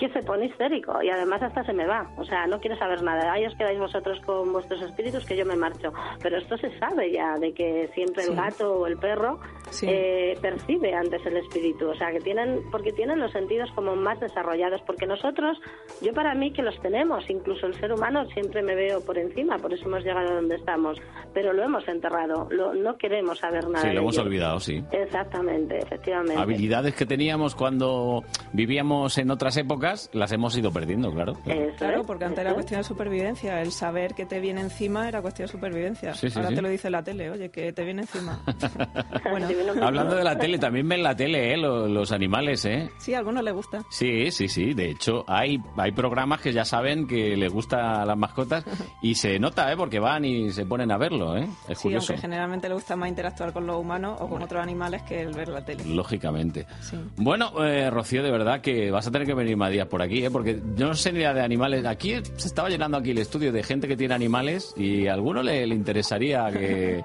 que 0.01 0.09
se 0.09 0.23
pone 0.23 0.47
histérico 0.47 1.01
y 1.03 1.09
además 1.11 1.43
hasta 1.43 1.63
se 1.63 1.73
me 1.73 1.85
va. 1.85 2.09
O 2.17 2.25
sea, 2.25 2.47
no 2.47 2.59
quiere 2.59 2.75
saber 2.79 3.03
nada. 3.03 3.31
Ahí 3.31 3.45
os 3.45 3.53
quedáis 3.55 3.77
vosotros 3.77 4.19
con 4.25 4.51
vuestros 4.51 4.81
espíritus 4.81 5.23
que 5.27 5.37
yo 5.37 5.45
me 5.45 5.55
marcho. 5.55 5.93
Pero 6.23 6.39
esto 6.39 6.57
se 6.57 6.75
sabe 6.79 7.11
ya, 7.11 7.35
de 7.37 7.53
que 7.53 7.87
siempre 7.93 8.23
Sí. 8.23 8.31
el 8.31 8.35
gato 8.35 8.73
o 8.79 8.87
el 8.87 8.97
perro 8.97 9.39
Sí. 9.69 9.85
eh, 9.87 10.33
percibe 10.41 10.95
antes 10.95 11.23
el 11.25 11.37
espíritu. 11.37 11.87
O 11.89 11.93
sea, 11.95 12.11
que 12.11 12.19
tienen, 12.19 12.61
porque 12.71 12.91
tienen 12.93 13.19
los 13.19 13.31
sentidos 13.31 13.69
como 13.75 13.95
más 13.95 14.19
desarrollados. 14.19 14.81
Porque 14.87 15.05
nosotros, 15.05 15.59
yo 16.01 16.11
para 16.13 16.33
mí 16.33 16.51
que 16.51 16.63
los 16.63 16.79
tenemos, 16.81 17.29
incluso 17.29 17.67
el 17.67 17.75
ser 17.75 17.93
humano 17.93 18.25
siempre 18.33 18.63
me 18.63 18.73
veo 18.73 19.05
por 19.05 19.19
encima, 19.19 19.57
por 19.59 19.71
eso 19.71 19.85
hemos 19.85 20.03
llegado 20.03 20.29
a 20.31 20.33
donde 20.35 20.55
estamos. 20.55 20.97
Pero 21.33 21.53
lo 21.53 21.61
hemos 21.63 21.87
enterrado, 21.87 22.47
lo- 22.49 22.73
no 22.73 22.97
queremos 22.97 23.37
saber 23.37 23.65
nada. 23.67 23.81
sí, 23.83 23.89
de 23.89 23.93
lo 23.93 24.01
hemos 24.01 24.15
ello. 24.15 24.25
olvidado, 24.25 24.59
sí. 24.59 24.83
Exactamente, 24.91 25.77
efectivamente. 25.77 26.41
Habilidades 26.41 26.95
que 26.95 27.05
teníamos 27.05 27.53
cuando 27.53 28.23
vivíamos 28.51 29.17
en 29.19 29.29
otras 29.29 29.55
épocas 29.57 29.90
las 30.13 30.31
hemos 30.31 30.57
ido 30.57 30.71
perdiendo, 30.71 31.11
claro. 31.11 31.33
Claro, 31.77 32.03
porque 32.03 32.25
antes 32.25 32.39
era 32.39 32.53
cuestión 32.53 32.79
de 32.81 32.83
supervivencia. 32.83 33.61
El 33.61 33.71
saber 33.71 34.13
que 34.13 34.25
te 34.25 34.39
viene 34.39 34.61
encima 34.61 35.07
era 35.07 35.21
cuestión 35.21 35.47
de 35.47 35.51
supervivencia. 35.51 36.13
Sí, 36.13 36.29
sí, 36.29 36.37
Ahora 36.37 36.49
sí. 36.49 36.55
te 36.55 36.61
lo 36.61 36.69
dice 36.69 36.89
la 36.89 37.03
tele, 37.03 37.29
oye, 37.29 37.49
que 37.49 37.71
te 37.73 37.83
viene 37.83 38.01
encima. 38.03 38.41
bueno, 39.29 39.47
Hablando 39.81 40.15
de 40.15 40.23
la 40.23 40.37
tele, 40.37 40.57
también 40.59 40.87
ven 40.87 41.03
la 41.03 41.15
tele, 41.15 41.53
¿eh? 41.53 41.57
Lo- 41.57 41.87
Los, 41.87 42.11
animales, 42.11 42.65
¿eh? 42.65 42.89
Sí, 42.99 43.13
a 43.13 43.19
algunos 43.19 43.43
les 43.43 43.53
gusta. 43.53 43.83
Sí, 43.89 44.31
sí, 44.31 44.47
sí. 44.47 44.73
De 44.73 44.89
hecho, 44.89 45.23
hay, 45.27 45.57
hay 45.77 45.91
programas 45.91 46.41
que 46.41 46.51
ya 46.53 46.65
saben 46.65 47.07
que 47.07 47.35
les 47.37 47.51
gusta 47.51 48.01
a 48.01 48.05
las 48.05 48.17
mascotas 48.17 48.63
y 49.01 49.15
se 49.15 49.39
nota, 49.39 49.71
¿eh? 49.71 49.77
Porque 49.77 49.99
van 49.99 50.25
y 50.25 50.51
se 50.51 50.65
ponen 50.65 50.91
a 50.91 50.97
verlo, 50.97 51.37
¿eh? 51.37 51.47
Es 51.67 51.77
Sí, 51.77 51.83
curioso. 51.83 52.13
aunque 52.13 52.21
generalmente 52.21 52.67
le 52.67 52.75
gusta 52.75 52.95
más 52.95 53.09
interactuar 53.09 53.53
con 53.53 53.65
los 53.65 53.77
humanos 53.77 54.17
o 54.19 54.27
con 54.29 54.41
otros 54.41 54.61
animales 54.61 55.01
que 55.03 55.21
el 55.21 55.33
ver 55.33 55.47
la 55.49 55.63
tele. 55.63 55.83
Lógicamente. 55.85 56.65
Sí. 56.81 56.97
Bueno, 57.17 57.63
eh, 57.65 57.89
Rocío, 57.89 58.23
de 58.23 58.31
verdad 58.31 58.61
que 58.61 58.91
vas 58.91 59.07
a 59.07 59.11
tener 59.11 59.27
que 59.27 59.33
venir 59.33 59.57
más 59.57 59.71
por 59.87 60.01
aquí, 60.01 60.25
¿eh? 60.25 60.31
porque 60.31 60.59
yo 60.75 60.87
no 60.87 60.95
sé 60.95 61.11
ni 61.11 61.19
de 61.19 61.27
animales. 61.27 61.85
Aquí 61.85 62.15
se 62.35 62.47
estaba 62.47 62.69
llenando 62.69 62.97
aquí 62.97 63.11
el 63.11 63.19
estudio 63.19 63.51
de 63.51 63.63
gente 63.63 63.87
que 63.87 63.97
tiene 63.97 64.13
animales 64.13 64.73
y 64.75 65.07
a 65.07 65.13
alguno 65.13 65.43
le, 65.43 65.65
le 65.67 65.75
interesaría 65.75 66.49
que, 66.51 67.03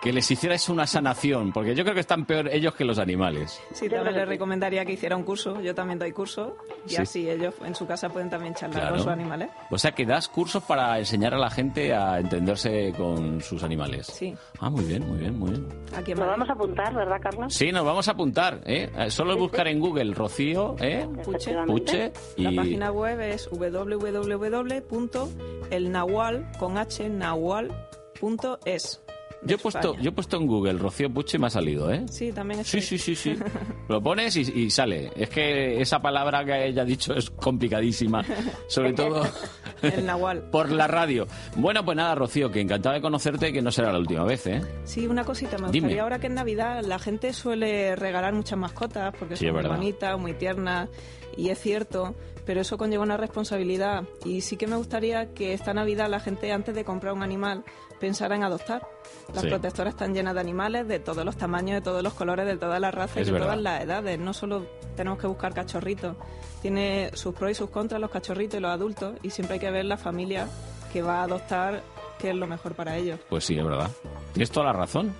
que 0.00 0.12
les 0.12 0.30
hicierais 0.30 0.68
una 0.68 0.86
sanación, 0.86 1.52
porque 1.52 1.74
yo 1.74 1.82
creo 1.82 1.94
que 1.94 2.00
están 2.00 2.24
peor 2.24 2.48
ellos 2.52 2.72
que 2.74 2.84
los 2.84 2.98
animales. 3.00 3.60
Sí, 3.72 3.88
también 3.88 4.14
les 4.14 4.28
recomendaría 4.28 4.84
que 4.84 4.92
hiciera 4.92 5.16
un 5.16 5.24
curso. 5.24 5.60
Yo 5.60 5.74
también 5.74 5.98
doy 5.98 6.12
curso 6.12 6.56
y 6.86 6.90
Sí. 6.90 6.96
así 7.02 7.28
ellos 7.28 7.52
en 7.64 7.74
su 7.74 7.84
casa 7.86 8.08
pueden 8.08 8.30
también 8.30 8.54
charlar 8.54 8.78
Claro. 8.80 8.94
con 8.94 9.02
sus 9.04 9.12
animales. 9.12 9.48
O 9.70 9.78
sea, 9.78 9.90
que 9.92 10.06
das 10.06 10.28
cursos 10.28 10.62
para 10.62 10.98
enseñar 11.00 11.34
a 11.34 11.38
la 11.38 11.50
gente 11.50 11.92
a 11.94 12.20
entenderse 12.20 12.92
con 12.96 13.40
sus 13.40 13.62
animales. 13.64 14.06
Sí. 14.06 14.34
Ah, 14.60 14.70
muy 14.70 14.84
bien, 14.84 15.04
muy 15.08 15.18
bien, 15.18 15.36
muy 15.38 15.50
bien. 15.50 15.66
Aquí 15.96 16.14
Nos 16.14 16.26
vamos 16.28 16.48
a 16.48 16.52
apuntar, 16.52 16.94
¿verdad, 16.94 17.16
Carlos? 17.20 17.52
Sí, 17.54 17.72
nos 17.72 17.84
vamos 17.84 18.06
a 18.08 18.12
apuntar, 18.12 18.60
¿eh? 18.66 18.88
Eh, 18.96 19.10
Solo 19.10 19.32
es 19.32 19.38
buscar 19.38 19.66
en 19.68 19.80
Google 19.80 20.14
Rocío, 20.14 20.76
¿eh? 20.80 21.06
Puche. 21.24 21.56
Puche 21.66 22.12
La 22.36 22.52
y... 22.52 22.56
página 22.56 22.92
web 22.92 23.20
es 23.20 23.48
www.elnahual 23.50 26.46
con 26.58 26.78
h 26.78 27.08
nahual.es. 27.08 29.00
Yo 29.42 29.54
he, 29.54 29.58
puesto, 29.58 29.94
yo 29.96 30.10
he 30.10 30.12
puesto 30.12 30.36
en 30.36 30.46
Google 30.46 30.74
Rocío 30.74 31.08
Puche 31.10 31.36
y 31.36 31.40
me 31.40 31.46
ha 31.46 31.50
salido, 31.50 31.92
¿eh? 31.92 32.04
Sí, 32.10 32.32
también 32.32 32.60
es 32.60 32.66
Sí, 32.66 32.80
sí, 32.80 32.98
sí, 32.98 33.14
sí. 33.14 33.36
Lo 33.88 34.02
pones 34.02 34.34
y, 34.36 34.40
y 34.40 34.70
sale. 34.70 35.12
Es 35.14 35.28
que 35.30 35.80
esa 35.80 36.00
palabra 36.00 36.44
que 36.44 36.66
ella 36.66 36.82
ha 36.82 36.84
dicho 36.84 37.14
es 37.14 37.30
complicadísima. 37.30 38.24
Sobre 38.66 38.92
todo 38.94 39.22
el 39.82 40.04
nahual. 40.04 40.42
por 40.50 40.70
la 40.72 40.86
radio. 40.88 41.26
Bueno, 41.56 41.84
pues 41.84 41.96
nada, 41.96 42.14
Rocío, 42.16 42.50
que 42.50 42.60
encantado 42.60 42.94
de 42.96 43.00
conocerte 43.00 43.52
que 43.52 43.62
no 43.62 43.70
será 43.70 43.92
la 43.92 43.98
última 43.98 44.24
vez, 44.24 44.46
¿eh? 44.48 44.60
Sí, 44.84 45.06
una 45.06 45.24
cosita. 45.24 45.56
Me 45.58 45.70
Dime. 45.70 45.86
gustaría 45.86 46.02
ahora 46.02 46.18
que 46.18 46.26
en 46.26 46.34
Navidad 46.34 46.82
la 46.84 46.98
gente 46.98 47.32
suele 47.32 47.94
regalar 47.96 48.34
muchas 48.34 48.58
mascotas 48.58 49.14
porque 49.18 49.36
Sí, 49.36 49.46
son 49.46 49.56
es 49.58 49.62
muy 49.62 49.70
bonitas, 49.76 50.18
muy 50.18 50.34
tiernas 50.34 50.88
y 51.36 51.50
es 51.50 51.60
cierto, 51.60 52.16
pero 52.44 52.60
eso 52.62 52.76
conlleva 52.76 53.04
una 53.04 53.16
responsabilidad 53.16 54.02
y 54.24 54.40
sí 54.40 54.56
que 54.56 54.66
me 54.66 54.74
gustaría 54.76 55.32
que 55.32 55.52
esta 55.54 55.72
Navidad 55.72 56.08
la 56.10 56.18
gente 56.18 56.50
antes 56.50 56.74
de 56.74 56.84
comprar 56.84 57.12
un 57.12 57.22
animal 57.22 57.62
pensara 57.98 58.36
en 58.36 58.44
adoptar. 58.44 58.86
Las 59.32 59.42
Sí. 59.42 59.48
protectoras 59.48 59.94
están 59.94 60.14
llenas 60.14 60.34
de 60.34 60.40
animales 60.40 60.86
de 60.88 60.98
todos 61.00 61.24
los 61.24 61.36
tamaños, 61.36 61.76
de 61.76 61.80
todos 61.82 62.02
los 62.02 62.14
colores, 62.14 62.46
de 62.46 62.56
todas 62.56 62.80
las 62.80 62.94
razas 62.94 63.18
Es 63.18 63.22
y 63.22 63.26
de 63.26 63.32
verdad. 63.32 63.46
todas 63.48 63.60
las 63.62 63.82
edades. 63.82 64.18
No 64.18 64.32
solo 64.32 64.66
tenemos 64.96 65.18
que 65.18 65.26
buscar 65.26 65.52
cachorritos. 65.54 66.16
Tiene 66.62 67.10
sus 67.14 67.34
pros 67.34 67.50
y 67.50 67.54
sus 67.54 67.70
contras 67.70 68.00
los 68.00 68.10
cachorritos 68.10 68.58
y 68.58 68.62
los 68.62 68.70
adultos 68.70 69.14
y 69.22 69.30
siempre 69.30 69.54
hay 69.54 69.60
que 69.60 69.70
ver 69.70 69.84
la 69.84 69.96
familia 69.96 70.48
que 70.92 71.02
va 71.02 71.20
a 71.20 71.22
adoptar 71.24 71.82
qué 72.18 72.30
es 72.30 72.36
lo 72.36 72.46
mejor 72.46 72.74
para 72.74 72.96
ellos. 72.96 73.20
Pues 73.28 73.44
sí, 73.44 73.56
es 73.58 73.64
verdad. 73.64 73.90
Tienes 74.32 74.50
toda 74.50 74.66
la 74.66 74.72
razón. 74.72 75.14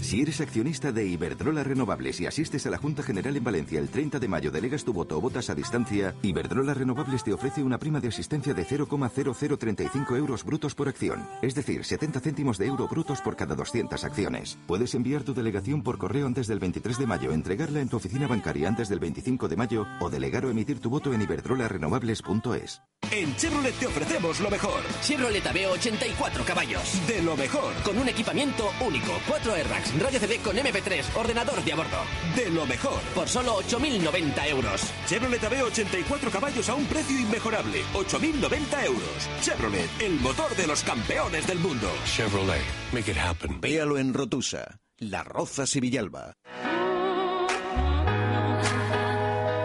Si 0.00 0.20
eres 0.22 0.40
accionista 0.40 0.92
de 0.92 1.06
Iberdrola 1.06 1.64
Renovables 1.64 2.20
y 2.20 2.26
asistes 2.26 2.66
a 2.66 2.70
la 2.70 2.78
Junta 2.78 3.02
General 3.02 3.36
en 3.36 3.42
Valencia 3.42 3.80
el 3.80 3.88
30 3.88 4.18
de 4.18 4.28
mayo, 4.28 4.50
delegas 4.50 4.84
tu 4.84 4.92
voto 4.92 5.18
o 5.18 5.20
votas 5.20 5.50
a 5.50 5.54
distancia, 5.54 6.14
Iberdrola 6.22 6.74
Renovables 6.74 7.24
te 7.24 7.32
ofrece 7.32 7.62
una 7.62 7.78
prima 7.78 7.98
de 7.98 8.08
asistencia 8.08 8.54
de 8.54 8.64
0,0035 8.64 10.16
euros 10.16 10.44
brutos 10.44 10.74
por 10.74 10.88
acción, 10.88 11.26
es 11.42 11.54
decir, 11.54 11.84
70 11.84 12.20
céntimos 12.20 12.58
de 12.58 12.66
euro 12.66 12.86
brutos 12.88 13.20
por 13.20 13.36
cada 13.36 13.54
200 13.56 14.04
acciones. 14.04 14.58
Puedes 14.66 14.94
enviar 14.94 15.24
tu 15.24 15.34
delegación 15.34 15.82
por 15.82 15.98
correo 15.98 16.26
antes 16.26 16.46
del 16.46 16.60
23 16.60 16.98
de 16.98 17.06
mayo, 17.06 17.32
entregarla 17.32 17.80
en 17.80 17.88
tu 17.88 17.96
oficina 17.96 18.26
bancaria 18.28 18.68
antes 18.68 18.88
del 18.88 19.00
25 19.00 19.48
de 19.48 19.56
mayo 19.56 19.86
o 20.00 20.08
delegar 20.10 20.44
o 20.44 20.50
emitir 20.50 20.78
tu 20.78 20.90
voto 20.90 21.14
en 21.14 21.22
iberdrolarenovables.es. 21.22 22.82
En 23.12 23.36
Chevrolet 23.36 23.74
te 23.78 23.86
ofrecemos 23.86 24.40
lo 24.40 24.50
mejor. 24.50 24.82
Chevrolet 25.00 25.46
Aveo 25.46 25.72
84 25.72 26.44
caballos. 26.44 27.06
De 27.06 27.22
lo 27.22 27.36
mejor. 27.36 27.72
Con 27.84 27.98
un 27.98 28.08
equipamiento 28.08 28.68
único. 28.84 29.12
4 29.28 29.52
airbags, 29.54 29.85
radio 29.98 30.20
CD 30.20 30.38
con 30.38 30.56
MP3, 30.56 31.04
ordenador 31.14 31.62
de 31.64 31.72
a 31.72 31.76
bordo. 31.76 31.98
De 32.34 32.50
lo 32.50 32.66
mejor. 32.66 33.00
Por 33.14 33.28
solo 33.28 33.60
8.090 33.62 34.48
euros. 34.48 34.80
Chevrolet 35.06 35.42
Aveo 35.44 35.66
84 35.66 36.30
caballos 36.30 36.68
a 36.68 36.74
un 36.74 36.84
precio 36.86 37.18
inmejorable. 37.18 37.82
8.090 37.94 38.84
euros. 38.84 39.28
Chevrolet, 39.40 39.88
el 40.00 40.20
motor 40.20 40.54
de 40.56 40.66
los 40.66 40.82
campeones 40.82 41.46
del 41.46 41.58
mundo. 41.58 41.90
Chevrolet, 42.04 42.62
make 42.92 43.10
it 43.10 43.18
happen. 43.18 43.60
Véalo 43.60 43.98
en 43.98 44.14
Rotusa, 44.14 44.78
La 44.98 45.24
Rozas 45.24 45.74
y 45.76 45.80
Villalba. 45.80 46.32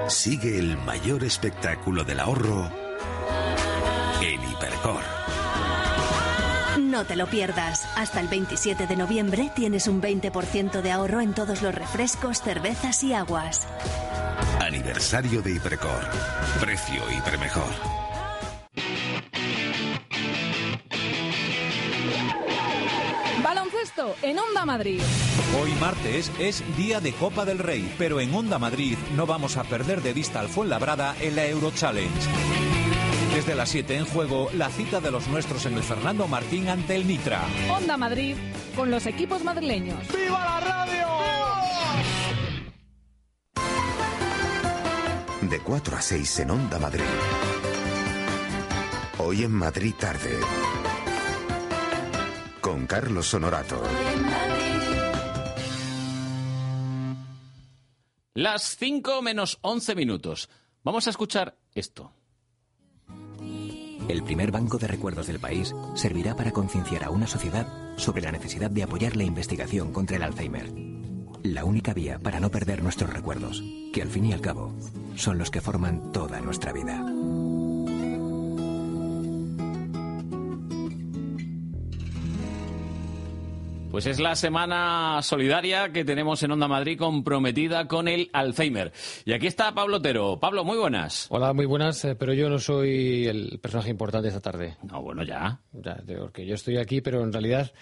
Sigue 0.07 0.59
el 0.59 0.77
mayor 0.77 1.23
espectáculo 1.23 2.03
del 2.03 2.19
ahorro 2.19 2.69
en 4.21 4.43
Hipercor. 4.43 5.20
No 7.01 7.07
te 7.07 7.15
lo 7.15 7.25
pierdas. 7.25 7.87
Hasta 7.95 8.19
el 8.19 8.27
27 8.27 8.85
de 8.85 8.95
noviembre 8.95 9.51
tienes 9.55 9.87
un 9.87 10.03
20% 10.03 10.83
de 10.83 10.91
ahorro 10.91 11.19
en 11.19 11.33
todos 11.33 11.63
los 11.63 11.73
refrescos, 11.73 12.43
cervezas 12.43 13.01
y 13.01 13.11
aguas. 13.11 13.67
Aniversario 14.59 15.41
de 15.41 15.55
Hipercor. 15.55 16.03
Precio 16.59 17.01
hipermejor. 17.11 17.71
Baloncesto 23.41 24.15
en 24.21 24.37
Onda 24.37 24.63
Madrid. 24.65 25.01
Hoy 25.59 25.71
martes 25.79 26.31
es 26.37 26.63
día 26.77 26.99
de 26.99 27.13
Copa 27.13 27.45
del 27.45 27.57
Rey, 27.57 27.91
pero 27.97 28.19
en 28.19 28.31
Onda 28.31 28.59
Madrid 28.59 28.95
no 29.15 29.25
vamos 29.25 29.57
a 29.57 29.63
perder 29.63 30.03
de 30.03 30.13
vista 30.13 30.39
al 30.39 30.49
Fuenlabrada 30.49 31.15
en 31.19 31.35
la 31.35 31.47
Euro 31.47 31.71
Challenge. 31.71 32.80
Desde 33.33 33.55
las 33.55 33.69
7 33.69 33.95
en 33.95 34.05
juego, 34.05 34.49
la 34.53 34.69
cita 34.69 34.99
de 34.99 35.09
los 35.09 35.27
nuestros 35.29 35.65
en 35.65 35.75
el 35.75 35.83
Fernando 35.83 36.27
Martín 36.27 36.67
ante 36.67 36.95
el 36.95 37.07
Nitra. 37.07 37.41
Onda 37.69 37.95
Madrid 37.95 38.35
con 38.75 38.91
los 38.91 39.05
equipos 39.05 39.41
madrileños. 39.43 40.05
¡Viva 40.13 40.39
la 40.43 40.59
radio! 40.59 41.07
De 45.49 45.59
4 45.59 45.97
a 45.97 46.01
6 46.01 46.39
en 46.39 46.51
Onda 46.51 46.77
Madrid. 46.77 47.03
Hoy 49.17 49.43
en 49.43 49.51
Madrid 49.53 49.93
tarde. 49.97 50.37
Con 52.59 52.85
Carlos 52.85 53.33
Honorato. 53.33 53.81
Las 58.33 58.75
5 58.77 59.21
menos 59.21 59.57
11 59.61 59.95
minutos. 59.95 60.49
Vamos 60.83 61.07
a 61.07 61.09
escuchar 61.11 61.57
esto. 61.73 62.13
El 64.11 64.23
primer 64.23 64.51
banco 64.51 64.77
de 64.77 64.87
recuerdos 64.87 65.27
del 65.27 65.39
país 65.39 65.73
servirá 65.95 66.35
para 66.35 66.51
concienciar 66.51 67.05
a 67.05 67.11
una 67.11 67.27
sociedad 67.27 67.65
sobre 67.95 68.21
la 68.21 68.33
necesidad 68.33 68.69
de 68.69 68.83
apoyar 68.83 69.15
la 69.15 69.23
investigación 69.23 69.93
contra 69.93 70.17
el 70.17 70.23
Alzheimer. 70.23 70.69
La 71.43 71.63
única 71.63 71.93
vía 71.93 72.19
para 72.19 72.41
no 72.41 72.51
perder 72.51 72.83
nuestros 72.83 73.13
recuerdos, 73.13 73.63
que 73.93 74.01
al 74.01 74.09
fin 74.09 74.25
y 74.25 74.33
al 74.33 74.41
cabo 74.41 74.75
son 75.15 75.37
los 75.37 75.49
que 75.49 75.61
forman 75.61 76.11
toda 76.11 76.41
nuestra 76.41 76.73
vida. 76.73 77.01
Pues 83.91 84.05
es 84.05 84.21
la 84.21 84.37
semana 84.37 85.19
solidaria 85.21 85.91
que 85.91 86.05
tenemos 86.05 86.41
en 86.43 86.51
Onda 86.51 86.69
Madrid 86.69 86.97
comprometida 86.97 87.89
con 87.89 88.07
el 88.07 88.29
Alzheimer. 88.31 88.93
Y 89.25 89.33
aquí 89.33 89.47
está 89.47 89.73
Pablo 89.73 89.97
Otero. 89.97 90.39
Pablo, 90.39 90.63
muy 90.63 90.77
buenas. 90.77 91.27
Hola, 91.29 91.51
muy 91.51 91.65
buenas, 91.65 92.05
eh, 92.05 92.15
pero 92.15 92.33
yo 92.33 92.49
no 92.49 92.57
soy 92.57 93.27
el 93.27 93.59
personaje 93.61 93.89
importante 93.89 94.29
esta 94.29 94.39
tarde. 94.39 94.77
No, 94.89 95.01
bueno, 95.01 95.23
ya. 95.23 95.59
Porque 96.19 96.45
yo 96.45 96.55
estoy 96.55 96.77
aquí, 96.77 97.01
pero 97.01 97.21
en 97.21 97.33
realidad 97.33 97.73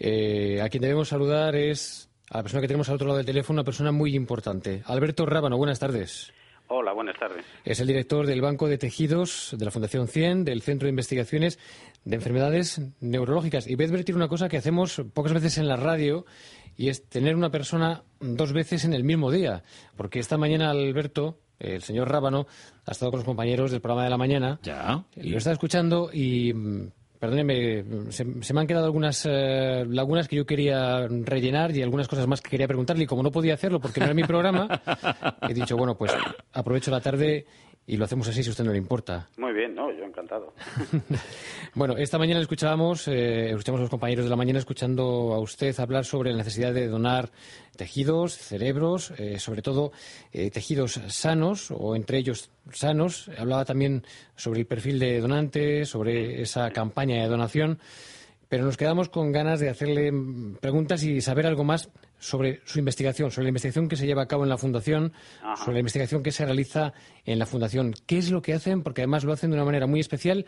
eh, 0.00 0.60
a 0.60 0.68
quien 0.68 0.82
debemos 0.82 1.08
saludar 1.08 1.54
es 1.54 2.10
a 2.28 2.38
la 2.38 2.42
persona 2.42 2.60
que 2.60 2.66
tenemos 2.66 2.88
al 2.88 2.96
otro 2.96 3.06
lado 3.06 3.18
del 3.18 3.26
teléfono, 3.26 3.60
una 3.60 3.64
persona 3.64 3.92
muy 3.92 4.16
importante. 4.16 4.82
Alberto 4.86 5.26
Rábano, 5.26 5.56
buenas 5.58 5.78
tardes. 5.78 6.32
Hola, 6.68 6.92
buenas 6.92 7.18
tardes. 7.18 7.44
Es 7.64 7.80
el 7.80 7.86
director 7.86 8.26
del 8.26 8.40
Banco 8.40 8.66
de 8.66 8.78
Tejidos 8.78 9.54
de 9.58 9.64
la 9.64 9.70
Fundación 9.70 10.08
100, 10.08 10.44
del 10.44 10.62
Centro 10.62 10.86
de 10.86 10.90
Investigaciones 10.90 11.58
de 12.04 12.16
Enfermedades 12.16 12.80
Neurológicas. 13.00 13.68
Y 13.68 13.74
voy 13.74 13.84
a 13.84 13.88
advertir 13.88 14.16
una 14.16 14.28
cosa 14.28 14.48
que 14.48 14.56
hacemos 14.56 15.02
pocas 15.12 15.32
veces 15.32 15.58
en 15.58 15.68
la 15.68 15.76
radio 15.76 16.24
y 16.76 16.88
es 16.88 17.08
tener 17.08 17.36
una 17.36 17.50
persona 17.50 18.04
dos 18.20 18.52
veces 18.52 18.84
en 18.84 18.94
el 18.94 19.04
mismo 19.04 19.30
día. 19.30 19.62
Porque 19.96 20.18
esta 20.18 20.38
mañana 20.38 20.70
Alberto, 20.70 21.38
el 21.58 21.82
señor 21.82 22.10
Rábano, 22.10 22.46
ha 22.86 22.92
estado 22.92 23.10
con 23.10 23.18
los 23.18 23.26
compañeros 23.26 23.70
del 23.70 23.80
programa 23.80 24.04
de 24.04 24.10
la 24.10 24.18
mañana. 24.18 24.58
Ya. 24.62 25.04
Lo 25.16 25.38
está 25.38 25.52
escuchando 25.52 26.10
y, 26.12 26.54
perdóneme, 27.22 27.84
se, 28.10 28.26
se 28.42 28.52
me 28.52 28.60
han 28.60 28.66
quedado 28.66 28.86
algunas 28.86 29.24
eh, 29.30 29.84
lagunas 29.88 30.26
que 30.26 30.34
yo 30.34 30.44
quería 30.44 31.06
rellenar 31.06 31.70
y 31.70 31.80
algunas 31.80 32.08
cosas 32.08 32.26
más 32.26 32.40
que 32.40 32.50
quería 32.50 32.66
preguntarle. 32.66 33.04
Y 33.04 33.06
como 33.06 33.22
no 33.22 33.30
podía 33.30 33.54
hacerlo 33.54 33.78
porque 33.78 34.00
no 34.00 34.06
era 34.06 34.14
mi 34.14 34.24
programa, 34.24 34.66
he 35.48 35.54
dicho, 35.54 35.76
bueno, 35.76 35.96
pues 35.96 36.12
aprovecho 36.52 36.90
la 36.90 37.00
tarde 37.00 37.46
y 37.92 37.98
lo 37.98 38.06
hacemos 38.06 38.26
así 38.26 38.42
si 38.42 38.48
a 38.48 38.52
usted 38.52 38.64
no 38.64 38.72
le 38.72 38.78
importa. 38.78 39.28
Muy 39.36 39.52
bien, 39.52 39.74
no, 39.74 39.92
yo 39.92 40.04
encantado. 40.04 40.54
Bueno, 41.74 41.96
esta 41.96 42.18
mañana 42.18 42.40
escuchábamos, 42.40 43.08
eh, 43.08 43.50
escuchamos 43.50 43.80
a 43.80 43.82
los 43.82 43.90
compañeros 43.90 44.24
de 44.24 44.30
la 44.30 44.36
mañana 44.36 44.58
escuchando 44.58 45.32
a 45.32 45.40
usted 45.40 45.78
hablar 45.80 46.04
sobre 46.04 46.30
la 46.30 46.38
necesidad 46.38 46.72
de 46.74 46.86
donar 46.86 47.30
tejidos, 47.76 48.36
cerebros, 48.36 49.12
eh, 49.18 49.38
sobre 49.38 49.62
todo 49.62 49.92
eh, 50.32 50.50
tejidos 50.50 51.00
sanos 51.08 51.70
o 51.70 51.96
entre 51.96 52.18
ellos 52.18 52.50
sanos. 52.72 53.30
Hablaba 53.38 53.64
también 53.64 54.04
sobre 54.36 54.60
el 54.60 54.66
perfil 54.66 54.98
de 54.98 55.20
donante, 55.20 55.84
sobre 55.86 56.42
esa 56.42 56.70
campaña 56.70 57.22
de 57.22 57.28
donación. 57.28 57.78
Pero 58.48 58.64
nos 58.64 58.76
quedamos 58.76 59.08
con 59.08 59.32
ganas 59.32 59.60
de 59.60 59.70
hacerle 59.70 60.12
preguntas 60.60 61.02
y 61.04 61.22
saber 61.22 61.46
algo 61.46 61.64
más 61.64 61.90
sobre 62.22 62.60
su 62.64 62.78
investigación, 62.78 63.30
sobre 63.30 63.44
la 63.44 63.48
investigación 63.48 63.88
que 63.88 63.96
se 63.96 64.06
lleva 64.06 64.22
a 64.22 64.28
cabo 64.28 64.44
en 64.44 64.48
la 64.48 64.56
Fundación, 64.56 65.12
Ajá. 65.42 65.56
sobre 65.56 65.74
la 65.74 65.80
investigación 65.80 66.22
que 66.22 66.30
se 66.30 66.44
realiza 66.44 66.92
en 67.26 67.38
la 67.38 67.46
Fundación. 67.46 67.92
¿Qué 68.06 68.18
es 68.18 68.30
lo 68.30 68.40
que 68.42 68.54
hacen? 68.54 68.82
Porque 68.82 69.02
además 69.02 69.24
lo 69.24 69.32
hacen 69.32 69.50
de 69.50 69.56
una 69.56 69.64
manera 69.64 69.86
muy 69.86 69.98
especial 69.98 70.46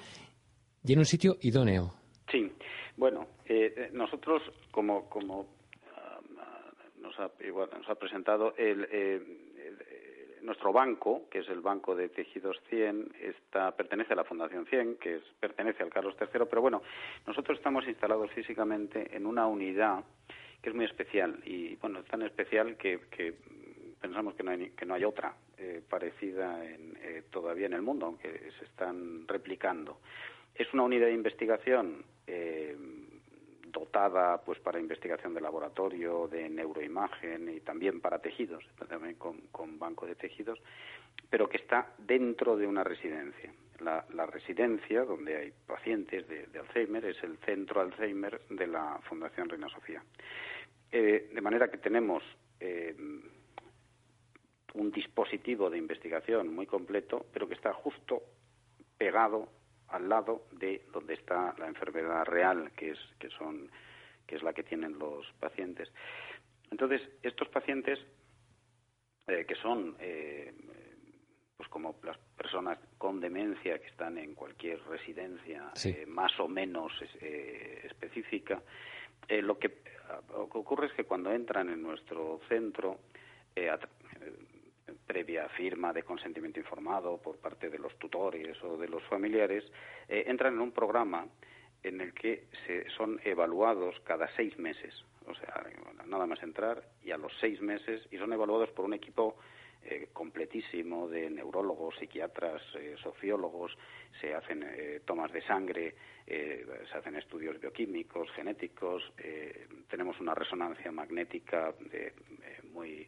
y 0.84 0.92
en 0.92 0.98
un 1.00 1.04
sitio 1.04 1.36
idóneo. 1.40 1.92
Sí, 2.30 2.52
bueno, 2.96 3.26
eh, 3.46 3.90
nosotros, 3.92 4.42
como, 4.70 5.08
como 5.10 5.46
ah, 5.96 6.20
nos, 7.00 7.18
ha, 7.18 7.30
igual 7.44 7.68
nos 7.76 7.88
ha 7.88 7.96
presentado, 7.96 8.54
el, 8.56 8.84
eh, 8.84 9.14
el, 9.16 9.80
eh, 9.80 10.38
nuestro 10.42 10.72
banco, 10.72 11.28
que 11.28 11.40
es 11.40 11.48
el 11.48 11.60
Banco 11.60 11.96
de 11.96 12.08
Tejidos 12.08 12.56
100, 12.68 13.14
está, 13.20 13.72
pertenece 13.72 14.12
a 14.12 14.16
la 14.16 14.24
Fundación 14.24 14.64
100, 14.66 14.96
que 14.96 15.16
es, 15.16 15.22
pertenece 15.40 15.82
al 15.82 15.90
Carlos 15.90 16.14
III, 16.20 16.44
pero 16.48 16.62
bueno, 16.62 16.82
nosotros 17.26 17.58
estamos 17.58 17.84
instalados 17.88 18.30
físicamente 18.30 19.16
en 19.16 19.26
una 19.26 19.48
unidad 19.48 20.04
que 20.64 20.70
es 20.70 20.76
muy 20.76 20.86
especial 20.86 21.42
y, 21.44 21.76
bueno, 21.76 21.98
es 21.98 22.06
tan 22.06 22.22
especial 22.22 22.78
que, 22.78 22.98
pensamos 24.00 24.34
que 24.34 24.42
no 24.42 24.50
hay, 24.50 24.70
que 24.70 24.86
no 24.86 24.94
hay 24.94 25.04
otra 25.04 25.34
eh, 25.58 25.82
parecida 25.86 26.64
en, 26.64 26.96
eh, 27.02 27.22
todavía 27.30 27.66
en 27.66 27.74
el 27.74 27.82
mundo, 27.82 28.06
aunque 28.06 28.50
se 28.58 28.64
están 28.64 29.28
replicando. 29.28 29.98
Es 30.54 30.72
una 30.72 30.84
unidad 30.84 31.08
de 31.08 31.12
investigación 31.12 32.02
eh, 32.26 32.74
dotada 33.66 34.40
pues 34.40 34.58
para 34.60 34.80
investigación 34.80 35.34
de 35.34 35.42
laboratorio, 35.42 36.28
de 36.28 36.48
neuroimagen 36.48 37.50
y 37.50 37.60
también 37.60 38.00
para 38.00 38.20
tejidos, 38.20 38.64
también 38.88 39.16
con, 39.16 39.42
con 39.52 39.78
banco 39.78 40.06
de 40.06 40.14
tejidos, 40.14 40.58
pero 41.28 41.46
que 41.46 41.58
está 41.58 41.92
dentro 41.98 42.56
de 42.56 42.66
una 42.66 42.84
residencia. 42.84 43.52
La, 43.80 44.24
residencia 44.24 45.04
donde 45.04 45.36
hay 45.36 45.52
pacientes 45.66 46.26
de 46.26 46.58
Alzheimer 46.58 47.04
es 47.04 47.22
el 47.22 47.36
centro 47.38 47.82
Alzheimer 47.82 48.40
de 48.48 48.66
la 48.66 48.98
Fundación 49.08 49.48
Reina 49.50 49.68
Sofía. 49.68 50.02
Eh, 50.96 51.28
de 51.34 51.40
manera 51.40 51.68
que 51.68 51.78
tenemos 51.78 52.22
eh, 52.60 52.94
un 54.74 54.92
dispositivo 54.92 55.68
de 55.68 55.76
investigación 55.76 56.54
muy 56.54 56.66
completo, 56.66 57.26
pero 57.32 57.48
que 57.48 57.54
está 57.54 57.72
justo 57.72 58.22
pegado 58.96 59.48
al 59.88 60.08
lado 60.08 60.46
de 60.52 60.84
donde 60.92 61.14
está 61.14 61.52
la 61.58 61.66
enfermedad 61.66 62.24
real, 62.26 62.70
que 62.76 62.90
es, 62.90 62.98
que 63.18 63.28
son, 63.30 63.68
que 64.24 64.36
es 64.36 64.44
la 64.44 64.52
que 64.52 64.62
tienen 64.62 64.96
los 64.96 65.26
pacientes. 65.40 65.90
Entonces, 66.70 67.02
estos 67.24 67.48
pacientes, 67.48 67.98
eh, 69.26 69.44
que 69.48 69.56
son 69.56 69.96
eh, 69.98 70.54
pues 71.56 71.68
como 71.70 71.96
las 72.04 72.18
personas 72.36 72.78
con 72.98 73.18
demencia 73.18 73.80
que 73.80 73.88
están 73.88 74.16
en 74.16 74.36
cualquier 74.36 74.80
residencia 74.84 75.72
eh, 75.84 76.06
más 76.06 76.38
o 76.38 76.46
menos 76.46 76.92
específica, 77.82 78.62
lo 79.28 79.58
que, 79.58 79.82
lo, 80.32 80.48
que, 80.48 80.58
ocurre 80.58 80.86
es 80.86 80.92
que 80.92 81.04
cuando 81.04 81.32
entran 81.32 81.68
en 81.68 81.82
nuestro 81.82 82.40
centro, 82.48 82.98
previa 85.06 85.48
firma 85.50 85.92
de 85.92 86.02
consentimiento 86.02 86.58
informado 86.58 87.18
por 87.18 87.38
parte 87.38 87.70
de 87.70 87.78
los 87.78 87.96
tutores 87.98 88.62
o 88.64 88.76
de 88.76 88.88
los 88.88 89.02
familiares, 89.04 89.64
entran 90.08 90.54
en 90.54 90.60
un 90.60 90.72
programa 90.72 91.26
en 91.82 92.00
el 92.00 92.14
que 92.14 92.46
se, 92.66 92.88
son 92.90 93.20
evaluados 93.24 94.00
cada 94.04 94.28
seis 94.34 94.58
meses. 94.58 95.04
O 95.26 95.34
sea, 95.34 95.64
nada 96.06 96.26
más 96.26 96.42
entrar 96.42 96.82
y 97.02 97.10
a 97.12 97.18
los 97.18 97.32
seis 97.40 97.60
meses, 97.60 98.06
y 98.10 98.18
son 98.18 98.32
evaluados 98.32 98.70
por 98.70 98.84
un 98.84 98.94
equipo 98.94 99.36
eh, 99.84 100.08
completísimo 100.12 101.08
de 101.08 101.30
neurólogos, 101.30 101.96
psiquiatras, 101.96 102.62
eh, 102.76 102.96
sociólogos, 103.02 103.76
se 104.20 104.34
hacen 104.34 104.62
eh, 104.62 105.00
tomas 105.04 105.32
de 105.32 105.42
sangre, 105.42 105.94
se 106.26 106.96
hacen 106.96 107.16
estudios 107.16 107.60
bioquímicos, 107.60 108.30
genéticos, 108.32 109.02
tenemos 109.90 110.18
una 110.20 110.34
resonancia 110.34 110.90
magnética 110.90 111.74
de 111.78 112.14
muy 112.72 113.06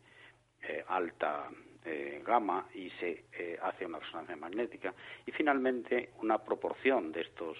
alta 0.89 1.49
gama 2.23 2.69
y 2.75 2.91
se 3.01 3.25
hace 3.63 3.87
una 3.87 4.01
resonancia 4.01 4.37
magnética. 4.37 4.93
Y 5.25 5.33
finalmente 5.33 6.11
una 6.21 6.45
proporción 6.45 7.11
de 7.11 7.23
estos 7.23 7.57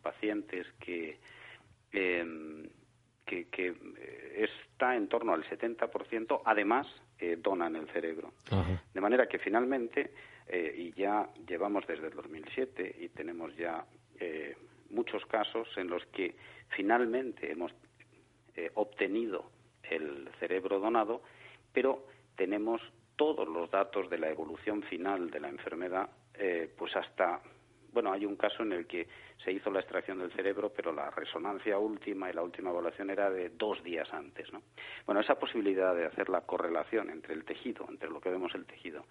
pacientes 0.00 0.66
que 0.80 1.18
em, 1.92 2.70
que, 3.50 3.74
eh, 3.98 4.48
está 4.48 4.96
en 4.96 5.08
torno 5.08 5.32
al 5.32 5.44
70%, 5.44 6.42
además 6.44 6.86
eh, 7.20 7.36
donan 7.40 7.76
el 7.76 7.88
cerebro. 7.88 8.32
De 8.94 9.00
manera 9.00 9.26
que 9.26 9.38
finalmente, 9.38 10.12
eh, 10.46 10.74
y 10.76 10.92
ya 10.92 11.28
llevamos 11.46 11.86
desde 11.86 12.08
el 12.08 12.14
2007 12.14 12.96
y 13.00 13.08
tenemos 13.08 13.56
ya 13.56 13.84
muchos 14.90 15.24
casos 15.26 15.66
en 15.76 15.88
los 15.88 16.04
que 16.06 16.34
finalmente 16.76 17.50
hemos 17.50 17.72
obtenido 18.74 19.50
el 19.82 20.28
cerebro 20.38 20.78
donado, 20.78 21.22
pero 21.72 22.06
tenemos 22.36 22.82
todos 23.16 23.48
los 23.48 23.70
datos 23.70 24.10
de 24.10 24.18
la 24.18 24.28
evolución 24.28 24.82
final 24.82 25.30
de 25.30 25.40
la 25.40 25.48
enfermedad, 25.48 26.10
pues 26.76 26.94
hasta 26.96 27.40
bueno, 27.92 28.12
hay 28.12 28.24
un 28.24 28.36
caso 28.36 28.62
en 28.62 28.72
el 28.72 28.86
que 28.86 29.08
se 29.44 29.52
hizo 29.52 29.70
la 29.70 29.80
extracción 29.80 30.18
del 30.18 30.32
cerebro, 30.32 30.72
pero 30.74 30.92
la 30.92 31.10
resonancia 31.10 31.78
última 31.78 32.30
y 32.30 32.32
la 32.32 32.42
última 32.42 32.70
evaluación 32.70 33.10
era 33.10 33.30
de 33.30 33.50
dos 33.50 33.82
días 33.82 34.08
antes, 34.12 34.52
¿no? 34.52 34.62
Bueno, 35.06 35.20
esa 35.20 35.36
posibilidad 35.36 35.94
de 35.94 36.06
hacer 36.06 36.28
la 36.28 36.42
correlación 36.42 37.10
entre 37.10 37.34
el 37.34 37.44
tejido, 37.44 37.86
entre 37.88 38.10
lo 38.10 38.20
que 38.20 38.30
vemos 38.30 38.54
el 38.54 38.66
tejido, 38.66 39.04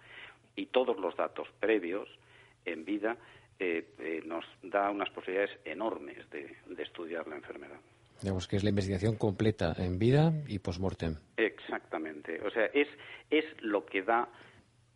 y 0.56 0.66
todos 0.66 0.98
los 0.98 1.16
datos 1.16 1.48
previos 1.58 2.08
en 2.64 2.84
vida, 2.84 3.16
eh, 3.58 3.94
eh, 3.98 4.22
nos 4.24 4.44
da 4.62 4.90
unas 4.90 5.10
posibilidades 5.10 5.58
enormes 5.64 6.28
de, 6.30 6.56
estudiar 6.78 7.26
la 7.28 7.36
enfermedad. 7.36 7.78
Digamos 8.22 8.48
que 8.48 8.56
es 8.56 8.64
la 8.64 8.70
investigación 8.70 9.16
completa 9.16 9.74
en 9.78 9.98
vida 9.98 10.32
y 10.48 10.58
post-mortem. 10.58 11.16
Exactamente. 11.36 12.40
O 12.42 12.50
sea, 12.50 12.66
es, 12.66 12.88
es 13.30 13.44
lo 13.60 13.84
que 13.84 14.02
da 14.02 14.28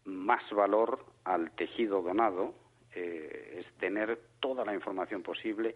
más 0.04 0.42
valor 0.50 1.04
al 1.24 1.50
tejido 1.52 2.02
donado 2.02 2.54
eh, 2.94 3.60
es 3.60 3.72
tener 3.78 4.18
toda 4.40 4.64
la 4.64 4.74
información 4.74 5.22
posible 5.22 5.74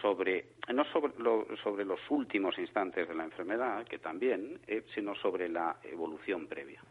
sobre 0.00 0.54
no 0.72 0.84
sobre, 0.92 1.12
sobre 1.62 1.84
los 1.84 2.00
últimos 2.10 2.58
instantes 2.58 3.08
de 3.08 3.14
la 3.14 3.24
enfermedad, 3.24 3.84
que 3.86 3.98
también, 3.98 4.60
eh, 4.66 4.84
sino 4.94 5.14
sobre 5.14 5.48
la 5.48 5.76
evolución 5.84 6.46
previa. 6.46 6.82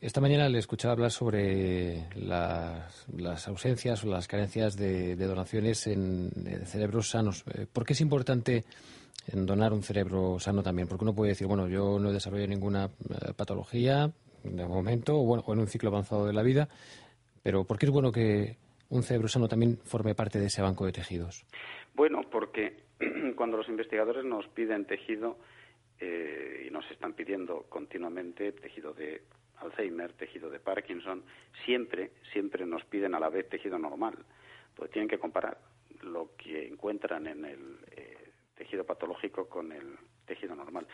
Esta 0.00 0.20
mañana 0.20 0.48
le 0.48 0.58
escuchaba 0.58 0.92
hablar 0.92 1.10
sobre 1.10 2.06
las, 2.16 3.48
ausencias 3.48 4.04
o 4.04 4.08
las 4.08 4.28
carencias 4.28 4.76
de, 4.76 5.16
donaciones 5.16 5.86
en 5.86 6.30
cerebros 6.66 7.08
sanos. 7.08 7.44
Eh, 7.54 7.66
¿Por 7.72 7.84
qué 7.86 7.94
es 7.94 8.00
importante 8.00 8.64
donar 9.32 9.72
un 9.72 9.82
cerebro 9.82 10.38
sano 10.38 10.62
también? 10.62 10.86
Porque 10.88 11.04
uno 11.04 11.14
puede 11.14 11.30
decir, 11.30 11.46
bueno, 11.46 11.68
yo 11.68 11.98
no 11.98 12.10
he 12.10 12.12
desarrollado 12.12 12.48
ninguna 12.48 12.90
patología 13.36 14.12
de 14.42 14.66
momento 14.66 15.18
o, 15.18 15.24
bueno, 15.24 15.44
o 15.46 15.52
en 15.52 15.60
un 15.60 15.66
ciclo 15.66 15.90
avanzado 15.90 16.26
de 16.26 16.32
la 16.32 16.42
vida, 16.42 16.68
pero 17.42 17.64
¿por 17.64 17.78
qué 17.78 17.86
es 17.86 17.92
bueno 17.92 18.12
que 18.12 18.56
un 18.90 19.02
cerebro 19.02 19.28
sano 19.28 19.48
también 19.48 19.78
forme 19.84 20.14
parte 20.14 20.38
de 20.38 20.46
ese 20.46 20.62
banco 20.62 20.86
de 20.86 20.92
tejidos? 20.92 21.44
Bueno, 21.94 22.22
porque 22.30 22.84
cuando 23.36 23.56
los 23.56 23.68
investigadores 23.68 24.24
nos 24.24 24.46
piden 24.48 24.86
tejido 24.86 25.38
eh, 26.00 26.66
y 26.66 26.70
nos 26.70 26.90
están 26.90 27.14
pidiendo 27.14 27.66
continuamente 27.68 28.52
tejido 28.52 28.92
de 28.92 29.22
Alzheimer, 29.58 30.12
tejido 30.12 30.48
de 30.50 30.60
Parkinson, 30.60 31.24
siempre, 31.64 32.12
siempre 32.32 32.64
nos 32.64 32.84
piden 32.84 33.14
a 33.14 33.20
la 33.20 33.28
vez 33.28 33.48
tejido 33.48 33.78
normal, 33.78 34.14
porque 34.74 34.92
tienen 34.92 35.08
que 35.08 35.18
comparar 35.18 35.58
lo 36.02 36.30
que 36.36 36.68
encuentran 36.68 37.26
en 37.26 37.44
el 37.44 37.78
eh, 37.90 38.30
tejido 38.54 38.84
patológico 38.84 39.48
con 39.48 39.72
el 39.72 39.96
tejido 40.26 40.54
normal 40.54 40.86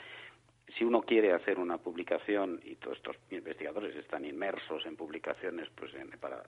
si 0.76 0.84
uno 0.84 1.02
quiere 1.02 1.32
hacer 1.32 1.58
una 1.58 1.78
publicación 1.78 2.60
y 2.64 2.76
todos 2.76 2.96
estos 2.96 3.16
investigadores 3.30 3.94
están 3.96 4.24
inmersos 4.24 4.84
en 4.86 4.96
publicaciones 4.96 5.68
pues 5.74 5.92
para 6.20 6.42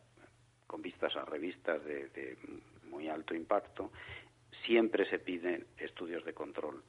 con 0.66 0.82
vistas 0.82 1.14
a 1.16 1.24
revistas 1.24 1.84
de, 1.84 2.36
muy 2.90 3.08
alto 3.08 3.34
impacto 3.34 3.92
siempre 4.64 5.08
se 5.08 5.20
piden 5.20 5.64
estudios 5.78 6.24
de 6.24 6.32
control. 6.32 6.82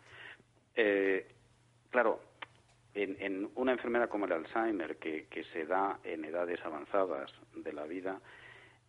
Eh, 0.76 1.28
claro 1.90 2.22
en, 2.96 3.50
una 3.56 3.74
enfermedad 3.74 4.10
como 4.10 4.26
el 4.26 4.32
Alzheimer 4.32 4.98
que, 4.98 5.28
se 5.54 5.66
da 5.66 6.00
en 6.04 6.26
edades 6.26 6.60
avanzadas 6.66 7.32
de 7.54 7.74
la 7.74 7.86
vida 7.86 8.20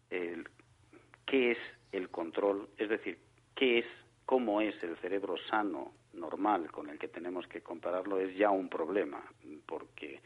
qué 0.08 1.50
es 1.50 1.58
el 1.92 2.08
control 2.08 2.68
es 2.78 2.88
decir 2.88 3.18
qué 3.54 3.80
es 3.80 3.86
cómo 4.24 4.62
es 4.62 4.82
el 4.82 4.96
cerebro 4.98 5.36
sano 5.50 5.92
normal 6.18 6.70
con 6.70 6.88
el 6.88 6.98
que 6.98 7.08
tenemos 7.08 7.46
que 7.46 7.62
compararlo 7.62 8.18
es 8.18 8.36
ya 8.36 8.50
un 8.50 8.68
problema, 8.68 9.22
porque 9.66 10.20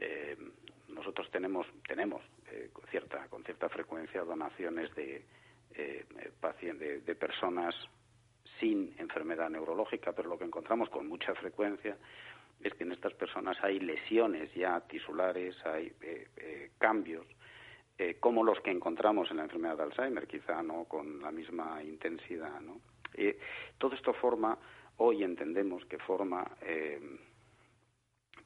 eh, 0.00 0.36
nosotros 0.88 1.30
tenemos, 1.30 1.66
tenemos 1.86 2.22
eh, 2.50 2.70
con, 2.72 2.84
cierta, 2.86 3.26
con 3.28 3.42
cierta 3.44 3.68
frecuencia 3.68 4.22
donaciones 4.22 4.94
de, 4.94 5.24
eh, 5.74 6.04
pacientes, 6.40 7.04
de, 7.04 7.14
personas 7.14 7.74
sin 8.60 8.94
enfermedad 8.98 9.50
neurológica, 9.50 10.12
pero 10.12 10.28
lo 10.28 10.38
que 10.38 10.44
encontramos 10.44 10.88
con 10.90 11.08
mucha 11.08 11.34
frecuencia 11.34 11.96
es 12.62 12.74
que 12.74 12.84
en 12.84 12.92
estas 12.92 13.14
personas 13.14 13.56
hay 13.62 13.78
lesiones 13.78 14.52
ya 14.54 14.80
tisulares, 14.80 15.54
hay 15.64 15.92
cambios, 16.78 17.24
como 18.18 18.42
los 18.42 18.60
que 18.60 18.72
encontramos 18.72 19.30
en 19.30 19.36
la 19.36 19.44
enfermedad 19.44 19.76
de 19.76 19.84
Alzheimer, 19.84 20.26
quizá 20.26 20.60
no 20.60 20.84
con 20.86 21.20
la 21.20 21.30
misma 21.30 21.80
intensidad. 21.84 22.60
¿no? 22.60 22.80
todo 23.78 23.94
esto 23.94 24.12
forma 24.14 24.58
hoy 24.98 25.22
entendemos 25.22 25.84
que 25.86 25.98
forma 25.98 26.44
eh, 26.62 27.00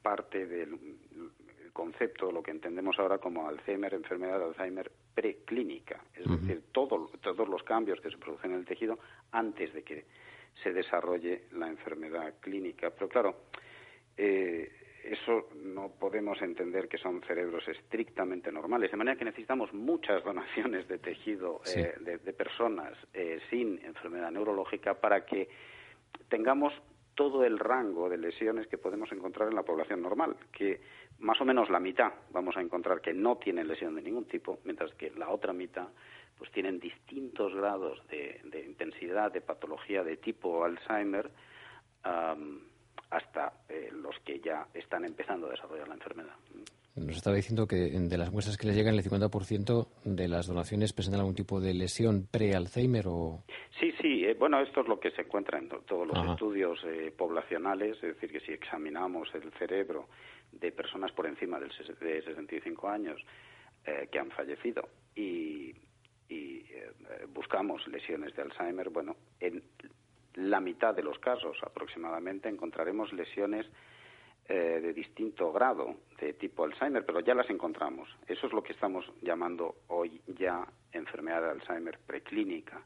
parte 0.01 0.45
del 0.45 0.77
concepto, 1.71 2.31
lo 2.31 2.43
que 2.43 2.51
entendemos 2.51 2.99
ahora 2.99 3.17
como 3.17 3.47
Alzheimer, 3.47 3.93
enfermedad 3.93 4.39
de 4.39 4.45
Alzheimer 4.45 4.91
preclínica, 5.13 6.03
es 6.13 6.29
decir, 6.29 6.63
todos 6.71 7.49
los 7.49 7.63
cambios 7.63 7.99
que 8.01 8.11
se 8.11 8.17
producen 8.17 8.51
en 8.51 8.59
el 8.59 8.65
tejido 8.65 8.99
antes 9.31 9.73
de 9.73 9.83
que 9.83 10.05
se 10.61 10.71
desarrolle 10.71 11.45
la 11.53 11.67
enfermedad 11.67 12.35
clínica. 12.39 12.91
Pero 12.91 13.09
claro, 13.09 13.35
eh, 14.15 14.71
eso 15.03 15.49
no 15.55 15.89
podemos 15.99 16.39
entender 16.43 16.87
que 16.87 16.99
son 16.99 17.21
cerebros 17.23 17.67
estrictamente 17.67 18.51
normales, 18.51 18.91
de 18.91 18.97
manera 18.97 19.17
que 19.17 19.25
necesitamos 19.25 19.73
muchas 19.73 20.23
donaciones 20.23 20.87
de 20.87 20.99
tejido 20.99 21.61
eh, 21.75 21.95
de, 21.99 22.33
personas 22.33 22.95
sin 23.49 23.83
enfermedad 23.83 24.29
neurológica 24.31 24.93
para 24.93 25.25
que 25.25 25.49
tengamos 26.29 26.73
todo 27.15 27.43
el 27.43 27.59
rango 27.59 28.09
de 28.09 28.17
lesiones 28.17 28.67
que 28.67 28.77
podemos 28.77 29.11
encontrar 29.11 29.49
en 29.49 29.55
la 29.55 29.63
población 29.63 30.01
normal, 30.01 30.35
que 30.51 30.81
más 31.19 31.39
o 31.41 31.45
menos 31.45 31.69
la 31.69 31.79
mitad 31.79 32.11
vamos 32.31 32.57
a 32.57 32.61
encontrar 32.61 33.01
que 33.01 33.13
no 33.13 33.37
tienen 33.37 33.67
lesión 33.67 33.95
de 33.95 34.01
ningún 34.01 34.25
tipo, 34.25 34.59
mientras 34.63 34.93
que 34.95 35.11
la 35.11 35.29
otra 35.29 35.53
mitad 35.53 35.87
pues 36.37 36.51
tienen 36.51 36.79
distintos 36.79 37.53
grados 37.53 38.01
de, 38.07 38.41
intensidad 38.67 39.31
de 39.31 39.41
patología 39.41 40.03
de 40.03 40.17
tipo 40.17 40.65
Alzheimer 40.65 41.29
hasta 43.09 43.53
eh, 43.69 43.89
los 43.93 44.19
que 44.21 44.39
ya 44.39 44.67
están 44.73 45.05
empezando 45.05 45.47
a 45.47 45.51
desarrollar 45.51 45.87
la 45.87 45.93
enfermedad. 45.93 46.35
Nos 46.95 47.15
estaba 47.17 47.35
diciendo 47.35 47.67
que 47.67 47.75
de 47.89 48.17
las 48.17 48.31
muestras 48.31 48.57
que 48.57 48.67
le 48.67 48.73
llegan, 48.73 48.93
el 48.95 49.03
50% 49.03 49.87
de 50.05 50.27
las 50.27 50.47
donaciones 50.47 50.93
presentan 50.93 51.21
algún 51.21 51.35
tipo 51.35 51.59
de 51.59 51.73
lesión 51.73 52.27
pre-Alzheimer 52.29 53.05
o... 53.07 53.43
Sí, 53.79 53.91
sí, 54.01 54.23
eh, 54.25 54.35
bueno, 54.37 54.59
esto 54.61 54.81
es 54.81 54.87
lo 54.87 54.99
que 54.99 55.11
se 55.11 55.21
encuentra 55.23 55.57
en 55.57 55.69
to- 55.69 55.81
todos 55.87 56.07
los 56.07 56.17
estudios 56.31 56.79
eh, 56.85 57.11
poblacionales, 57.17 57.95
es 57.97 58.13
decir, 58.15 58.31
que 58.31 58.39
si 58.41 58.51
examinamos 58.51 59.27
el 59.33 59.51
cerebro 59.53 60.07
de 60.51 60.71
personas 60.71 61.11
por 61.13 61.25
encima 61.25 61.59
del 61.59 61.71
de 61.99 62.21
65 62.21 62.87
años 62.87 63.19
eh, 63.85 64.07
que 64.11 64.19
han 64.19 64.29
fallecido 64.29 64.87
y, 65.15 65.73
y, 66.29 66.59
eh, 66.69 66.91
buscamos 67.33 67.85
lesiones 67.87 68.35
de 68.35 68.43
Alzheimer, 68.43 68.89
bueno, 68.89 69.15
en 69.39 69.63
la 70.35 70.59
mitad 70.59 70.93
de 70.95 71.01
los 71.03 71.17
casos 71.19 71.57
aproximadamente 71.63 72.49
encontraremos 72.49 73.11
lesiones 73.13 73.65
eh, 74.49 74.79
de 74.81 74.93
distinto 74.93 75.53
grado 75.53 75.95
de 76.19 76.33
tipo 76.33 76.65
Alzheimer, 76.65 77.05
pero 77.05 77.21
ya 77.21 77.33
las 77.33 77.49
encontramos. 77.49 78.09
Eso 78.27 78.47
es 78.47 78.53
lo 78.53 78.61
que 78.61 78.73
estamos 78.73 79.05
llamando 79.21 79.75
hoy 79.87 80.21
ya 80.27 80.67
enfermedad 80.91 81.41
de 81.41 81.51
Alzheimer 81.51 81.97
preclínica. 81.99 82.81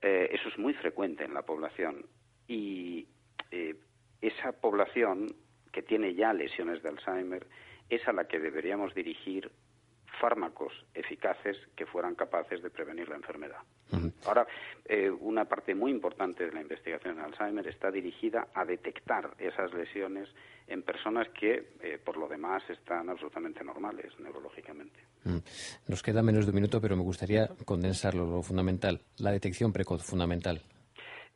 Eh, 0.00 0.28
eso 0.32 0.48
es 0.48 0.58
muy 0.58 0.74
frecuente 0.74 1.24
en 1.24 1.34
la 1.34 1.42
población 1.42 2.06
y 2.46 3.06
eh, 3.50 3.74
esa 4.20 4.52
población 4.52 5.34
que 5.72 5.82
tiene 5.82 6.14
ya 6.14 6.32
lesiones 6.32 6.82
de 6.82 6.90
Alzheimer 6.90 7.46
es 7.88 8.06
a 8.06 8.12
la 8.12 8.28
que 8.28 8.38
deberíamos 8.38 8.94
dirigir 8.94 9.50
fármacos 10.20 10.72
eficaces 10.94 11.56
que 11.74 11.86
fueran 11.86 12.14
capaces 12.14 12.62
de 12.62 12.70
prevenir 12.70 13.08
la 13.08 13.16
enfermedad. 13.16 13.58
Ahora, 14.24 14.46
eh, 14.84 15.10
una 15.10 15.44
parte 15.44 15.74
muy 15.74 15.90
importante 15.90 16.44
de 16.44 16.52
la 16.52 16.60
investigación 16.60 17.18
en 17.18 17.24
Alzheimer 17.24 17.66
está 17.68 17.90
dirigida 17.90 18.48
a 18.54 18.64
detectar 18.64 19.34
esas 19.38 19.72
lesiones 19.72 20.28
en 20.66 20.82
personas 20.82 21.28
que, 21.28 21.74
eh, 21.80 21.98
por 22.04 22.16
lo 22.16 22.26
demás, 22.26 22.62
están 22.68 23.08
absolutamente 23.08 23.62
normales 23.62 24.12
neurológicamente. 24.18 24.98
Nos 25.86 26.02
queda 26.02 26.22
menos 26.22 26.46
de 26.46 26.50
un 26.50 26.56
minuto, 26.56 26.80
pero 26.80 26.96
me 26.96 27.02
gustaría 27.02 27.48
condensarlo, 27.64 28.26
lo 28.26 28.42
fundamental, 28.42 29.00
la 29.18 29.30
detección 29.30 29.72
precoz, 29.72 30.02
fundamental. 30.02 30.60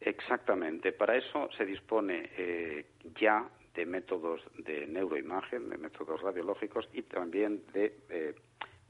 Exactamente. 0.01 0.93
Para 0.93 1.17
eso 1.17 1.49
se 1.57 1.65
dispone 1.65 2.31
eh, 2.37 2.87
ya 3.21 3.49
de 3.75 3.87
métodos 3.87 4.41
de 4.59 4.87
neuroimagen, 4.87 5.69
de 5.71 5.79
métodos 5.79 6.21
radiológicos 6.21 6.89
y 6.93 7.03
también 7.03 7.63
de 7.73 7.97
eh, 8.11 8.35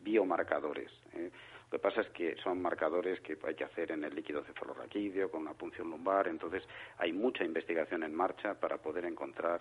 biomarcadores. 0.01 0.91
¿eh? 1.15 1.31
Lo 1.71 1.79
que 1.79 1.83
pasa 1.83 2.01
es 2.01 2.09
que 2.09 2.35
son 2.43 2.61
marcadores 2.61 3.21
que 3.21 3.39
hay 3.47 3.55
que 3.55 3.65
hacer 3.65 3.93
en 3.93 4.03
el 4.05 4.15
líquido 4.15 4.43
cefalorraquídeo 4.45 5.31
con 5.31 5.43
una 5.43 5.55
punción 5.55 5.89
lumbar, 5.91 6.27
entonces 6.29 6.65
hay 6.99 7.13
mucha 7.13 7.45
investigación 7.45 8.03
en 8.03 8.15
marcha 8.15 8.55
para 8.59 8.79
poder 8.79 9.05
encontrar 9.05 9.61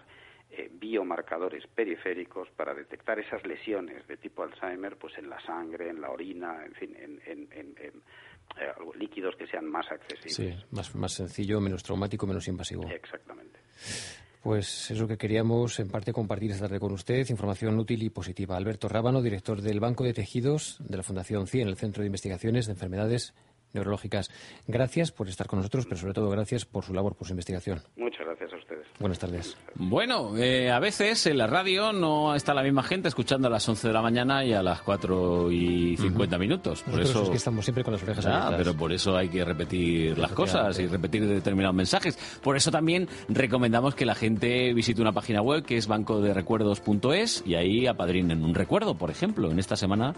eh, 0.49 0.67
biomarcadores 0.71 1.67
periféricos 1.67 2.49
para 2.55 2.73
detectar 2.73 3.19
esas 3.19 3.45
lesiones 3.45 4.07
de 4.07 4.17
tipo 4.17 4.41
Alzheimer 4.41 4.97
pues 4.97 5.15
en 5.19 5.29
la 5.29 5.39
sangre, 5.41 5.89
en 5.89 6.01
la 6.01 6.09
orina, 6.09 6.65
en 6.65 6.73
fin, 6.73 6.95
en, 6.95 7.21
en- 7.25 7.47
en- 7.51 7.75
en, 7.77 8.01
eh, 8.59 8.73
líquidos 8.95 9.35
que 9.35 9.45
sean 9.45 9.67
más 9.69 9.85
accesibles. 9.91 10.33
Sí, 10.33 10.65
más, 10.71 10.95
más 10.95 11.13
sencillo, 11.13 11.61
menos 11.61 11.83
traumático, 11.83 12.25
menos 12.25 12.47
invasivo. 12.47 12.89
Exactamente. 12.89 13.59
Pues 14.41 14.89
es 14.89 14.97
lo 14.97 15.07
que 15.07 15.17
queríamos 15.17 15.79
en 15.79 15.89
parte 15.89 16.13
compartir 16.13 16.51
esta 16.51 16.65
tarde 16.65 16.79
con 16.79 16.93
usted, 16.93 17.29
información 17.29 17.77
útil 17.77 18.01
y 18.03 18.09
positiva. 18.09 18.55
Alberto 18.55 18.87
Rábano, 18.87 19.21
director 19.21 19.61
del 19.61 19.81
Banco 19.81 20.05
de 20.05 20.13
Tejidos 20.13 20.77
de 20.79 20.95
la 20.95 21.03
Fundación 21.03 21.45
CIE, 21.45 21.61
en 21.61 21.67
el 21.67 21.75
Centro 21.75 22.01
de 22.01 22.07
Investigaciones 22.07 22.65
de 22.65 22.71
Enfermedades 22.71 23.33
Neurológicas. 23.73 24.29
Gracias 24.67 25.11
por 25.11 25.27
estar 25.29 25.47
con 25.47 25.59
nosotros, 25.59 25.85
pero 25.85 25.97
sobre 25.99 26.13
todo 26.13 26.29
gracias 26.29 26.65
por 26.65 26.83
su 26.83 26.93
labor, 26.93 27.15
por 27.15 27.27
su 27.27 27.33
investigación. 27.33 27.81
Muchas 27.97 28.25
gracias 28.25 28.53
a 28.53 28.55
ustedes. 28.57 28.85
Buenas 28.99 29.19
tardes. 29.19 29.57
Bueno, 29.75 30.35
eh, 30.37 30.69
a 30.71 30.79
veces 30.79 31.25
en 31.27 31.37
la 31.37 31.47
radio 31.47 31.93
no 31.93 32.35
está 32.35 32.53
la 32.53 32.63
misma 32.63 32.83
gente 32.83 33.07
escuchando 33.07 33.47
a 33.47 33.51
las 33.51 33.67
11 33.67 33.87
de 33.87 33.93
la 33.93 34.01
mañana 34.01 34.43
y 34.43 34.53
a 34.53 34.61
las 34.61 34.81
4 34.81 35.51
y 35.51 35.95
50 35.97 36.37
minutos. 36.37 36.81
Por 36.83 36.95
Nosotros 36.95 37.09
eso 37.09 37.23
es 37.23 37.29
que 37.29 37.37
estamos 37.37 37.63
siempre 37.65 37.83
con 37.83 37.93
las 37.93 38.03
orejas 38.03 38.25
Ah, 38.25 38.47
abiertas. 38.47 38.57
pero 38.57 38.77
por 38.77 38.91
eso 38.91 39.15
hay 39.15 39.29
que 39.29 39.45
repetir 39.45 40.17
las 40.17 40.31
cosas 40.31 40.77
y 40.79 40.87
repetir 40.87 41.25
determinados 41.27 41.75
mensajes. 41.75 42.17
Por 42.43 42.57
eso 42.57 42.71
también 42.71 43.07
recomendamos 43.29 43.95
que 43.95 44.05
la 44.05 44.15
gente 44.15 44.73
visite 44.73 45.01
una 45.01 45.11
página 45.13 45.41
web 45.41 45.63
que 45.63 45.77
es 45.77 45.87
bancoderecuerdos.es 45.87 47.43
y 47.45 47.55
ahí 47.55 47.87
apadrinen 47.87 48.43
un 48.43 48.53
recuerdo, 48.55 48.95
por 48.95 49.09
ejemplo, 49.11 49.51
en 49.51 49.59
esta 49.59 49.75
semana 49.75 50.13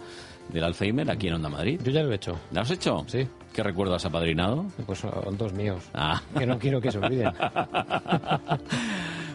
del 0.52 0.64
Alzheimer 0.64 1.10
aquí 1.10 1.28
en 1.28 1.34
Onda 1.34 1.48
Madrid. 1.48 1.80
Yo 1.82 1.90
ya 1.90 2.02
lo 2.02 2.12
he 2.12 2.16
hecho. 2.16 2.38
¿Lo 2.52 2.60
has 2.60 2.70
hecho? 2.70 3.04
Sí. 3.06 3.26
¿Qué 3.52 3.62
recuerdo 3.62 3.94
has 3.94 4.04
apadrinado? 4.04 4.66
Pues 4.86 5.00
son 5.00 5.36
dos 5.36 5.52
míos. 5.52 5.82
Ah. 5.94 6.20
Que 6.38 6.46
no 6.46 6.58
quiero 6.58 6.80
que 6.80 6.90
se 6.90 6.98
olviden. 6.98 7.32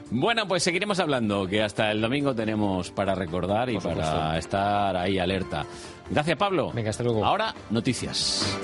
Bueno, 0.09 0.47
pues 0.47 0.63
seguiremos 0.63 0.99
hablando, 0.99 1.45
que 1.47 1.61
hasta 1.61 1.91
el 1.91 1.99
domingo 1.99 2.33
tenemos 2.33 2.91
para 2.91 3.13
recordar 3.13 3.69
y 3.69 3.77
para 3.77 4.37
estar 4.37 4.95
ahí 4.95 5.19
alerta. 5.19 5.65
Gracias, 6.09 6.37
Pablo. 6.37 6.71
Venga, 6.73 6.91
hasta 6.91 7.03
luego. 7.03 7.25
Ahora, 7.25 7.53
noticias. 7.69 8.57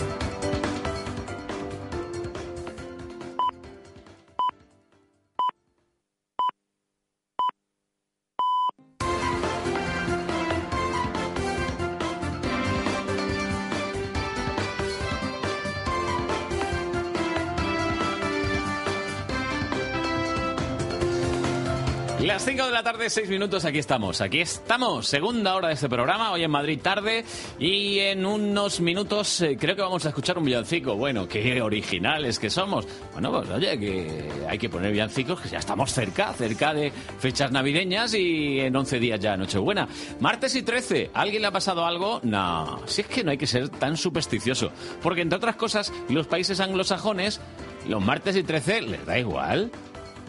Tarde, 22.84 23.10
6 23.10 23.30
minutos, 23.30 23.64
aquí 23.64 23.80
estamos. 23.80 24.20
Aquí 24.20 24.42
estamos, 24.42 25.08
segunda 25.08 25.56
hora 25.56 25.70
de 25.70 25.76
este 25.76 25.88
programa, 25.88 26.34
hoy 26.34 26.44
en 26.44 26.52
Madrid 26.52 26.80
tarde. 26.82 27.24
Y 27.58 28.00
en 28.00 28.26
unos 28.26 28.82
minutos 28.82 29.40
eh, 29.42 29.58
creo 29.58 29.76
que 29.76 29.82
vamos 29.82 30.06
a 30.06 30.10
escuchar 30.10 30.38
un 30.38 30.44
villancico. 30.44 30.96
Bueno, 30.96 31.28
qué 31.28 31.62
originales 31.62 32.40
que 32.40 32.50
somos. 32.50 32.86
Bueno, 33.14 33.32
pues 33.32 33.50
oye, 33.50 33.80
que 33.80 34.30
hay 34.50 34.58
que 34.58 34.70
poner 34.70 34.92
villancicos, 34.92 35.40
que 35.40 35.50
ya 35.50 35.60
estamos 35.60 35.94
cerca, 35.94 36.34
cerca 36.34 36.74
de 36.74 36.92
fechas 37.20 37.52
navideñas 37.52 38.14
y 38.16 38.60
en 38.60 38.76
11 38.76 39.00
días 39.00 39.20
ya 39.20 39.38
Nochebuena. 39.38 39.88
Martes 40.20 40.54
y 40.56 40.64
13, 40.64 41.12
¿a 41.14 41.22
¿alguien 41.22 41.42
le 41.42 41.48
ha 41.48 41.52
pasado 41.52 41.86
algo? 41.86 42.20
No, 42.24 42.82
si 42.86 43.02
es 43.02 43.08
que 43.08 43.24
no 43.24 43.32
hay 43.32 43.38
que 43.38 43.48
ser 43.48 43.70
tan 43.70 43.96
supersticioso. 43.96 44.72
Porque 45.02 45.22
entre 45.22 45.38
otras 45.38 45.56
cosas, 45.56 45.94
los 46.10 46.28
países 46.28 46.60
anglosajones, 46.60 47.40
los 47.88 48.04
martes 48.04 48.36
y 48.36 48.44
13 48.44 48.82
les 48.82 49.06
da 49.06 49.18
igual. 49.18 49.72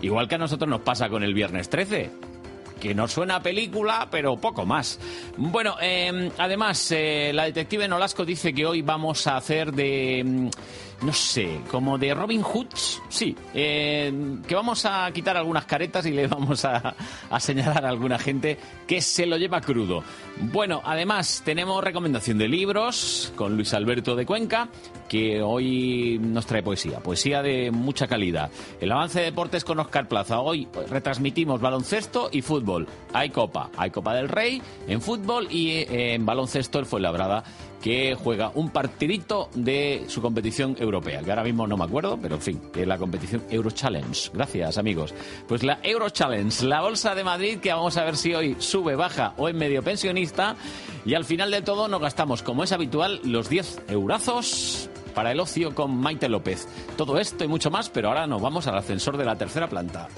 Igual 0.03 0.29
que 0.29 0.37
a 0.37 0.39
nosotros 0.39 0.69
nos 0.69 0.83
pasa 0.83 1.09
con 1.09 1.25
el 1.25 1.35
viernes 1.35 1.69
13. 1.69 2.34
Que 2.81 2.95
nos 2.95 3.13
suena 3.13 3.43
película, 3.43 4.09
pero 4.11 4.37
poco 4.37 4.67
más. 4.67 4.99
Bueno, 5.37 5.77
eh, 5.81 6.31
además, 6.39 6.91
eh, 6.91 7.31
la 7.33 7.45
detective 7.45 7.89
Nolasco 7.89 8.25
dice 8.25 8.53
que 8.53 8.67
hoy 8.67 8.83
vamos 8.83 9.27
a 9.27 9.37
hacer 9.37 9.73
de. 9.73 10.51
No 11.03 11.13
sé, 11.13 11.61
como 11.71 11.99
de 11.99 12.15
Robin 12.15 12.43
Hood, 12.43 12.69
sí. 13.09 13.37
eh, 13.53 14.13
que 14.47 14.55
vamos 14.55 14.87
a 14.87 15.11
quitar 15.13 15.37
algunas 15.37 15.67
caretas 15.67 16.07
y 16.07 16.13
le 16.13 16.27
vamos 16.29 16.65
a, 16.65 16.95
señalar 17.39 17.85
a 17.85 17.89
alguna 17.89 18.19
gente 18.19 18.59
que 18.87 19.03
se 19.03 19.27
lo 19.27 19.37
lleva 19.37 19.61
crudo. 19.61 20.03
Bueno, 20.53 20.81
además, 20.85 21.43
tenemos 21.45 21.83
recomendación 21.85 22.39
de 22.39 22.49
libros 22.49 23.33
con 23.37 23.57
Luis 23.57 23.75
Alberto 23.75 24.17
de 24.17 24.25
Cuenca, 24.25 24.69
que 25.09 25.43
hoy 25.43 26.19
nos 26.21 26.47
trae 26.47 26.63
poesía, 26.63 27.01
poesía 27.01 27.43
de 27.43 27.71
mucha 27.71 28.07
calidad. 28.07 28.51
El 28.81 28.91
avance 28.93 29.19
de 29.19 29.27
deportes 29.27 29.65
con 29.65 29.79
Oscar 29.81 30.09
Plaza. 30.09 30.41
Hoy 30.41 30.69
retransmitimos 30.89 31.61
baloncesto 31.61 32.31
y 32.33 32.43
fútbol. 32.43 32.87
Hay 33.13 33.31
Copa, 33.31 33.71
hay 33.77 33.91
Copa 33.91 34.15
del 34.15 34.29
Rey 34.29 34.63
en 34.89 35.01
fútbol 35.01 35.49
y 35.51 35.71
eh, 35.71 36.15
en 36.15 36.25
baloncesto 36.25 36.79
el 36.79 36.87
Fuenlabrada 36.87 37.45
que 37.83 38.15
juega 38.15 38.51
un 38.55 38.71
partidito 38.71 39.51
de 39.55 40.05
su 40.09 40.23
competición 40.23 40.77
europea, 40.79 41.23
que 41.23 41.31
ahora 41.31 41.45
mismo 41.45 41.67
no 41.67 41.77
me 41.77 41.85
acuerdo, 41.85 42.19
pero 42.21 42.37
en 42.37 42.41
fin, 42.41 42.61
es 42.75 42.87
la 42.87 42.99
competición 42.99 43.43
Euro 43.51 43.71
Challenge. 43.71 44.31
Gracias, 44.33 44.79
amigos. 44.79 45.15
Pues 45.47 45.63
la 45.63 45.79
Euro 45.83 46.09
Challenge, 46.11 46.65
la 46.65 46.81
bolsa 46.81 47.15
de 47.15 47.25
Madrid, 47.25 47.59
que 47.59 47.73
vamos 47.73 47.97
a 47.97 48.05
ver 48.05 48.17
si 48.17 48.35
hoy 48.35 48.57
sube, 48.59 48.97
baja 48.97 49.35
o 49.37 49.49
es 49.49 49.55
medio 49.55 49.83
pensionista. 49.83 50.57
Y 51.05 51.15
al 51.15 51.25
final 51.25 51.51
de 51.51 51.63
todo 51.63 51.89
nos 51.89 52.01
gastamos, 52.01 52.43
como 52.43 52.65
es 52.65 52.73
habitual, 52.73 53.21
los 53.25 53.49
10 53.49 53.83
eurazos 53.89 54.89
para 55.15 55.33
el 55.33 55.41
ocio 55.41 55.75
con 55.75 55.97
Maite 55.97 56.29
López. 56.29 56.67
Todo 56.97 57.19
esto 57.19 57.45
y 57.45 57.49
mucho 57.49 57.71
más, 57.71 57.89
pero 57.89 58.09
ahora 58.09 58.27
nos 58.27 58.43
vamos 58.43 58.67
al 58.67 58.77
ascensor 58.77 59.17
de 59.17 59.25
la 59.25 59.37
tercera 59.37 59.69
planta. 59.69 60.09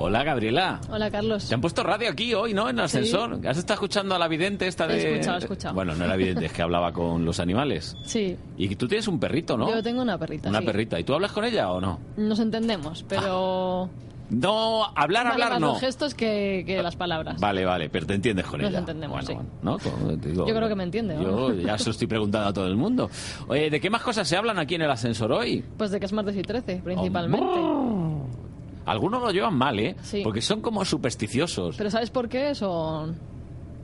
Hola, 0.00 0.24
Gabriela. 0.24 0.80
Hola, 0.90 1.10
Carlos. 1.10 1.48
Te 1.48 1.54
han 1.54 1.60
puesto 1.60 1.82
radio 1.82 2.10
aquí 2.10 2.34
hoy, 2.34 2.52
¿no? 2.52 2.68
En 2.68 2.78
el 2.78 2.88
Sí. 2.88 2.98
ascensor. 2.98 3.38
¿Has 3.46 3.56
estado 3.58 3.74
escuchando 3.74 4.14
a 4.14 4.18
la 4.18 4.28
vidente 4.28 4.66
esta 4.66 4.86
de...? 4.86 4.96
He 4.96 5.12
escuchado, 5.12 5.36
he 5.36 5.40
escuchado. 5.40 5.74
Bueno, 5.74 5.94
no 5.94 6.04
era 6.04 6.16
vidente, 6.16 6.46
es 6.46 6.52
que 6.52 6.62
hablaba 6.62 6.92
con 6.92 7.24
los 7.24 7.38
animales. 7.40 7.96
Sí, 8.04 8.36
Y 8.56 8.74
tú 8.76 8.88
tienes 8.88 9.06
un 9.08 9.18
perrito, 9.20 9.56
¿no? 9.56 9.70
yo 9.70 9.82
tengo 9.82 10.02
una 10.02 10.18
perrita. 10.18 10.48
Una 10.48 10.58
sí. 10.60 10.66
perrita. 10.66 10.98
¿Y 11.00 11.04
tú 11.04 11.14
hablas 11.14 11.32
con 11.32 11.44
ella 11.44 11.70
o 11.70 11.80
no? 11.80 12.00
Nos 12.16 12.38
entendemos, 12.40 13.04
pero... 13.08 13.88
No, 14.30 14.84
hablar, 14.96 15.24
Vale 15.24 15.32
hablar 15.34 15.50
más 15.52 15.60
no. 15.60 15.66
los 15.72 15.80
gestos 15.80 16.14
que, 16.14 16.64
que 16.66 16.82
las 16.82 16.96
palabras. 16.96 17.38
Vale, 17.40 17.64
vale, 17.64 17.88
pero 17.90 18.06
te 18.06 18.14
entiendes 18.14 18.46
con 18.46 18.60
Nos 18.60 18.70
ella. 18.70 18.78
entendemos, 18.80 19.24
Bueno, 19.24 19.42
sí. 19.42 19.48
¿no? 19.62 19.76
Te 20.16 20.28
digo, 20.30 20.46
Yo 20.46 20.54
creo 20.54 20.66
que 20.68 20.74
me 20.74 20.84
entiende, 20.84 21.14
Yo 21.22 21.50
¿no? 21.50 21.54
ya 21.54 21.76
se 21.78 21.84
lo 21.86 21.90
estoy 21.92 22.06
preguntando 22.08 22.48
a 22.48 22.52
todo 22.52 22.66
el 22.66 22.76
mundo. 22.76 23.10
Oye, 23.48 23.68
¿de 23.70 23.80
qué 23.80 23.90
más 23.90 24.02
cosas 24.02 24.26
se 24.26 24.36
hablan 24.36 24.58
aquí 24.58 24.74
en 24.76 24.82
el 24.82 24.90
ascensor 24.90 25.30
hoy? 25.30 25.62
Pues 25.76 25.90
de 25.90 26.00
que 26.00 26.06
es 26.06 26.12
martes 26.12 26.36
y 26.36 26.42
13, 26.42 26.80
principalmente. 26.82 27.46
Algunos 28.86 29.22
lo 29.22 29.30
llevan 29.30 29.54
mal, 29.54 29.78
¿eh? 29.78 29.96
Sí. 30.02 30.20
Porque 30.22 30.40
son 30.42 30.60
como 30.60 30.84
supersticiosos. 30.84 31.76
¿Pero 31.76 31.90
sabes 31.90 32.10
por 32.10 32.28
qué 32.28 32.50
eso? 32.50 33.06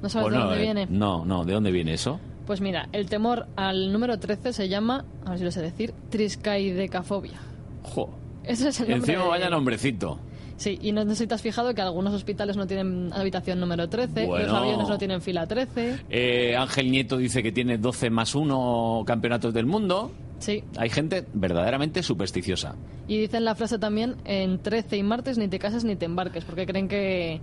¿No 0.02 0.08
sabes 0.08 0.24
Pues 0.28 0.32
de 0.34 0.38
no, 0.38 0.44
dónde 0.46 0.58
eh, 0.58 0.62
viene? 0.64 0.86
No, 0.90 1.24
no, 1.24 1.44
¿de 1.44 1.52
dónde 1.54 1.70
viene 1.70 1.94
eso? 1.94 2.20
Pues 2.46 2.60
mira, 2.60 2.88
el 2.92 3.08
temor 3.08 3.46
al 3.56 3.92
número 3.92 4.18
13 4.18 4.52
se 4.52 4.68
llama, 4.68 5.04
a 5.24 5.30
ver 5.30 5.38
si 5.38 5.44
lo 5.44 5.50
sé 5.52 5.62
decir, 5.62 5.94
triscaidecafobia. 6.10 7.38
Jo. 7.82 8.10
Ese 8.44 8.68
es 8.70 8.80
el 8.80 8.90
nombre. 8.90 9.12
Encima 9.12 9.24
de- 9.24 9.28
vaya 9.30 9.50
nombrecito. 9.50 10.18
Sí, 10.60 10.78
y 10.82 10.92
no 10.92 11.02
sé 11.06 11.14
si 11.16 11.26
te 11.26 11.32
has 11.34 11.40
fijado 11.40 11.74
que 11.74 11.80
algunos 11.80 12.12
hospitales 12.12 12.54
no 12.54 12.66
tienen 12.66 13.10
habitación 13.14 13.58
número 13.60 13.88
13, 13.88 14.26
Bueno. 14.26 14.44
los 14.46 14.54
aviones 14.54 14.88
no 14.90 14.98
tienen 14.98 15.22
fila 15.22 15.46
13. 15.46 16.00
Eh, 16.10 16.54
Ángel 16.54 16.90
Nieto 16.90 17.16
dice 17.16 17.42
que 17.42 17.50
tiene 17.50 17.78
12 17.78 18.10
más 18.10 18.34
1 18.34 19.04
campeonatos 19.06 19.54
del 19.54 19.64
mundo. 19.64 20.12
Sí, 20.38 20.62
Hay 20.76 20.90
gente 20.90 21.24
verdaderamente 21.32 22.02
supersticiosa. 22.02 22.74
y 23.08 23.18
dicen 23.18 23.46
la 23.46 23.54
frase 23.54 23.78
también, 23.78 24.16
en 24.26 24.58
13 24.58 24.98
y 24.98 25.02
martes 25.02 25.38
ni 25.38 25.48
te 25.48 25.58
cases 25.58 25.82
ni 25.84 25.96
te 25.96 26.04
embarques, 26.04 26.44
porque 26.44 26.66
creen 26.66 26.88
que, 26.88 27.40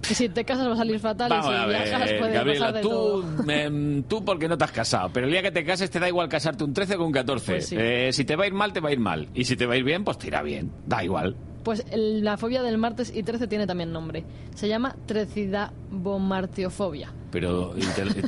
que 0.00 0.14
si 0.14 0.28
te 0.30 0.44
casas 0.46 0.66
va 0.66 0.72
a 0.72 0.76
salir 0.76 0.98
fatal 0.98 1.28
Vamos 1.28 1.46
y 1.46 1.48
si 1.48 1.54
a 1.54 1.66
viajas 1.66 2.12
puede 2.18 2.32
Gabriela, 2.32 2.58
pasar 2.66 2.74
de 2.74 2.80
tú, 2.80 2.88
todo. 2.88 4.02
tú 4.08 4.24
porque 4.24 4.48
no 4.48 4.56
te 4.56 4.64
has 4.64 4.72
casado, 4.72 5.10
pero 5.12 5.26
el 5.26 5.32
día 5.32 5.42
que 5.42 5.50
te 5.50 5.62
cases 5.62 5.90
te 5.90 6.00
da 6.00 6.08
igual 6.08 6.28
casarte 6.30 6.64
un 6.64 6.72
13 6.72 6.96
o 6.96 7.04
un 7.04 7.12
14. 7.12 7.52
Pues 7.52 7.68
sí. 7.68 7.76
Eh, 7.78 8.10
si 8.14 8.24
te 8.24 8.34
va 8.34 8.44
a 8.44 8.46
ir 8.46 8.54
mal, 8.54 8.72
te 8.72 8.80
va 8.80 8.88
a 8.88 8.92
ir 8.92 9.00
mal. 9.00 9.28
Y 9.34 9.44
si 9.44 9.56
te 9.56 9.66
va 9.66 9.74
a 9.74 9.76
ir 9.76 9.84
bien, 9.84 10.04
pues 10.04 10.16
te 10.18 10.28
irá 10.28 10.42
bien. 10.42 10.70
Da 10.86 11.04
igual. 11.04 11.36
Pues 11.66 11.84
el- 11.90 12.22
la 12.22 12.36
fobia 12.36 12.62
del 12.62 12.78
martes 12.78 13.12
y 13.12 13.24
13 13.24 13.48
tiene 13.48 13.66
también 13.66 13.90
nombre. 13.92 14.22
Se 14.54 14.68
llama 14.68 14.94
trecidabomartiofobia. 15.04 17.12
Pero 17.32 17.74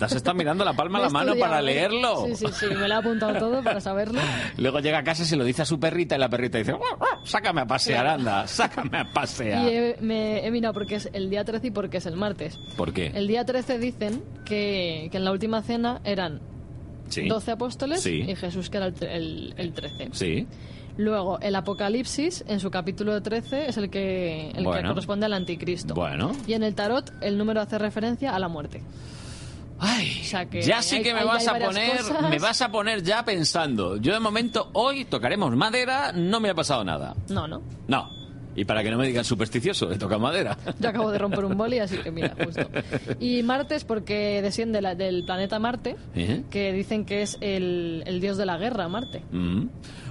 has 0.00 0.12
estado 0.12 0.36
mirando 0.36 0.64
la 0.64 0.72
palma 0.72 0.98
a 1.02 1.02
la 1.02 1.08
mano 1.08 1.34
para 1.38 1.60
¿eh? 1.60 1.62
leerlo. 1.62 2.26
Sí, 2.26 2.34
sí, 2.34 2.46
sí, 2.52 2.66
me 2.66 2.88
lo 2.88 2.94
he 2.94 2.98
apuntado 2.98 3.38
todo 3.38 3.62
para 3.62 3.80
saberlo. 3.80 4.20
Luego 4.56 4.80
llega 4.80 4.98
a 4.98 5.04
casa 5.04 5.22
y 5.22 5.26
se 5.26 5.36
lo 5.36 5.44
dice 5.44 5.62
a 5.62 5.66
su 5.66 5.78
perrita 5.78 6.16
y 6.16 6.18
la 6.18 6.28
perrita 6.28 6.58
dice, 6.58 6.72
"Guau, 6.72 6.96
guau, 6.98 7.24
sácame 7.24 7.60
a 7.60 7.66
pasear, 7.66 8.08
anda, 8.08 8.44
sácame 8.48 8.98
a 8.98 9.04
pasear. 9.12 9.64
Y 9.64 9.68
he, 9.68 9.96
me 10.00 10.44
he 10.44 10.50
mirado 10.50 10.74
porque 10.74 10.96
es 10.96 11.08
el 11.12 11.30
día 11.30 11.44
13 11.44 11.68
y 11.68 11.70
porque 11.70 11.98
es 11.98 12.06
el 12.06 12.16
martes. 12.16 12.58
¿Por 12.76 12.92
qué? 12.92 13.12
El 13.14 13.28
día 13.28 13.44
13 13.44 13.78
dicen 13.78 14.20
que, 14.44 15.06
que 15.12 15.16
en 15.16 15.24
la 15.24 15.30
última 15.30 15.62
cena 15.62 16.00
eran 16.02 16.40
Sí. 17.08 17.26
12 17.28 17.52
apóstoles 17.52 18.00
Sí. 18.02 18.24
y 18.28 18.34
Jesús 18.36 18.68
que 18.68 18.76
era 18.78 18.86
el, 18.88 18.94
el, 19.06 19.54
el 19.56 19.72
13. 19.72 20.08
Sí. 20.12 20.46
Luego, 20.98 21.38
el 21.40 21.54
Apocalipsis, 21.56 22.44
en 22.48 22.60
su 22.60 22.70
capítulo 22.70 23.22
13, 23.22 23.68
es 23.68 23.76
el 23.78 23.88
que, 23.88 24.48
el 24.50 24.56
que 24.56 24.62
Bueno. 24.64 24.90
corresponde 24.90 25.26
al 25.26 25.32
anticristo. 25.32 25.94
Bueno. 25.94 26.32
Y 26.46 26.52
en 26.52 26.62
el 26.64 26.74
tarot, 26.74 27.10
el 27.22 27.38
número 27.38 27.60
hace 27.60 27.78
referencia 27.78 28.34
a 28.34 28.38
la 28.38 28.48
muerte. 28.48 28.82
Ay, 29.80 30.18
O 30.22 30.24
sea 30.24 30.46
que 30.46 30.60
ya 30.60 30.82
sí 30.82 31.02
que 31.02 31.14
me 31.14 31.20
hay- 31.20 31.26
vas 31.26 31.46
hay 31.46 31.62
a 31.62 31.66
poner, 31.66 31.96
cosas. 31.98 32.28
me 32.30 32.38
vas 32.40 32.60
a 32.62 32.68
poner 32.72 33.02
ya 33.04 33.24
pensando. 33.24 33.96
Yo 33.96 34.12
de 34.12 34.18
momento 34.18 34.70
hoy 34.72 35.04
tocaremos 35.04 35.54
madera, 35.54 36.10
no 36.12 36.40
me 36.40 36.50
ha 36.50 36.54
pasado 36.54 36.82
nada. 36.84 37.14
No, 37.28 37.46
no. 37.46 37.62
No. 37.86 38.10
Y 38.56 38.64
para 38.64 38.82
que 38.82 38.90
no 38.90 38.98
me 38.98 39.06
digan 39.06 39.24
supersticioso, 39.24 39.92
he 39.92 39.98
tocado 39.98 40.18
madera. 40.20 40.58
Yo 40.80 40.88
acabo 40.88 41.12
de 41.12 41.18
romper 41.18 41.44
un 41.44 41.56
boli, 41.56 41.78
así 41.78 41.96
que 41.98 42.10
mira, 42.10 42.34
justo. 42.44 42.68
Y 43.20 43.44
Martes, 43.44 43.84
porque 43.84 44.42
desciende 44.42 44.82
la- 44.82 44.96
del 44.96 45.24
planeta 45.24 45.60
Marte, 45.60 45.94
¿Eh? 46.16 46.42
que 46.50 46.72
dicen 46.72 47.04
que 47.04 47.22
es 47.22 47.38
el, 47.40 48.02
el 48.04 48.20
dios 48.20 48.36
de 48.36 48.46
la 48.46 48.56
guerra, 48.58 48.88
Marte. 48.88 49.22
Mm. 49.30 49.66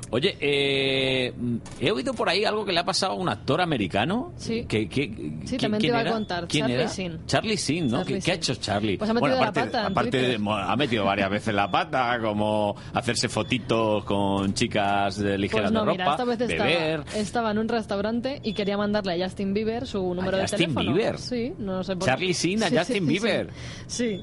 Oye, 0.09 0.37
eh, 0.39 1.33
he 1.79 1.91
oído 1.91 2.13
por 2.13 2.29
ahí 2.29 2.45
algo 2.45 2.63
que 2.65 2.71
le 2.71 2.79
ha 2.79 2.85
pasado 2.85 3.13
a 3.13 3.15
un 3.15 3.29
actor 3.29 3.61
americano. 3.61 4.33
Sí. 4.37 4.65
Que, 4.65 4.87
que- 4.87 5.07
Sí, 5.45 5.57
¿qui- 5.57 5.61
también 5.61 5.71
te 5.73 5.77
quién 5.79 5.85
iba 5.89 5.97
a 5.97 6.01
era? 6.01 6.11
contar. 6.11 6.47
¿Quién 6.47 6.63
Charlie 6.65 6.75
era? 6.81 6.87
Sheen. 6.91 7.19
Charlie 7.25 7.55
Sheen, 7.55 7.87
¿no? 7.87 7.97
Charlie 7.99 8.13
¿Qué, 8.15 8.21
qué 8.21 8.31
ha 8.31 8.35
hecho 8.35 8.55
Charlie? 8.55 8.97
Pues 8.97 9.09
ha 9.09 9.13
metido 9.13 9.35
la 9.35 9.41
aparte, 9.41 9.59
pata 9.61 9.79
en 9.81 9.85
aparte 9.91 10.17
de- 10.21 10.39
ha 10.49 10.75
metido 10.75 11.05
varias 11.05 11.29
veces 11.29 11.53
la 11.53 11.69
pata, 11.69 12.19
como 12.21 12.75
hacerse 12.93 13.29
fotitos 13.29 14.03
con 14.05 14.53
chicas 14.53 15.17
de 15.17 15.37
ligeras 15.37 15.71
Pues 15.71 15.73
no, 15.73 15.85
de 15.85 15.91
mira, 15.91 16.05
ropa, 16.05 16.11
esta 16.15 16.25
vez 16.25 16.37
beber. 16.39 16.99
estaba, 17.01 17.19
estaba 17.19 17.51
en 17.51 17.57
un 17.59 17.67
restaurante 17.67 18.39
y 18.43 18.53
quería 18.53 18.77
mandarle 18.77 19.21
a 19.21 19.25
Justin 19.27 19.53
Bieber 19.53 19.85
su 19.85 19.99
número 20.13 20.37
de 20.37 20.43
Justin 20.43 20.73
teléfono. 20.73 20.93
Bieber? 20.95 21.17
Sí, 21.17 21.53
no 21.59 21.83
sé 21.83 21.95
por 21.95 22.07
Charlie 22.07 22.33
Sheen 22.33 22.63
a 22.63 22.67
Sí, 22.69 22.77
Justin 22.77 23.03
sí, 23.03 23.09
Bieber. 23.13 23.49
Sí. 23.87 24.21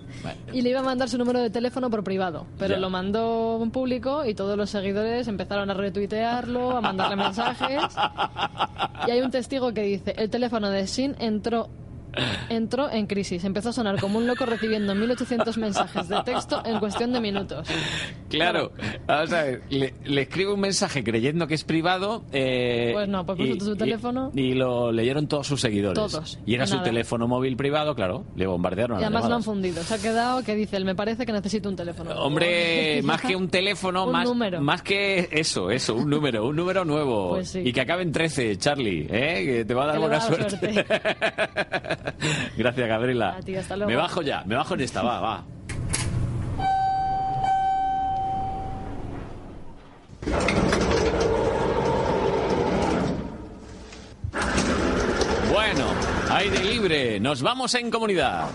Y 0.53 0.63
le 0.63 0.71
iba 0.71 0.81
a 0.81 0.83
mandar 0.83 1.09
su 1.09 1.19
número 1.19 1.41
de 1.41 1.51
teléfono 1.51 1.91
por 1.91 2.03
privado, 2.05 2.47
pero 2.59 2.75
Ya. 2.75 2.81
lo 2.81 2.91
mandó 2.91 3.61
en 3.63 3.71
público 3.71 4.25
y 4.25 4.35
todos 4.35 4.57
los 4.57 4.71
seguidores 4.71 5.29
empezaron 5.29 5.71
a 5.71 5.74
retuitearlo, 5.75 6.77
a 6.77 6.81
mandarle 6.81 7.17
mensajes. 7.17 7.83
Y 9.07 9.11
hay 9.11 9.21
un 9.21 9.31
testigo 9.31 9.73
que 9.73 9.83
dice, 9.83 10.15
el 10.17 10.31
teléfono 10.31 10.71
de 10.71 10.87
Shin 10.87 11.15
entró 11.19 11.69
entró 12.49 12.91
en 12.91 13.07
crisis. 13.07 13.45
Empezó 13.45 13.71
a 13.71 13.73
sonar 13.73 14.01
como 14.01 14.19
un 14.19 14.27
loco 14.27 14.47
recibiendo 14.47 14.95
1800 14.95 15.57
mensajes 15.59 16.09
de 16.09 16.23
texto 16.25 16.63
en 16.65 16.79
cuestión 16.79 17.13
de 17.13 17.21
minutos. 17.21 17.69
Claro, 18.29 18.73
vamos 19.07 19.33
a 19.33 19.43
ver, 19.45 19.63
le, 19.71 19.95
le 20.05 20.23
escribo 20.23 20.55
un 20.55 20.61
mensaje 20.61 21.05
creyendo 21.05 21.47
que 21.47 21.55
es 21.55 21.65
privado. 21.65 22.25
eh, 22.33 22.91
Pues 22.93 23.09
no, 23.09 23.25
pues 23.25 23.39
puso 23.39 23.65
su 23.67 23.77
teléfono. 23.77 24.31
Y, 24.35 24.55
lo 24.55 24.93
leyeron 24.93 25.27
todos 25.27 25.47
sus 25.47 25.61
seguidores. 25.61 25.95
Todos, 25.95 26.39
Y 26.47 26.55
era 26.55 26.67
su 26.67 26.81
teléfono 26.83 27.27
móvil 27.29 27.57
privado, 27.57 27.95
claro. 27.95 28.25
Le 28.37 28.47
bombardearon. 28.47 29.01
Y 29.01 29.05
además 29.05 29.29
lo 29.29 29.35
han 29.37 29.43
fundido. 29.43 29.83
Se 29.83 29.95
ha 29.95 29.99
quedado 29.99 30.43
que 30.43 30.55
dice, 30.55 30.77
él 30.77 30.85
me 30.85 30.95
parece 30.95 31.27
que 31.27 31.33
necesito 31.33 31.69
un 31.69 31.77
teléfono. 31.77 32.11
Hombre, 32.13 33.01
más 33.05 33.21
que 33.21 33.35
un 33.37 33.49
teléfono, 33.49 34.07
Un 34.07 34.13
más, 34.13 34.29
número. 34.29 34.61
más 34.61 34.83
que 34.83 35.29
eso, 35.33 35.71
eso, 35.71 35.95
un 35.95 36.09
número, 36.11 36.47
un 36.47 36.57
número 36.57 36.85
nuevo. 36.85 37.31
Pues 37.31 37.49
sí. 37.51 37.61
Y 37.65 37.73
que 37.73 37.81
acabe 37.81 38.03
en 38.03 38.13
13, 38.13 38.57
Charlie, 38.59 39.07
¿eh? 39.11 39.45
que 39.45 39.65
te 39.65 39.75
va 39.75 39.85
a 39.85 39.87
dar 39.89 39.99
buena 40.01 40.19
dar 40.19 40.27
suerte. 40.27 40.85
Gracias, 42.57 42.89
Gabriela. 42.89 43.37
A 43.37 43.41
ti, 43.41 43.57
hasta 43.57 43.77
luego. 43.77 43.91
Me 43.91 43.97
bajo 43.97 44.23
ya, 44.23 44.45
me 44.45 44.55
bajo 44.55 44.75
en 44.75 44.81
esta, 44.81 45.03
va, 45.03 45.21
va. 45.21 45.45
Bueno, 55.53 55.87
aire 56.31 56.59
libre, 56.65 57.21
nos 57.21 57.43
vamos 57.43 57.75
en 57.75 57.91
comunidad. 57.91 58.49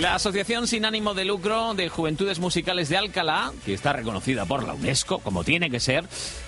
La 0.00 0.16
Asociación 0.16 0.68
Sin 0.68 0.84
Ánimo 0.84 1.14
de 1.14 1.24
Lucro 1.24 1.72
de 1.72 1.88
Juventudes 1.88 2.38
Musicales 2.38 2.90
de 2.90 2.98
Alcalá, 2.98 3.52
que 3.64 3.72
está 3.72 3.94
reconocida 3.94 4.44
por 4.44 4.66
la 4.66 4.74
UNESCO, 4.74 5.20
como 5.20 5.42
tiene 5.42 5.70
que 5.70 5.80
ser, 5.80 6.04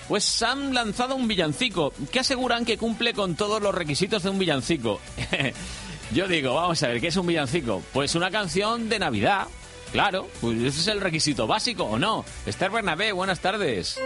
pues 0.07 0.43
han 0.43 0.73
lanzado 0.75 1.15
un 1.15 1.27
villancico 1.27 1.91
que 2.11 2.19
aseguran 2.19 2.63
que 2.63 2.77
cumple 2.77 3.13
con 3.13 3.35
todos 3.35 3.59
los 3.59 3.73
requisitos 3.73 4.21
de 4.21 4.29
un 4.29 4.37
villancico. 4.37 4.99
Yo 6.13 6.27
digo, 6.27 6.53
vamos 6.53 6.83
a 6.83 6.89
ver, 6.89 7.01
¿qué 7.01 7.07
es 7.07 7.17
un 7.17 7.25
villancico? 7.25 7.81
Pues 7.91 8.13
una 8.13 8.29
canción 8.29 8.87
de 8.87 8.99
Navidad. 8.99 9.47
Claro, 9.91 10.27
pues 10.41 10.59
ese 10.59 10.81
es 10.81 10.87
el 10.87 11.01
requisito 11.01 11.47
básico, 11.47 11.85
¿o 11.85 11.97
no? 11.97 12.25
Esther 12.45 12.69
Bernabé, 12.69 13.13
buenas 13.13 13.39
tardes. 13.39 13.99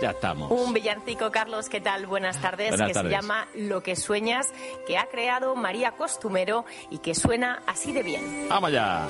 Ya 0.00 0.10
estamos. 0.10 0.50
Un 0.50 0.72
villancico, 0.74 1.30
Carlos, 1.30 1.68
¿qué 1.68 1.80
tal? 1.80 2.06
Buenas 2.06 2.40
tardes, 2.40 2.70
Buenas 2.70 2.88
que 2.88 2.94
tardes. 2.94 3.10
se 3.12 3.16
llama 3.16 3.48
Lo 3.54 3.82
que 3.82 3.96
sueñas, 3.96 4.52
que 4.86 4.98
ha 4.98 5.06
creado 5.06 5.54
María 5.56 5.92
Costumero 5.92 6.64
y 6.90 6.98
que 6.98 7.14
suena 7.14 7.62
así 7.66 7.92
de 7.92 8.02
bien. 8.02 8.46
Vamos 8.48 8.72
ya. 8.72 9.06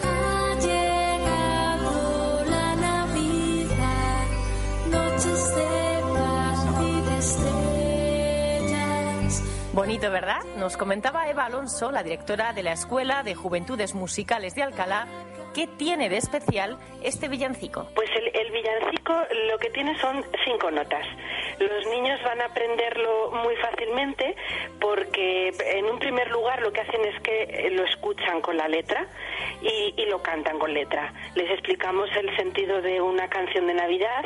llegado 0.60 2.44
la 2.48 2.76
Navidad, 2.76 4.26
noches 4.90 5.56
de 5.56 6.02
paz 6.14 6.66
y 6.82 7.00
de 7.00 7.18
estrellas. 8.66 9.42
Bonito, 9.72 10.10
¿verdad? 10.10 10.42
Nos 10.56 10.76
comentaba 10.76 11.28
Eva 11.28 11.46
Alonso, 11.46 11.90
la 11.90 12.02
directora 12.04 12.52
de 12.52 12.62
la 12.62 12.72
Escuela 12.72 13.22
de 13.24 13.34
Juventudes 13.34 13.94
Musicales 13.94 14.54
de 14.54 14.62
Alcalá, 14.62 15.06
qué 15.52 15.66
tiene 15.66 16.08
de 16.08 16.18
especial 16.18 16.78
este 17.02 17.28
villancico. 17.28 17.88
Pues 17.94 18.08
el, 18.16 18.28
el 18.46 18.52
villancico 18.52 19.14
lo 19.48 19.58
que 19.58 19.70
tiene 19.70 19.98
son 19.98 20.24
cinco 20.44 20.70
notas. 20.70 21.06
Los 21.58 21.86
niños 21.88 22.20
van 22.24 22.40
a 22.42 22.46
aprenderlo 22.46 23.30
muy 23.42 23.56
fácilmente 23.56 24.36
porque 24.80 25.52
en 25.74 25.86
un 25.86 25.98
primer 25.98 26.30
lugar 26.30 26.60
lo 26.60 26.72
que 26.72 26.80
hacen 26.82 27.00
es 27.04 27.20
que 27.22 27.70
lo 27.72 27.84
escuchan 27.84 28.40
con 28.40 28.56
la 28.56 28.68
letra 28.68 29.06
y, 29.62 29.94
y 29.96 30.06
lo 30.06 30.22
cantan 30.22 30.58
con 30.58 30.72
letra. 30.72 31.12
Les 31.34 31.50
explicamos 31.50 32.08
el 32.16 32.34
sentido 32.36 32.82
de 32.82 33.00
una 33.00 33.28
canción 33.28 33.66
de 33.66 33.74
Navidad 33.74 34.24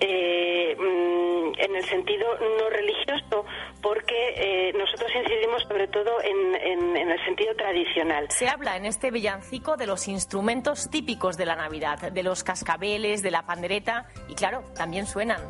eh, 0.00 0.76
mm, 0.76 1.52
en 1.58 1.76
el 1.76 1.84
sentido 1.84 2.26
no 2.58 2.68
religioso 2.70 3.44
porque 3.80 4.34
eh, 4.36 4.72
nosotros 4.76 5.10
incidimos 5.14 5.62
sobre 5.68 5.86
todo 5.88 6.20
en- 6.22 6.54
en- 6.56 6.96
en 6.96 7.10
el 7.10 7.24
sentido 7.24 7.54
tradicional. 7.54 8.26
Se 8.30 8.48
habla 8.48 8.76
en 8.76 8.86
este 8.86 9.10
villancico 9.10 9.76
de 9.76 9.86
los 9.86 10.08
instrumentos 10.08 10.90
típicos 10.90 11.36
de 11.36 11.46
la 11.46 11.54
Navidad, 11.54 12.10
de 12.12 12.22
los 12.22 12.42
cascabeles, 12.42 13.22
de 13.22 13.30
la 13.30 13.42
pandereta 13.54 14.06
y 14.28 14.34
claro, 14.34 14.64
también 14.74 15.06
suenan. 15.06 15.40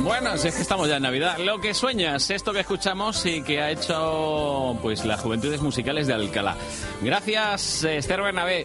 Bueno, 0.00 0.38
si 0.38 0.48
es 0.48 0.54
que 0.54 0.62
estamos 0.62 0.88
ya 0.88 0.96
en 0.96 1.02
Navidad. 1.02 1.36
Lo 1.38 1.60
que 1.60 1.74
sueñas, 1.74 2.30
esto 2.30 2.52
que 2.52 2.60
escuchamos 2.60 3.26
y 3.26 3.42
que 3.42 3.60
ha 3.60 3.70
hecho 3.70 4.78
pues 4.80 5.04
las 5.04 5.20
Juventudes 5.20 5.60
Musicales 5.60 6.06
de 6.06 6.14
Alcalá. 6.14 6.56
Gracias, 7.02 7.84
eh, 7.84 7.98
Esther 7.98 8.22
Bernabé. 8.22 8.64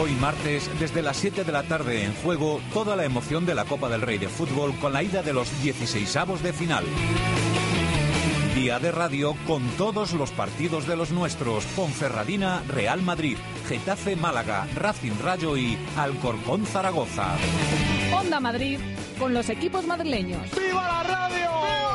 Hoy 0.00 0.10
martes, 0.20 0.68
desde 0.80 1.02
las 1.02 1.16
7 1.18 1.44
de 1.44 1.52
la 1.52 1.62
tarde 1.62 2.04
en 2.04 2.14
juego, 2.14 2.60
toda 2.72 2.96
la 2.96 3.04
emoción 3.04 3.46
de 3.46 3.54
la 3.54 3.64
Copa 3.64 3.88
del 3.88 4.02
Rey 4.02 4.18
de 4.18 4.28
Fútbol 4.28 4.74
con 4.80 4.92
la 4.92 5.04
ida 5.04 5.22
de 5.22 5.32
los 5.32 5.48
16avos 5.62 6.40
de 6.40 6.52
final. 6.52 6.84
Día 8.56 8.80
de 8.80 8.90
radio 8.90 9.36
con 9.46 9.62
todos 9.78 10.12
los 10.12 10.32
partidos 10.32 10.86
de 10.88 10.96
los 10.96 11.10
nuestros. 11.10 11.64
Ponferradina, 11.76 12.62
Real 12.68 13.02
Madrid, 13.02 13.36
Getafe 13.68 14.16
Málaga, 14.16 14.66
Racing 14.74 15.18
Rayo 15.22 15.56
y 15.56 15.78
Alcorcón 15.96 16.66
Zaragoza. 16.66 17.36
Onda 18.12 18.40
Madrid 18.40 18.80
con 19.18 19.32
los 19.32 19.48
equipos 19.48 19.86
madrileños. 19.86 20.50
¡Viva 20.56 20.82
la 20.88 21.02
radio! 21.04 21.24
Reacciona. 21.30 21.93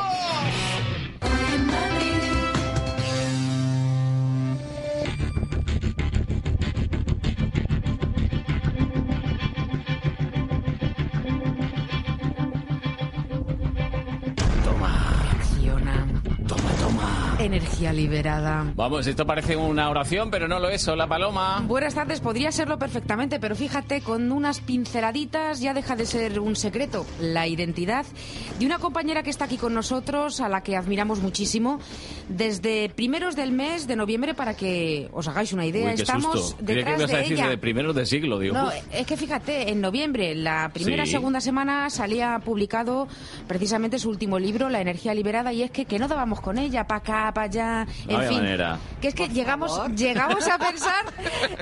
Energía 17.39 17.93
liberada. 17.93 18.65
Vamos, 18.75 19.07
esto 19.07 19.25
parece 19.25 19.55
una 19.55 19.89
oración, 19.89 20.29
pero 20.29 20.49
no 20.49 20.59
lo 20.59 20.67
es. 20.69 20.85
Hola, 20.89 21.07
Paloma. 21.07 21.63
Buenas 21.65 21.95
tardes, 21.95 22.19
podría 22.19 22.51
serlo 22.51 22.77
perfectamente, 22.77 23.39
pero 23.39 23.55
fíjate, 23.55 24.01
con 24.01 24.29
unas 24.33 24.59
pinceladitas 24.59 25.61
ya 25.61 25.73
deja 25.73 25.95
de 25.95 26.05
ser 26.05 26.37
un 26.41 26.57
secreto. 26.57 27.05
La 27.21 27.47
identidad 27.47 28.05
de 28.59 28.65
una 28.65 28.77
compañera 28.79 29.23
que 29.23 29.29
está 29.29 29.45
aquí 29.45 29.55
con 29.55 29.73
nosotros, 29.73 30.41
a 30.41 30.49
la 30.49 30.61
que 30.63 30.75
admiramos 30.75 31.19
muchísimo, 31.21 31.79
desde 32.27 32.89
primeros 32.89 33.37
del 33.37 33.53
mes 33.53 33.87
de 33.87 33.95
noviembre, 33.95 34.33
para 34.33 34.57
que 34.57 35.07
os 35.13 35.25
hagáis 35.29 35.53
una 35.53 35.65
idea. 35.65 35.91
Uy, 35.91 35.95
qué 35.95 36.01
Estamos 36.01 36.37
susto. 36.41 36.65
Creía 36.65 36.83
que 36.83 36.91
detrás 36.91 37.11
a 37.11 37.15
de 37.15 37.21
decir 37.21 37.37
ella. 37.37 37.49
de 37.49 37.57
primeros 37.57 37.95
de 37.95 38.05
siglo, 38.05 38.37
digo. 38.39 38.53
No, 38.55 38.69
es 38.91 39.07
que 39.07 39.15
fíjate, 39.15 39.71
en 39.71 39.79
noviembre, 39.79 40.35
la 40.35 40.71
primera 40.73 41.05
Sí. 41.05 41.11
segunda 41.11 41.39
semana, 41.39 41.89
salía 41.89 42.37
publicado 42.43 43.07
precisamente 43.47 43.97
su 43.97 44.09
último 44.09 44.37
libro, 44.39 44.67
La 44.67 44.81
energía 44.81 45.13
liberada, 45.13 45.53
y 45.53 45.63
es 45.63 45.71
que, 45.71 45.85
que 45.85 45.99
no 45.99 46.09
dábamos 46.09 46.41
con 46.41 46.57
ella, 46.57 46.85
para 46.85 47.28
acá, 47.29 47.33
para 47.33 47.45
allá, 47.47 47.87
en 48.03 48.07
No 48.11 48.17
había 48.17 48.29
fin. 48.29 48.37
manera. 48.39 48.79
Que 49.01 49.07
es 49.09 49.15
que 49.15 49.27
llegamos, 49.29 49.79
llegamos 49.95 50.47
a 50.47 50.57
pensar, 50.69 51.05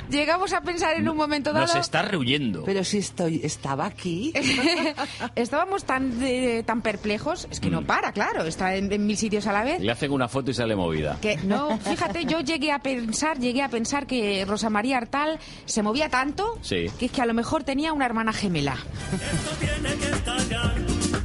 llegamos 0.10 0.54
a 0.54 0.62
pensar 0.62 0.96
en 0.96 1.08
un 1.08 1.16
momento 1.18 1.54
dado. 1.54 1.66
Nos 1.68 1.76
está 1.76 2.02
rehuyendo. 2.02 2.64
Pero 2.66 2.84
si 2.84 2.98
estoy, 3.00 3.42
estaba 3.44 3.86
aquí. 3.86 4.34
Estábamos 5.36 5.84
tan, 5.86 6.20
de- 6.20 6.64
tan 6.66 6.82
perplejos, 6.82 7.48
es 7.52 7.60
que 7.60 7.70
no 7.70 7.82
para, 7.84 8.12
claro, 8.12 8.44
está 8.44 8.76
en, 8.76 8.92
en 8.92 9.06
mil 9.06 9.18
sitios 9.18 9.48
a 9.48 9.54
la 9.54 9.64
vez. 9.64 9.80
Le 9.80 9.92
hacen 9.92 10.12
una 10.12 10.28
foto 10.28 10.52
y 10.52 10.54
sale 10.54 10.76
movida. 10.76 11.18
Que 11.22 11.38
no, 11.38 11.78
fíjate, 11.78 12.26
yo 12.26 12.40
llegué 12.42 12.72
a 12.72 12.80
pensar, 12.80 13.40
llegué 13.40 13.62
a 13.62 13.70
pensar 13.70 14.08
que 14.08 14.46
Rosa 14.46 14.70
María 14.70 14.98
Artal 14.98 15.40
se 15.66 15.84
movía 15.84 16.10
tanto 16.10 16.58
Sí. 16.62 16.88
que 17.00 17.06
es 17.08 17.12
que 17.12 17.22
a 17.22 17.26
lo 17.26 17.34
mejor 17.34 17.64
tenía 17.64 17.94
una 17.94 18.06
hermana 18.06 18.34
gemela. 18.34 18.78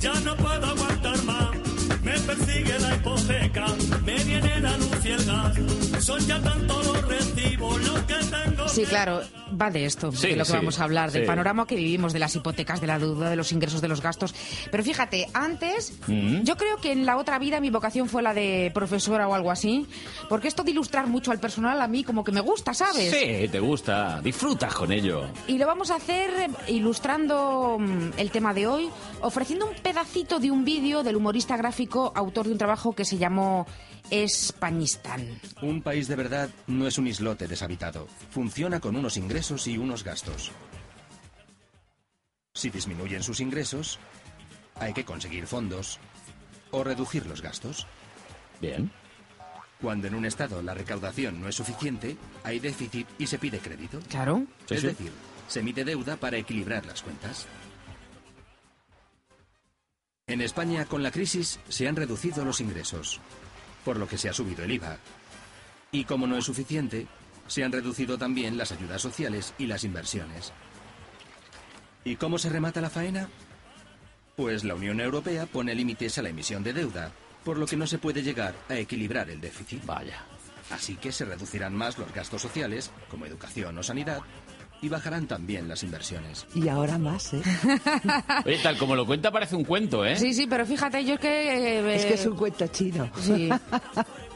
Ya 0.01 0.12
no 0.24 0.36
puedo 0.36 0.66
aguantar 0.66 1.02
persigue 2.27 2.79
la 2.79 2.95
hipoteca, 2.95 3.66
me 4.05 4.25
viene 4.25 4.61
la 4.61 4.77
luz 4.77 4.91
Son 6.01 6.21
ya 6.27 6.41
tantos 6.41 6.87
los 6.87 6.95
los 7.03 8.01
que 8.03 8.15
tengo. 8.15 8.69
Sí, 8.69 8.85
claro, 8.85 9.21
va 9.61 9.69
de 9.71 9.85
esto, 9.85 10.13
Sí, 10.13 10.29
de 10.29 10.37
lo 10.37 10.45
que 10.45 10.51
sí, 10.51 10.57
vamos 10.57 10.79
a 10.79 10.85
hablar, 10.85 11.11
del 11.11 11.23
sí. 11.23 11.27
panorama 11.27 11.67
que 11.67 11.75
vivimos, 11.75 12.13
de 12.13 12.21
las 12.21 12.35
hipotecas, 12.37 12.81
de 12.81 12.87
la 12.87 12.99
deuda, 13.01 13.29
de 13.29 13.35
los 13.37 13.51
ingresos, 13.53 13.81
de 13.83 13.89
los 13.89 14.01
gastos. 14.01 14.33
Pero 14.71 14.83
fíjate, 14.85 15.29
antes, 15.35 15.93
Mm. 16.07 16.43
yo 16.45 16.57
creo 16.57 16.77
que 16.77 16.93
en 16.93 17.05
la 17.05 17.17
otra 17.19 17.39
vida 17.41 17.61
mi 17.61 17.71
vocación 17.71 18.09
fue 18.09 18.23
la 18.23 18.33
de 18.33 18.71
profesora 18.73 19.27
o 19.29 19.35
algo 19.35 19.51
así, 19.51 19.87
porque 20.29 20.47
esto 20.49 20.63
de 20.63 20.71
ilustrar 20.71 21.07
mucho 21.09 21.33
al 21.33 21.41
personal 21.41 21.81
a 21.83 21.89
mí 21.89 22.05
como 22.05 22.23
que 22.25 22.31
me 22.33 22.41
gusta, 22.41 22.73
¿sabes? 22.73 23.11
Sí, 23.11 23.49
te 23.49 23.59
gusta. 23.61 24.21
Disfrutas 24.23 24.73
con 24.75 24.93
ello. 24.93 25.27
Y 25.49 25.59
lo 25.59 25.67
vamos 25.67 25.91
a 25.91 25.97
hacer 25.97 26.31
ilustrando 26.69 27.77
mm, 27.79 28.11
el 28.19 28.31
tema 28.31 28.55
de 28.55 28.67
hoy, 28.69 28.89
ofreciendo 29.21 29.67
un 29.67 29.75
pedacito 29.75 30.39
de 30.39 30.51
un 30.51 30.65
vídeo 30.65 31.03
del 31.03 31.17
humorista 31.17 31.57
gráfico, 31.57 32.13
autor 32.15 32.47
de 32.47 32.53
un 32.53 32.59
trabajo 32.59 32.93
que 32.95 33.05
se 33.05 33.19
llamó 33.19 33.67
Españistán. 34.13 35.41
Un 35.63 35.81
país 35.81 36.07
de 36.07 36.17
verdad 36.17 36.51
no 36.67 36.87
es 36.87 36.99
un 36.99 37.07
islote 37.07 37.49
deshabitado. 37.49 38.07
Funciona 38.31 38.79
con 38.79 38.95
unos 38.95 39.17
ingresos 39.17 39.67
y 39.67 39.79
unos 39.79 40.05
gastos. 40.05 40.53
Si 42.55 42.69
disminuyen 42.69 43.23
sus 43.23 43.41
ingresos, 43.41 43.99
hay 44.75 44.93
que 44.93 45.07
conseguir 45.07 45.47
fondos 45.47 45.99
o 46.73 46.85
reducir 46.85 47.25
los 47.25 47.41
gastos. 47.41 47.87
Bien. 48.61 48.91
Cuando 49.81 50.09
en 50.09 50.15
un 50.15 50.27
estado 50.27 50.61
la 50.61 50.75
recaudación 50.75 51.41
no 51.41 51.49
es 51.49 51.55
suficiente, 51.57 52.19
hay 52.45 52.61
déficit 52.61 53.09
y 53.19 53.27
se 53.27 53.39
pide 53.39 53.61
crédito. 53.61 53.99
Claro. 54.11 54.45
Es 54.69 54.69
Sí, 54.69 54.77
sí. 54.81 54.87
decir, 54.89 55.13
se 55.49 55.61
emite 55.61 55.85
deuda 55.87 56.17
para 56.17 56.37
equilibrar 56.37 56.85
las 56.85 57.01
cuentas. 57.01 57.47
En 60.27 60.43
España, 60.43 60.85
con 60.85 61.03
la 61.03 61.11
crisis, 61.11 61.59
se 61.71 61.89
han 61.89 61.97
reducido 61.97 62.45
los 62.45 62.61
ingresos, 62.61 63.21
por 63.85 63.99
lo 63.99 64.07
que 64.09 64.18
se 64.18 64.28
ha 64.28 64.33
subido 64.33 64.64
el 64.64 64.72
IVA. 64.72 64.99
Y 65.91 66.05
como 66.05 66.26
no 66.26 66.37
es 66.37 66.45
suficiente, 66.45 67.07
se 67.47 67.64
han 67.64 67.72
reducido 67.72 68.18
también 68.18 68.57
las 68.57 68.72
ayudas 68.72 69.03
sociales 69.03 69.55
y 69.59 69.66
las 69.66 69.85
inversiones. 69.85 70.53
¿Y 72.05 72.16
cómo 72.16 72.39
se 72.39 72.49
remata 72.49 72.80
la 72.80 72.91
faena? 72.91 73.28
Pues 74.37 74.64
la 74.64 74.74
Unión 74.74 75.01
Europea 75.01 75.47
pone 75.47 75.74
límites 75.74 76.18
a 76.18 76.22
la 76.22 76.30
emisión 76.30 76.62
de 76.62 76.72
deuda, 76.72 77.12
por 77.45 77.59
lo 77.59 77.66
que 77.66 77.76
no 77.76 77.87
se 77.87 77.99
puede 77.99 78.22
llegar 78.22 78.55
a 78.68 78.76
equilibrar 78.76 79.28
el 79.30 79.41
déficit. 79.41 79.85
Vaya. 79.85 80.24
Así 80.70 80.97
que 80.97 81.12
se 81.12 81.26
reducirán 81.26 81.74
más 81.74 81.99
los 81.99 82.12
gastos 82.14 82.41
sociales, 82.41 82.91
como 83.11 83.26
educación 83.26 83.76
o 83.76 83.83
sanidad, 83.83 84.20
y 84.83 84.89
bajarán 84.89 85.26
también 85.26 85.68
las 85.68 85.83
inversiones. 85.85 86.45
Y 86.55 86.68
ahora 86.68 86.99
más, 86.99 87.33
¿eh? 87.33 87.43
Oye, 88.45 88.59
tal 88.62 88.76
como 88.76 88.95
lo 88.97 89.07
cuenta 89.07 89.30
parece 89.30 89.55
un 89.57 89.64
cuento, 89.64 90.05
¿eh? 90.05 90.16
Sí, 90.16 90.35
sí, 90.35 90.47
pero 90.47 90.66
fíjate, 90.66 91.05
yo 91.05 91.14
es 91.14 91.20
que... 91.20 91.78
eh, 91.78 91.95
Es 91.95 92.05
que 92.05 92.14
es 92.14 92.26
un 92.26 92.37
cuento 92.37 92.66
chino. 92.66 93.09
Sí. 93.20 93.49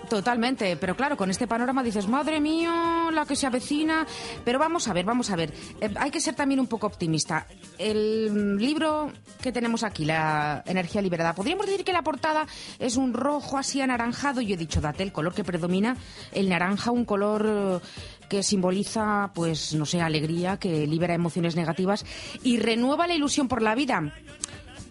Totalmente, 0.09 0.77
pero 0.77 0.95
claro, 0.95 1.17
con 1.17 1.31
este 1.31 1.49
panorama 1.49 1.83
dices, 1.83 2.07
madre 2.07 2.39
mía, 2.41 3.09
la 3.13 3.27
que 3.27 3.35
se 3.35 3.45
avecina. 3.47 4.07
Pero 4.45 4.57
vamos 4.61 4.87
a 4.87 4.93
ver, 4.93 5.05
vamos 5.05 5.31
a 5.31 5.37
ver. 5.37 5.53
Eh, 5.81 5.93
hay 5.99 6.13
que 6.13 6.21
ser 6.21 6.37
también 6.37 6.61
un 6.61 6.69
poco 6.69 6.87
optimista. 6.87 7.49
El 7.77 8.31
mm, 8.31 8.57
libro 8.61 9.11
que 9.43 9.51
tenemos 9.51 9.83
aquí, 9.83 10.05
La 10.05 10.63
energía 10.65 11.03
liberada, 11.03 11.35
podríamos 11.35 11.67
decir 11.67 11.85
que 11.85 11.93
la 11.93 12.03
portada 12.03 12.47
es 12.79 12.97
un 12.97 13.15
rojo 13.15 13.59
así 13.59 13.81
anaranjado. 13.81 14.41
Yo 14.41 14.55
he 14.55 14.57
dicho, 14.57 14.81
date 14.81 15.03
el 15.03 15.11
color 15.11 15.35
que 15.35 15.43
predomina, 15.43 15.97
el 16.31 16.49
naranja, 16.49 16.93
un 16.93 17.05
color 17.05 17.45
eh, 17.83 17.87
que 18.29 18.43
simboliza, 18.43 19.31
pues, 19.35 19.75
no 19.75 19.87
sé, 19.87 20.01
alegría, 20.01 20.57
que 20.59 20.87
libera 20.87 21.15
emociones 21.15 21.57
negativas 21.57 22.05
y 22.43 22.59
renueva 22.59 23.07
la 23.07 23.15
ilusión 23.15 23.49
por 23.49 23.63
la 23.63 23.75
vida. 23.75 24.13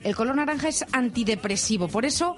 El 0.04 0.16
color 0.16 0.36
naranja 0.36 0.68
es 0.68 0.86
antidepresivo, 0.92 1.88
por 1.88 2.06
eso, 2.06 2.36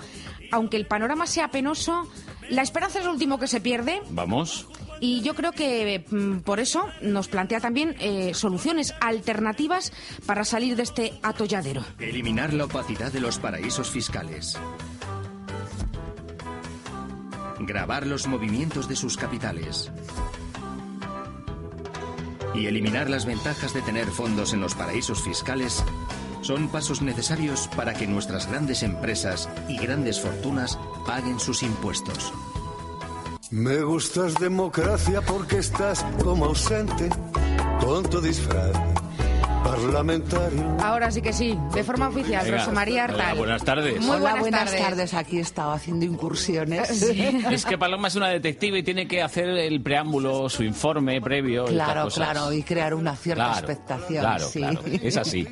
aunque 0.52 0.78
el 0.78 0.88
panorama 0.88 1.28
sea 1.28 1.50
penoso, 1.52 2.08
la 2.50 2.62
esperanza 2.62 3.00
es 3.00 3.06
lo 3.06 3.12
último 3.12 3.38
que 3.40 3.48
se 3.48 3.60
pierde 3.60 4.02
Vamos. 4.10 4.68
y 5.02 5.20
yo 5.22 5.36
creo 5.36 5.52
que 5.52 6.06
mm, 6.10 6.38
por 6.40 6.62
eso 6.62 6.88
nos 7.02 7.28
plantea 7.28 7.60
también 7.60 7.96
eh, 8.00 8.34
soluciones 8.34 8.94
alternativas 9.02 9.92
para 10.26 10.46
salir 10.46 10.78
de 10.78 10.84
este 10.84 11.20
atolladero. 11.24 11.84
Eliminar 12.00 12.54
la 12.54 12.64
opacidad 12.66 13.12
de 13.12 13.20
los 13.20 13.38
paraísos 13.38 13.90
fiscales. 13.92 14.58
Grabar 17.60 18.08
los 18.08 18.28
movimientos 18.28 18.88
de 18.88 18.96
sus 18.96 19.18
capitales. 19.18 19.92
Y 22.54 22.68
eliminar 22.68 23.10
las 23.10 23.26
ventajas 23.26 23.74
de 23.74 23.82
tener 23.82 24.08
fondos 24.08 24.54
en 24.54 24.62
los 24.62 24.76
paraísos 24.76 25.22
fiscales 25.22 25.84
son 26.42 26.70
pasos 26.70 27.02
necesarios 27.02 27.70
para 27.76 27.94
que 27.94 28.08
nuestras 28.08 28.50
grandes 28.50 28.84
empresas 28.84 29.50
y 29.68 29.78
grandes 29.78 30.20
fortunas 30.20 30.80
paguen 31.06 31.40
sus 31.40 31.64
impuestos. 31.64 32.34
Me 33.52 33.82
gustas 33.82 34.36
democracia 34.36 35.22
porque 35.22 35.60
estás 35.60 36.06
como 36.24 36.46
ausente 36.46 37.10
con 37.80 38.04
tu 38.04 38.22
disfraz 38.22 38.97
parlamentario. 39.82 40.78
Ahora 40.82 41.12
sí 41.12 41.22
que 41.22 41.34
sí, 41.34 41.58
de 41.74 41.84
forma 41.84 42.08
oficial, 42.10 42.44
Venga, 42.46 42.58
Rosa 42.58 42.72
María 42.72 43.06
hola, 43.06 43.14
Artal. 43.24 43.38
buenas 43.38 43.64
tardes. 43.64 44.00
Muy 44.02 44.10
Hola, 44.10 44.20
buenas, 44.20 44.40
buenas 44.40 44.66
tardes. 44.72 44.82
tardes. 44.82 45.14
Aquí 45.14 45.38
he 45.38 45.42
estado 45.42 45.72
haciendo 45.72 46.06
incursiones. 46.06 47.02
Es 47.52 47.66
que 47.66 47.78
Paloma 47.78 48.08
es 48.08 48.16
una 48.16 48.30
detective 48.30 48.80
y 48.80 48.84
tiene 48.84 49.08
que 49.08 49.22
hacer 49.22 49.48
el 49.50 49.82
preámbulo, 49.82 50.50
su 50.50 50.64
informe 50.64 51.22
previo. 51.22 51.66
y 51.70 51.74
Claro, 51.74 52.06
cosas. 52.06 52.30
claro, 52.32 52.54
y 52.54 52.64
crear 52.64 52.94
una 52.94 53.16
cierta 53.16 53.46
Claro, 53.52 53.58
expectación. 53.60 54.20
Claro, 54.22 54.48
sí. 54.48 54.60
claro, 54.60 54.82
es 54.86 55.18
así. 55.18 55.48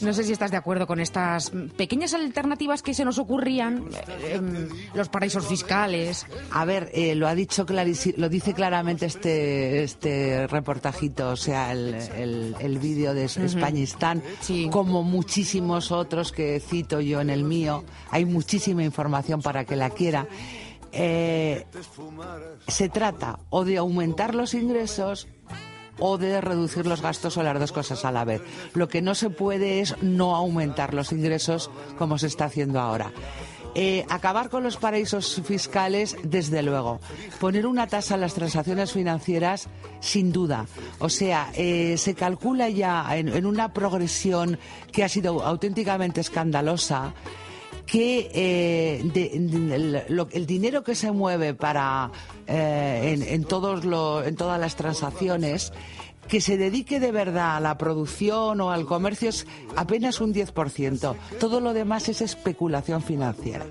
No 0.00 0.12
sé 0.12 0.24
si 0.24 0.32
estás 0.32 0.50
de 0.50 0.56
acuerdo 0.56 0.86
con 0.86 1.00
estas 1.00 1.50
pequeñas 1.76 2.14
alternativas 2.14 2.82
que 2.82 2.94
se 2.94 3.04
nos 3.04 3.18
ocurrían, 3.18 3.84
eh, 4.22 4.34
em, 4.34 4.68
los 4.94 5.08
paraísos 5.08 5.46
fiscales. 5.46 6.26
A 6.50 6.64
ver, 6.64 6.90
eh, 6.94 7.14
lo 7.14 7.28
ha 7.28 7.34
dicho 7.34 7.66
lo 8.16 8.28
dice 8.28 8.52
claramente 8.54 9.06
este 9.06 9.82
este 9.84 10.46
reportajito, 10.46 11.30
o 11.30 11.36
sea, 11.36 11.72
el, 11.72 11.94
el, 12.16 12.56
el 12.60 12.78
vídeo 12.78 13.14
de 13.14 13.24
Ujú. 13.26 13.30
Españistán, 13.64 14.22
como 14.70 15.02
muchísimos 15.02 15.90
otros 15.90 16.32
que 16.32 16.60
cito 16.60 17.00
yo 17.00 17.20
en 17.20 17.30
el 17.30 17.44
mío. 17.44 17.84
Hay 18.10 18.24
muchísima 18.24 18.84
información 18.84 19.42
para 19.42 19.64
que 19.64 19.76
la 19.76 19.90
quiera. 19.90 20.26
Eh, 20.92 21.66
se 22.68 22.88
trata 22.88 23.38
o 23.50 23.64
de 23.64 23.78
aumentar 23.78 24.34
los 24.34 24.54
ingresos 24.54 25.26
o 25.98 26.18
de 26.18 26.40
reducir 26.40 26.86
los 26.86 27.02
gastos 27.02 27.36
o 27.36 27.42
las 27.42 27.58
dos 27.58 27.72
cosas 27.72 28.04
a 28.04 28.12
la 28.12 28.24
vez. 28.24 28.42
Lo 28.74 28.88
que 28.88 29.02
no 29.02 29.14
se 29.14 29.30
puede 29.30 29.80
es 29.80 30.00
no 30.02 30.36
aumentar 30.36 30.94
los 30.94 31.12
ingresos 31.12 31.70
como 31.98 32.18
se 32.18 32.26
está 32.26 32.46
haciendo 32.46 32.80
ahora. 32.80 33.12
Eh, 33.76 34.06
acabar 34.08 34.50
con 34.50 34.62
los 34.62 34.76
paraísos 34.76 35.42
fiscales, 35.44 36.16
desde 36.22 36.62
luego. 36.62 37.00
Poner 37.40 37.66
una 37.66 37.88
tasa 37.88 38.14
a 38.14 38.18
las 38.18 38.34
transacciones 38.34 38.92
financieras, 38.92 39.68
sin 40.00 40.32
duda. 40.32 40.66
O 41.00 41.08
sea, 41.08 41.50
eh, 41.56 41.96
se 41.98 42.14
calcula 42.14 42.68
ya 42.68 43.16
en, 43.16 43.46
una 43.46 43.72
progresión 43.72 44.58
que 44.92 45.02
ha 45.02 45.08
sido 45.08 45.42
auténticamente 45.44 46.20
escandalosa 46.20 47.14
que 47.84 48.30
eh, 48.32 49.00
el, 50.32 50.46
dinero 50.46 50.84
que 50.84 50.94
se 50.94 51.10
mueve 51.10 51.52
para 51.52 52.10
en, 52.46 53.44
todos 53.44 53.84
en 54.26 54.36
todas 54.36 54.58
las 54.58 54.76
transacciones 54.76 55.72
que 56.28 56.40
se 56.40 56.56
dedique 56.56 57.00
de 57.00 57.12
verdad 57.12 57.56
a 57.56 57.60
la 57.60 57.76
producción 57.78 58.60
o 58.60 58.70
al 58.70 58.86
comercio 58.86 59.28
es 59.28 59.46
apenas 59.76 60.20
un 60.20 60.34
10%. 60.34 61.16
Todo 61.38 61.60
lo 61.60 61.72
demás 61.72 62.08
es 62.08 62.20
especulación 62.20 63.02
financiera. 63.02 63.66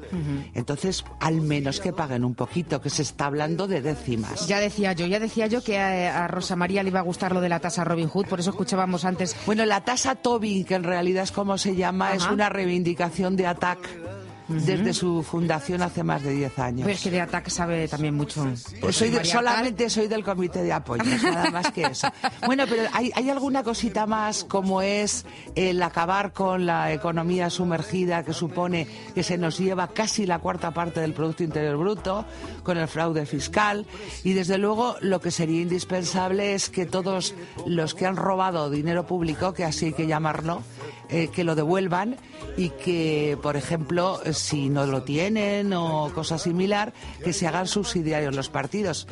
Entonces, 0.53 1.03
al 1.19 1.41
menos 1.41 1.79
que 1.79 1.93
paguen 1.93 2.23
un 2.23 2.35
poquito, 2.35 2.81
que 2.81 2.89
se 2.89 3.01
está 3.01 3.25
hablando 3.25 3.67
de 3.67 3.81
décimas. 3.81 4.47
Ya 4.47 4.59
decía 4.59 4.93
yo, 4.93 5.05
ya 5.05 5.19
decía 5.19 5.47
yo 5.47 5.63
que 5.63 5.79
a, 5.79 6.23
a 6.23 6.27
Rosa 6.27 6.55
María 6.55 6.83
le 6.83 6.89
iba 6.89 6.99
a 6.99 7.03
gustar 7.03 7.33
lo 7.33 7.41
de 7.41 7.49
la 7.49 7.59
tasa 7.59 7.83
Robin 7.83 8.07
Hood, 8.07 8.27
por 8.27 8.39
eso 8.39 8.51
escuchábamos 8.51 9.05
antes. 9.05 9.35
Bueno, 9.45 9.65
la 9.65 9.81
tasa 9.83 10.15
Tobin, 10.15 10.65
que 10.65 10.75
en 10.75 10.83
realidad 10.83 11.23
es 11.23 11.31
como 11.31 11.57
se 11.57 11.75
llama, 11.75 12.13
es 12.13 12.27
una 12.27 12.49
reivindicación 12.49 13.35
de 13.35 13.47
ATAC 13.47 14.22
desde 14.53 14.93
su 14.93 15.23
fundación 15.23 15.81
hace 15.81 16.03
más 16.03 16.21
de 16.23 16.31
10 16.33 16.59
años. 16.59 16.81
Pero 16.83 16.95
es 16.95 17.01
que 17.03 17.11
de 17.11 17.21
ataque 17.21 17.49
sabe 17.49 17.87
también 17.87 18.15
mucho. 18.15 18.45
Pues 18.81 18.95
soy 18.95 19.09
de- 19.09 19.17
María 19.17 19.31
solamente 19.33 19.89
soy 19.89 20.07
del 20.07 20.23
comité 20.23 20.63
de 20.63 20.73
apoyo, 20.73 21.03
nada 21.23 21.49
más 21.51 21.71
que 21.71 21.83
eso. 21.83 22.07
Bueno, 22.45 22.65
pero 22.69 22.83
hay, 22.93 23.11
hay 23.15 23.29
alguna 23.29 23.63
cosita 23.63 24.05
más 24.05 24.43
como 24.43 24.81
es 24.81 25.25
el 25.55 25.81
acabar 25.81 26.33
con 26.33 26.65
la 26.65 26.91
economía 26.93 27.49
sumergida 27.49 28.23
que 28.23 28.33
supone 28.33 28.87
que 29.13 29.23
se 29.23 29.37
nos 29.37 29.57
lleva 29.57 29.87
casi 29.89 30.25
la 30.25 30.39
cuarta 30.39 30.71
parte 30.71 30.99
del 31.01 31.13
Producto 31.13 31.43
Interior 31.43 31.77
Bruto, 31.77 32.25
con 32.63 32.77
el 32.77 32.87
fraude 32.87 33.25
fiscal 33.25 33.85
y 34.23 34.33
desde 34.33 34.57
luego 34.57 34.95
lo 35.01 35.19
que 35.21 35.31
sería 35.31 35.61
indispensable 35.61 36.53
es 36.53 36.69
que 36.69 36.85
todos 36.85 37.33
los 37.65 37.93
que 37.93 38.05
han 38.05 38.15
robado 38.15 38.69
dinero 38.69 39.05
público, 39.05 39.53
que 39.53 39.63
así 39.63 39.87
hay 39.87 39.93
que 39.93 40.07
llamarlo, 40.07 40.61
eh, 41.09 41.29
que 41.33 41.43
lo 41.43 41.55
devuelvan 41.55 42.15
y 42.57 42.69
que, 42.69 43.37
por 43.41 43.55
ejemplo, 43.57 44.21
si 44.43 44.69
no 44.69 44.85
lo 44.85 45.03
tienen 45.03 45.71
o 45.73 46.11
cosa 46.13 46.37
similar, 46.37 46.93
que 47.23 47.31
se 47.31 47.47
hagan 47.47 47.65
subsidiarios 47.67 48.35
los 48.35 48.49
partidos. 48.49 49.07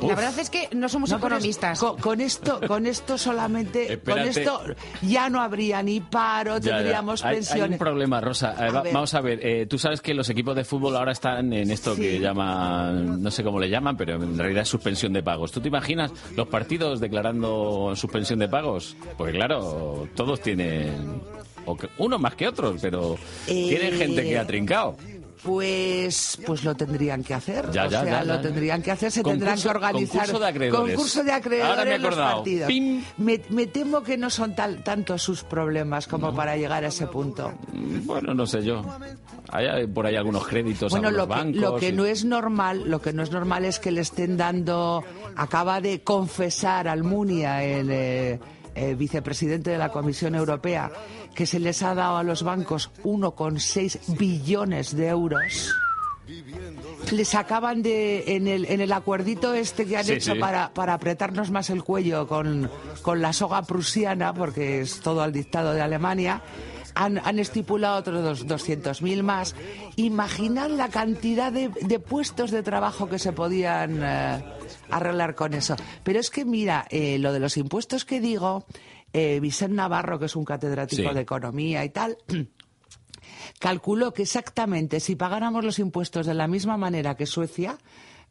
La 0.00 0.14
verdad 0.14 0.38
es 0.38 0.50
que 0.50 0.68
no 0.72 0.88
somos 0.88 1.10
No, 1.10 1.18
con 1.18 1.32
economistas. 1.32 1.78
Con, 1.80 1.96
con 1.98 2.20
esto, 2.20 2.60
con 2.68 2.86
esto 2.86 3.18
solamente, 3.18 3.98
con 4.00 4.18
esto 4.20 4.60
ya 5.02 5.28
no 5.28 5.40
habría 5.40 5.82
ni 5.82 6.00
paro, 6.00 6.58
Ya, 6.58 6.70
ya. 6.70 6.76
tendríamos 6.76 7.24
Hay- 7.24 7.30
Hay, 7.30 7.34
pensiones. 7.36 7.70
un 7.72 7.78
problema, 7.78 8.20
Rosa. 8.20 8.52
Eh, 8.58 8.68
A 8.68 8.72
va- 8.72 8.82
ver. 8.82 8.92
vamos 8.94 9.14
a 9.14 9.20
ver, 9.20 9.40
eh, 9.44 9.66
tú 9.66 9.78
sabes 9.78 10.00
que 10.00 10.14
los 10.14 10.28
equipos 10.30 10.54
de 10.54 10.64
fútbol 10.64 10.96
ahora 10.96 11.12
están 11.12 11.52
en 11.52 11.70
esto 11.70 11.96
que 11.96 12.18
llaman, 12.20 13.20
no 13.22 13.30
sé 13.30 13.42
cómo 13.42 13.58
le 13.58 13.68
llaman, 13.68 13.96
pero 13.96 14.14
en 14.14 14.38
realidad 14.38 14.62
es 14.62 14.68
suspensión 14.68 15.12
de 15.12 15.22
pagos. 15.22 15.50
¿Tú 15.50 15.60
te 15.60 15.68
imaginas 15.68 16.12
los 16.36 16.46
partidos 16.48 17.00
declarando 17.00 17.94
suspensión 17.96 18.38
de 18.38 18.48
pagos? 18.48 18.96
Porque 19.18 19.32
claro, 19.32 20.08
todos 20.14 20.40
tienen, 20.40 21.20
o 21.66 21.76
que- 21.76 21.88
unos 21.98 22.20
más 22.20 22.34
que 22.34 22.48
otros, 22.48 22.76
pero 22.80 23.14
Eh, 23.46 23.68
tienen 23.68 23.94
gente 23.98 24.22
que 24.22 24.38
ha 24.38 24.46
trincado. 24.46 24.96
Pues, 25.42 26.38
pues 26.46 26.62
lo 26.62 26.76
tendrían 26.76 27.24
que 27.24 27.34
hacer. 27.34 27.68
Ya, 27.72 27.86
o 27.86 27.90
ya, 27.90 28.02
sea, 28.04 28.22
ya, 28.22 28.24
lo 28.24 28.40
tendrían 28.40 28.80
que 28.80 28.92
hacer, 28.92 29.10
se 29.10 29.22
Concurso- 29.22 29.30
tendrán 29.38 29.60
que 29.60 29.68
organizar. 29.68 30.20
concurso 30.20 30.38
de 30.38 30.46
acreedores. 30.46 30.94
Concurso 30.94 31.24
de 31.24 31.32
acreedores 31.32 31.70
Ahora 31.70 31.84
me 31.84 31.94
he 31.94 31.98
los 31.98 32.06
acordado. 32.06 32.36
partidos. 32.36 32.68
Pim. 32.68 33.02
Me, 33.18 33.40
me 33.48 33.66
temo 33.66 34.02
que 34.04 34.16
no 34.16 34.30
son 34.30 34.54
tal, 34.54 34.84
tanto 34.84 35.18
sus 35.18 35.42
problemas 35.42 36.06
como 36.06 36.32
para 36.32 36.56
llegar 36.56 36.84
a 36.84 36.88
ese 36.88 37.08
punto. 37.08 37.52
Bueno, 37.72 38.34
no 38.34 38.46
sé 38.46 38.62
yo. 38.62 38.82
Hay 39.48 39.86
por 39.88 40.06
ahí 40.06 40.14
algunos 40.14 40.46
créditos 40.46 40.92
Bueno, 40.92 41.08
a 41.08 41.10
los 41.10 41.18
lo 41.18 41.26
que, 41.26 41.34
bancos. 41.40 41.60
lo 41.60 41.76
que 41.76 41.88
y- 41.88 41.92
no 41.92 42.06
es 42.06 42.24
normal, 42.24 42.84
lo 42.88 43.02
que 43.02 43.12
no 43.12 43.24
es 43.24 43.32
normal 43.32 43.64
es 43.64 43.80
que 43.80 43.90
le 43.90 44.00
estén 44.02 44.36
dando, 44.36 45.02
acaba 45.36 45.80
de 45.80 46.02
confesar 46.02 46.86
Almunia, 46.86 47.64
el 47.64 47.88
eh, 47.90 48.40
eh, 48.74 48.94
vicepresidente 48.94 49.70
de 49.70 49.78
la 49.78 49.90
Comisión 49.90 50.34
Europea, 50.34 50.90
que 51.34 51.46
se 51.46 51.58
les 51.58 51.82
ha 51.82 51.94
dado 51.94 52.16
a 52.16 52.22
los 52.22 52.42
bancos 52.42 52.90
1,6 53.04 54.16
billones 54.18 54.94
de 54.96 55.08
euros. 55.08 55.74
Les 57.10 57.34
acaban 57.34 57.82
de, 57.82 58.36
en 58.36 58.46
el, 58.46 58.64
en 58.66 58.80
el 58.80 58.92
acuerdito 58.92 59.52
este 59.54 59.84
que 59.86 59.96
han 59.96 60.04
Sí, 60.04 60.12
hecho 60.14 60.34
sí. 60.34 60.38
para, 60.40 60.72
para 60.72 60.94
apretarnos 60.94 61.50
más 61.50 61.68
el 61.70 61.82
cuello 61.82 62.26
con, 62.28 62.70
con 63.02 63.20
la 63.20 63.32
soga 63.32 63.62
prusiana, 63.62 64.32
porque 64.32 64.80
es 64.80 65.00
todo 65.00 65.22
al 65.22 65.32
dictado 65.32 65.72
de 65.74 65.82
Alemania, 65.82 66.40
han, 66.94 67.18
han 67.18 67.38
estipulado 67.38 67.96
otros 67.98 68.46
dos- 68.46 68.66
200.000 68.68 69.22
más. 69.22 69.54
Imaginad 69.96 70.70
la 70.70 70.88
cantidad 70.88 71.52
de, 71.52 71.68
de 71.68 71.98
puestos 71.98 72.50
de 72.50 72.62
trabajo 72.62 73.08
que 73.08 73.18
se 73.18 73.32
podían 73.32 74.00
eh, 74.02 74.44
arreglar 74.90 75.34
con 75.34 75.54
eso. 75.54 75.76
Pero 76.02 76.20
es 76.20 76.30
que, 76.30 76.44
mira, 76.44 76.86
eh, 76.90 77.18
lo 77.18 77.32
de 77.32 77.40
los 77.40 77.56
impuestos 77.56 78.04
que 78.04 78.20
digo, 78.20 78.66
eh, 79.12 79.40
Vicente 79.40 79.74
Navarro, 79.76 80.18
que 80.18 80.26
es 80.26 80.36
un 80.36 80.44
catedrático 80.44 81.08
Sí. 81.08 81.14
de 81.14 81.20
economía 81.20 81.84
y 81.84 81.90
tal, 81.90 82.16
calculó 83.58 84.12
que 84.12 84.22
exactamente 84.22 85.00
si 85.00 85.16
pagáramos 85.16 85.64
los 85.64 85.78
impuestos 85.78 86.26
de 86.26 86.34
la 86.34 86.48
misma 86.48 86.76
manera 86.76 87.16
que 87.16 87.26
Suecia, 87.26 87.78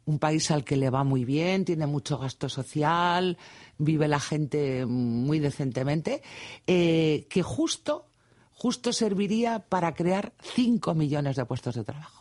un 0.04 0.18
país 0.18 0.50
al 0.50 0.64
que 0.64 0.76
le 0.76 0.90
va 0.90 1.04
muy 1.04 1.24
bien, 1.24 1.64
tiene 1.64 1.86
mucho 1.86 2.18
gasto 2.18 2.48
social, 2.48 3.38
vive 3.78 4.08
la 4.08 4.18
gente 4.20 4.84
muy 4.86 5.38
decentemente, 5.38 6.22
eh, 6.66 7.26
que 7.30 7.42
justo, 7.42 8.06
justo 8.54 8.92
serviría 8.92 9.58
para 9.60 9.94
crear 9.94 10.32
5 10.42 10.94
millones 10.94 11.36
de 11.36 11.44
puestos 11.44 11.74
de 11.74 11.84
trabajo. 11.84 12.20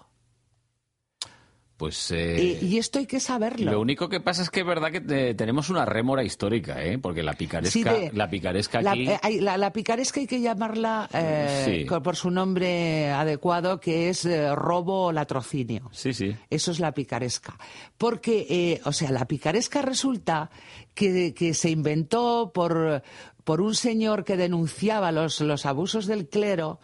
Pues... 1.77 2.11
Eh, 2.11 2.35
eh, 2.51 2.59
y 2.61 2.77
esto 2.77 2.99
hay 2.99 3.07
que 3.07 3.19
saberlo. 3.19 3.71
Lo 3.71 3.81
único 3.81 4.07
que 4.07 4.19
pasa 4.19 4.43
es 4.43 4.51
que 4.51 4.59
es 4.59 4.65
verdad 4.67 4.91
que 4.91 5.01
te- 5.01 5.33
tenemos 5.33 5.71
una 5.71 5.83
rémora 5.83 6.23
histórica, 6.23 6.83
¿eh? 6.83 6.99
Porque 6.99 7.23
la 7.23 7.33
picaresca, 7.33 7.71
Sí, 7.71 7.83
de- 7.83 8.11
la 8.13 8.29
picaresca 8.29 8.83
La, 8.83 8.91
aquí... 8.91 9.09
eh, 9.09 9.19
hay- 9.23 9.39
la- 9.39 9.57
la 9.57 9.73
picaresca 9.73 10.19
hay 10.19 10.27
que 10.27 10.41
llamarla 10.41 11.09
eh, 11.11 11.85
Sí. 11.89 11.95
por 12.03 12.15
su 12.15 12.29
nombre 12.29 13.09
adecuado, 13.09 13.79
que 13.79 14.09
es 14.09 14.25
eh, 14.25 14.53
robo 14.53 15.05
o 15.05 15.11
latrocinio. 15.11 15.89
Sí, 15.91 16.13
sí. 16.13 16.35
Eso 16.51 16.69
es 16.69 16.79
la 16.79 16.91
picaresca. 16.93 17.57
Porque, 17.97 18.45
eh, 18.47 18.81
o 18.85 18.91
sea, 18.93 19.09
la 19.09 19.25
picaresca 19.25 19.81
resulta 19.81 20.51
que, 20.93 21.33
que 21.33 21.55
se 21.55 21.71
inventó 21.71 22.51
por, 22.53 23.01
por 23.43 23.59
un 23.61 23.73
señor 23.75 24.23
que 24.23 24.37
denunciaba 24.37 25.11
los, 25.11 25.41
los 25.41 25.65
abusos 25.65 26.05
del 26.05 26.27
clero 26.29 26.79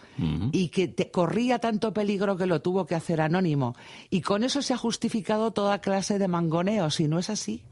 y 0.52 0.70
que 0.70 0.88
te- 0.88 1.12
corría 1.12 1.60
tanto 1.60 1.94
peligro 1.94 2.36
que 2.38 2.46
lo 2.48 2.62
tuvo 2.62 2.86
que 2.86 2.96
hacer 2.96 3.22
anónimo. 3.22 3.76
Y 4.10 4.22
con 4.22 4.44
eso 4.44 4.62
se 4.62 4.74
ha 4.74 4.78
justificado 4.78 5.52
toda 5.52 5.80
clase 5.80 6.18
de 6.20 6.28
mangoneos, 6.28 7.00
y 7.00 7.08
no 7.08 7.20
es 7.20 7.30
así. 7.30 7.64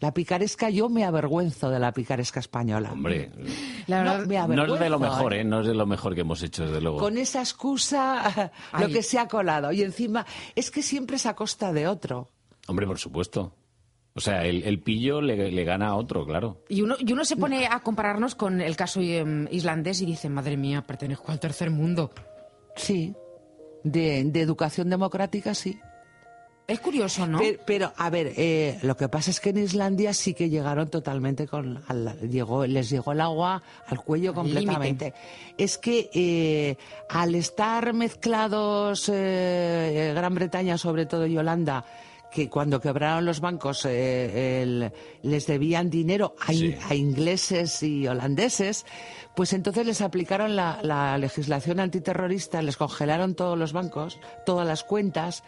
La 0.00 0.12
picaresca, 0.14 0.70
yo 0.70 0.88
me 0.88 1.04
avergüenzo 1.04 1.70
de 1.70 1.78
la 1.80 1.92
picaresca 1.92 2.38
española. 2.40 2.92
Hombre, 2.92 3.32
La 3.88 4.02
verdad, 4.02 4.46
me 4.46 4.54
no 4.56 4.74
es 4.74 4.80
de 4.80 4.90
lo 4.90 4.98
mejor, 5.00 5.34
¿eh? 5.34 5.40
¿eh? 5.40 5.44
No 5.44 5.60
es 5.62 5.66
de 5.66 5.74
lo 5.74 5.86
mejor 5.86 6.14
que 6.14 6.20
hemos 6.20 6.42
hecho, 6.42 6.64
desde 6.66 6.80
luego. 6.80 6.98
Con 6.98 7.18
esa 7.18 7.40
excusa, 7.40 8.52
lo 8.78 8.86
Ay. 8.86 8.92
que 8.92 9.02
se 9.02 9.18
ha 9.18 9.26
colado. 9.26 9.72
Y 9.72 9.82
encima, 9.82 10.24
es 10.54 10.70
que 10.70 10.82
siempre 10.82 11.16
es 11.16 11.26
a 11.26 11.34
costa 11.34 11.72
de 11.72 11.88
otro. 11.88 12.28
Hombre, 12.68 12.86
por 12.86 12.98
supuesto. 12.98 13.54
O 14.18 14.20
sea, 14.20 14.44
el, 14.44 14.62
el 14.64 14.80
pillo 14.82 15.20
le, 15.20 15.50
le 15.50 15.64
gana 15.64 15.88
a 15.88 15.94
otro, 15.96 16.26
claro. 16.26 16.62
Y 16.68 16.82
uno, 16.82 16.96
y 16.98 17.12
uno 17.12 17.24
se 17.24 17.36
pone 17.36 17.66
a 17.66 17.80
compararnos 17.80 18.34
con 18.34 18.60
el 18.60 18.76
caso 18.76 19.00
em, 19.00 19.46
islandés 19.50 20.00
y 20.02 20.06
dice, 20.06 20.28
madre 20.28 20.56
mía, 20.56 20.82
pertenezco 20.86 21.32
al 21.32 21.40
tercer 21.40 21.70
mundo. 21.70 22.10
Sí, 22.76 23.14
de, 23.84 24.24
de 24.24 24.40
educación 24.40 24.90
democrática 24.90 25.54
sí. 25.54 25.78
Es 26.66 26.80
curioso, 26.80 27.26
¿no? 27.26 27.38
Pero, 27.38 27.58
pero, 27.64 27.92
a 27.96 28.10
ver, 28.10 28.32
eh, 28.36 28.78
lo 28.82 28.94
que 28.94 29.08
pasa 29.08 29.30
es 29.30 29.40
que 29.40 29.48
en 29.50 29.56
Islandia 29.56 30.12
sí 30.12 30.34
que 30.34 30.50
llegaron 30.50 30.90
totalmente 30.90 31.46
con... 31.46 31.82
al- 31.88 32.28
llegó, 32.28 32.66
les 32.66 32.90
llegó 32.90 33.12
el 33.12 33.22
agua 33.22 33.62
al 33.86 34.00
cuello 34.04 34.34
completamente. 34.34 35.14
Es 35.56 35.78
que 35.78 36.10
eh, 36.12 36.76
al 37.08 37.34
estar 37.36 37.94
mezclados 37.94 39.08
eh, 39.10 40.12
Gran 40.14 40.34
Bretaña, 40.34 40.76
sobre 40.76 41.06
todo, 41.06 41.26
y 41.26 41.38
Holanda, 41.38 41.86
que 42.30 42.48
cuando 42.50 42.80
quebraron 42.80 43.24
los 43.24 43.40
bancos 43.40 43.84
eh, 43.86 44.62
el- 44.62 44.92
les 45.22 45.46
debían 45.46 45.88
dinero 45.90 46.34
a, 46.46 46.52
in- 46.52 46.78
a 46.88 46.94
ingleses 46.94 47.82
y 47.82 48.06
holandeses, 48.06 48.84
pues 49.34 49.52
entonces 49.52 49.86
les 49.86 50.00
aplicaron 50.02 50.56
la, 50.56 50.80
la 50.82 51.16
legislación 51.18 51.80
antiterrorista, 51.80 52.60
les 52.62 52.76
congelaron 52.76 53.34
todos 53.34 53.56
los 53.58 53.72
bancos, 53.72 54.18
todas 54.44 54.66
las 54.66 54.84
cuentas, 54.84 55.42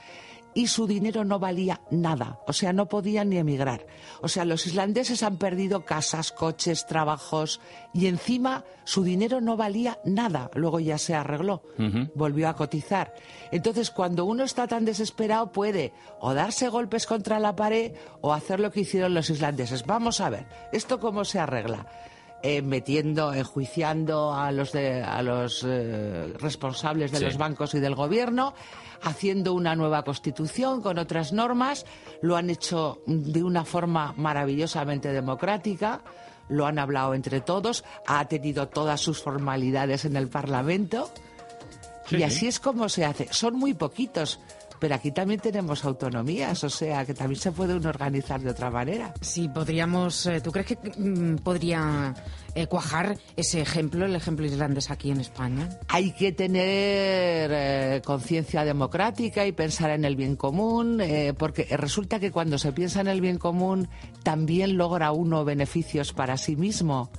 y 0.54 0.66
su 0.66 0.86
dinero 0.86 1.24
no 1.24 1.38
valía 1.38 1.80
nada, 1.90 2.40
o 2.46 2.52
sea, 2.52 2.72
no 2.72 2.86
podían 2.86 3.30
ni 3.30 3.38
emigrar. 3.38 3.86
O 4.20 4.28
sea, 4.28 4.44
los 4.44 4.66
islandeses 4.66 5.22
han 5.22 5.36
perdido 5.36 5.84
casas, 5.84 6.32
coches, 6.32 6.86
trabajos, 6.86 7.60
y 7.92 8.06
encima 8.06 8.64
su 8.84 9.02
dinero 9.02 9.40
no 9.40 9.56
valía 9.56 9.98
nada. 10.04 10.50
Luego 10.54 10.80
ya 10.80 10.98
se 10.98 11.14
arregló 11.14 11.62
volvió 12.14 12.48
a 12.48 12.54
cotizar. 12.54 13.14
Entonces, 13.50 13.90
cuando 13.90 14.24
uno 14.24 14.44
está 14.44 14.66
tan 14.66 14.84
desesperado, 14.84 15.52
puede 15.52 15.92
o 16.20 16.34
darse 16.34 16.68
golpes 16.68 17.06
contra 17.06 17.38
la 17.38 17.56
pared 17.56 17.92
o 18.20 18.32
hacer 18.32 18.60
lo 18.60 18.70
que 18.70 18.80
hicieron 18.80 19.14
los 19.14 19.30
islandeses. 19.30 19.86
Vamos 19.86 20.20
a 20.20 20.30
ver, 20.30 20.46
¿esto 20.72 21.00
cómo 21.00 21.24
se 21.24 21.38
arregla? 21.38 21.86
Eh, 22.42 22.62
metiendo, 22.62 23.34
enjuiciando 23.34 24.32
a 24.32 24.50
los, 24.50 24.72
de- 24.72 25.02
a 25.02 25.22
los 25.22 25.62
eh, 25.68 26.32
responsables 26.38 27.12
de 27.12 27.18
Sí. 27.18 27.24
los 27.24 27.36
bancos 27.36 27.74
y 27.74 27.80
del 27.80 27.94
gobierno, 27.94 28.54
haciendo 29.02 29.52
una 29.52 29.76
nueva 29.76 30.04
constitución 30.04 30.80
con 30.80 30.96
otras 30.98 31.32
normas. 31.34 31.84
Lo 32.22 32.36
han 32.36 32.48
hecho 32.48 33.02
de 33.06 33.42
una 33.42 33.64
forma 33.66 34.14
maravillosamente 34.16 35.12
democrática. 35.12 36.00
Lo 36.48 36.64
han 36.66 36.78
hablado 36.78 37.12
entre 37.14 37.42
todos. 37.42 37.84
Ha 38.06 38.24
tenido 38.26 38.68
todas 38.68 39.00
sus 39.02 39.22
formalidades 39.22 40.06
en 40.06 40.16
el 40.16 40.28
Parlamento. 40.28 41.10
Sí, 42.06 42.16
y 42.16 42.18
sí. 42.20 42.24
así 42.24 42.46
es 42.48 42.58
como 42.58 42.88
se 42.88 43.04
hace. 43.04 43.28
Son 43.32 43.54
muy 43.54 43.74
poquitos, 43.74 44.40
pero 44.80 44.94
aquí 44.94 45.12
también 45.12 45.38
tenemos 45.38 45.84
autonomías, 45.84 46.64
o 46.64 46.70
sea 46.70 47.04
que 47.04 47.14
también 47.14 47.40
se 47.40 47.52
puede 47.52 47.74
uno 47.74 47.90
organizar 47.90 48.40
de 48.40 48.50
otra 48.50 48.70
manera. 48.70 49.12
Sí, 49.20 49.48
podríamos. 49.48 50.26
eh, 50.26 50.40
¿Tú 50.40 50.50
crees 50.50 50.66
que 50.66 50.78
mm, 50.96 51.36
podría 51.36 52.14
eh, 52.54 52.66
cuajar 52.66 53.16
ese 53.36 53.60
ejemplo, 53.60 54.06
el 54.06 54.16
ejemplo 54.16 54.44
islandés 54.44 54.90
aquí 54.90 55.10
en 55.10 55.20
España? 55.20 55.68
Hay 55.88 56.12
que 56.12 56.32
tener 56.32 57.50
eh, 57.52 58.02
conciencia 58.04 58.64
democrática 58.64 59.46
y 59.46 59.52
pensar 59.52 59.90
en 59.90 60.04
el 60.04 60.16
bien 60.16 60.34
común, 60.34 61.00
eh, 61.00 61.34
porque 61.36 61.64
resulta 61.76 62.18
que 62.18 62.32
cuando 62.32 62.58
se 62.58 62.72
piensa 62.72 63.02
en 63.02 63.08
el 63.08 63.20
bien 63.20 63.38
común 63.38 63.88
también 64.22 64.76
logra 64.76 65.12
uno 65.12 65.44
beneficios 65.44 66.12
para 66.12 66.36
sí 66.36 66.56
mismo. 66.56 67.10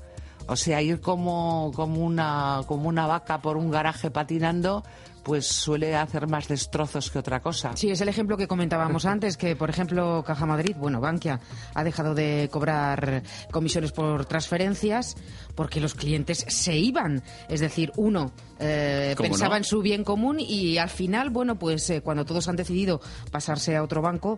O 0.48 0.56
sea, 0.58 0.82
ir 0.82 1.00
como, 1.00 1.72
como, 1.76 2.04
una, 2.06 2.62
como 2.68 2.90
una 2.90 3.08
vaca 3.08 3.42
por 3.42 3.56
un 3.56 3.72
garaje 3.72 4.12
patinando, 4.12 4.84
pues 5.24 5.46
suele 5.48 5.96
hacer 5.96 6.28
más 6.28 6.48
destrozos 6.48 7.12
que 7.12 7.20
otra 7.20 7.42
cosa. 7.42 7.72
Sí, 7.76 7.92
es 7.92 8.02
el 8.02 8.10
ejemplo 8.10 8.38
que 8.38 8.48
comentábamos 8.48 9.06
antes, 9.06 9.38
que 9.38 9.56
por 9.56 9.70
ejemplo 9.70 10.24
Caja 10.26 10.46
Madrid, 10.46 10.76
bueno, 10.78 11.00
Bankia, 11.00 11.40
ha 11.76 11.84
dejado 11.84 12.16
de 12.16 12.50
cobrar 12.52 13.24
comisiones 13.52 13.92
por 13.92 14.26
transferencias 14.26 15.16
porque 15.56 15.80
los 15.80 15.94
clientes 15.94 16.46
se 16.48 16.76
iban. 16.78 17.22
Es 17.50 17.60
decir, 17.60 17.92
uno 17.98 18.32
eh, 18.60 19.14
¿Cómo 19.16 19.30
pensaba 19.30 19.52
no? 19.56 19.58
en 19.58 19.64
su 19.64 19.82
bien 19.82 20.04
común 20.04 20.40
y 20.40 20.78
al 20.78 20.90
final, 20.90 21.30
bueno, 21.30 21.60
pues 21.60 21.90
eh, 21.90 22.02
cuando 22.02 22.26
todos 22.26 22.48
han 22.48 22.56
decidido 22.56 23.00
pasarse 23.32 23.76
a 23.76 23.84
otro 23.84 24.02
banco, 24.02 24.38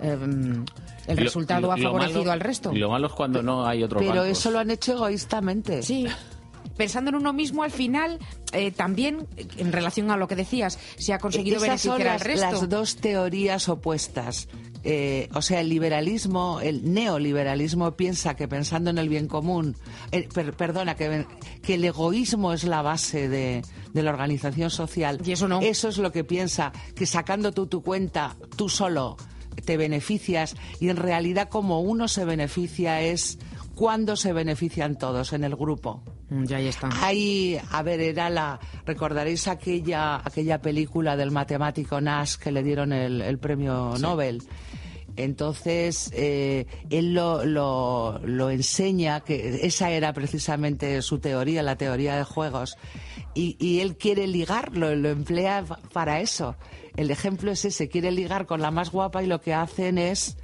eh, 0.00 0.12
el 1.06 1.16
Lo- 1.16 1.22
resultado 1.22 1.70
ha 1.72 1.76
favorecido 1.76 2.20
malo- 2.20 2.32
al 2.32 2.40
resto. 2.40 2.72
Lo 2.72 2.90
malo 2.90 3.06
es 3.06 3.12
cuando 3.12 3.42
no 3.42 3.64
hay 3.66 3.82
otro 3.82 3.98
Pero 4.00 4.22
bancos. 4.22 4.38
eso 4.38 4.50
lo 4.50 4.58
han 4.58 4.70
hecho 4.70 4.92
egoístamente. 4.94 5.82
Sí. 5.82 6.06
Pensando 6.76 7.10
en 7.10 7.16
uno 7.16 7.32
mismo, 7.32 7.62
al 7.62 7.70
final, 7.70 8.18
eh, 8.52 8.70
también, 8.70 9.26
en 9.56 9.72
relación 9.72 10.10
a 10.10 10.16
lo 10.16 10.28
que 10.28 10.36
decías, 10.36 10.78
se 10.98 11.12
ha 11.12 11.18
conseguido 11.18 11.56
Esas 11.56 11.80
son 11.80 11.98
beneficiar 11.98 12.08
al 12.08 12.18
las, 12.18 12.42
resto. 12.50 12.60
las 12.62 12.68
dos 12.68 12.96
teorías 12.96 13.68
opuestas. 13.68 14.48
Eh, 14.88 15.28
o 15.34 15.42
sea, 15.42 15.60
el 15.62 15.68
liberalismo, 15.68 16.60
el 16.60 16.92
neoliberalismo 16.94 17.96
piensa 17.96 18.36
que 18.36 18.46
pensando 18.46 18.90
en 18.90 18.98
el 18.98 19.08
bien 19.08 19.26
común, 19.26 19.74
eh, 20.12 20.28
per- 20.32 20.54
perdona, 20.54 20.94
que, 20.94 21.26
que 21.62 21.74
el 21.74 21.84
egoísmo 21.84 22.52
es 22.52 22.62
la 22.64 22.82
base 22.82 23.28
de, 23.28 23.62
de 23.92 24.02
la 24.02 24.10
organización 24.10 24.70
social. 24.70 25.20
Y 25.24 25.32
eso 25.32 25.48
no. 25.48 25.60
Eso 25.60 25.88
es 25.88 25.98
lo 25.98 26.12
que 26.12 26.22
piensa, 26.22 26.72
que 26.94 27.06
sacando 27.06 27.50
tú 27.52 27.66
tu 27.66 27.82
cuenta, 27.82 28.36
tú 28.56 28.68
solo 28.68 29.16
te 29.64 29.76
beneficias 29.78 30.54
y 30.80 30.90
en 30.90 30.98
realidad 30.98 31.48
como 31.48 31.80
uno 31.80 32.06
se 32.08 32.24
beneficia 32.26 33.00
es 33.00 33.38
cuando 33.76 34.16
se 34.16 34.32
benefician 34.32 34.96
todos 34.98 35.32
en 35.34 35.44
el 35.44 35.54
grupo. 35.54 36.02
Mm, 36.30 36.44
Ya 36.46 36.56
ahí 36.56 36.66
está. 36.66 36.88
Ahí, 37.02 37.56
a 37.70 37.82
ver, 37.82 38.00
era 38.00 38.28
la. 38.30 38.58
Recordaréis 38.84 39.46
aquella, 39.46 40.16
aquella 40.16 40.60
película 40.60 41.14
del 41.16 41.30
matemático 41.30 42.00
Nash 42.00 42.36
que 42.36 42.50
le 42.50 42.62
dieron 42.64 42.92
el, 42.92 43.20
el 43.20 43.38
premio 43.38 43.94
Nobel. 44.00 44.42
Entonces, 45.16 46.10
eh, 46.14 46.66
él 46.90 47.14
lo, 47.14 47.44
lo, 47.44 48.20
lo 48.24 48.50
enseña, 48.50 49.20
que 49.20 49.60
esa 49.66 49.90
era 49.90 50.12
precisamente 50.12 51.00
su 51.00 51.18
teoría, 51.20 51.62
la 51.62 51.76
teoría 51.76 52.16
de 52.16 52.24
juegos, 52.24 52.76
y, 53.34 53.56
y 53.58 53.80
él 53.80 53.96
quiere 53.96 54.26
ligar, 54.26 54.76
lo, 54.76 54.90
emplea 54.90 55.64
pa- 55.64 55.78
para 55.92 56.20
eso. 56.20 56.56
El 56.96 57.10
ejemplo 57.10 57.50
es 57.50 57.64
ese, 57.64 57.88
quiere 57.88 58.10
ligar 58.10 58.44
con 58.46 58.60
la 58.60 58.70
más 58.70 58.90
guapa 58.90 59.22
y 59.22 59.26
lo 59.26 59.40
que 59.40 59.54
hacen 59.54 59.96
es 59.98 60.36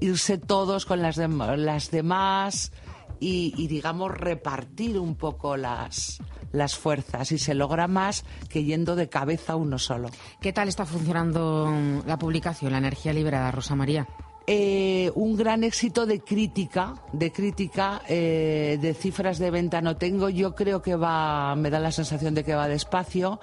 irse 0.00 0.38
todos 0.38 0.86
con 0.86 1.02
las, 1.02 1.16
dem- 1.18 1.56
las 1.56 1.90
demás 1.90 2.72
y, 3.20 3.52
y, 3.56 3.66
digamos, 3.68 4.10
repartir 4.10 4.98
un 4.98 5.14
poco 5.14 5.56
las, 5.56 6.18
las 6.52 6.74
fuerzas 6.76 7.32
y 7.32 7.38
se 7.38 7.54
logra 7.54 7.86
más 7.86 8.24
que 8.48 8.64
yendo 8.64 8.96
de 8.96 9.08
cabeza 9.08 9.56
uno 9.56 9.78
solo. 9.78 10.08
¿Qué 10.40 10.52
tal 10.52 10.68
está 10.68 10.86
funcionando 10.86 11.70
la 12.06 12.18
publicación, 12.18 12.72
la 12.72 12.78
energía 12.78 13.12
liberada, 13.12 13.50
Rosa 13.50 13.76
María? 13.76 14.08
Eh, 14.46 15.12
un 15.14 15.36
gran 15.36 15.62
éxito 15.64 16.06
de 16.06 16.20
crítica, 16.20 16.94
de 17.12 17.30
crítica, 17.30 18.02
eh, 18.08 18.78
de 18.80 18.94
cifras 18.94 19.38
de 19.38 19.50
venta 19.50 19.80
no 19.80 19.96
tengo. 19.96 20.28
Yo 20.28 20.54
creo 20.54 20.82
que 20.82 20.96
va, 20.96 21.54
me 21.56 21.70
da 21.70 21.78
la 21.78 21.92
sensación 21.92 22.34
de 22.34 22.42
que 22.42 22.54
va 22.54 22.66
despacio, 22.66 23.38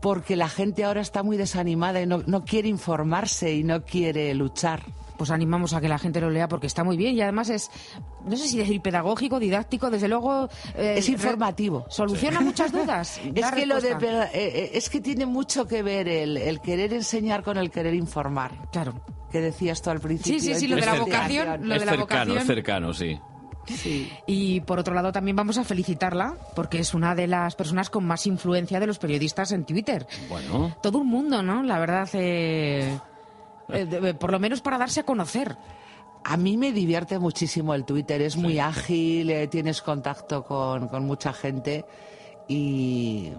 porque 0.00 0.36
la 0.36 0.48
gente 0.48 0.84
ahora 0.84 1.00
está 1.00 1.22
muy 1.22 1.36
desanimada 1.36 2.02
y 2.02 2.06
no, 2.06 2.22
no 2.26 2.44
quiere 2.44 2.68
informarse 2.68 3.54
y 3.54 3.62
no 3.64 3.84
quiere 3.84 4.34
luchar. 4.34 4.82
Pues 5.22 5.30
animamos 5.30 5.72
a 5.72 5.80
que 5.80 5.88
la 5.88 6.00
gente 6.00 6.20
lo 6.20 6.30
lea 6.30 6.48
porque 6.48 6.66
está 6.66 6.82
muy 6.82 6.96
bien 6.96 7.14
y 7.14 7.20
además 7.22 7.48
es, 7.48 7.70
no 8.24 8.36
sé 8.36 8.48
si 8.48 8.58
decir 8.58 8.80
pedagógico, 8.82 9.38
didáctico, 9.38 9.88
desde 9.88 10.08
luego. 10.08 10.48
eh, 10.74 10.96
Es 10.98 11.08
informativo. 11.08 11.86
Soluciona 11.88 12.40
muchas 12.40 12.72
dudas. 12.72 13.20
Es 13.36 13.52
que, 13.52 13.64
lo 13.64 13.80
de, 13.80 13.92
eh, 13.92 14.28
eh, 14.34 14.70
es 14.74 14.90
que 14.90 15.00
tiene 15.00 15.24
mucho 15.24 15.68
que 15.68 15.84
ver 15.84 16.08
el, 16.08 16.36
el 16.38 16.60
querer 16.60 16.92
enseñar 16.92 17.44
con 17.44 17.56
el 17.56 17.70
querer 17.70 17.94
informar. 17.94 18.68
Claro. 18.72 19.00
Que 19.30 19.40
decías 19.40 19.80
tú 19.80 19.90
al 19.90 20.00
principio. 20.00 20.40
Sí, 20.40 20.54
sí, 20.54 20.58
sí, 20.58 20.66
lo 20.66 20.74
de 20.74 20.86
la 20.86 20.94
vocación, 20.98 21.68
lo 21.68 21.74
es 21.76 21.80
de 21.82 21.86
la 21.86 21.92
cercano, 21.92 22.00
vocación. 22.00 22.38
es 22.38 22.46
cercano, 22.46 22.92
sí. 22.92 23.20
Y 24.26 24.60
por 24.62 24.80
otro 24.80 24.92
lado 24.92 25.12
también 25.12 25.36
vamos 25.36 25.56
a 25.56 25.62
felicitarla 25.62 26.34
porque 26.56 26.80
es 26.80 26.94
una 26.94 27.14
de 27.14 27.28
las 27.28 27.54
personas 27.54 27.90
con 27.90 28.04
más 28.04 28.26
influencia 28.26 28.80
de 28.80 28.88
los 28.88 28.98
periodistas 28.98 29.52
en 29.52 29.64
Twitter. 29.64 30.04
Bueno. 30.28 30.76
Todo 30.82 30.98
un 30.98 31.06
mundo, 31.06 31.44
¿no? 31.44 31.62
La 31.62 31.78
verdad, 31.78 32.08
eh, 32.14 32.98
eh, 33.68 33.84
de- 33.86 34.14
por 34.14 34.30
lo 34.32 34.38
menos 34.38 34.60
para 34.60 34.78
darse 34.78 35.00
a 35.00 35.04
conocer. 35.04 35.56
A 36.24 36.36
mí 36.36 36.56
me 36.56 36.70
divierte 36.72 37.18
muchísimo 37.18 37.74
el 37.74 37.84
Twitter, 37.84 38.22
es 38.22 38.36
muy 38.36 38.58
ágil, 38.60 39.30
eh, 39.30 39.48
tienes 39.48 39.82
contacto 39.82 40.44
con, 40.44 40.86
con 40.88 41.04
mucha 41.04 41.32
gente 41.32 41.84
y 42.46 43.32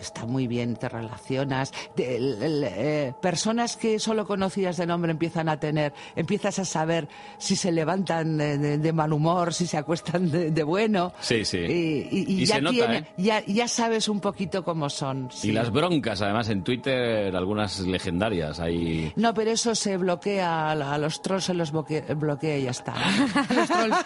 está 0.00 0.26
muy 0.26 0.46
bien, 0.46 0.76
te 0.76 0.88
relacionas. 0.88 1.72
De- 1.96 2.18
eh, 2.66 3.12
personas 3.20 3.76
que 3.76 3.98
solo 3.98 4.26
conocías 4.26 4.76
de 4.76 4.86
nombre 4.86 5.10
empiezan 5.12 5.48
a 5.48 5.58
tener, 5.58 5.92
empiezas 6.16 6.58
a 6.58 6.64
saber 6.64 7.08
si 7.38 7.56
se 7.56 7.72
levantan 7.72 8.36
de, 8.38 8.58
de- 8.58 8.78
de 8.78 8.92
mal 8.92 9.12
humor, 9.12 9.54
si 9.54 9.66
se 9.66 9.76
acuestan 9.76 10.30
de, 10.30 10.50
de 10.50 10.62
bueno. 10.62 11.12
Sí, 11.20 11.44
sí. 11.44 11.58
Y, 11.58 12.08
y- 12.10 12.24
y 12.28 12.42
Y 12.42 12.44
ya, 12.46 12.56
se 12.56 12.62
nota, 12.62 12.94
¿eh? 12.96 13.06
ya, 13.16 13.44
ya 13.46 13.68
sabes 13.68 14.08
un 14.08 14.20
poquito 14.20 14.64
cómo 14.64 14.88
son. 14.90 15.28
sí. 15.32 15.48
Y 15.48 15.52
las 15.52 15.70
broncas, 15.70 16.20
además, 16.22 16.48
en 16.48 16.62
Twitter, 16.64 17.34
algunas 17.34 17.80
legendarias. 17.80 18.60
Hay... 18.60 19.12
No, 19.16 19.32
pero 19.34 19.50
eso 19.50 19.74
se 19.74 19.96
bloquea, 19.96 20.70
a 20.72 20.98
los 20.98 21.22
trolls 21.22 21.44
se 21.44 21.54
los 21.54 21.72
bloque- 21.72 22.02
bloquea 22.14 22.58
y 22.58 22.64
ya 22.64 22.70
está. 22.70 22.94
Los 23.54 23.68
trolls. 23.68 23.96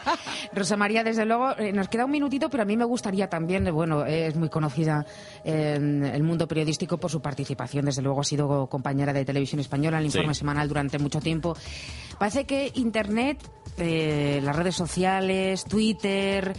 Rosa 0.52 0.76
María, 0.76 1.04
desde 1.04 1.24
luego, 1.24 1.56
eh, 1.58 1.72
nos 1.72 1.88
queda 1.88 2.04
un 2.04 2.10
minutito, 2.10 2.48
pero 2.50 2.62
a 2.62 2.66
mí 2.66 2.76
me 2.76 2.84
gustaría 2.84 3.28
también, 3.28 3.66
eh, 3.66 3.70
bueno, 3.70 4.04
eh, 4.06 4.26
es 4.28 4.36
muy 4.36 4.48
conocida 4.48 5.04
en 5.78 6.04
el 6.04 6.22
mundo 6.22 6.46
periodístico 6.46 6.98
por 6.98 7.10
su 7.10 7.22
participación, 7.22 7.86
desde 7.86 8.02
luego 8.02 8.20
ha 8.20 8.24
sido 8.24 8.66
compañera 8.68 9.12
de 9.12 9.24
televisión 9.24 9.60
española 9.60 9.98
en 9.98 10.04
el 10.04 10.10
Sí. 10.12 10.18
informe 10.18 10.34
semanal 10.34 10.68
durante 10.68 10.98
mucho 10.98 11.20
tiempo. 11.20 11.56
Parece 12.18 12.44
que 12.44 12.70
Internet, 12.74 13.38
eh, 13.78 14.40
las 14.42 14.54
redes 14.54 14.74
sociales, 14.76 15.64
Twitter, 15.64 16.54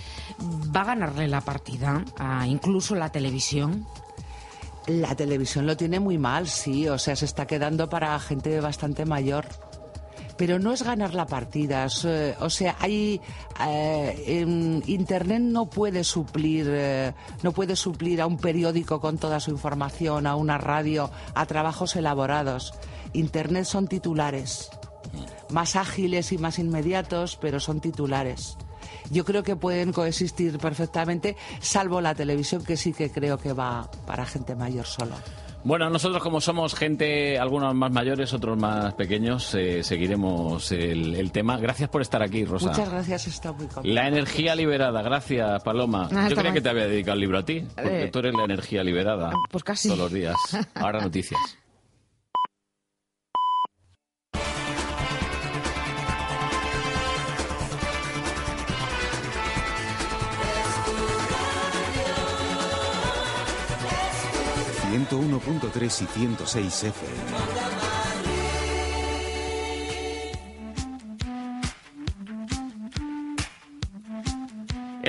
va 0.76 0.82
a 0.82 0.86
ganarle 0.86 1.28
la 1.28 1.42
partida 1.42 2.04
a 2.18 2.48
incluso 2.48 2.96
la 2.96 3.12
televisión. 3.12 3.86
La 4.88 5.16
televisión 5.16 5.68
lo 5.68 5.78
tiene 5.78 6.00
muy 6.00 6.18
mal, 6.18 6.48
sí, 6.48 6.88
o 6.88 6.98
sea, 6.98 7.16
se 7.16 7.26
está 7.26 7.46
quedando 7.46 7.90
para 7.90 8.18
gente 8.20 8.60
bastante 8.60 9.06
mayor. 9.06 9.46
Pero 10.40 10.58
no 10.58 10.72
es 10.72 10.84
ganar 10.84 11.16
la 11.16 11.28
partida, 11.28 11.86
eh, 12.06 12.34
o 12.40 12.50
sea, 12.50 12.78
hay 12.80 13.20
eh, 13.68 14.82
Internet 14.88 15.42
no 15.42 15.70
puede 15.70 16.06
suplir, 16.06 16.66
eh, 16.70 17.14
no 17.44 17.52
puede 17.52 17.76
suplir 17.76 18.22
a 18.22 18.26
un 18.26 18.38
periódico 18.38 19.02
con 19.02 19.18
toda 19.18 19.42
su 19.42 19.52
información, 19.52 20.26
a 20.28 20.38
una 20.38 20.58
radio, 20.58 21.12
a 21.36 21.46
trabajos 21.46 21.98
elaborados. 21.98 22.74
Internet 23.12 23.66
son 23.66 23.90
titulares, 23.90 24.70
más 25.50 25.76
ágiles 25.76 26.32
y 26.32 26.38
más 26.38 26.58
inmediatos, 26.58 27.36
pero 27.36 27.60
son 27.60 27.82
titulares. 27.82 28.56
Yo 29.12 29.26
creo 29.26 29.44
que 29.44 29.58
pueden 29.58 29.92
coexistir 29.92 30.58
perfectamente, 30.58 31.36
salvo 31.60 32.00
la 32.00 32.16
televisión, 32.16 32.64
que 32.64 32.78
sí 32.78 32.94
que 32.94 33.12
creo 33.12 33.40
que 33.40 33.52
va 33.52 33.92
para 34.08 34.26
gente 34.26 34.56
mayor 34.56 34.86
solo. 34.86 35.16
Bueno, 35.64 35.90
nosotros 35.90 36.24
como 36.24 36.40
somos 36.40 36.74
gente, 36.74 37.38
algunos 37.38 37.76
más 37.76 37.92
mayores, 37.92 38.34
otros 38.34 38.58
más 38.58 38.94
pequeños, 38.94 39.54
eh, 39.56 39.84
seguiremos 39.84 40.72
el, 40.72 41.16
el 41.16 41.32
tema. 41.32 41.58
Gracias 41.58 41.90
por 41.90 42.02
estar 42.02 42.24
aquí, 42.24 42.46
Rosa. 42.46 42.70
Muchas 42.70 42.90
gracias, 42.90 43.28
está 43.28 43.52
muy 43.52 43.68
contenta. 43.68 43.90
La 44.02 44.08
energía 44.08 44.56
liberada, 44.56 45.02
gracias 45.02 45.62
Paloma. 45.64 46.08
Ah, 46.16 46.28
Yo 46.30 46.36
creía 46.36 46.54
que 46.54 46.62
te 46.62 46.70
había 46.70 46.88
dedicado 46.88 47.16
el 47.16 47.20
libro 47.22 47.40
a 47.40 47.46
ti, 47.46 47.64
porque 47.76 48.04
Eh, 48.06 48.10
tú 48.12 48.20
eres 48.20 48.34
la 48.36 48.46
energía 48.46 48.84
liberada. 48.84 49.32
pues 49.52 49.64
casi. 49.64 49.90
Todos 49.90 50.00
los 50.00 50.14
días. 50.14 50.36
Ahora 50.76 51.02
noticias. 51.04 51.40
...101.3 64.90 66.02
y 66.02 66.06
106 66.06 66.84
FM. 66.84 68.10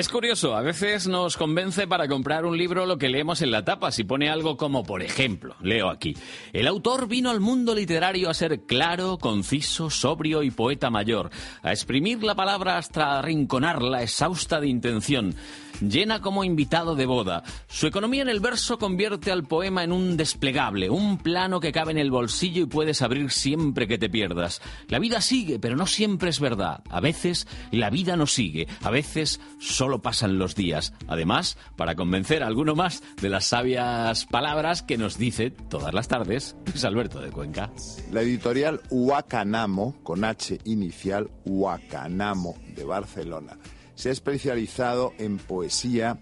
Es 0.01 0.09
curioso, 0.09 0.57
a 0.57 0.63
veces 0.63 1.09
nos 1.09 1.37
convence 1.37 1.87
para 1.87 2.09
comprar 2.09 2.47
un 2.47 2.57
libro 2.57 2.87
lo 2.87 2.97
que 2.97 3.11
leemos 3.11 3.43
en 3.43 3.51
la 3.51 3.65
tapa. 3.65 3.91
Si 3.91 4.05
pone 4.05 4.31
algo 4.31 4.57
como, 4.57 4.83
por 4.83 5.03
ejemplo, 5.03 5.57
leo 5.61 5.91
aquí, 5.91 6.17
el 6.55 6.69
autor 6.69 7.07
vino 7.07 7.29
al 7.29 7.41
mundo 7.41 7.75
literario 7.75 8.31
a 8.31 8.35
ser 8.35 8.67
claro, 8.67 9.19
conciso, 9.19 9.91
sobrio 9.91 10.43
y 10.43 10.51
poeta 10.51 10.89
mayor, 10.89 11.29
a 11.63 11.73
exprimir 11.73 12.23
la 12.23 12.35
palabra 12.35 12.79
hasta 12.79 13.19
arrinconarla, 13.19 14.03
exhausta 14.03 14.59
de 14.59 14.69
intención. 14.69 15.35
Llena 15.81 16.21
como 16.21 16.45
invitado 16.45 16.95
de 16.95 17.07
boda. 17.07 17.43
Su 17.69 17.87
economía 17.87 18.23
en 18.23 18.29
el 18.29 18.41
verso 18.41 18.79
convierte 18.79 19.31
al 19.31 19.45
poema 19.45 19.85
en 19.85 19.93
un 19.93 20.17
desplegable, 20.17 20.91
un 20.91 21.19
plano 21.19 21.61
que 21.61 21.73
cabe 21.73 21.93
en 21.93 21.99
el 21.99 22.11
bolsillo 22.11 22.63
y 22.63 22.67
puedes 22.67 23.03
abrir 23.03 23.31
siempre 23.31 23.89
que 23.89 23.99
te 23.99 24.11
pierdas. 24.11 24.61
La 24.89 24.99
vida 24.99 25.21
sigue, 25.21 25.59
pero 25.59 25.77
no 25.77 25.87
siempre 25.87 26.31
es 26.31 26.41
verdad. 26.41 26.83
A 26.91 27.01
veces 27.01 27.47
la 27.71 27.91
vida 27.91 28.17
no 28.17 28.27
sigue, 28.27 28.69
a 28.83 28.91
veces 28.91 29.41
solo 29.59 30.03
pasan 30.03 30.39
los 30.39 30.55
días. 30.55 30.93
Además, 31.09 31.57
para 31.77 31.95
convencer 31.95 32.43
a 32.43 32.47
alguno 32.47 32.75
más 32.75 33.03
de 33.21 33.29
las 33.29 33.47
sabias 33.47 34.27
palabras 34.27 34.83
que 34.83 34.99
nos 34.99 35.19
dice 35.19 35.51
todas 35.51 35.95
las 35.95 36.09
tardes 36.09 36.57
Luis 36.67 36.85
Alberto 36.85 37.21
de 37.21 37.31
Cuenca. 37.31 37.71
La 38.13 38.23
editorial 38.23 38.81
Huacanamo, 38.91 39.97
con 40.03 40.25
H 40.25 40.59
inicial, 40.65 41.31
Huacanamo 41.45 42.57
de 42.75 42.85
Barcelona, 42.85 43.59
se 44.01 44.09
ha 44.09 44.13
especializado 44.13 45.13
en 45.19 45.37
poesía 45.39 46.19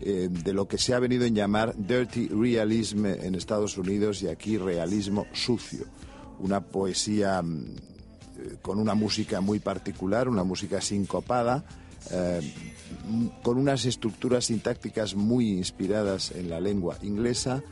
de 0.00 0.52
lo 0.52 0.66
que 0.66 0.78
se 0.78 0.94
ha 0.94 0.98
venido 0.98 1.24
en 1.24 1.34
llamar 1.36 1.76
dirty 1.76 2.26
realism 2.26 3.06
en 3.06 3.36
Estados 3.36 3.78
Unidos 3.78 4.20
y 4.22 4.26
aquí 4.26 4.58
realismo 4.58 5.26
sucio. 5.32 5.84
Una 6.40 6.60
poesía 6.60 7.40
mm, 7.40 7.64
eh, 8.38 8.56
con 8.60 8.80
una 8.80 8.94
música 8.94 9.40
muy 9.40 9.60
particular, 9.60 10.28
una 10.28 10.42
música 10.42 10.80
sincopada, 10.80 11.64
eh, 12.10 12.40
m- 13.08 13.30
con 13.44 13.58
unas 13.58 13.84
estructuras 13.84 14.46
sintácticas 14.46 15.14
muy 15.14 15.50
inspiradas 15.52 16.32
en 16.32 16.50
la 16.50 16.58
lengua 16.58 16.98
inglesa 17.02 17.62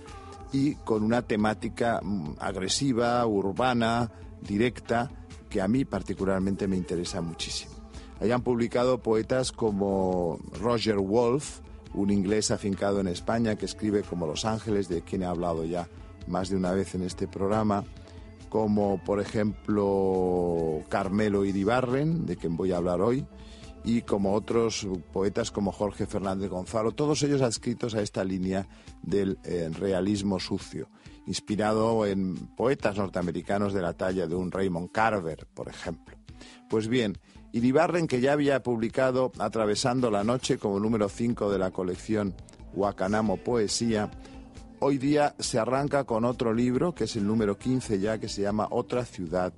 y 0.52 0.77
con 0.77 1.02
una 1.02 1.22
temática 1.22 2.01
mm, 2.01 2.35
agresiva, 2.39 3.27
urbana, 3.27 4.09
directa, 4.40 5.10
que 5.48 5.60
a 5.60 5.66
mí 5.66 5.85
particularmente 5.85 6.68
me 6.68 6.77
interesa 6.77 7.20
muchísimo. 7.20 7.80
Hayan 8.21 8.43
publicado 8.43 9.03
poetas 9.03 9.51
como 9.51 10.39
Roger 10.61 10.99
Wolf, 10.99 11.61
un 11.95 12.11
inglés 12.11 12.51
afincado 12.51 13.01
en 13.01 13.09
España 13.09 13.57
que 13.57 13.65
escribe 13.65 14.03
como 14.03 14.27
Los 14.27 14.45
Ángeles, 14.45 14.89
de 14.89 15.03
quien 15.03 15.23
he 15.23 15.27
hablado 15.27 15.65
ya 15.65 15.89
más 16.27 16.51
de 16.51 16.57
una 16.57 16.73
vez 16.73 16.95
en 16.95 17.03
este 17.03 17.27
programa, 17.27 17.85
como 18.51 19.03
por 19.05 19.21
ejemplo 19.21 20.83
Carmelo 20.91 21.47
Iribarren, 21.47 22.27
de 22.27 22.37
quien 22.37 22.57
voy 22.59 22.73
a 22.73 22.77
hablar 22.77 23.01
hoy, 23.01 23.27
y 23.85 24.03
como 24.03 24.35
otros 24.35 24.87
poetas 25.13 25.51
como 25.51 25.73
Jorge 25.73 26.07
Fernández 26.07 26.51
Gonzalo, 26.51 26.93
todos 26.93 27.23
ellos 27.23 27.41
adscritos 27.41 27.95
a 27.95 28.03
esta 28.03 28.23
línea 28.23 28.69
del 29.03 29.39
eh, 29.45 29.71
realismo 29.73 30.39
sucio, 30.39 30.91
inspirado 31.27 32.05
en 32.05 32.35
poetas 32.49 32.99
norteamericanos 32.99 33.73
de 33.73 33.81
la 33.81 33.95
talla 33.95 34.27
de 34.27 34.35
un 34.35 34.51
Raymond 34.51 34.93
Carver, 34.93 35.47
por 35.55 35.69
ejemplo. 35.69 36.17
Pues 36.69 36.89
bien, 36.89 37.19
Iribarren, 37.52 38.06
que 38.06 38.20
ya 38.20 38.32
había 38.32 38.62
publicado 38.62 39.32
Atravesando 39.39 40.10
la 40.10 40.22
Noche 40.22 40.56
como 40.59 40.78
número 40.78 41.09
5 41.09 41.51
de 41.51 41.59
la 41.59 41.72
colección 41.72 42.32
Huacanamo 42.74 43.39
Poesía, 43.39 44.09
hoy 44.78 44.98
día 44.98 45.35
se 45.40 45.59
arranca 45.59 46.05
con 46.05 46.24
otro 46.24 46.55
libro, 46.55 46.94
que 46.94 47.05
es 47.05 47.16
el 47.16 47.27
número 47.27 47.59
15 47.59 47.98
ya, 47.98 48.18
que 48.18 48.28
se 48.28 48.43
llama 48.43 48.68
Otra 48.70 49.05
ciudad, 49.05 49.52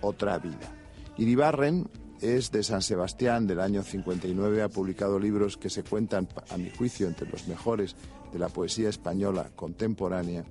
otra 0.00 0.38
vida. 0.38 0.74
Iribarren 1.18 1.88
es 2.20 2.50
de 2.50 2.64
San 2.64 2.82
Sebastián 2.82 3.46
del 3.46 3.60
año 3.60 3.84
59, 3.84 4.62
ha 4.62 4.68
publicado 4.68 5.20
libros 5.20 5.56
que 5.56 5.70
se 5.70 5.84
cuentan, 5.84 6.28
a 6.50 6.56
mi 6.56 6.70
juicio, 6.70 7.06
entre 7.06 7.28
los 7.30 7.46
mejores 7.46 7.94
de 8.32 8.40
la 8.40 8.48
poesía 8.48 8.88
española 8.88 9.50
contemporánea 9.54 10.44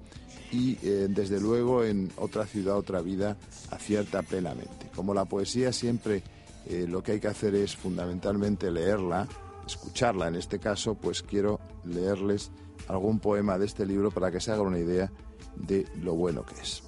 y 0.52 0.78
eh, 0.82 1.08
desde 1.10 1.42
luego 1.42 1.84
en 1.84 2.10
otra 2.16 2.46
ciudad, 2.46 2.78
otra 2.78 3.02
vida 3.02 3.36
acierta 3.72 4.22
plenamente. 4.22 4.90
Como 4.96 5.14
la 5.14 5.26
poesía 5.26 5.74
siempre 5.74 6.24
eh, 6.68 6.86
lo 6.88 7.04
que 7.04 7.14
hay 7.14 7.20
que 7.20 7.28
hacer 7.28 7.56
es 7.56 7.76
fundamentalmente 7.76 8.72
leerla, 8.72 9.28
escucharla 9.66 10.28
en 10.28 10.36
este 10.36 10.60
caso, 10.60 10.96
pues 10.96 11.22
quiero 11.22 11.60
leerles 11.84 12.52
algún 12.88 13.20
poema 13.20 13.58
de 13.58 13.66
este 13.66 13.86
libro 13.86 14.12
para 14.12 14.32
que 14.32 14.40
se 14.40 14.52
hagan 14.52 14.68
una 14.68 14.80
idea 14.80 15.12
de 15.56 15.86
lo 16.02 16.16
bueno 16.16 16.46
que 16.46 16.56
es. 16.56 16.84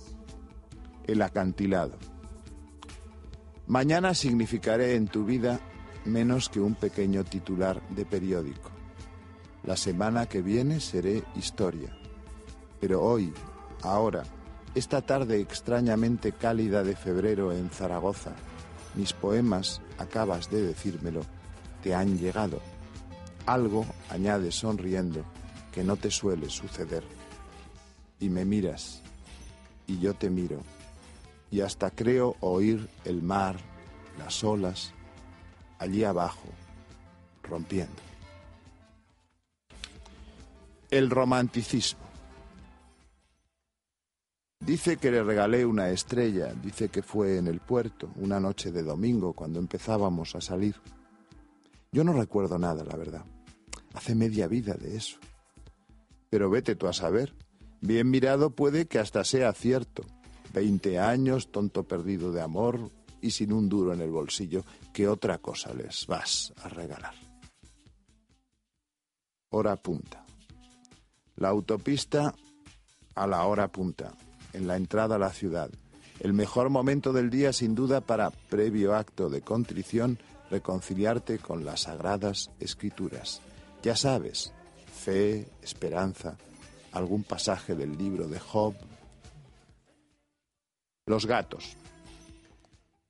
El 1.06 1.22
acantilado. 1.22 1.98
Mañana 3.68 4.14
significaré 4.14 4.96
en 4.96 5.08
tu 5.08 5.26
vida 5.26 5.60
menos 6.06 6.50
que 6.50 6.60
un 6.60 6.76
pequeño 6.76 7.24
titular 7.24 7.82
de 7.90 8.06
periódico. 8.06 8.72
La 9.64 9.76
semana 9.76 10.28
que 10.28 10.42
viene 10.42 10.80
seré 10.80 11.24
historia. 11.36 11.98
Pero 12.80 13.04
hoy, 13.04 13.34
ahora, 13.82 14.24
esta 14.76 15.02
tarde 15.02 15.42
extrañamente 15.42 16.32
cálida 16.32 16.84
de 16.84 16.96
febrero 16.96 17.52
en 17.52 17.70
Zaragoza, 17.70 18.36
mis 18.96 19.14
poemas, 19.14 19.82
acabas 19.98 20.50
de 20.50 20.62
decírmelo, 20.62 21.22
te 21.84 21.94
han 21.94 22.18
llegado. 22.18 22.62
Algo, 23.46 23.86
añade 24.10 24.52
sonriendo, 24.52 25.24
que 25.72 25.84
no 25.84 25.96
te 25.96 26.12
suele 26.12 26.50
suceder. 26.50 27.04
Y 28.20 28.30
me 28.30 28.46
miras, 28.46 29.02
y 29.86 30.00
yo 30.00 30.14
te 30.14 30.30
miro, 30.30 30.62
y 31.52 31.62
hasta 31.62 31.92
creo 31.92 32.36
oír 32.40 32.90
el 33.06 33.22
mar, 33.22 33.58
las 34.18 34.44
olas, 34.44 34.94
allí 35.80 36.04
abajo, 36.04 36.50
rompiendo. 37.44 38.02
El 40.90 41.10
romanticismo. 41.10 42.07
Dice 44.60 44.98
que 44.98 45.12
le 45.12 45.24
regalé 45.24 45.66
una 45.66 45.90
estrella, 45.92 46.54
dice 46.54 46.90
que 46.90 47.02
fue 47.02 47.38
en 47.38 47.48
el 47.48 47.60
puerto, 47.60 48.12
una 48.16 48.40
noche 48.40 48.72
de 48.72 48.84
domingo, 48.84 49.34
cuando 49.34 49.60
empezábamos 49.60 50.36
a 50.36 50.42
salir. 50.42 50.76
Yo 51.92 52.04
no 52.04 52.14
recuerdo 52.14 52.58
nada, 52.58 52.84
la 52.84 52.96
verdad. 52.98 53.24
Hace 53.94 54.16
media 54.16 54.48
vida 54.48 54.74
de 54.74 54.98
eso. 54.98 55.20
Pero 56.30 56.50
vete 56.50 56.76
tú 56.76 56.88
a 56.88 56.94
saber. 56.94 57.34
Bien 57.82 58.10
mirado 58.10 58.50
puede 58.50 58.88
que 58.88 59.00
hasta 59.00 59.24
sea 59.24 59.54
cierto. 59.54 60.04
Veinte 60.54 61.00
años, 61.00 61.52
tonto 61.52 61.84
perdido 61.88 62.32
de 62.32 62.42
amor 62.42 62.92
y 63.22 63.32
sin 63.32 63.54
un 63.54 63.70
duro 63.70 63.94
en 63.94 64.02
el 64.02 64.12
bolsillo, 64.12 64.64
¿qué 64.94 65.08
otra 65.08 65.38
cosa 65.38 65.74
les 65.74 66.08
vas 66.08 66.54
a 66.58 66.70
regalar? 66.70 67.14
Hora 69.50 69.76
punta. 69.76 70.26
La 71.36 71.50
autopista 71.50 72.34
a 73.16 73.28
la 73.28 73.46
hora 73.46 73.68
punta, 73.72 74.14
en 74.58 74.68
la 74.68 74.76
entrada 74.76 75.16
a 75.16 75.20
la 75.20 75.32
ciudad. 75.32 75.70
El 76.20 76.34
mejor 76.34 76.70
momento 76.70 77.14
del 77.14 77.30
día, 77.30 77.54
sin 77.54 77.76
duda, 77.76 78.02
para, 78.02 78.32
previo 78.32 78.96
acto 78.96 79.30
de 79.30 79.42
contrición, 79.42 80.18
reconciliarte 80.50 81.38
con 81.38 81.64
las 81.64 81.82
sagradas 81.82 82.50
escrituras. 82.60 83.42
Ya 83.84 83.96
sabes, 83.96 84.52
fe, 84.92 85.48
esperanza, 85.62 86.38
algún 86.92 87.24
pasaje 87.24 87.76
del 87.76 87.98
libro 87.98 88.28
de 88.28 88.40
Job. 88.40 88.74
Los 91.06 91.28
gatos, 91.28 91.78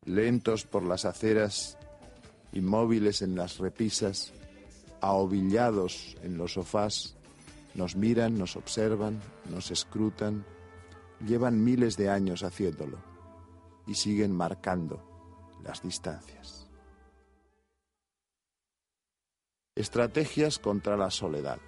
lentos 0.03 0.65
por 0.65 0.83
las 0.83 1.05
aceras, 1.05 1.77
inmóviles 2.51 3.21
en 3.21 3.35
las 3.35 3.57
repisas, 3.57 4.33
ahobillados 4.99 6.17
en 6.23 6.37
los 6.37 6.53
sofás, 6.53 7.15
nos 7.73 7.95
miran, 7.95 8.37
nos 8.37 8.55
observan, 8.55 9.21
nos 9.49 9.71
escrutan, 9.71 10.43
llevan 11.25 11.63
miles 11.63 11.97
de 11.97 12.09
años 12.09 12.43
haciéndolo 12.43 12.97
y 13.85 13.95
siguen 13.95 14.35
marcando 14.35 15.57
las 15.63 15.81
distancias. 15.81 16.69
Estrategias 19.75 20.59
contra 20.59 20.97
la 20.97 21.11
soledad. 21.11 21.59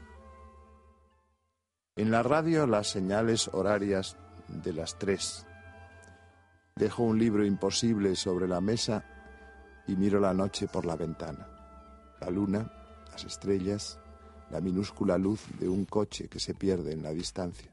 En 1.95 2.11
la 2.11 2.23
radio 2.23 2.65
las 2.65 2.87
señales 2.87 3.49
horarias 3.53 4.17
de 4.47 4.73
las 4.73 4.97
tres. 4.97 5.45
Dejo 6.75 7.03
un 7.03 7.19
libro 7.19 7.45
imposible 7.45 8.15
sobre 8.15 8.47
la 8.47 8.61
mesa 8.61 9.05
y 9.87 9.95
miro 9.95 10.19
la 10.19 10.33
noche 10.33 10.67
por 10.67 10.85
la 10.85 10.95
ventana. 10.95 11.47
La 12.21 12.29
luna, 12.29 12.71
las 13.11 13.25
estrellas, 13.25 13.99
la 14.49 14.61
minúscula 14.61 15.17
luz 15.17 15.41
de 15.59 15.69
un 15.69 15.85
coche 15.85 16.27
que 16.27 16.39
se 16.39 16.53
pierde 16.53 16.93
en 16.93 17.03
la 17.03 17.11
distancia. 17.11 17.71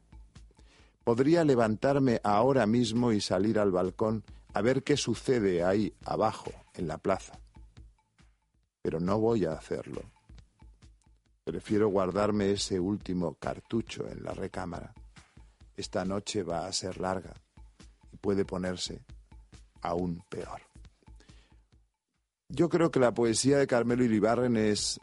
Podría 1.07 1.45
levantarme 1.45 2.19
ahora 2.21 2.65
mismo 2.65 3.13
y 3.13 3.21
salir 3.21 3.59
al 3.59 3.71
balcón 3.71 4.25
a 4.53 4.59
ver 4.61 4.83
qué 4.83 4.97
sucede 4.97 5.63
ahí 5.63 5.93
abajo, 6.03 6.51
en 6.73 6.89
la 6.89 6.97
plaza. 6.97 7.39
Pero 8.81 8.99
no 8.99 9.17
voy 9.17 9.45
a 9.45 9.53
hacerlo. 9.53 10.01
Prefiero 11.45 11.87
guardarme 11.87 12.51
ese 12.51 12.77
último 12.77 13.35
cartucho 13.35 14.05
en 14.09 14.21
la 14.21 14.33
recámara. 14.33 14.93
Esta 15.77 16.03
noche 16.03 16.43
va 16.43 16.67
a 16.67 16.73
ser 16.73 16.99
larga 16.99 17.33
y 18.11 18.17
puede 18.17 18.43
ponerse 18.43 19.05
aún 19.79 20.21
peor. 20.27 20.59
Yo 22.49 22.67
creo 22.67 22.91
que 22.91 22.99
la 22.99 23.13
poesía 23.13 23.59
de 23.59 23.67
Carmelo 23.67 24.03
Iribarren 24.03 24.57
es 24.57 24.99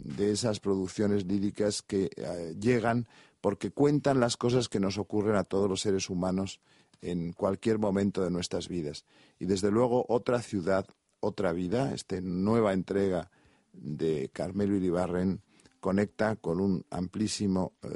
de 0.00 0.32
esas 0.32 0.58
producciones 0.58 1.24
líricas 1.26 1.80
que 1.80 2.10
eh, 2.16 2.56
llegan 2.58 3.06
porque 3.44 3.70
cuentan 3.70 4.20
las 4.20 4.38
cosas 4.38 4.70
que 4.70 4.80
nos 4.80 4.96
ocurren 4.96 5.36
a 5.36 5.44
todos 5.44 5.68
los 5.68 5.82
seres 5.82 6.08
humanos 6.08 6.62
en 7.02 7.34
cualquier 7.34 7.78
momento 7.78 8.24
de 8.24 8.30
nuestras 8.30 8.68
vidas. 8.68 9.04
Y 9.38 9.44
desde 9.44 9.70
luego 9.70 10.06
otra 10.08 10.40
ciudad, 10.40 10.86
otra 11.20 11.52
vida, 11.52 11.92
esta 11.92 12.18
nueva 12.22 12.72
entrega 12.72 13.30
de 13.74 14.30
Carmelo 14.32 14.76
Iribarren 14.76 15.42
conecta 15.78 16.36
con 16.36 16.58
un 16.58 16.86
amplísimo 16.88 17.74
eh, 17.82 17.90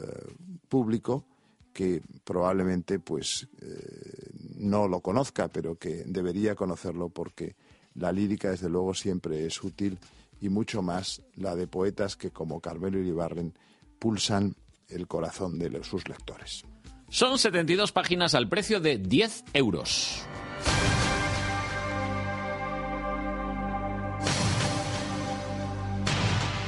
público 0.68 1.24
que 1.72 2.02
probablemente 2.24 2.98
pues 2.98 3.48
eh, 3.62 4.28
no 4.58 4.86
lo 4.86 5.00
conozca, 5.00 5.48
pero 5.48 5.78
que 5.78 6.04
debería 6.04 6.56
conocerlo 6.56 7.08
porque 7.08 7.56
la 7.94 8.12
lírica 8.12 8.50
desde 8.50 8.68
luego 8.68 8.92
siempre 8.92 9.46
es 9.46 9.64
útil 9.64 9.98
y 10.42 10.50
mucho 10.50 10.82
más 10.82 11.22
la 11.36 11.56
de 11.56 11.66
poetas 11.66 12.16
que 12.16 12.32
como 12.32 12.60
Carmelo 12.60 12.98
Iribarren 12.98 13.54
pulsan 13.98 14.54
el 14.88 15.06
corazón 15.06 15.58
de 15.58 15.82
sus 15.84 16.08
lectores. 16.08 16.64
Son 17.08 17.38
72 17.38 17.92
páginas 17.92 18.34
al 18.34 18.48
precio 18.48 18.80
de 18.80 18.98
10 18.98 19.44
euros. 19.54 20.26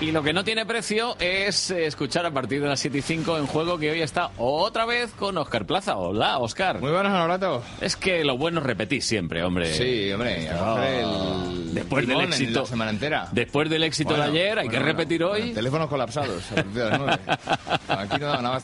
Y 0.01 0.12
lo 0.12 0.22
que 0.22 0.32
no 0.32 0.43
tiene 0.44 0.64
precio 0.64 1.14
es 1.20 1.70
eh, 1.70 1.85
escuchar 1.85 2.24
a 2.24 2.31
partir 2.31 2.62
de 2.62 2.68
las 2.68 2.81
7 2.81 2.97
y 2.97 3.02
5 3.02 3.36
en 3.36 3.47
juego 3.47 3.78
que 3.78 3.90
hoy 3.90 4.01
está 4.01 4.31
otra 4.39 4.86
vez 4.86 5.10
con 5.12 5.36
Oscar 5.36 5.66
Plaza. 5.66 5.98
Hola, 5.98 6.39
Oscar. 6.39 6.81
Muy 6.81 6.90
buenas, 6.90 7.12
Honorato. 7.12 7.62
Es 7.82 7.97
que 7.97 8.24
lo 8.24 8.39
bueno 8.39 8.60
es 8.60 8.66
repetir 8.66 9.02
siempre, 9.02 9.43
hombre. 9.44 9.74
Sí, 9.74 10.10
hombre, 10.10 10.48
coger 10.59 10.94
el 11.05 11.74
Después 11.74 12.09
del 12.09 12.20
éxito. 12.22 12.60
la 12.60 12.66
semana 12.66 12.90
entera. 12.93 13.28
Después 13.31 13.68
del 13.68 13.82
éxito 13.82 14.10
Bueno, 14.16 14.24
de 14.24 14.31
ayer, 14.40 14.59
hay 14.60 14.68
que 14.68 14.77
bueno, 14.77 14.86
repetir 14.86 15.22
hoy. 15.22 15.52
teléfonos 15.52 15.89
colapsados 15.90 16.51
a 16.52 16.62
de 16.62 16.85
las. 16.90 17.18
Aquí 17.89 18.18
no 18.20 18.27
da 18.28 18.40
nada 18.40 18.55
más. 18.55 18.62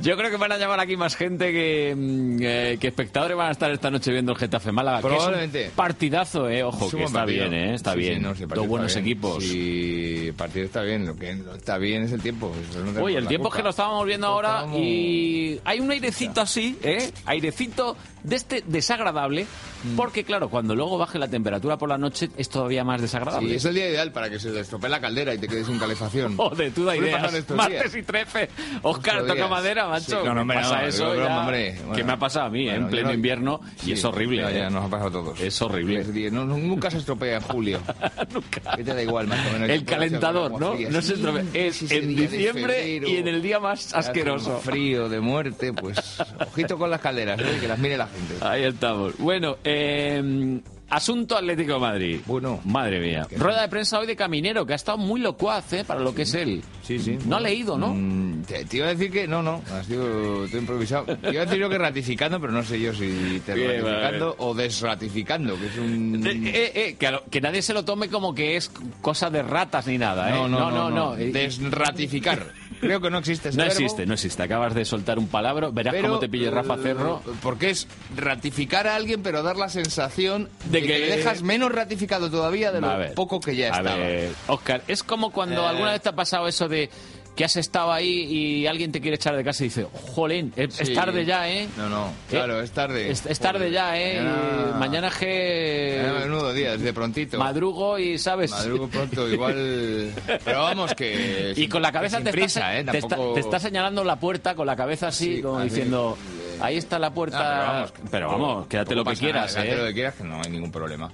Yo 0.00 0.16
creo 0.16 0.30
que 0.30 0.36
van 0.36 0.52
a 0.52 0.58
llamar 0.58 0.78
aquí 0.78 0.96
más 0.96 1.16
gente 1.16 1.50
que, 1.52 1.94
mm, 1.96 2.36
eh, 2.40 2.78
que 2.80 2.86
espectadores 2.88 3.36
van 3.36 3.48
a 3.48 3.50
estar 3.50 3.70
esta 3.72 3.90
noche 3.90 4.12
viendo 4.12 4.30
el 4.32 4.38
Getafe 4.38 4.70
Málaga. 4.70 5.00
que 5.00 5.06
es 5.08 5.12
un 5.12 5.18
Probablemente. 5.18 5.70
partidazo, 5.74 6.48
eh. 6.48 6.62
Ojo, 6.62 6.88
que 6.90 7.02
está 7.04 7.20
partido. 7.20 7.48
bien, 7.50 7.54
eh. 7.54 7.74
Está 7.74 7.94
Sí, 7.94 7.98
sí, 8.02 8.08
bien. 8.10 8.22
no, 8.22 8.34
sí, 8.34 8.44
Dos 8.46 8.66
buenos 8.68 8.94
bien. 8.94 9.04
equipos. 9.04 9.42
Sí, 9.44 10.26
el 10.28 10.34
partido 10.34 10.66
está 10.66 10.82
bien. 10.82 11.04
Lo 11.04 11.16
que 11.16 11.34
no 11.34 11.52
está 11.54 11.78
bien 11.78 12.04
es 12.04 12.12
el 12.12 12.22
tiempo. 12.22 12.52
No 12.94 13.02
Uy, 13.02 13.16
el 13.16 13.26
tiempo 13.26 13.48
es 13.48 13.54
que 13.56 13.62
lo 13.62 13.70
estábamos 13.70 14.06
viendo 14.06 14.28
ahora 14.28 14.66
y 14.76 15.60
hay 15.64 15.80
un 15.80 15.90
airecito 15.90 16.40
así, 16.42 16.78
¿eh? 16.82 17.10
Airecito 17.26 17.96
de 18.28 18.36
este 18.36 18.64
desagradable, 18.66 19.46
Mm. 19.84 19.94
porque 19.96 20.24
claro, 20.24 20.48
cuando 20.48 20.74
luego 20.74 20.98
baje 20.98 21.20
la 21.20 21.28
temperatura 21.28 21.76
por 21.78 21.88
la 21.88 21.96
noche 21.98 22.30
es 22.36 22.48
todavía 22.48 22.82
más 22.82 23.00
desagradable. 23.00 23.48
Sí, 23.50 23.54
es 23.54 23.64
el 23.64 23.74
día 23.76 23.88
ideal 23.88 24.10
para 24.10 24.28
que 24.28 24.40
se 24.40 24.50
te 24.50 24.58
estropee 24.58 24.90
la 24.90 25.00
caldera 25.00 25.32
y 25.34 25.38
te 25.38 25.46
quedes 25.46 25.66
sin 25.68 25.78
calefacción. 25.78 26.36
Joder, 26.36 26.72
tú 26.72 26.84
da 26.84 26.96
ideas. 26.96 27.22
Martes 27.50 27.92
días. 27.92 27.94
y 27.94 28.02
13. 28.02 28.48
Oscar, 28.82 29.24
toca 29.24 29.46
madera, 29.46 29.86
macho. 29.86 30.04
Sí, 30.06 30.12
no, 30.14 30.24
no, 30.24 30.34
¿Qué 30.34 30.40
hombre, 30.40 30.56
pasa 30.56 30.80
no, 30.82 30.86
eso? 30.88 31.12
es 31.12 31.18
broma, 31.20 31.28
ya? 31.34 31.40
hombre. 31.40 31.74
¿Qué 31.74 31.82
Bueno. 31.84 32.04
me 32.06 32.12
ha 32.12 32.18
pasado 32.18 32.46
a 32.46 32.50
mí, 32.50 32.62
eh? 32.62 32.70
Bueno, 32.70 32.84
en 32.86 32.90
pleno 32.90 33.08
no- 33.08 33.14
invierno? 33.14 33.60
Sí, 33.76 33.90
y 33.90 33.92
es 33.92 34.04
horrible. 34.04 34.42
ya, 34.42 34.50
ya, 34.50 34.66
eh. 34.66 34.70
nos 34.70 34.84
ha 34.84 34.88
pasado 34.88 35.08
a 35.08 35.12
todos. 35.12 35.40
Es 35.40 35.62
horrible. 35.62 36.00
Es 36.00 36.32
no- 36.32 36.44
nunca 36.44 36.90
se 36.90 36.98
estropea 36.98 37.36
en 37.36 37.42
julio. 37.42 37.80
nunca. 38.34 38.60
¿Qué 38.76 38.82
te 38.84 38.94
da 38.94 39.02
igual, 39.02 39.28
más 39.28 39.46
o 39.46 39.52
menos? 39.52 39.70
El 39.70 39.84
calentador, 39.84 40.50
¿no? 40.60 40.74
No 40.74 41.02
se 41.02 41.14
estropea. 41.14 41.44
Es 41.54 41.88
en 41.90 42.16
diciembre 42.16 42.96
y 43.06 43.16
en 43.16 43.28
el 43.28 43.40
día 43.42 43.60
más 43.60 43.94
asqueroso. 43.94 44.58
frío 44.58 45.08
de 45.08 45.20
muerte, 45.20 45.72
pues 45.72 46.18
ojito 46.50 46.76
con 46.76 46.90
las 46.90 47.00
calderas, 47.00 47.38
¿eh? 47.40 47.58
que 47.60 47.68
las 47.68 47.78
mire 47.78 47.96
la 47.96 48.06
gente. 48.08 48.17
Ahí 48.40 48.64
estamos. 48.64 49.16
Bueno, 49.18 49.56
eh, 49.64 50.60
Asunto 50.90 51.36
Atlético 51.36 51.74
de 51.74 51.78
Madrid. 51.80 52.20
Bueno. 52.24 52.60
Madre 52.64 52.98
mía. 52.98 53.26
Rueda 53.36 53.60
de 53.60 53.68
prensa 53.68 53.98
hoy 53.98 54.06
de 54.06 54.16
Caminero, 54.16 54.64
que 54.64 54.72
ha 54.72 54.76
estado 54.76 54.96
muy 54.96 55.20
locuaz, 55.20 55.70
¿eh? 55.74 55.84
Para 55.84 56.00
lo 56.00 56.14
que 56.14 56.22
es 56.22 56.32
él. 56.32 56.62
Sí, 56.82 56.98
sí. 56.98 57.18
No 57.26 57.36
ha 57.36 57.40
leído, 57.40 57.76
¿no? 57.76 57.88
Mm, 57.94 58.44
te, 58.44 58.64
te 58.64 58.78
iba 58.78 58.86
a 58.86 58.94
decir 58.94 59.10
que 59.12 59.28
no, 59.28 59.42
no, 59.42 59.60
ha 59.70 59.84
sido 59.84 60.46
todo 60.46 60.56
improvisado. 60.58 61.04
Te 61.18 61.30
iba 61.30 61.42
a 61.42 61.44
decir 61.44 61.60
yo 61.60 61.68
que 61.68 61.76
ratificando, 61.76 62.40
pero 62.40 62.54
no 62.54 62.62
sé 62.62 62.80
yo 62.80 62.94
si 62.94 63.42
te 63.44 63.52
Bien, 63.52 63.82
ratificando 63.84 64.34
o 64.38 64.54
desratificando, 64.54 65.58
que 65.58 65.66
es 65.66 65.76
un... 65.76 66.22
Eh, 66.26 66.72
eh, 66.74 66.96
que, 66.98 67.06
a 67.06 67.10
lo- 67.10 67.24
que 67.26 67.42
nadie 67.42 67.60
se 67.60 67.74
lo 67.74 67.84
tome 67.84 68.08
como 68.08 68.34
que 68.34 68.56
es 68.56 68.70
cosa 69.02 69.28
de 69.28 69.42
ratas 69.42 69.86
ni 69.88 69.98
nada, 69.98 70.30
¿eh? 70.30 70.32
No, 70.32 70.48
no, 70.48 70.70
no, 70.70 70.88
no. 70.88 71.16
Eh, 71.18 71.30
Desratificar. 71.32 72.46
Creo 72.80 73.00
que 73.00 73.10
no 73.10 73.18
existe 73.18 73.48
ese 73.50 73.58
No 73.58 73.64
verbo. 73.64 73.72
existe, 73.80 74.06
no 74.06 74.14
existe. 74.14 74.42
Acabas 74.42 74.74
de 74.74 74.84
soltar 74.84 75.18
un 75.18 75.28
palabra. 75.28 75.70
Verás 75.70 75.94
Pero, 75.94 76.08
cómo 76.08 76.20
te 76.20 76.28
pille 76.28 76.50
Rafa 76.50 76.74
eh, 76.74 76.80
Cerro. 76.82 77.22
Porque 77.42 77.70
es 77.70 77.86
ratificar 78.16 78.86
a 78.86 78.96
alguien, 78.96 79.22
pero 79.22 79.42
dar 79.42 79.56
la 79.56 79.68
sensación 79.68 80.48
de, 80.66 80.80
De 80.80 80.86
que, 80.86 80.92
que- 80.92 80.98
le 80.98 81.16
dejas 81.16 81.42
menos 81.42 81.72
ratificado 81.72 82.30
todavía 82.30 82.72
de 82.72 82.80
lo 82.80 83.14
poco 83.14 83.40
que 83.40 83.56
ya 83.56 83.74
a 83.74 83.78
estaba. 83.78 83.96
ver, 83.96 84.30
Oscar, 84.46 84.82
es 84.88 85.02
como 85.02 85.30
cuando 85.32 85.62
Eh. 85.62 85.66
alguna 85.68 85.92
vez 85.92 86.02
te 86.02 86.08
ha 86.08 86.14
pasado 86.14 86.46
eso 86.48 86.68
de 86.68 86.90
que 87.38 87.44
has 87.44 87.56
estado 87.56 87.92
ahí 87.92 88.24
y 88.24 88.66
alguien 88.66 88.90
te 88.90 89.00
quiere 89.00 89.14
echar 89.14 89.36
de 89.36 89.44
casa 89.44 89.62
y 89.62 89.68
dice, 89.68 89.86
jolín, 90.12 90.52
es, 90.56 90.74
Sí. 90.74 90.92
tarde 90.92 91.24
ya, 91.24 91.48
¿eh? 91.48 91.68
No, 91.76 91.88
no, 91.88 92.12
claro, 92.28 92.60
es 92.60 92.72
tarde. 92.72 93.08
Es, 93.12 93.24
es 93.26 93.38
tarde 93.38 93.60
Joder. 93.60 93.72
ya, 93.72 93.96
¿eh? 93.96 94.20
Mañana- 94.20 94.76
Mañana 94.78 95.06
es 95.06 95.14
que... 95.14 96.00
Mañana 96.02 96.18
menudo 96.24 96.52
día, 96.52 96.72
desde 96.72 96.92
prontito. 96.92 97.38
Madrugo 97.38 97.96
y, 97.96 98.18
¿sabes? 98.18 98.50
Madrugo 98.50 98.88
pronto, 98.88 99.28
igual... 99.28 100.12
Pero 100.44 100.62
vamos 100.62 100.94
que... 100.96 101.52
Y 101.54 101.68
con 101.68 101.80
la 101.80 101.92
cabeza 101.92 102.20
te, 102.20 102.32
prisa, 102.32 102.76
¿eh? 102.76 102.82
te, 102.82 102.98
está, 102.98 103.16
te 103.34 103.38
está 103.38 103.60
señalando 103.60 104.02
la 104.02 104.18
puerta 104.18 104.56
con 104.56 104.66
la 104.66 104.74
cabeza 104.74 105.06
así, 105.08 105.36
Sí, 105.36 105.42
como 105.42 105.58
así. 105.58 105.68
diciendo, 105.68 106.18
ahí 106.60 106.76
está 106.76 106.98
la 106.98 107.14
puerta. 107.14 107.82
Ah, 107.82 107.86
pero 107.86 108.00
vamos, 108.02 108.10
Pero 108.10 108.28
vamos, 108.32 108.66
quédate 108.66 108.94
lo 108.96 109.04
que 109.04 109.14
quieras, 109.14 109.54
nada, 109.54 109.64
¿eh? 109.64 109.68
quédate 109.68 109.82
lo 109.82 109.88
que 109.90 109.94
quieras, 109.94 110.14
que 110.16 110.24
no 110.24 110.40
hay 110.42 110.50
ningún 110.50 110.72
problema. 110.72 111.08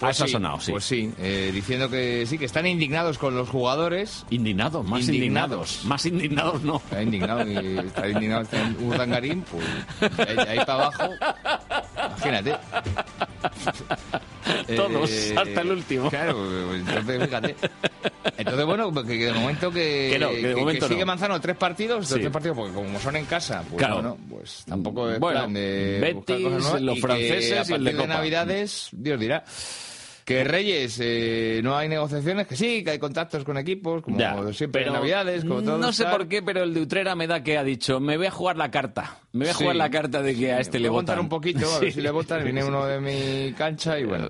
Ah, 0.00 0.10
eso 0.10 0.24
ha 0.24 0.28
sonado, 0.28 0.60
sí. 0.60 0.72
Pues 0.72 0.84
sí, 0.84 1.12
eh, 1.18 1.50
diciendo 1.52 1.90
que 1.90 2.24
sí, 2.26 2.38
que 2.38 2.44
están 2.46 2.66
indignados 2.66 3.18
con 3.18 3.36
los 3.36 3.48
jugadores. 3.48 4.24
Indignados, 4.30 4.86
más 4.86 5.06
indignados. 5.08 5.84
Más 5.84 6.06
indignados 6.06 6.62
no. 6.62 6.76
Está 6.76 7.02
indignado 7.02 7.46
y 7.50 7.78
está 7.78 8.08
indignado 8.08 8.42
está 8.42 8.62
en 8.62 8.76
Urdangarín, 8.82 9.42
pues 9.42 9.64
ahí, 10.28 10.36
ahí 10.48 10.58
para 10.64 10.86
abajo. 10.86 11.10
Imagínate. 12.16 12.56
Todos, 14.76 15.10
Eh, 15.10 15.34
hasta 15.36 15.60
el 15.60 15.70
último. 15.70 16.10
Claro, 16.10 16.36
pues, 16.68 16.80
entonces 16.80 17.24
fíjate. 17.24 17.56
Entonces, 18.38 18.66
bueno, 18.66 18.92
que, 18.92 19.18
que 19.18 19.26
de 19.26 19.32
momento 19.32 19.70
que, 19.70 20.08
Que 20.12 20.18
no, 20.18 20.30
que 20.30 20.48
de 20.48 20.56
momento 20.56 20.88
sigue 20.88 21.00
no. 21.00 21.06
Manzano 21.06 21.40
tres 21.40 21.56
partidos, 21.56 22.08
Sí. 22.08 22.14
tres 22.14 22.30
partidos, 22.30 22.56
porque 22.56 22.72
como 22.74 22.98
son 23.00 23.16
en 23.16 23.26
casa, 23.26 23.62
pues 23.68 23.78
Claro. 23.78 23.94
bueno, 23.96 24.16
pues 24.30 24.64
tampoco 24.66 25.10
es 25.10 25.20
Bueno, 25.20 25.40
plan 25.40 25.52
de 25.52 25.98
Betis, 26.00 26.14
buscar 26.14 26.42
cosas 26.42 26.62
nuevas 26.62 26.82
los 26.82 26.96
y 26.96 27.00
que 27.00 27.06
franceses 27.06 27.68
a 27.68 27.72
y 27.72 27.74
el 27.76 27.84
de 27.84 27.92
de. 27.92 28.06
Navidades, 28.06 28.88
Dios 28.92 29.20
dirá. 29.20 29.44
Que 30.30 30.44
Reyes, 30.44 30.96
eh, 31.02 31.60
no 31.64 31.76
hay 31.76 31.88
negociaciones, 31.88 32.46
que 32.46 32.54
sí, 32.54 32.84
que 32.84 32.90
hay 32.92 32.98
contactos 33.00 33.42
con 33.42 33.58
equipos, 33.58 34.00
como 34.00 34.16
Ya, 34.16 34.36
siempre 34.52 34.86
en 34.86 34.92
Navidades, 34.92 35.44
como 35.44 35.60
todo. 35.60 35.76
No 35.78 35.92
sé 35.92 36.04
tal. 36.04 36.12
por 36.18 36.28
qué, 36.28 36.40
pero 36.40 36.62
el 36.62 36.72
de 36.72 36.82
Utrera 36.82 37.16
me 37.16 37.26
da 37.26 37.42
que 37.42 37.58
ha 37.58 37.64
dicho, 37.64 37.98
me 37.98 38.16
voy 38.16 38.26
a 38.26 38.30
jugar 38.30 38.56
la 38.56 38.70
carta. 38.70 39.18
Me 39.32 39.46
voy 39.46 39.48
a 39.50 39.54
Sí. 39.54 39.62
jugar 39.64 39.74
la 39.76 39.90
carta 39.90 40.22
de 40.22 40.36
que 40.36 40.52
a 40.52 40.60
este 40.60 40.78
Voy 40.78 40.82
le 40.82 40.88
a 40.88 40.90
contar 40.92 41.16
votan. 41.16 41.24
un 41.24 41.28
poquito, 41.28 41.66
a 41.74 41.78
ver 41.80 41.88
Sí. 41.90 41.94
si 41.96 42.00
le 42.00 42.10
votan. 42.12 42.44
Viene 42.44 42.62
uno 42.62 42.86
de 42.86 43.00
mi 43.00 43.52
cancha 43.54 43.98
y 43.98 44.04
bueno. 44.04 44.28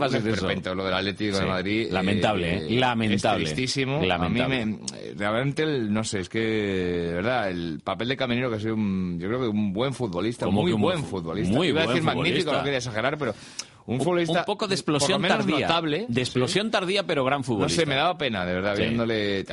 va 0.00 0.06
a 0.06 0.08
ser 0.08 0.20
eso. 0.22 0.30
esperpento 0.30 0.74
lo 0.74 0.84
del 0.84 0.94
Atlético 0.94 1.36
Sí. 1.36 1.40
de 1.42 1.46
Madrid. 1.48 1.88
Lamentable, 1.92 2.56
¿eh? 2.56 2.70
Lamentable. 2.70 3.44
Es 3.44 3.54
tristísimo. 3.54 4.02
Lamentable. 4.04 4.56
A 4.62 4.64
mí 4.66 4.72
me, 4.72 4.98
eh, 4.98 5.14
realmente, 5.16 5.62
el- 5.62 5.92
no 5.92 6.02
sé, 6.02 6.18
es 6.20 6.28
que, 6.28 6.40
de 6.40 7.12
verdad, 7.14 7.48
el 7.48 7.80
papel 7.84 8.08
de 8.08 8.16
Caminero, 8.16 8.50
que 8.50 8.58
sido 8.58 8.74
un, 8.74 9.18
yo 9.20 9.28
creo 9.28 9.40
que 9.40 9.46
un 9.48 9.72
buen 9.72 9.94
futbolista, 9.94 10.46
¿Cómo 10.46 10.62
muy 10.62 10.70
que 10.72 10.74
un 10.74 10.82
buen 10.82 10.96
buen 10.98 11.04
fu- 11.08 11.16
futbolista. 11.18 11.54
muy 11.54 11.68
Iba 11.68 11.82
a 11.82 11.84
buen 11.84 11.94
decir 11.94 12.04
magnífico, 12.04 12.34
futbolista? 12.38 12.58
no 12.58 12.64
quería 12.64 12.78
exagerar, 12.78 13.18
pero 13.18 13.34
un 13.94 13.98
futbolista. 14.00 14.40
un 14.40 14.44
poco 14.44 14.66
de 14.68 14.74
explosión 14.74 15.22
tardía. 15.22 15.60
notable. 15.66 16.06
de 16.08 16.20
explosión 16.20 16.70
tardía, 16.70 17.04
pero 17.06 17.24
gran 17.24 17.40
No 17.40 17.44
futbolista. 17.44 17.80
sé, 17.82 17.86
me 17.86 17.94
daba 17.96 18.16
pena, 18.16 18.44
de 18.46 18.54
verdad, 18.54 18.76
Sí. 18.76 18.82
viéndole. 18.82 19.44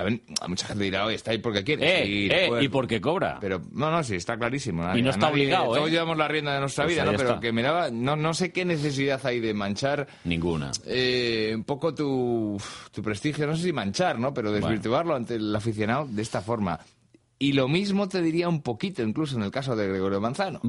A 0.42 0.48
mucha 0.48 0.68
gente 0.68 0.84
dirá, 0.84 1.06
oye, 1.06 1.16
está 1.16 1.32
ahí 1.32 1.40
porque 1.40 1.64
quiere. 1.64 2.02
Eh, 2.02 2.06
Sí, 2.06 2.30
eh, 2.32 2.50
y 2.62 2.68
porque 2.68 3.02
cobra. 3.02 3.38
Pero 3.42 3.62
no, 3.72 3.90
no, 3.90 4.04
sí, 4.04 4.16
está 4.16 4.38
clarísimo. 4.38 4.84
Y 4.96 5.02
no 5.02 5.10
está 5.10 5.28
nadie- 5.30 5.34
obligado, 5.46 5.76
¿eh? 5.76 5.80
Todos 5.80 5.92
llevamos 5.92 6.18
la 6.18 6.28
rienda 6.28 6.54
de 6.54 6.60
nuestra 6.60 6.84
Pues 6.84 6.96
vida, 6.96 7.06
¿no? 7.06 7.12
Pero 7.14 7.30
está. 7.30 7.40
que 7.40 7.52
me 7.52 7.62
daba. 7.62 7.90
No, 7.90 8.16
no 8.16 8.34
sé 8.34 8.52
qué 8.52 8.66
necesidad 8.66 9.20
hay 9.26 9.40
de 9.40 9.54
manchar 9.54 10.08
Ninguna. 10.26 10.72
eh, 10.86 11.52
un 11.56 11.64
poco 11.64 11.94
tu, 11.96 12.62
tu 12.92 13.02
prestigio, 13.02 13.48
no 13.48 13.56
sé 13.56 13.64
si 13.64 13.74
manchar, 13.74 14.20
¿no? 14.20 14.34
Pero 14.34 14.52
desvirtuarlo 14.52 15.16
ante 15.16 15.36
el 15.36 15.56
aficionado 15.56 16.08
de 16.10 16.22
esta 16.22 16.42
forma. 16.42 16.80
Y 17.38 17.52
lo 17.52 17.68
mismo 17.68 18.08
te 18.08 18.22
diría 18.22 18.48
un 18.48 18.62
poquito, 18.62 19.04
incluso 19.04 19.36
en 19.36 19.44
el 19.44 19.52
caso 19.52 19.76
de 19.76 19.88
Gregorio 19.90 20.22
Manzano. 20.22 20.62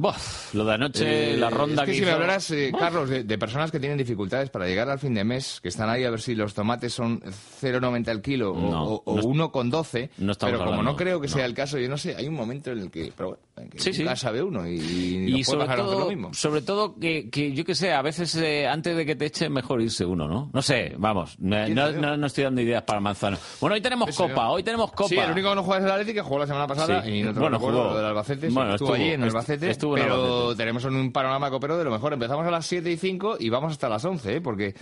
Lo 0.53 0.65
de 0.65 0.73
anoche, 0.73 1.33
Eh, 1.33 1.37
la 1.37 1.49
ronda 1.49 1.83
es 1.83 1.85
que, 1.85 1.93
que 1.93 1.99
si 1.99 2.05
me 2.05 2.11
hablaras, 2.11 2.51
eh. 2.51 2.73
Carlos, 2.77 3.09
de, 3.09 3.23
de 3.23 3.37
personas 3.37 3.71
que 3.71 3.79
tienen 3.79 3.97
dificultades 3.97 4.49
para 4.49 4.65
llegar 4.67 4.89
al 4.89 4.99
fin 4.99 5.13
de 5.13 5.23
mes, 5.23 5.59
que 5.61 5.69
están 5.69 5.89
ahí 5.89 6.03
a 6.03 6.09
ver 6.09 6.19
si 6.19 6.35
los 6.35 6.53
tomates 6.53 6.93
son 6.93 7.21
0,90 7.21 8.09
al 8.09 8.21
kilo 8.21 8.51
o- 8.51 8.59
No, 8.69 8.83
o, 8.83 9.01
o 9.05 9.13
no 9.15 9.19
es- 9.21 9.25
1,12. 9.25 10.09
no 10.17 10.33
pero 10.33 10.57
como 10.57 10.71
hablando, 10.71 10.83
no 10.91 10.95
creo 10.97 11.21
que 11.21 11.27
no. 11.27 11.33
sea 11.33 11.45
el 11.45 11.53
caso, 11.53 11.77
yo 11.79 11.87
no 11.87 11.97
sé, 11.97 12.15
hay 12.17 12.27
un 12.27 12.35
momento 12.35 12.71
en 12.71 12.79
el 12.79 12.91
que, 12.91 13.13
pero 13.15 13.29
bueno, 13.29 13.43
en 13.55 13.69
que 13.69 13.79
Sí, 13.79 13.93
sí. 13.93 14.05
sabe 14.17 14.43
uno 14.43 14.67
y, 14.67 14.75
y, 14.77 15.35
Y 15.39 15.43
sobre 15.45 15.67
todo, 15.73 15.99
lo 16.01 16.07
mismo. 16.09 16.33
sobre 16.33 16.61
todo 16.61 16.95
que, 16.99 17.29
que 17.29 17.53
yo 17.53 17.63
que 17.63 17.75
sé, 17.75 17.93
a 17.93 18.01
veces 18.01 18.35
eh, 18.35 18.67
antes 18.67 18.95
de 18.97 19.05
que 19.05 19.15
te 19.15 19.25
echen 19.27 19.53
mejor 19.53 19.81
irse 19.81 20.03
uno, 20.03 20.27
¿no? 20.27 20.49
No 20.53 20.61
sé, 20.61 20.93
vamos, 20.97 21.37
no, 21.39 22.17
no- 22.17 22.27
estoy 22.27 22.43
dando 22.43 22.59
ideas 22.59 22.83
para 22.83 22.99
Manzano. 22.99 23.37
Bueno, 23.61 23.75
hoy 23.75 23.81
tenemos 23.81 24.13
Copa, 24.17 24.49
hoy 24.49 24.63
tenemos 24.63 24.91
Copa. 24.91 25.07
Sí, 25.07 25.17
el 25.17 25.31
único 25.31 25.47
que 25.49 25.55
no 25.55 25.63
juega 25.63 25.79
es 25.79 25.85
el 25.85 25.91
Atlético, 25.91 26.15
que 26.15 26.21
jugó 26.23 26.39
la 26.39 26.45
semana 26.47 26.56
pasada 26.65 27.03
Sí. 27.03 27.11
y 27.11 27.21
no 27.23 27.33
te 27.33 27.39
Bueno, 27.39 27.57
recuerdo, 27.57 27.79
jugó. 27.79 27.89
lo 27.91 27.97
del 27.97 28.05
Albacete, 28.07 28.49
Bueno, 28.49 28.71
estuvo, 28.73 28.93
estuvo, 28.95 29.03
allí 29.05 29.13
en 29.13 29.23
Albacete, 29.23 29.69
estuvo 29.69 29.97
en 29.97 30.03
pero 30.03 30.15
Albacete. 30.15 30.55
tenemos 30.57 30.85
un 30.85 31.11
panorama 31.11 31.51
copero 31.51 31.77
de 31.77 31.83
lo 31.83 31.91
mejor. 31.91 32.13
Empezamos 32.13 32.47
a 32.47 32.51
las 32.51 32.65
7 32.65 32.89
y 32.91 32.97
5 32.97 33.35
y 33.39 33.49
vamos 33.49 33.73
hasta 33.73 33.89
las 33.89 34.03
11, 34.05 34.37
¿eh? 34.37 34.41
porque 34.41 34.73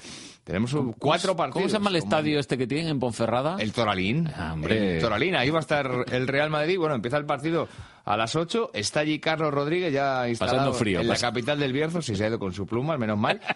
tenemos 0.43 0.72
un- 0.73 0.93
cuatro 0.93 1.35
partidos. 1.35 1.56
¿Cómo 1.64 1.68
se 1.69 1.73
llama 1.73 1.89
el 1.89 1.99
como- 1.99 2.10
estadio 2.11 2.39
este 2.39 2.57
que 2.57 2.68
tienen 2.68 2.88
en 2.88 2.99
Ponferrada? 2.99 3.57
El 3.60 3.73
Toralín. 3.73 4.30
Ah, 4.38 4.52
hombre. 4.53 4.95
El 4.97 5.02
Toralín, 5.02 5.35
ahí 5.35 5.49
va 5.49 5.57
a 5.57 5.61
estar 5.61 5.89
el 6.11 6.27
Real 6.27 6.49
Madrid. 6.52 6.77
Bueno, 6.77 6.93
empieza 6.95 7.18
el 7.18 7.26
partido 7.26 7.68
a 8.06 8.15
las 8.18 8.36
8. 8.36 8.72
Está 8.73 9.02
allí 9.02 9.19
Carlos 9.19 9.53
Rodríguez 9.53 9.91
ya 9.91 10.27
instalado 10.30 10.73
frío, 10.73 11.02
en 11.02 11.07
la 11.07 11.18
capital 11.18 11.60
del 11.60 11.73
Bierzo. 11.73 12.02
Si 12.02 12.15
se 12.15 12.23
ha 12.26 12.27
ido 12.30 12.40
con 12.40 12.53
su 12.53 12.65
pluma, 12.65 12.98
menos 12.98 13.18
mal. 13.18 13.40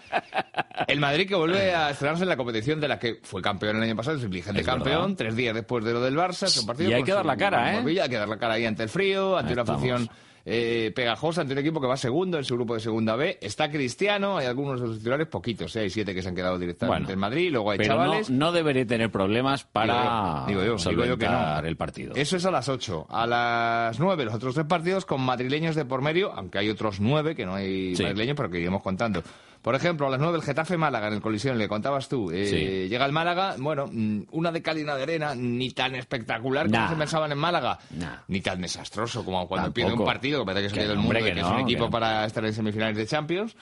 El 0.86 0.98
Madrid 0.98 1.28
que 1.28 1.34
vuelve 1.36 1.72
a 1.74 1.90
estrenarse 1.90 2.22
en 2.24 2.28
la 2.30 2.36
competición 2.36 2.80
de 2.80 2.88
la 2.88 2.98
que 2.98 3.20
fue 3.22 3.42
campeón 3.42 3.76
el 3.76 3.82
año 3.82 3.94
pasado, 3.94 4.18
vigente 4.28 4.64
campeón, 4.64 5.02
verdad. 5.02 5.16
tres 5.16 5.36
días 5.36 5.54
después 5.54 5.84
de 5.84 5.92
lo 5.92 6.00
del 6.00 6.16
Barça. 6.16 6.44
es 6.46 6.56
un 6.58 6.66
partido 6.66 6.90
Y 6.90 6.94
hay 6.94 7.02
que 7.04 7.12
dar 7.12 7.22
su 7.22 7.28
la 7.28 7.36
cara, 7.36 7.74
¿eh? 7.74 8.00
hay 8.00 8.08
que 8.08 8.16
dar 8.16 8.28
la 8.28 8.38
cara 8.38 8.54
ahí 8.54 8.64
ante 8.64 8.82
el 8.84 8.88
frío, 8.88 9.36
ante 9.36 9.48
Ahí 9.50 9.52
una 9.52 9.62
estamos. 9.62 9.82
afición 9.82 10.10
eh, 10.52 10.90
pegajosa, 10.94 11.42
ante 11.42 11.52
un 11.52 11.60
equipo 11.60 11.80
que 11.80 11.86
va 11.86 11.96
segundo 11.96 12.36
en 12.38 12.44
su 12.44 12.56
grupo 12.56 12.74
de 12.74 12.80
segunda 12.80 13.14
B. 13.14 13.38
Está 13.40 13.70
Cristiano, 13.70 14.36
hay 14.38 14.46
algunos 14.46 14.80
de 14.80 14.88
los 14.88 14.98
titulares, 14.98 15.28
poquitos, 15.28 15.76
¿eh? 15.76 15.80
hay 15.80 15.90
siete 15.90 16.12
que 16.14 16.22
se 16.22 16.28
han 16.28 16.34
quedado 16.34 16.58
directamente 16.58 16.98
Bueno, 17.02 17.12
en 17.12 17.18
Madrid, 17.20 17.50
luego 17.52 17.70
hay 17.70 17.78
Pero 17.78 17.94
no, 17.94 18.02
chavales. 18.04 18.30
no 18.30 18.50
debería 18.50 18.84
tener 18.86 19.10
problemas 19.10 19.62
para 19.64 20.44
Digo 20.48 20.64
yo, 20.64 20.76
digo 20.76 21.04
yo 21.04 21.16
que 21.16 21.28
no. 21.28 21.58
el 21.60 21.76
partido. 21.76 22.14
Eso 22.16 22.36
es 22.36 22.44
a 22.44 22.50
las 22.50 22.68
8. 22.68 23.06
A 23.08 23.26
las 23.26 23.98
9 24.00 24.24
los 24.24 24.34
otros 24.34 24.54
tres 24.54 24.66
partidos 24.66 25.06
con 25.06 25.20
madrileños 25.20 25.76
de 25.76 25.84
por 25.84 26.02
medio, 26.02 26.32
aunque 26.32 26.58
hay 26.58 26.68
otros 26.68 27.00
nueve 27.00 27.34
que 27.36 27.46
no 27.46 27.54
hay 27.54 27.94
Sí. 27.94 28.02
madrileños, 28.02 28.36
pero 28.36 28.50
que 28.50 28.58
iremos 28.58 28.82
contando. 28.82 29.22
Por 29.62 29.74
ejemplo, 29.74 30.06
a 30.06 30.10
las 30.10 30.18
9 30.20 30.36
el 30.38 30.42
Getafe 30.42 30.78
Málaga 30.78 31.08
en 31.08 31.14
el 31.14 31.20
colisión, 31.20 31.58
le 31.58 31.68
contabas 31.68 32.08
tú. 32.08 32.30
Eh, 32.30 32.46
Sí. 32.46 32.88
Llega 32.88 33.04
el 33.04 33.12
Málaga, 33.12 33.56
bueno, 33.58 33.88
mm, 33.92 34.22
una 34.30 34.50
de 34.52 34.62
cal 34.62 34.78
y 34.78 34.82
una 34.82 34.94
de 34.96 35.02
arena, 35.02 35.34
ni 35.34 35.70
tan 35.72 35.94
espectacular 35.96 36.66
como 36.66 36.78
Nah. 36.78 36.88
se 36.88 36.96
pensaban 36.96 37.30
en 37.32 37.38
Málaga, 37.38 37.78
Nah. 37.90 38.20
ni 38.28 38.40
tan 38.40 38.60
desastroso 38.62 39.24
como 39.24 39.46
cuando 39.46 39.66
Tampoco. 39.66 39.74
pierde 39.74 39.92
un 40.00 40.04
partido 40.06 40.40
que 40.40 40.46
parece 40.46 40.68
que 40.74 40.80
se 40.86 40.90
el 40.92 40.98
mundo 40.98 41.18
que 41.18 41.30
es 41.40 41.44
un 41.46 41.60
equipo 41.60 41.90
para 41.90 42.24
estar 42.24 42.44
en 42.44 42.54
semifinales 42.54 42.96
de 42.96 43.06
Champions, 43.06 43.54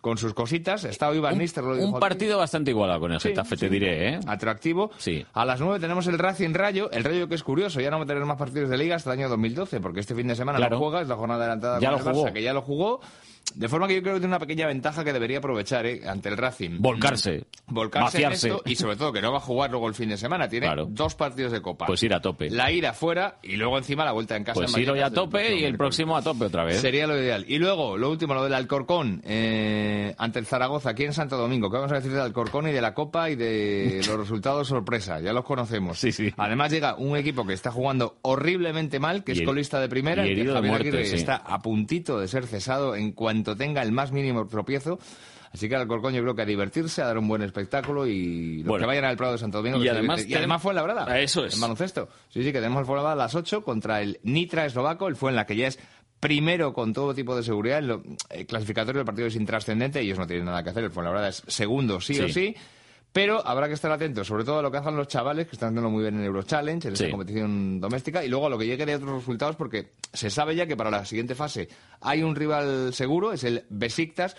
con 0.00 0.18
sus 0.18 0.34
cositas. 0.34 0.84
Está 0.84 1.08
hoy 1.08 1.18
Van 1.20 1.38
Nistelrooy, 1.38 1.78
Un 1.78 1.84
dijo 1.86 1.96
aquí. 1.96 2.00
partido 2.00 2.36
bastante 2.38 2.72
igualado 2.72 3.00
con 3.00 3.12
el 3.12 3.20
Sí, 3.20 3.28
Getafe, 3.28 3.56
te 3.56 3.70
diré, 3.70 4.08
¿eh? 4.14 4.20
Atractivo. 4.26 4.90
Sí. 4.98 5.24
A 5.32 5.44
las 5.46 5.60
9 5.60 5.78
tenemos 5.80 6.06
el 6.08 6.18
Racing 6.18 6.52
Rayo. 6.52 6.90
El 6.90 7.04
Rayo 7.04 7.26
que 7.28 7.36
es 7.36 7.42
curioso, 7.44 7.80
ya 7.80 7.90
no 7.90 7.98
va 7.98 8.04
a 8.04 8.06
tener 8.06 8.22
más 8.24 8.36
partidos 8.36 8.68
de 8.68 8.76
liga 8.76 8.96
hasta 8.96 9.12
el 9.12 9.20
año 9.20 9.28
2012, 9.30 9.80
porque 9.80 10.00
este 10.00 10.14
fin 10.16 10.26
de 10.26 10.34
semana 10.34 10.58
Claro. 10.58 10.76
no 10.76 10.82
juega, 10.82 11.00
es 11.00 11.08
la 11.08 11.14
jornada 11.16 11.40
adelantada 11.44 11.78
Ya 11.80 11.90
con 11.92 11.98
lo 12.00 12.04
el 12.04 12.04
Barça, 12.12 12.18
jugó. 12.20 12.32
que 12.34 12.42
ya 12.42 12.52
lo 12.52 12.60
jugó. 12.62 13.00
De 13.54 13.68
forma 13.68 13.86
que 13.88 13.94
yo 13.94 14.02
creo 14.02 14.14
que 14.14 14.20
tiene 14.20 14.32
una 14.34 14.38
pequeña 14.38 14.66
ventaja 14.66 15.04
que 15.04 15.12
debería 15.12 15.38
aprovechar 15.38 15.86
¿eh? 15.86 16.02
ante 16.06 16.28
el 16.28 16.36
Racing. 16.36 16.78
Volcarse. 16.80 17.44
Volcarse 17.66 18.18
en 18.18 18.22
Vaciarse. 18.24 18.48
esto 18.48 18.62
y 18.66 18.76
sobre 18.76 18.96
todo 18.96 19.12
que 19.12 19.22
no 19.22 19.30
va 19.32 19.38
a 19.38 19.40
jugar 19.40 19.70
luego 19.70 19.88
el 19.88 19.94
fin 19.94 20.08
de 20.08 20.16
semana. 20.16 20.48
Tiene 20.48 20.66
Claro. 20.66 20.86
dos 20.88 21.14
partidos 21.14 21.52
de 21.52 21.60
Copa. 21.62 21.86
Pues 21.86 22.02
ir 22.02 22.14
a 22.14 22.20
tope. 22.20 22.50
La 22.50 22.70
ira 22.70 22.92
fuera 22.92 23.38
y 23.42 23.56
luego 23.56 23.78
encima 23.78 24.04
la 24.04 24.12
vuelta 24.12 24.36
en 24.36 24.44
casa. 24.44 24.54
Pues 24.54 24.74
en 24.74 24.82
ir 24.82 24.90
hoy 24.90 25.00
a 25.00 25.10
tope 25.10 25.56
y 25.56 25.64
el 25.64 25.76
próximo 25.76 26.16
a 26.16 26.22
tope 26.22 26.46
otra 26.46 26.64
vez. 26.64 26.80
Sería 26.80 27.06
lo 27.06 27.16
ideal. 27.18 27.44
Y 27.48 27.58
luego, 27.58 27.96
lo 27.96 28.10
último, 28.10 28.34
lo 28.34 28.44
del 28.44 28.54
Alcorcón 28.54 29.22
eh, 29.24 30.14
ante 30.18 30.38
el 30.38 30.46
Zaragoza, 30.46 30.90
aquí 30.90 31.04
en 31.04 31.12
Santo 31.12 31.36
Domingo. 31.36 31.70
¿Qué 31.70 31.76
vamos 31.76 31.92
a 31.92 31.96
decir 31.96 32.10
del 32.12 32.20
Alcorcón 32.20 32.68
y 32.68 32.72
de 32.72 32.80
la 32.80 32.94
Copa 32.94 33.30
y 33.30 33.36
de 33.36 34.00
los 34.06 34.16
resultados 34.18 34.68
sorpresa? 34.68 35.20
Ya 35.20 35.32
los 35.32 35.44
conocemos. 35.44 35.98
Sí, 35.98 36.12
sí. 36.12 36.32
Además 36.36 36.72
llega 36.72 36.96
un 36.96 37.16
equipo 37.16 37.46
que 37.46 37.52
está 37.52 37.70
jugando 37.70 38.16
horriblemente 38.22 38.98
mal, 38.98 39.24
que 39.24 39.32
Y 39.32 39.40
es 39.40 39.42
colista 39.42 39.80
de 39.80 39.88
primera, 39.88 40.24
y 40.24 40.28
que 40.28 40.32
herido 40.32 40.54
de 40.54 40.58
Javier 40.60 40.70
muerte, 40.72 40.88
Aguirre 40.88 41.06
sí. 41.06 41.16
está 41.16 41.36
a 41.36 41.60
puntito 41.60 42.18
de 42.18 42.28
ser 42.28 42.46
cesado 42.46 42.96
en 42.96 43.12
cuanto 43.12 43.43
tenga 43.56 43.82
el 43.82 43.92
más 43.92 44.12
mínimo 44.12 44.46
tropiezo. 44.46 44.98
Así 45.52 45.68
que 45.68 45.76
al 45.76 45.82
Alcorcón 45.82 46.12
yo 46.14 46.20
creo 46.22 46.34
que 46.34 46.42
a 46.42 46.46
divertirse, 46.46 47.00
a 47.00 47.06
dar 47.06 47.16
un 47.18 47.28
buen 47.28 47.40
espectáculo 47.42 48.08
y 48.08 48.58
los 48.58 48.66
Bueno. 48.66 48.82
que 48.82 48.86
vayan 48.88 49.04
al 49.04 49.16
Prado 49.16 49.34
de 49.34 49.38
Santo 49.38 49.58
Domingo. 49.58 49.78
Y 49.84 49.86
además 49.88 50.26
y 50.26 50.34
además 50.34 50.60
fue 50.60 50.72
en 50.72 50.76
la 50.76 50.82
brada. 50.82 51.20
Eso 51.20 51.44
es. 51.44 51.54
En 51.54 51.60
baloncesto. 51.60 52.08
Sí, 52.28 52.40
sí, 52.42 52.46
que 52.46 52.58
tenemos 52.58 52.80
el 52.80 52.86
Fuenlabrada 52.86 53.12
a 53.12 53.16
las 53.26 53.36
8 53.36 53.62
contra 53.62 54.00
el 54.02 54.18
Nitra 54.24 54.66
eslovaco, 54.66 55.06
el 55.06 55.14
Fuenla 55.14 55.46
que 55.46 55.54
ya 55.54 55.68
es 55.68 55.78
primero 56.18 56.72
con 56.72 56.92
todo 56.92 57.14
tipo 57.14 57.36
de 57.36 57.44
seguridad. 57.44 57.78
En 57.78 57.86
lo, 57.86 58.02
el 58.30 58.46
clasificatorio 58.46 58.98
del 58.98 59.06
partido 59.06 59.28
es 59.28 59.36
intrascendente, 59.36 60.00
ellos 60.00 60.18
no 60.18 60.26
tienen 60.26 60.46
nada 60.46 60.64
que 60.64 60.70
hacer. 60.70 60.82
El 60.82 60.90
Fuenlabrada 60.90 61.28
es 61.28 61.44
segundo, 61.46 62.00
sí, 62.00 62.18
o 62.18 62.28
Sí. 62.28 62.56
Pero 63.14 63.46
habrá 63.46 63.68
que 63.68 63.74
estar 63.74 63.92
atentos, 63.92 64.26
sobre 64.26 64.42
todo 64.42 64.58
a 64.58 64.62
lo 64.62 64.72
que 64.72 64.78
hacen 64.78 64.96
los 64.96 65.06
chavales, 65.06 65.46
que 65.46 65.52
están 65.54 65.68
haciendo 65.68 65.88
muy 65.88 66.02
bien 66.02 66.16
en 66.18 66.24
Euro 66.24 66.42
Challenge, 66.42 66.88
en 66.88 66.96
Sí. 66.96 67.04
esta 67.04 67.12
competición 67.16 67.80
doméstica, 67.80 68.24
y 68.24 68.28
luego 68.28 68.48
a 68.48 68.50
lo 68.50 68.58
que 68.58 68.66
llegue 68.66 68.84
de 68.84 68.96
otros 68.96 69.18
resultados, 69.20 69.54
porque 69.54 69.92
se 70.12 70.30
sabe 70.30 70.56
ya 70.56 70.66
que 70.66 70.76
para 70.76 70.90
la 70.90 71.04
siguiente 71.04 71.36
fase 71.36 71.68
hay 72.00 72.24
un 72.24 72.34
rival 72.34 72.92
seguro, 72.92 73.32
es 73.32 73.44
el 73.44 73.62
Besiktas, 73.70 74.34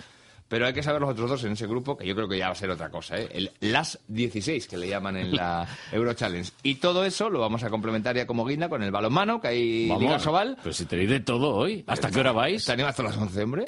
pero 0.48 0.68
hay 0.68 0.74
que 0.74 0.84
saber 0.84 1.02
los 1.02 1.10
otros 1.10 1.30
dos 1.30 1.44
en 1.44 1.54
ese 1.54 1.66
grupo, 1.68 1.98
que 1.98 2.06
yo 2.06 2.16
creo 2.16 2.28
que 2.28 2.38
ya 2.38 2.48
va 2.48 2.52
a 2.52 2.56
ser 2.56 2.70
otra 2.70 2.90
cosa, 2.90 3.18
¿eh? 3.18 3.28
el 3.32 3.52
LAS 3.62 4.00
16, 4.08 4.68
que 4.68 4.78
le 4.78 4.88
llaman 4.88 5.18
en 5.18 5.36
la 5.36 5.68
Euro 5.92 6.14
Challenge. 6.14 6.52
Y 6.64 6.76
todo 6.76 7.04
eso 7.06 7.30
lo 7.30 7.40
vamos 7.40 7.64
a 7.64 7.70
complementar 7.70 8.16
ya 8.16 8.28
como 8.28 8.46
guinda 8.46 8.70
con 8.70 8.84
el 8.84 8.92
balonmano, 8.92 9.42
que 9.42 9.48
hay 9.48 9.88
Vamos, 9.90 10.04
Liga 10.04 10.20
Sobal. 10.20 10.58
Pero 10.62 10.74
si 10.74 10.86
tenéis 10.86 11.10
de 11.10 11.20
todo 11.22 11.56
hoy. 11.56 11.84
¿Hasta 11.88 12.12
qué 12.12 12.20
hora 12.20 12.32
vais? 12.32 12.64
Tenemos 12.64 12.90
hasta 12.92 13.04
las 13.04 13.18
11, 13.18 13.44
hombre. 13.44 13.66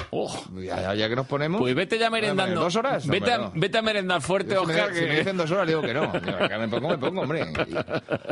ya, 0.63 0.81
ya- 0.81 0.95
ya 0.95 1.09
que 1.09 1.15
nos 1.15 1.25
ponemos. 1.27 1.59
Pues 1.61 1.73
vete 1.75 1.97
ya 1.97 2.09
merendando. 2.09 2.61
¿Dos 2.61 2.75
horas? 2.75 3.05
No, 3.05 3.11
Vete, 3.11 3.31
a, 3.31 3.37
no. 3.39 3.51
vete 3.55 3.77
a 3.77 3.81
merendar 3.81 4.21
fuerte, 4.21 4.53
Yo 4.53 4.61
si 4.61 4.67
me- 4.67 4.73
Oscar. 4.75 4.93
si 4.93 4.99
que- 5.01 5.07
me 5.07 5.17
dicen 5.19 5.37
dos 5.37 5.49
horas, 5.51 5.67
digo 5.67 5.81
que 5.81 5.93
no. 5.93 6.13
Yo, 6.13 6.47
que 6.47 6.57
me 6.57 6.67
pongo, 6.67 6.89
me 6.89 6.97
pongo, 6.97 7.21
hombre. 7.21 7.45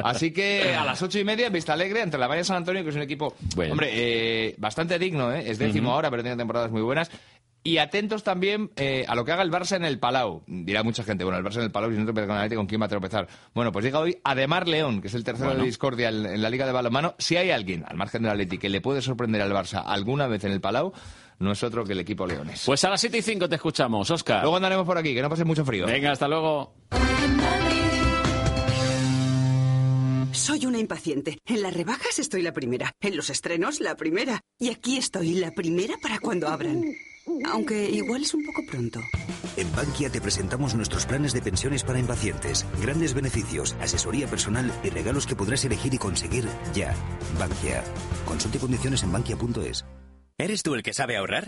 Así 0.03 0.31
que 0.31 0.75
a 0.75 0.85
las 0.85 1.01
ocho 1.01 1.19
y 1.19 1.23
media, 1.23 1.47
en 1.47 1.53
Vista 1.53 1.73
Alegre, 1.73 2.01
ante 2.01 2.17
la 2.17 2.27
Valle 2.27 2.43
San 2.43 2.57
Antonio, 2.57 2.83
que 2.83 2.89
es 2.89 2.95
un 2.95 3.01
equipo, 3.01 3.35
Bueno. 3.55 3.71
hombre, 3.73 3.89
eh, 3.91 4.55
bastante 4.57 4.99
digno, 4.99 5.31
¿eh? 5.33 5.49
Es 5.49 5.57
décimo 5.57 5.89
Ujú. 5.89 5.95
ahora, 5.95 6.09
pero 6.11 6.21
tiene 6.23 6.37
temporadas 6.37 6.71
muy 6.71 6.81
buenas. 6.81 7.09
Y 7.67 7.79
atentos 7.79 8.23
también 8.23 8.69
eh, 8.75 9.05
a 9.07 9.15
lo 9.15 9.25
que 9.25 9.31
haga 9.31 9.41
el 9.41 9.49
Barça 9.51 9.75
en 9.75 9.85
el 9.85 9.97
Palau. 9.97 10.43
Dirá 10.45 10.83
mucha 10.83 11.03
gente, 11.03 11.23
bueno, 11.23 11.39
el 11.39 11.43
Barça 11.43 11.55
en 11.57 11.63
el 11.63 11.71
Palau, 11.71 11.89
si 11.91 11.97
no 11.97 12.05
tropeza 12.05 12.27
con 12.27 12.35
el 12.35 12.41
Atleti, 12.43 12.55
¿con 12.57 12.67
quién 12.67 12.79
va 12.79 12.85
a 12.85 12.89
tropezar? 12.89 13.27
Bueno, 13.55 13.71
pues 13.71 13.83
llega 13.83 13.97
hoy 13.99 14.19
Ademar 14.23 14.67
León, 14.67 15.01
que 15.01 15.07
es 15.07 15.15
el 15.15 15.23
tercero 15.23 15.47
Bueno. 15.49 15.61
de 15.61 15.65
discordia 15.65 16.09
en, 16.09 16.27
en 16.27 16.41
la 16.43 16.51
Liga 16.51 16.67
de 16.67 16.71
Balonmano. 16.71 17.15
Si 17.17 17.37
hay 17.37 17.49
alguien, 17.49 17.83
al 17.87 17.97
margen 17.97 18.21
del 18.21 18.33
Atleti, 18.33 18.59
que 18.59 18.69
le 18.69 18.81
puede 18.81 19.01
sorprender 19.01 19.41
al 19.41 19.51
Barça 19.51 19.81
alguna 19.83 20.27
vez 20.27 20.43
en 20.43 20.51
el 20.51 20.61
Palau, 20.61 20.93
no 21.39 21.51
es 21.53 21.63
otro 21.63 21.83
que 21.83 21.93
el 21.93 21.99
equipo 22.01 22.27
Leones. 22.27 22.61
Pues 22.67 22.83
a 22.83 22.89
las 22.91 23.01
7 23.01 23.17
y 23.17 23.21
5 23.23 23.49
te 23.49 23.55
escuchamos, 23.55 24.11
Oscar. 24.11 24.41
Luego 24.43 24.57
andaremos 24.57 24.85
por 24.85 24.99
aquí, 24.99 25.15
que 25.15 25.23
no 25.23 25.29
pase 25.29 25.43
mucho 25.43 25.65
frío. 25.65 25.87
Venga, 25.87 26.11
hasta 26.11 26.27
luego. 26.27 26.75
Soy 30.33 30.65
una 30.67 30.77
impaciente. 30.77 31.39
En 31.45 31.61
las 31.63 31.73
rebajas 31.73 32.19
estoy 32.19 32.41
la 32.43 32.53
primera. 32.53 32.91
En 33.01 33.15
los 33.17 33.29
estrenos, 33.31 33.79
la 33.79 33.95
primera. 33.95 34.41
Y 34.59 34.69
aquí 34.69 34.97
estoy, 34.97 35.33
la 35.33 35.51
primera 35.51 35.95
para 36.01 36.19
cuando 36.19 36.47
abran. 36.47 36.83
Aunque 37.51 37.89
igual 37.89 38.23
es 38.23 38.33
un 38.33 38.45
poco 38.45 38.61
pronto. 38.65 38.99
En 39.57 39.73
Bankia 39.75 40.09
te 40.09 40.21
presentamos 40.21 40.75
nuestros 40.75 41.05
planes 41.05 41.33
de 41.33 41.41
pensiones 41.41 41.83
para 41.83 41.99
impacientes, 41.99 42.65
grandes 42.81 43.13
beneficios, 43.13 43.75
asesoría 43.79 44.27
personal 44.27 44.71
y 44.83 44.89
regalos 44.89 45.25
que 45.25 45.35
podrás 45.35 45.63
elegir 45.65 45.93
y 45.93 45.97
conseguir 45.97 46.45
ya. 46.73 46.93
Bankia. 47.39 47.83
Consulte 48.25 48.59
condiciones 48.59 49.03
en 49.03 49.11
bankia.es. 49.11 49.85
¿Eres 50.37 50.63
tú 50.63 50.75
el 50.75 50.83
que 50.83 50.93
sabe 50.93 51.15
ahorrar? 51.17 51.47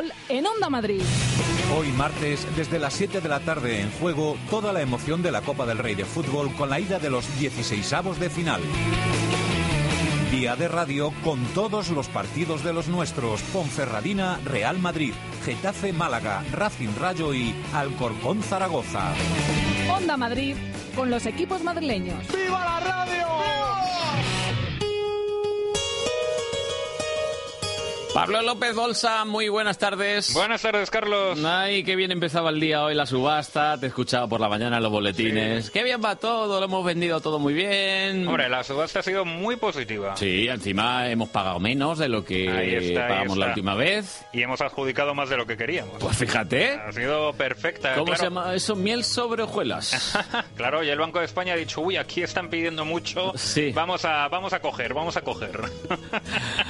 Fútbol 0.00 0.12
en 0.28 0.46
Onda 0.46 0.70
Madrid. 0.70 1.02
Hoy 1.76 1.88
martes, 1.88 2.46
desde 2.56 2.78
las 2.78 2.94
7 2.94 3.20
de 3.20 3.28
la 3.28 3.40
tarde 3.40 3.80
en 3.80 3.90
juego, 3.92 4.36
toda 4.48 4.72
la 4.72 4.80
emoción 4.80 5.22
de 5.22 5.30
la 5.30 5.42
Copa 5.42 5.66
del 5.66 5.78
Rey 5.78 5.94
de 5.94 6.04
Fútbol 6.04 6.54
con 6.54 6.70
la 6.70 6.80
ida 6.80 6.98
de 6.98 7.10
los 7.10 7.26
16avos 7.40 8.16
de 8.16 8.30
final. 8.30 8.60
Día 10.30 10.56
de 10.56 10.68
radio 10.68 11.12
con 11.24 11.44
todos 11.46 11.90
los 11.90 12.08
partidos 12.08 12.64
de 12.64 12.72
los 12.72 12.88
nuestros. 12.88 13.42
Ponferradina, 13.52 14.38
Real 14.44 14.78
Madrid, 14.78 15.12
Getafe, 15.44 15.92
Málaga, 15.92 16.44
Racing 16.52 16.94
Rayo 16.98 17.34
y 17.34 17.54
Alcorcón 17.74 18.42
Zaragoza. 18.42 19.12
Onda 19.92 20.16
Madrid 20.16 20.56
con 20.94 21.10
los 21.10 21.26
equipos 21.26 21.62
madrileños. 21.62 22.26
¡Viva 22.32 22.64
la 22.64 22.80
radio! 22.80 23.59
Pablo 28.14 28.42
López 28.42 28.74
Bolsa, 28.74 29.24
muy 29.24 29.48
buenas 29.48 29.78
tardes. 29.78 30.34
Buenas 30.34 30.60
tardes, 30.62 30.90
Carlos. 30.90 31.38
Ay, 31.44 31.84
qué 31.84 31.94
bien 31.94 32.10
empezaba 32.10 32.50
el 32.50 32.58
día 32.58 32.82
hoy 32.82 32.94
la 32.94 33.06
subasta. 33.06 33.78
Te 33.78 33.86
he 33.86 33.88
escuchado 33.88 34.28
por 34.28 34.40
la 34.40 34.48
mañana 34.48 34.78
en 34.78 34.82
los 34.82 34.90
boletines. 34.90 35.70
Qué 35.70 35.84
bien 35.84 36.00
va 36.04 36.16
todo, 36.16 36.58
lo 36.58 36.64
hemos 36.64 36.84
vendido 36.84 37.20
todo 37.20 37.38
muy 37.38 37.54
bien. 37.54 38.26
Hombre, 38.26 38.48
la 38.48 38.64
subasta 38.64 38.98
ha 38.98 39.02
sido 39.04 39.24
muy 39.24 39.54
positiva. 39.56 40.16
Sí, 40.16 40.48
encima 40.48 41.08
hemos 41.08 41.28
pagado 41.28 41.60
menos 41.60 41.98
de 41.98 42.08
lo 42.08 42.24
que 42.24 42.88
está, 42.88 43.06
pagamos 43.06 43.38
la 43.38 43.46
última 43.48 43.76
vez. 43.76 44.26
Y 44.32 44.42
hemos 44.42 44.60
adjudicado 44.60 45.14
más 45.14 45.30
de 45.30 45.36
lo 45.36 45.46
que 45.46 45.56
queríamos. 45.56 45.94
Pues 46.00 46.16
fíjate. 46.16 46.72
Ha 46.72 46.92
sido 46.92 47.32
perfecta. 47.34 47.94
¿Cómo 47.94 48.06
claro. 48.06 48.18
se 48.18 48.24
llama 48.24 48.54
eso? 48.54 48.74
Miel 48.74 49.04
sobre 49.04 49.42
hojuelas. 49.44 50.18
Claro, 50.56 50.82
y 50.82 50.90
el 50.90 50.98
Banco 50.98 51.20
de 51.20 51.24
España 51.24 51.54
ha 51.54 51.56
dicho, 51.56 51.80
uy, 51.80 51.96
aquí 51.96 52.22
están 52.22 52.50
pidiendo 52.50 52.84
mucho, 52.84 53.32
vamos 53.74 54.04
a 54.04 54.28
vamos 54.28 54.52
a 54.52 54.60
coger, 54.60 54.92
vamos 54.92 55.16
a 55.16 55.22
coger. 55.22 55.58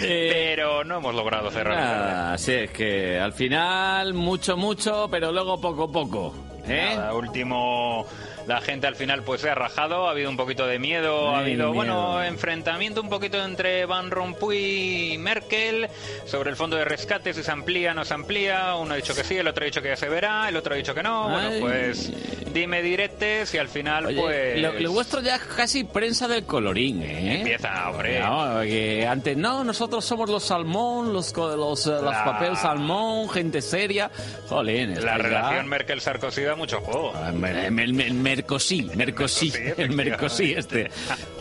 Pero 0.00 0.84
no 0.84 0.98
hemos 0.98 1.14
logrado 1.14 1.50
cerrar. 1.50 1.76
Ah, 1.78 2.38
sí, 2.38 2.52
es 2.52 2.70
que 2.70 3.18
al 3.18 3.32
final 3.32 4.14
mucho, 4.14 4.56
mucho, 4.56 5.08
pero 5.10 5.32
luego 5.32 5.60
poco, 5.60 5.90
poco. 5.90 6.34
¿eh? 6.66 6.92
Nada, 6.96 7.14
último, 7.14 8.06
la 8.48 8.60
gente 8.60 8.86
al 8.86 8.96
final 8.96 9.22
pues 9.22 9.40
se 9.42 9.50
ha 9.50 9.54
rajado, 9.54 10.08
ha 10.08 10.10
habido 10.10 10.28
un 10.30 10.36
poquito 10.36 10.66
de 10.66 10.78
miedo, 10.78 11.28
ha 11.36 11.40
habido, 11.40 11.66
miedo. 11.66 11.72
bueno, 11.74 12.22
enfrentamiento 12.24 13.00
un 13.00 13.08
poquito 13.10 13.42
entre 13.44 13.84
Van 13.86 14.10
Rompuy 14.10 15.12
y 15.12 15.18
Merkel 15.18 15.88
sobre 16.26 16.50
el 16.50 16.56
fondo 16.56 16.76
de 16.76 16.84
rescate, 16.84 17.32
si 17.34 17.42
se 17.42 17.50
amplía 17.52 17.92
o 17.92 17.94
no 17.94 18.04
se 18.04 18.14
amplía, 18.14 18.74
uno 18.76 18.94
ha 18.94 18.96
dicho 18.96 19.14
que 19.14 19.22
sí, 19.22 19.36
el 19.36 19.46
otro 19.46 19.62
ha 19.62 19.66
dicho 19.66 19.82
que 19.82 19.88
ya 19.88 19.96
se 19.96 20.08
verá, 20.08 20.48
el 20.48 20.56
otro 20.56 20.74
ha 20.74 20.76
dicho 20.76 20.94
que 20.94 21.02
no, 21.02 21.28
bueno, 21.28 21.48
Ay. 21.50 21.60
pues 21.60 22.12
dime 22.52 22.82
diretes 22.82 23.52
y 23.54 23.58
al 23.58 23.68
final 23.68 24.06
Oye, 24.06 24.20
pues... 24.20 24.60
lo, 24.62 24.72
lo 24.72 24.92
vuestro 24.92 25.20
ya 25.20 25.36
es 25.36 25.42
casi 25.42 25.84
prensa 25.84 26.26
del 26.26 26.44
colorín, 26.44 27.02
¿eh? 27.02 27.38
Empieza, 27.38 27.90
hombre. 27.90 28.20
No, 28.20 28.60
que 28.62 29.06
antes, 29.06 29.36
no, 29.36 29.62
nosotros 29.62 30.04
somos 30.04 30.30
los 30.30 30.42
salmón, 30.44 31.12
los, 31.12 31.36
los, 31.36 31.86
eh, 31.86 31.90
los 31.90 32.02
La- 32.02 32.24
papel 32.24 32.56
salmón, 32.56 33.28
gente 33.28 33.60
seria. 33.60 34.10
Jolín, 34.48 35.04
La 35.04 35.18
relación 35.18 35.66
Merkel-Sarkozy 35.68 36.42
da 36.42 36.54
mucho 36.56 36.80
juego. 36.80 37.12
Ah, 37.14 37.30
mer- 37.32 37.70
mer- 37.70 37.92
mer- 37.92 38.37
Mercosí, 38.38 38.88
Mercosí, 38.94 39.52
el 39.76 39.90
Mercosí 39.90 40.52
este. 40.52 40.88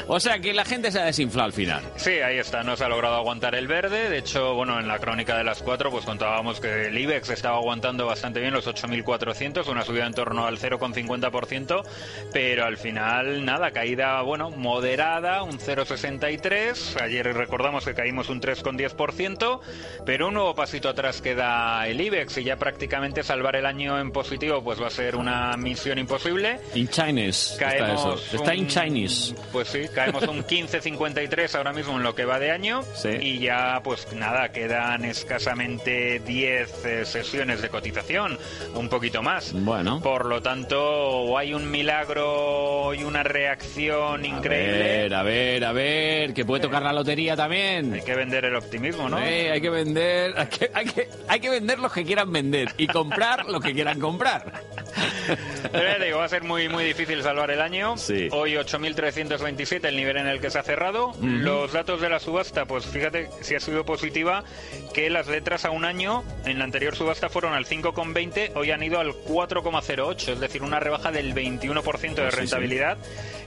O 0.08 0.20
sea 0.20 0.40
que 0.40 0.52
la 0.54 0.66
gente 0.66 0.92
se 0.92 1.00
ha 1.00 1.06
desinflado 1.06 1.46
al 1.46 1.54
final. 1.54 1.84
Sí, 1.98 2.12
ahí 2.12 2.40
está, 2.40 2.64
no 2.64 2.76
se 2.76 2.86
ha 2.86 2.90
logrado 2.90 3.16
aguantar 3.16 3.54
el 3.56 3.68
verde. 3.68 4.10
De 4.10 4.18
hecho, 4.18 4.56
bueno, 4.56 4.80
en 4.80 4.88
la 4.88 4.98
crónica 4.98 5.38
de 5.38 5.44
las 5.44 5.62
cuatro, 5.62 5.92
pues 5.92 6.06
contábamos 6.06 6.60
que 6.60 6.88
el 6.88 6.98
IBEX 6.98 7.30
estaba 7.30 7.58
aguantando 7.58 8.06
bastante 8.06 8.40
bien 8.40 8.54
los 8.54 8.66
8.400, 8.68 9.68
una 9.68 9.84
subida 9.84 10.08
en 10.08 10.14
torno 10.14 10.48
al 10.48 10.58
0,50%, 10.58 11.84
pero 12.34 12.66
al 12.66 12.78
final, 12.78 13.46
nada, 13.46 13.72
caída, 13.72 14.22
bueno, 14.22 14.50
moderada, 14.50 15.44
un 15.44 15.60
0,63. 15.60 17.02
Ayer 17.02 17.34
recordamos 17.34 17.86
que 17.86 17.94
caímos 17.94 18.30
un 18.30 18.42
3,10%, 18.42 19.60
pero 20.06 20.30
un 20.30 20.34
nuevo 20.34 20.56
pasito 20.56 20.90
atrás 20.90 21.22
que 21.22 21.36
da 21.36 21.86
el 21.88 22.02
IBEX 22.02 22.38
y 22.38 22.44
ya 22.46 22.56
prácticamente 22.56 23.24
salvar 23.24 23.56
el 23.56 23.66
año 23.66 24.00
en 24.00 24.12
positivo, 24.12 24.64
pues 24.64 24.82
va 24.82 24.88
a 24.88 24.92
ser 24.92 25.16
una 25.16 25.56
misión 25.58 26.00
imposible. 26.00 26.60
In 26.88 26.94
Chinese. 26.94 27.54
está 27.54 27.70
Caemos 27.70 28.22
eso. 28.24 28.36
Está 28.38 28.56
in 28.56 28.62
un- 28.64 28.68
Chinese. 28.68 29.36
Pues 29.52 29.68
sí, 29.68 29.82
caemos 29.94 30.24
un 30.28 30.44
15.53 30.44 31.56
ahora 31.56 31.74
mismo 31.74 31.98
en 31.98 32.04
lo 32.04 32.16
que 32.16 32.26
va 32.26 32.40
de 32.40 32.52
año 32.52 32.84
y 33.20 33.40
ya 33.40 33.82
pues 33.84 34.12
nada, 34.14 34.50
quedan 34.52 35.06
escasamente 35.06 36.20
10 36.20 36.86
eh, 36.86 37.06
sesiones 37.06 37.62
de 37.62 37.70
cotización, 37.70 38.38
un 38.74 38.90
poquito 38.90 39.22
más. 39.22 39.52
Bueno. 39.54 40.02
Por 40.02 40.26
lo 40.26 40.42
tanto, 40.42 40.80
o 40.82 41.38
hay 41.38 41.54
un 41.54 41.70
milagro 41.70 42.94
y 42.94 43.04
una 43.04 43.24
reacción 43.24 44.24
A 44.24 44.28
increíble. 44.28 44.78
ver, 44.80 45.14
a 45.14 45.24
ver, 45.24 45.66
a 45.66 45.72
ver, 45.74 46.34
que 46.34 46.46
puede 46.46 46.62
tocar 46.64 46.82
la 46.84 46.94
lotería 46.94 47.36
también. 47.36 47.94
Hay 47.94 48.02
que 48.02 48.16
vender 48.16 48.46
el 48.46 48.56
optimismo, 48.56 49.10
¿no? 49.10 49.20
Eh, 49.20 49.52
hay 49.52 49.62
que 49.62 49.70
vender, 49.70 50.34
hay 50.38 50.48
que, 50.48 50.72
hay, 50.74 50.86
que, 50.86 51.10
hay 51.28 51.40
que 51.40 51.50
vender 51.50 51.80
los 51.80 51.92
que 51.92 52.04
quieran 52.06 52.32
vender 52.32 52.70
y 52.78 52.88
comprar 52.88 53.46
los 53.46 53.62
que 53.62 53.74
quieran 53.74 54.00
comprar. 54.00 54.62
Pero 55.72 55.84
ya 55.84 56.04
digo, 56.04 56.18
va 56.20 56.26
a 56.26 56.30
ser 56.30 56.44
muy, 56.44 56.67
muy 56.70 56.84
difícil 56.84 57.22
salvar 57.24 57.52
el 57.52 57.62
año. 57.62 57.98
Sí. 57.98 58.30
Hoy 58.32 58.54
8.327, 58.54 59.86
el 59.86 59.96
nivel 59.96 60.18
en 60.18 60.28
el 60.28 60.40
que 60.40 60.50
se 60.50 60.60
ha 60.60 60.64
cerrado. 60.64 61.14
Los 61.22 61.74
datos 61.74 62.02
de 62.02 62.10
la 62.10 62.20
subasta, 62.20 62.66
pues 62.66 62.86
fíjate 62.86 63.30
si 63.42 63.56
ha 63.56 63.60
sido 63.60 63.86
positiva, 63.86 64.44
que 64.94 65.10
las 65.10 65.28
letras 65.28 65.66
a 65.66 65.72
un 65.72 65.86
año, 65.86 66.24
en 66.46 66.60
la 66.60 66.66
anterior 66.66 66.96
subasta 66.96 67.30
fueron 67.30 67.54
al 67.54 67.66
5,20, 67.66 68.52
hoy 68.56 68.72
han 68.72 68.84
ido 68.84 69.00
al 69.00 69.12
4,08, 69.12 70.34
es 70.34 70.40
decir, 70.40 70.64
una 70.64 70.80
rebaja 70.80 71.12
del 71.12 71.34
21% 71.34 71.74
de 71.74 71.82
Pues 71.82 72.02
sí, 72.06 72.14
sí. 72.14 72.38
rentabilidad. 72.38 72.98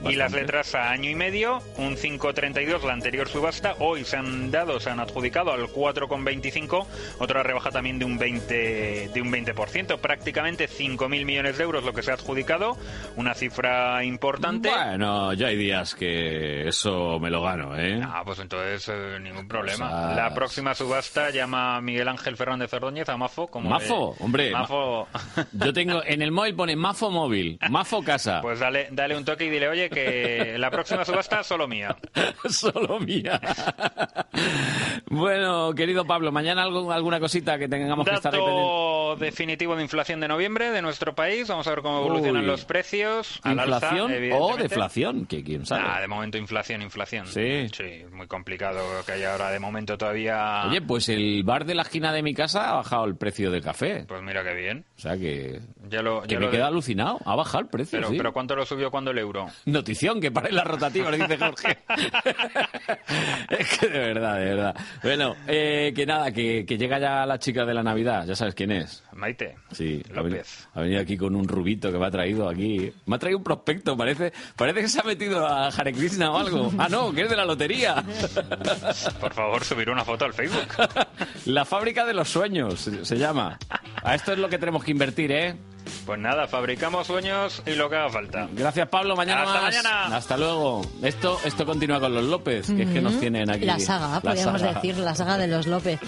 Y 0.03 0.15
las 0.15 0.31
letras 0.31 0.73
a 0.73 0.89
año 0.89 1.09
y 1.09 1.15
medio, 1.15 1.59
un 1.77 1.95
5,32 1.95 2.83
la 2.83 2.93
anterior 2.93 3.27
subasta, 3.29 3.75
hoy 3.79 4.03
se 4.03 4.17
han 4.17 4.49
dado, 4.49 4.79
se 4.79 4.89
han 4.89 4.99
adjudicado 4.99 5.51
al 5.51 5.67
4,25, 5.67 6.87
otra 7.19 7.43
rebaja 7.43 7.69
también 7.71 7.99
de 7.99 8.05
un 8.05 8.17
20, 8.17 9.09
de 9.13 9.21
un 9.21 9.31
20%, 9.31 9.99
prácticamente 9.99 10.67
5.000 10.67 11.25
millones 11.25 11.57
de 11.57 11.63
euros 11.63 11.83
lo 11.83 11.93
que 11.93 12.01
se 12.01 12.11
ha 12.11 12.15
adjudicado, 12.15 12.77
una 13.15 13.33
cifra 13.33 14.03
importante. 14.03 14.69
Bueno, 14.69 15.33
ya 15.33 15.47
hay 15.47 15.57
días 15.57 15.95
que 15.95 16.67
eso 16.67 17.19
me 17.19 17.29
lo 17.29 17.41
gano, 17.41 17.77
¿eh? 17.77 18.01
Ah, 18.03 18.21
pues 18.25 18.39
entonces 18.39 18.87
eh, 18.89 19.19
ningún 19.21 19.47
problema. 19.47 19.85
O 19.85 19.89
sea, 19.89 20.15
La 20.15 20.33
próxima 20.33 20.73
subasta 20.73 21.29
llama 21.29 21.75
a 21.77 21.81
Miguel 21.81 22.07
Ángel 22.07 22.37
Fernández 22.37 22.73
Ordóñez 22.73 23.09
a 23.09 23.17
Mafo 23.17 23.47
como 23.47 23.69
Mafo, 23.69 24.15
de- 24.17 24.23
hombre. 24.25 24.51
Mafo. 24.51 25.07
Yo 25.51 25.73
tengo, 25.73 26.01
en 26.05 26.21
el 26.21 26.31
móvil 26.31 26.55
pone 26.55 26.75
Mafo 26.75 27.09
móvil, 27.11 27.59
Mafo 27.69 28.01
casa. 28.03 28.41
Pues 28.41 28.59
dale, 28.59 28.87
dale 28.91 29.15
un 29.17 29.25
toque 29.25 29.45
y 29.45 29.49
dile, 29.49 29.67
oye, 29.69 29.89
que 29.89 30.55
la 30.57 30.69
próxima 30.71 31.03
subasta 31.05 31.43
solo 31.43 31.67
mía. 31.67 31.95
Solo 32.49 32.99
mía. 32.99 33.39
bueno, 35.09 35.73
querido 35.73 36.05
Pablo, 36.05 36.31
mañana 36.31 36.63
algo, 36.63 36.91
alguna 36.91 37.19
cosita 37.19 37.57
que 37.57 37.67
tengamos 37.67 38.07
que 38.07 38.15
estar 38.15 38.33
ahí 38.33 38.39
pendiente. 38.39 38.71
Dato 39.11 39.25
definitivo 39.25 39.75
de 39.75 39.83
inflación 39.83 40.19
de 40.19 40.27
noviembre 40.27 40.71
de 40.71 40.81
nuestro 40.81 41.13
país. 41.15 41.47
Vamos 41.47 41.67
a 41.67 41.71
ver 41.71 41.81
cómo 41.81 41.99
evolucionan 41.99 42.41
Uy. 42.43 42.47
los 42.47 42.65
precios. 42.65 43.39
Al 43.43 43.59
alza, 43.59 43.75
¿Inflación 43.75 44.11
o 44.33 44.57
deflación? 44.57 45.25
Que 45.25 45.43
quién 45.43 45.65
sabe. 45.65 46.01
De 46.01 46.07
momento 46.07 46.37
inflación, 46.37 46.81
inflación. 46.81 47.27
Sí. 47.27 47.67
Sí, 47.75 48.05
muy 48.11 48.27
complicado 48.27 48.81
que 49.05 49.13
haya 49.13 49.31
ahora 49.33 49.51
de 49.51 49.59
momento 49.59 49.97
todavía. 49.97 50.65
Oye, 50.67 50.81
pues 50.81 51.09
el 51.09 51.43
bar 51.43 51.65
de 51.65 51.75
la 51.75 51.81
esquina 51.83 52.11
de 52.13 52.23
mi 52.23 52.33
casa 52.33 52.69
ha 52.71 52.75
bajado 52.75 53.05
el 53.05 53.15
precio 53.15 53.51
del 53.51 53.61
café. 53.61 54.05
Pues 54.07 54.21
mira 54.21 54.43
qué 54.43 54.53
bien. 54.53 54.85
O 54.97 55.01
sea 55.01 55.17
que, 55.17 55.59
Ya 55.89 56.01
lo, 56.01 56.21
que 56.21 56.29
ya 56.29 56.39
me 56.39 56.45
lo- 56.45 56.51
queda 56.51 56.67
alucinado. 56.67 57.19
Ha 57.25 57.35
bajado 57.35 57.59
el 57.63 57.67
precio, 57.69 57.97
Pero, 57.99 58.09
sí. 58.11 58.17
pero 58.17 58.33
¿cuánto 58.33 58.55
lo 58.55 58.65
subió 58.65 58.91
cuando 58.91 59.11
el 59.11 59.17
euro? 59.17 59.47
Notición, 59.65 60.19
que 60.21 60.31
pare 60.31 60.51
la 60.51 60.63
rotativa, 60.63 61.09
le 61.11 61.17
dice 61.17 61.37
Jorge. 61.37 61.77
es 63.49 63.77
que 63.79 63.87
de 63.87 63.99
verdad, 63.99 64.37
de 64.39 64.45
verdad. 64.45 64.75
Bueno, 65.03 65.35
eh, 65.47 65.91
que 65.95 66.05
nada, 66.05 66.31
que, 66.31 66.65
que 66.65 66.77
llega 66.77 66.99
ya 66.99 67.25
la 67.25 67.39
chica 67.39 67.65
de 67.65 67.73
la 67.73 67.83
Navidad, 67.83 68.25
ya 68.25 68.35
sabes 68.35 68.55
quién 68.55 68.71
es. 68.71 69.00
Maite. 69.13 69.55
Sí, 69.71 70.01
López. 70.13 70.67
ha 70.73 70.81
venido 70.81 71.01
aquí 71.01 71.17
con 71.17 71.35
un 71.35 71.47
rubito 71.47 71.91
que 71.91 71.97
me 71.97 72.05
ha 72.05 72.11
traído 72.11 72.47
aquí. 72.47 72.91
Me 73.05 73.15
ha 73.15 73.19
traído 73.19 73.37
un 73.39 73.43
prospecto, 73.43 73.97
parece, 73.97 74.31
parece 74.55 74.81
que 74.81 74.87
se 74.87 74.99
ha 74.99 75.03
metido 75.03 75.45
a 75.45 75.67
Hare 75.67 75.91
Krishna 75.93 76.31
o 76.31 76.37
algo. 76.37 76.71
Ah, 76.77 76.87
no, 76.89 77.11
que 77.11 77.23
es 77.23 77.29
de 77.29 77.35
la 77.35 77.45
lotería. 77.45 78.03
Por 79.19 79.33
favor, 79.33 79.63
subir 79.63 79.89
una 79.89 80.05
foto 80.05 80.25
al 80.25 80.33
Facebook. 80.33 80.67
La 81.45 81.65
fábrica 81.65 82.05
de 82.05 82.13
los 82.13 82.29
sueños 82.29 82.89
se 83.01 83.17
llama. 83.17 83.57
A 84.03 84.15
esto 84.15 84.31
es 84.33 84.39
lo 84.39 84.49
que 84.49 84.57
tenemos 84.57 84.83
que 84.83 84.91
invertir, 84.91 85.31
¿eh? 85.31 85.55
Pues 86.05 86.19
nada, 86.19 86.47
fabricamos 86.47 87.07
sueños 87.07 87.61
y 87.65 87.71
lo 87.71 87.89
que 87.89 87.95
haga 87.95 88.09
falta. 88.09 88.47
Gracias, 88.53 88.87
Pablo. 88.89 89.15
Mañana 89.15 89.43
Hasta 89.43 89.53
más. 89.53 89.63
mañana. 89.63 90.15
Hasta 90.15 90.37
luego. 90.37 90.81
Esto, 91.03 91.39
esto 91.45 91.65
continúa 91.65 91.99
con 91.99 92.13
los 92.13 92.23
López, 92.25 92.67
que 92.67 92.83
es 92.83 92.89
que 92.89 93.01
nos 93.01 93.19
tienen 93.19 93.49
aquí. 93.49 93.65
La 93.65 93.79
saga, 93.79 94.07
La 94.15 94.21
podríamos 94.21 94.61
saga. 94.61 94.73
decir, 94.73 94.97
la 94.97 95.15
saga 95.15 95.37
de 95.37 95.47
los 95.47 95.67
López. 95.67 95.99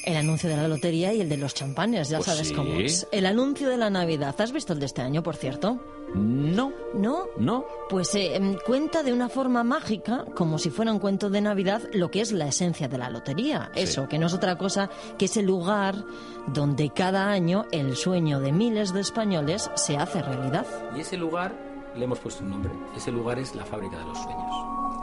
El 0.05 0.16
anuncio 0.16 0.51
de 0.51 0.56
la 0.56 0.68
lotería 0.68 1.14
y 1.14 1.22
el 1.22 1.30
de 1.30 1.38
los 1.38 1.55
champanes, 1.55 2.10
ya 2.10 2.18
Pues 2.18 2.26
sabes 2.26 2.48
sí. 2.48 2.55
cómo 2.55 2.74
es. 2.74 3.06
El 3.10 3.24
anuncio 3.24 3.70
de 3.70 3.78
la 3.78 3.88
Navidad. 3.88 4.38
¿Has 4.38 4.52
visto 4.52 4.74
el 4.74 4.78
de 4.78 4.84
este 4.84 5.01
año, 5.01 5.22
por 5.22 5.34
cierto? 5.36 5.82
No. 6.14 6.72
¿No? 6.94 7.28
No. 7.38 7.64
Pues 7.88 8.14
eh, 8.14 8.36
em, 8.36 8.55
cuenta 8.66 9.02
de 9.02 9.14
una 9.14 9.30
forma 9.30 9.64
mágica, 9.64 10.26
como 10.36 10.59
si 10.59 10.68
fuera 10.68 10.92
un 10.92 10.98
cuento 10.98 11.30
de 11.30 11.40
Navidad, 11.40 11.80
lo 11.94 12.10
que 12.10 12.20
es 12.20 12.32
la 12.32 12.46
esencia 12.48 12.86
de 12.86 12.98
la 12.98 13.09
lotería. 13.09 13.70
Sí. 13.74 13.80
Eso, 13.80 14.06
que 14.06 14.18
no 14.18 14.26
es 14.26 14.34
otra 14.34 14.59
cosa 14.59 14.90
que 15.18 15.24
ese 15.24 15.40
lugar 15.42 16.05
donde 16.48 16.90
cada 16.90 17.30
año 17.30 17.64
el 17.72 17.96
sueño 17.96 18.40
de 18.40 18.52
miles 18.52 18.92
de 18.92 19.01
españoles 19.01 19.70
se 19.74 19.96
hace 19.96 20.20
realidad. 20.20 20.66
Y 20.94 21.01
ese 21.01 21.16
lugar 21.16 21.64
le 21.97 22.05
hemos 22.05 22.19
puesto 22.19 22.43
un 22.43 22.51
nombre. 22.51 22.73
Ese 22.97 23.11
lugar 23.12 23.39
es 23.39 23.55
la 23.55 23.65
fábrica 23.65 23.99
de 23.99 24.05
los 24.05 24.19
sueños. 24.19 24.55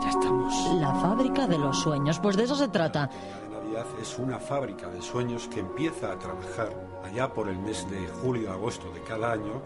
Ya 0.01 0.09
estamos. 0.09 0.53
La 0.79 0.93
fábrica 0.95 1.47
de 1.47 1.57
los 1.57 1.79
sueños. 1.79 2.19
Pues 2.19 2.35
de 2.35 2.43
eso 2.43 2.55
se 2.55 2.67
trata. 2.67 3.09
La 3.49 3.59
Navidad 3.59 3.85
es 4.01 4.17
una 4.17 4.39
fábrica 4.39 4.89
de 4.89 5.01
sueños 5.01 5.47
que 5.47 5.59
empieza 5.59 6.11
a 6.11 6.19
trabajar 6.19 6.73
allá 7.03 7.33
por 7.33 7.49
el 7.49 7.59
mes 7.59 7.89
de 7.89 8.07
julio-agosto 8.21 8.91
de 8.91 9.01
cada 9.01 9.31
año 9.31 9.61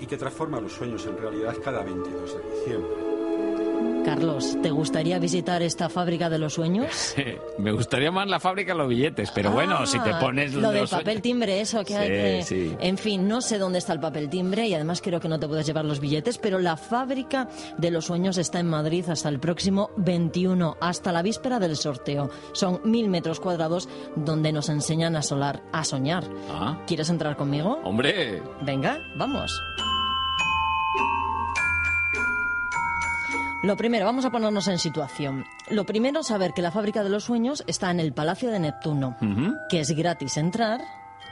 y 0.00 0.06
que 0.06 0.16
transforma 0.16 0.60
los 0.60 0.72
sueños 0.72 1.06
en 1.06 1.18
realidad 1.18 1.56
cada 1.62 1.82
22 1.82 2.36
de 2.36 2.50
diciembre. 2.50 3.17
Carlos, 4.04 4.56
¿te 4.62 4.70
gustaría 4.70 5.18
visitar 5.18 5.60
esta 5.62 5.88
fábrica 5.90 6.30
de 6.30 6.38
los 6.38 6.54
sueños? 6.54 7.14
Me 7.58 7.72
gustaría 7.72 8.10
más 8.10 8.26
la 8.26 8.40
fábrica 8.40 8.72
de 8.72 8.78
los 8.78 8.88
billetes, 8.88 9.30
pero 9.32 9.50
bueno, 9.50 9.84
si 9.86 9.98
te 10.00 10.10
Ah, 10.10 10.18
pones 10.18 10.54
lo 10.54 10.70
del 10.70 10.88
papel 10.88 11.20
timbre, 11.20 11.60
eso 11.60 11.84
que 11.84 11.94
hay 11.96 12.08
que... 12.08 12.42
sí. 12.42 12.74
En 12.80 12.96
fin, 12.96 13.28
no 13.28 13.40
sé 13.42 13.58
dónde 13.58 13.78
está 13.78 13.92
el 13.92 14.00
papel 14.00 14.30
timbre 14.30 14.66
y 14.66 14.72
además 14.74 15.02
creo 15.02 15.20
que 15.20 15.28
no 15.28 15.38
te 15.38 15.46
puedes 15.46 15.66
llevar 15.66 15.84
los 15.84 16.00
billetes, 16.00 16.38
pero 16.38 16.58
la 16.58 16.76
fábrica 16.78 17.48
de 17.76 17.90
los 17.90 18.06
sueños 18.06 18.38
está 18.38 18.60
en 18.60 18.68
Madrid 18.68 19.04
hasta 19.10 19.28
el 19.28 19.40
próximo 19.40 19.90
21, 19.98 20.76
hasta 20.80 21.12
la 21.12 21.20
víspera 21.22 21.58
del 21.58 21.76
sorteo. 21.76 22.30
Son 22.52 22.80
mil 22.84 23.08
metros 23.08 23.40
cuadrados 23.40 23.88
donde 24.16 24.52
nos 24.52 24.70
enseñan 24.70 25.16
a 25.16 25.22
solar, 25.22 25.62
a 25.72 25.84
soñar. 25.84 26.24
Ah, 26.50 26.78
¿Quieres 26.86 27.10
entrar 27.10 27.36
conmigo? 27.36 27.78
hombre. 27.84 28.42
Venga, 28.62 28.98
vamos. 29.16 29.52
Lo 33.62 33.76
primero, 33.76 34.06
vamos 34.06 34.24
a 34.24 34.30
ponernos 34.30 34.68
en 34.68 34.78
situación. 34.78 35.44
Lo 35.68 35.84
primero, 35.84 36.22
saber 36.22 36.52
que 36.52 36.62
la 36.62 36.70
fábrica 36.70 37.02
de 37.02 37.10
los 37.10 37.24
sueños 37.24 37.64
está 37.66 37.90
en 37.90 37.98
el 37.98 38.12
Palacio 38.12 38.50
de 38.50 38.60
Neptuno, 38.60 39.16
que 39.68 39.80
es 39.80 39.90
gratis 39.90 40.36
entrar 40.36 40.80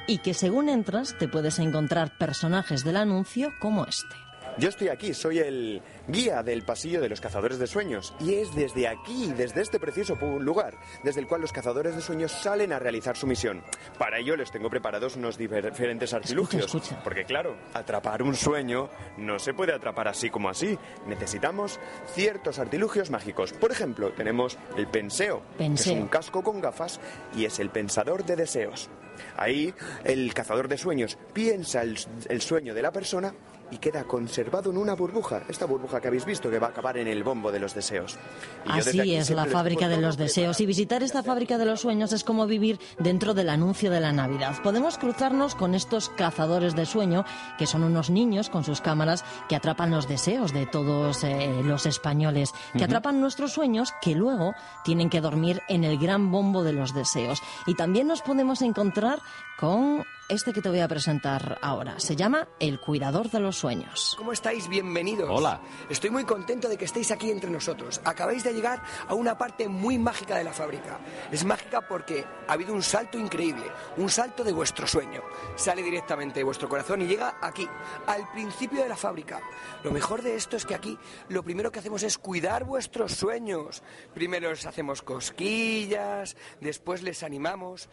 y 0.09 0.19
que 0.19 0.35
según 0.35 0.69
entras 0.69 1.17
te 1.19 1.29
puedes 1.29 1.61
encontrar 1.61 2.11
personajes 2.19 2.83
del 2.83 2.97
anuncio 2.97 3.53
como 3.61 3.85
este. 3.87 4.26
Yo 4.59 4.71
estoy 4.71 4.89
aquí, 4.89 5.13
soy 5.13 5.39
el 5.41 5.83
guía 6.09 6.43
del 6.43 6.63
pasillo 6.63 7.03
de 7.03 7.11
los 7.11 7.21
cazadores 7.21 7.59
de 7.59 7.67
sueños 7.67 8.15
y 8.21 8.35
es 8.37 8.55
desde 8.55 8.89
aquí, 8.89 9.31
desde 9.37 9.61
este 9.61 9.79
preciso 9.79 10.17
pu- 10.17 10.39
lugar, 10.41 10.75
desde 11.05 11.21
el 11.21 11.27
cual 11.27 11.43
los 11.43 11.53
cazadores 11.53 11.95
de 11.95 12.01
sueños 12.01 12.33
salen 12.33 12.73
a 12.73 12.79
realizar 12.79 13.19
su 13.19 13.27
misión. 13.27 13.63
Para 13.99 14.19
ello 14.19 14.35
les 14.35 14.51
tengo 14.51 14.71
preparados 14.71 15.17
unos 15.17 15.39
difer- 15.39 15.71
diferentes 15.71 16.15
artilugios, 16.15 16.75
porque 17.05 17.25
claro, 17.27 17.55
atrapar 17.75 18.23
un 18.23 18.35
sueño 18.35 18.89
no 19.19 19.39
se 19.39 19.53
puede 19.53 19.75
atrapar 19.75 20.09
así 20.09 20.31
como 20.31 20.49
así. 20.49 20.79
Necesitamos 21.07 21.79
ciertos 22.15 22.59
artilugios 22.59 23.11
mágicos. 23.11 23.53
Por 23.53 23.73
ejemplo, 23.73 24.13
tenemos 24.13 24.57
el 24.79 24.87
penseo, 24.87 25.43
que 25.59 25.65
Penseo. 25.65 25.93
es 25.97 26.01
un 26.01 26.09
casco 26.09 26.43
con 26.43 26.63
gafas 26.63 26.99
y 27.37 27.45
es 27.45 27.59
el 27.59 27.69
pensador 27.69 28.25
de 28.25 28.37
deseos. 28.37 28.89
Ahí 29.37 29.75
el 30.05 30.33
cazador 30.35 30.69
de 30.69 30.79
sueños 30.79 31.19
piensa 31.35 31.83
el, 31.83 31.99
el 32.29 32.41
sueño 32.41 32.75
de 32.75 32.83
la 32.83 32.91
persona 32.93 33.35
y 33.71 33.79
queda 33.79 34.05
conservado 34.05 34.71
en 34.71 34.79
una 34.79 34.95
burbuja. 34.95 35.43
Esta 35.49 35.67
burbuja 35.67 36.01
que 36.01 36.09
habéis 36.09 36.25
visto 36.25 36.51
que 36.51 36.59
va 36.59 36.69
a 36.69 36.71
acabar 36.71 36.99
en 36.99 37.09
el 37.09 37.25
bombo 37.25 37.51
de 37.51 37.61
los 37.61 37.75
deseos. 37.75 38.19
Y 38.67 38.79
Así 38.79 39.15
es, 39.15 39.31
la 39.31 39.47
fábrica 39.47 39.89
de 39.89 40.01
los 40.01 40.17
deseos. 40.17 40.61
Y 40.61 40.67
visitar 40.67 41.03
esta 41.03 41.23
fábrica 41.23 41.59
de 41.59 41.67
los 41.67 41.81
sueños 41.81 42.13
es 42.13 42.25
como 42.25 42.47
vivir 42.47 42.79
dentro 42.99 43.35
del 43.35 43.49
anuncio 43.49 43.91
de 43.91 44.01
la 44.01 44.13
Navidad. 44.13 44.57
Podemos 44.63 44.99
cruzarnos 44.99 45.55
con 45.55 45.75
estos 45.75 46.09
cazadores 46.11 46.75
de 46.75 46.87
sueño, 46.87 47.25
que 47.59 47.67
son 47.67 47.83
unos 47.83 48.11
niños 48.11 48.51
con 48.51 48.65
sus 48.65 48.81
cámaras 48.81 49.25
que 49.49 49.57
atrapan 49.57 49.91
los 49.91 50.09
deseos 50.09 50.53
de 50.53 50.67
todos 50.67 51.25
eh, 51.25 51.61
los 51.65 51.87
españoles, 51.87 52.53
que 52.77 52.85
atrapan 52.85 53.21
nuestros 53.21 53.53
sueños 53.53 53.93
que 54.01 54.15
luego 54.15 54.55
tienen 54.85 55.11
que 55.11 55.21
dormir 55.21 55.63
en 55.69 55.85
el 55.85 55.99
gran 55.99 56.31
bombo 56.31 56.63
de 56.63 56.73
los 56.73 56.95
deseos. 56.95 57.43
Y 57.67 57.75
también 57.75 58.07
nos 58.07 58.23
podemos 58.23 58.63
encontrar 58.63 59.21
con 59.59 60.05
este 60.29 60.53
que 60.53 60.61
te 60.61 60.69
voy 60.69 60.81
a 60.81 60.89
presentar 60.89 61.59
ahora. 61.63 62.01
Se 62.01 62.17
llama 62.17 62.49
El 62.59 62.81
Cuidador 62.81 63.31
de 63.31 63.39
los 63.39 63.57
Sueños. 63.57 64.15
¿Cómo 64.19 64.33
estáis? 64.33 64.69
Bienvenidos. 64.69 65.31
Hola. 65.31 65.61
Estoy 65.89 66.11
muy 66.11 66.25
contento 66.25 66.69
de 66.69 66.77
que 66.77 66.85
estéis 66.85 67.13
aquí 67.13 67.31
entre 67.31 67.49
nosotros. 67.49 68.01
Acabáis 68.05 68.43
de 68.43 68.53
llegar 68.53 68.83
a 69.07 69.15
una 69.15 69.39
parte 69.39 69.69
muy 69.69 69.99
mágica 69.99 70.37
de 70.37 70.43
la 70.43 70.53
fábrica. 70.53 70.99
Es 71.31 71.45
mágica 71.45 71.87
porque 71.87 72.25
ha 72.49 72.53
habido 72.53 72.75
un 72.75 72.83
salto 72.83 73.19
increíble, 73.19 73.65
un 73.99 74.09
salto 74.09 74.43
de 74.43 74.53
vuestro 74.53 74.87
sueño. 74.87 75.23
Sale 75.55 75.83
directamente 75.83 76.41
de 76.41 76.45
vuestro 76.45 76.69
corazón 76.69 77.03
y 77.03 77.07
llega 77.07 77.39
aquí, 77.41 77.69
al 78.07 78.29
principio 78.33 78.83
de 78.83 78.89
la 78.89 78.97
fábrica. 78.97 79.41
Lo 79.85 79.93
mejor 79.93 80.23
de 80.23 80.35
esto 80.35 80.57
es 80.57 80.67
que 80.67 80.75
aquí 80.75 80.99
lo 81.29 81.45
primero 81.45 81.71
que 81.71 81.79
hacemos 81.79 82.03
es 82.03 82.19
cuidar 82.19 82.65
vuestros 82.65 83.13
sueños. 83.13 83.83
Primero 84.13 84.51
les 84.51 84.67
hacemos 84.67 85.03
cosquillas, 85.03 86.37
después 86.61 87.03
les 87.03 87.23
animamos. 87.23 87.89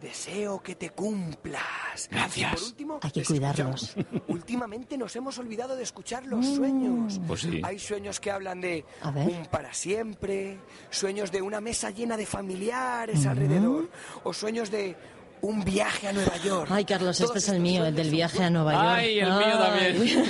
Deseo 0.00 0.62
que 0.62 0.74
te 0.74 0.90
cumplas. 0.90 2.08
Gracias. 2.10 2.52
Por 2.54 2.62
último, 2.64 2.98
Hay 3.02 3.10
que 3.10 3.24
cuidarlos. 3.24 3.94
Últimamente 4.28 4.98
nos 4.98 5.14
hemos 5.16 5.38
olvidado 5.38 5.76
de 5.76 5.82
escuchar 5.82 6.26
los 6.26 6.44
Mm. 6.44 6.56
sueños. 6.56 7.20
Pues 7.26 7.40
sí. 7.42 7.60
Hay 7.64 7.78
sueños 7.78 8.20
que 8.20 8.30
hablan 8.30 8.60
de 8.60 8.84
un 9.04 9.46
para 9.50 9.72
siempre, 9.72 10.58
sueños 10.90 11.30
de 11.32 11.40
una 11.42 11.60
mesa 11.60 11.90
llena 11.90 12.16
de 12.16 12.26
familiares 12.26 13.24
Mm. 13.24 13.28
alrededor, 13.28 13.90
o 14.24 14.32
sueños 14.32 14.70
de 14.70 14.96
un 15.44 15.62
viaje 15.62 16.08
a 16.08 16.12
Nueva 16.12 16.36
York. 16.38 16.70
Ay, 16.70 16.84
Carlos, 16.84 17.20
este 17.20 17.38
es 17.38 17.48
el 17.50 17.60
mío, 17.60 17.84
el 17.84 17.94
del 17.94 18.10
viaje 18.10 18.42
a 18.42 18.50
Nueva 18.50 18.72
York. 18.72 18.86
Ay, 18.86 19.18
el 19.18 19.28
mío 19.28 19.58
también. 19.58 20.24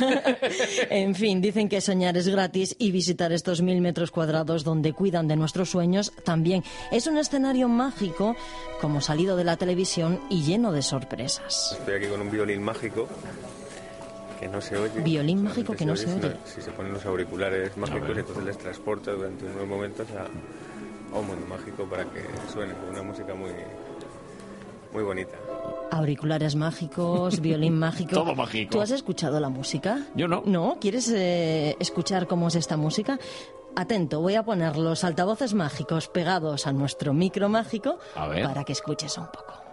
en 0.90 1.14
fin, 1.14 1.40
dicen 1.40 1.68
que 1.68 1.80
soñar 1.80 2.16
es 2.16 2.28
gratis 2.28 2.74
y 2.78 2.90
visitar 2.90 3.32
estos 3.32 3.62
mil 3.62 3.80
metros 3.80 4.10
cuadrados 4.10 4.64
donde 4.64 4.92
cuidan 4.92 5.28
de 5.28 5.36
nuestros 5.36 5.70
sueños 5.70 6.12
también. 6.24 6.64
Es 6.90 7.06
un 7.06 7.16
escenario 7.16 7.68
mágico, 7.68 8.34
como 8.80 9.00
salido 9.00 9.36
de 9.36 9.44
la 9.44 9.56
televisión 9.56 10.20
y 10.30 10.42
lleno 10.42 10.72
de 10.72 10.82
sorpresas. 10.82 11.76
Estoy 11.78 11.94
aquí 11.94 12.06
con 12.06 12.20
un 12.20 12.30
violín 12.30 12.62
mágico 12.62 13.08
que 14.40 14.48
no 14.48 14.60
se 14.60 14.76
oye. 14.76 15.00
Violín 15.00 15.44
mágico 15.44 15.74
que 15.74 15.86
no 15.86 15.94
se 15.94 16.12
oye. 16.12 16.36
Si 16.44 16.60
se 16.60 16.72
ponen 16.72 16.92
los 16.92 17.06
auriculares 17.06 17.76
mágicos, 17.76 18.18
entonces 18.18 18.44
les 18.44 18.58
transporta 18.58 19.12
durante 19.12 19.44
unos 19.44 19.66
momentos 19.68 20.08
a, 20.10 20.24
a 21.14 21.20
un 21.20 21.26
mundo 21.28 21.46
mágico 21.46 21.84
para 21.84 22.04
que 22.04 22.20
suene 22.52 22.74
con 22.74 22.88
una 22.88 23.02
música 23.02 23.32
muy, 23.34 23.52
muy 24.94 25.02
bonita. 25.02 25.36
Auriculares 25.90 26.54
mágicos, 26.56 27.40
violín 27.40 27.78
mágico. 27.78 28.10
Todo 28.14 28.34
mágico. 28.34 28.70
¿Tú 28.70 28.80
has 28.80 28.92
escuchado 28.92 29.38
la 29.40 29.48
música? 29.48 30.06
Yo 30.14 30.28
no. 30.28 30.42
¿No? 30.46 30.78
¿Quieres 30.80 31.08
eh, 31.10 31.76
escuchar 31.80 32.26
cómo 32.26 32.48
es 32.48 32.54
esta 32.54 32.76
música? 32.76 33.18
Atento, 33.76 34.20
voy 34.20 34.36
a 34.36 34.44
poner 34.44 34.76
los 34.76 35.02
altavoces 35.02 35.52
mágicos 35.52 36.06
pegados 36.08 36.68
a 36.68 36.72
nuestro 36.72 37.12
micro 37.12 37.48
mágico 37.48 37.98
A 38.14 38.28
ver. 38.28 38.44
para 38.44 38.62
que 38.64 38.72
escuches 38.72 39.18
un 39.18 39.26
poco. 39.26 39.63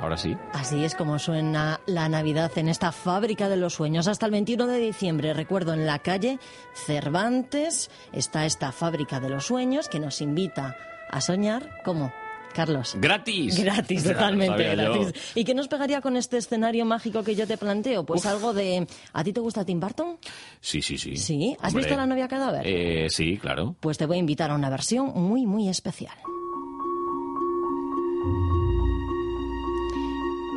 Ahora 0.00 0.16
sí. 0.16 0.36
Así 0.52 0.84
es 0.84 0.94
como 0.94 1.18
suena 1.18 1.80
la 1.86 2.08
Navidad 2.08 2.50
en 2.56 2.68
esta 2.68 2.90
fábrica 2.92 3.48
de 3.48 3.56
los 3.56 3.74
sueños. 3.74 4.08
Hasta 4.08 4.26
el 4.26 4.32
21 4.32 4.66
de 4.66 4.78
diciembre, 4.78 5.34
recuerdo, 5.34 5.74
en 5.74 5.86
la 5.86 5.98
calle 5.98 6.38
Cervantes 6.74 7.90
está 8.12 8.46
esta 8.46 8.72
fábrica 8.72 9.20
de 9.20 9.28
los 9.28 9.46
sueños 9.46 9.88
que 9.88 10.00
nos 10.00 10.20
invita 10.20 10.76
a 11.10 11.20
soñar. 11.20 11.82
¿Cómo? 11.84 12.12
Carlos. 12.52 12.96
Gratis. 12.98 13.62
Gratis, 13.62 14.04
totalmente 14.12 14.74
gratis. 14.74 15.12
¿Y 15.34 15.44
qué 15.44 15.54
nos 15.54 15.68
pegaría 15.68 16.00
con 16.00 16.16
este 16.16 16.36
escenario 16.38 16.84
mágico 16.84 17.22
que 17.22 17.36
yo 17.36 17.46
te 17.46 17.56
planteo? 17.56 18.04
Pues 18.04 18.26
algo 18.26 18.52
de... 18.52 18.86
¿A 19.12 19.22
ti 19.22 19.32
te 19.32 19.40
gusta 19.40 19.64
Tim 19.64 19.78
Burton? 19.80 20.18
Sí, 20.60 20.82
sí, 20.82 20.98
sí. 20.98 21.16
Sí. 21.16 21.56
¿Has 21.60 21.68
Hombre. 21.68 21.84
visto 21.84 21.96
La 21.96 22.06
novia 22.06 22.26
cadáver? 22.26 22.66
Eh, 22.66 23.06
sí, 23.08 23.38
claro. 23.38 23.76
Pues 23.80 23.98
te 23.98 24.06
voy 24.06 24.16
a 24.16 24.20
invitar 24.20 24.50
a 24.50 24.54
una 24.54 24.68
versión 24.70 25.12
muy, 25.14 25.46
muy 25.46 25.68
especial. 25.68 26.14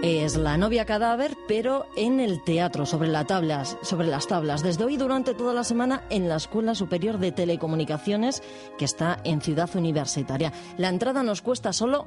Es 0.03 0.35
la 0.35 0.57
novia 0.57 0.83
cadáver, 0.83 1.37
pero 1.47 1.85
en 1.95 2.19
el 2.19 2.43
teatro, 2.43 2.85
sobre, 2.85 3.07
la 3.07 3.23
tablas, 3.23 3.77
sobre 3.83 4.07
las 4.07 4.27
tablas. 4.27 4.61
Desde 4.61 4.83
hoy 4.83 4.97
durante 4.97 5.33
toda 5.33 5.53
la 5.53 5.63
semana 5.63 6.03
en 6.09 6.27
la 6.27 6.35
Escuela 6.35 6.75
Superior 6.75 7.19
de 7.19 7.31
Telecomunicaciones, 7.31 8.43
que 8.77 8.83
está 8.83 9.19
en 9.23 9.39
Ciudad 9.39 9.69
Universitaria. 9.75 10.51
La 10.77 10.89
entrada 10.89 11.23
nos 11.23 11.41
cuesta 11.41 11.71
solo, 11.71 12.05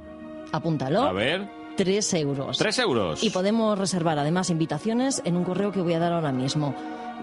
apúntalo, 0.52 1.05
A 1.05 1.12
ver. 1.14 1.48
3 1.78 2.14
euros. 2.14 2.59
Tres 2.59 2.78
euros. 2.81 3.24
Y 3.24 3.31
podemos 3.31 3.78
reservar 3.78 4.18
además 4.18 4.51
invitaciones 4.51 5.23
en 5.24 5.35
un 5.35 5.44
correo 5.44 5.73
que 5.73 5.81
voy 5.81 5.94
a 5.94 5.98
dar 5.98 6.12
ahora 6.12 6.32
mismo. 6.32 6.74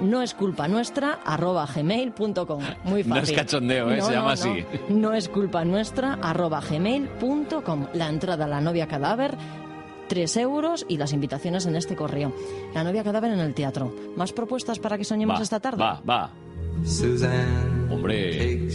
No 0.01 0.23
es 0.23 0.33
culpa 0.33 0.67
nuestra, 0.67 1.19
arroba 1.23 1.67
gmail.com. 1.67 2.63
Muy 2.83 3.03
fácil. 3.03 3.07
No 3.13 3.19
es 3.19 3.31
cachondeo, 3.31 3.91
¿eh? 3.91 4.01
Se 4.01 4.11
llama 4.11 4.31
así. 4.31 4.65
No 4.89 5.13
es 5.13 5.29
culpa 5.29 5.63
nuestra, 5.65 6.17
arroba 6.19 6.61
gmail.com. 6.61 7.87
La 7.93 8.09
entrada 8.09 8.45
a 8.45 8.47
la 8.47 8.59
novia 8.59 8.87
cadáver, 8.87 9.37
3 10.13 10.37
euros 10.37 10.85
y 10.87 10.97
las 10.97 11.11
invitaciones 11.11 11.65
en 11.65 11.75
este 11.75 11.95
correo. 11.95 12.31
La 12.75 12.83
novia 12.83 13.03
cadáver 13.03 13.31
en 13.31 13.39
el 13.39 13.55
teatro. 13.55 13.91
¿Más 14.15 14.31
propuestas 14.31 14.77
para 14.77 14.95
que 14.95 15.03
soñemos 15.03 15.39
Va, 15.39 15.41
esta 15.41 15.59
tarde? 15.59 15.81
Va, 15.81 16.03
va. 16.07 16.29
Hombre. 17.93 18.67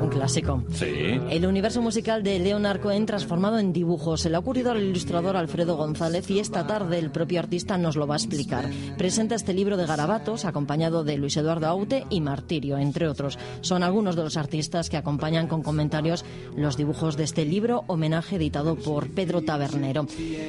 Un 0.00 0.08
clásico. 0.10 0.62
Sí. 0.72 0.86
El 1.30 1.46
universo 1.46 1.82
musical 1.82 2.22
de 2.22 2.38
Leonard 2.38 2.80
Cohen 2.80 3.04
transformado 3.06 3.58
en 3.58 3.72
dibujos. 3.72 4.20
Se 4.22 4.30
le 4.30 4.36
ha 4.36 4.38
ocurrido 4.38 4.70
al 4.70 4.82
ilustrador 4.82 5.36
Alfredo 5.36 5.76
González 5.76 6.30
y 6.30 6.38
esta 6.38 6.66
tarde 6.66 6.98
el 6.98 7.10
propio 7.10 7.40
artista 7.40 7.76
nos 7.76 7.96
lo 7.96 8.06
va 8.06 8.14
a 8.14 8.18
explicar. 8.18 8.70
Presenta 8.96 9.34
este 9.34 9.52
libro 9.52 9.76
de 9.76 9.86
garabatos 9.86 10.44
acompañado 10.44 11.04
de 11.04 11.16
Luis 11.18 11.36
Eduardo 11.36 11.66
Aute 11.66 12.04
y 12.08 12.20
Martirio, 12.20 12.78
entre 12.78 13.08
otros. 13.08 13.38
Son 13.60 13.82
algunos 13.82 14.16
de 14.16 14.22
los 14.22 14.36
artistas 14.36 14.88
que 14.88 14.96
acompañan 14.96 15.46
con 15.48 15.62
comentarios 15.62 16.24
los 16.56 16.76
dibujos 16.76 17.16
de 17.16 17.24
este 17.24 17.44
libro, 17.44 17.84
homenaje 17.86 18.36
editado 18.36 18.76
por 18.76 19.10
Pedro 19.10 19.42
Tabernero. 19.42 20.06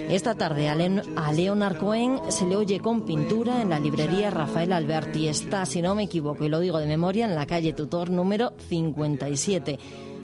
Esta 0.09 0.35
tarde 0.35 0.69
a, 0.69 0.75
Len- 0.75 1.01
a 1.15 1.31
Leonard 1.33 1.77
Cohen 1.77 2.19
se 2.29 2.45
le 2.45 2.55
oye 2.55 2.79
con 2.79 3.05
pintura 3.05 3.61
en 3.61 3.69
la 3.69 3.79
librería 3.79 4.29
Rafael 4.29 4.71
Alberti. 4.71 5.27
Está, 5.27 5.65
si 5.65 5.81
no 5.81 5.95
me 5.95 6.03
equivoco, 6.03 6.45
y 6.45 6.49
lo 6.49 6.59
digo 6.59 6.77
de 6.79 6.85
memoria, 6.87 7.25
en 7.25 7.35
la 7.35 7.45
calle 7.45 7.56
Tutor 7.75 8.09
número 8.09 8.53
57 8.69 9.79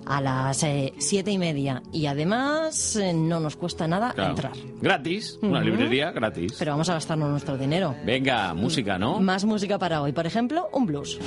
a 0.06 0.20
las 0.22 0.64
eh, 0.64 0.94
siete 0.98 1.32
y 1.32 1.38
media. 1.38 1.82
Y 1.94 2.06
además 2.08 2.96
eh, 2.98 3.14
no 3.14 3.40
nos 3.40 3.56
cuesta 3.56 3.88
nada 3.88 4.12
Claro. 4.14 4.30
entrar. 4.32 4.52
Gratis. 4.82 5.40
Una 5.42 5.60
Ujú. 5.60 5.68
librería 5.70 6.12
gratis. 6.12 6.56
Pero 6.60 6.72
vamos 6.72 6.90
a 6.90 6.94
gastarnos 6.96 7.30
nuestro 7.30 7.58
dinero. 7.58 7.96
Venga, 8.06 8.54
música, 8.54 8.98
¿no? 9.00 9.20
Más 9.20 9.46
música 9.46 9.80
para 9.80 10.02
hoy. 10.02 10.12
Por 10.12 10.26
ejemplo, 10.28 10.70
un 10.74 10.86
blues. 10.86 11.20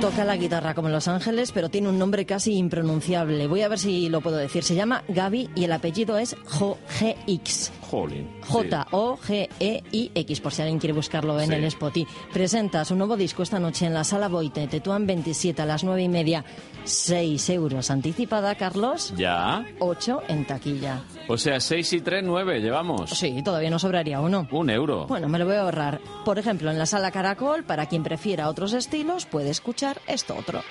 Toca 0.00 0.24
la 0.24 0.36
guitarra 0.36 0.74
como 0.74 0.88
en 0.88 0.94
Los 0.94 1.08
Ángeles, 1.08 1.50
pero 1.52 1.68
tiene 1.70 1.88
un 1.88 1.98
nombre 1.98 2.24
casi 2.24 2.54
impronunciable. 2.56 3.48
Voy 3.48 3.62
a 3.62 3.68
ver 3.68 3.78
si 3.80 4.08
lo 4.08 4.20
puedo 4.20 4.36
decir. 4.36 4.62
Se 4.62 4.76
llama 4.76 5.02
Gaby 5.08 5.50
y 5.56 5.64
el 5.64 5.72
apellido 5.72 6.18
es 6.18 6.36
J-G-X. 6.46 7.72
Jolín. 7.90 8.28
J-O-G-E-I-X, 8.46 10.40
por 10.40 10.52
si 10.52 10.62
alguien 10.62 10.78
quiere 10.78 10.92
buscarlo 10.92 11.38
en 11.40 11.48
Sí. 11.48 11.54
el 11.54 11.64
Spotify. 11.64 12.06
Presenta 12.32 12.84
su 12.84 12.94
nuevo 12.96 13.16
disco 13.16 13.42
esta 13.42 13.58
noche 13.58 13.86
en 13.86 13.94
la 13.94 14.04
Sala 14.04 14.28
Boite, 14.28 14.66
Tetuán 14.66 15.06
27 15.06 15.62
a 15.62 15.66
las 15.66 15.84
9 15.84 16.02
y 16.02 16.08
media. 16.08 16.44
6 16.84 17.50
euros 17.50 17.90
anticipada, 17.90 18.54
Carlos. 18.54 19.12
Ya. 19.16 19.64
8 19.78 20.22
en 20.28 20.46
taquilla. 20.46 21.02
O 21.28 21.36
sea, 21.36 21.60
6 21.60 21.92
y 21.94 22.00
3, 22.00 22.22
9 22.24 22.60
llevamos. 22.60 23.10
Sí, 23.10 23.42
todavía 23.42 23.70
no 23.70 23.78
sobraría 23.78 24.20
uno. 24.20 24.46
Un 24.50 24.70
euro. 24.70 25.06
Bueno, 25.06 25.28
me 25.28 25.38
lo 25.38 25.44
voy 25.46 25.54
a 25.56 25.62
ahorrar. 25.62 26.00
Por 26.24 26.38
ejemplo, 26.38 26.70
en 26.70 26.78
la 26.78 26.86
Sala 26.86 27.10
Caracol, 27.10 27.64
para 27.64 27.86
quien 27.86 28.02
prefiera 28.02 28.48
otros 28.48 28.72
estilos, 28.72 29.26
puede 29.26 29.50
escuchar 29.50 30.00
esto 30.06 30.36
otro. 30.36 30.62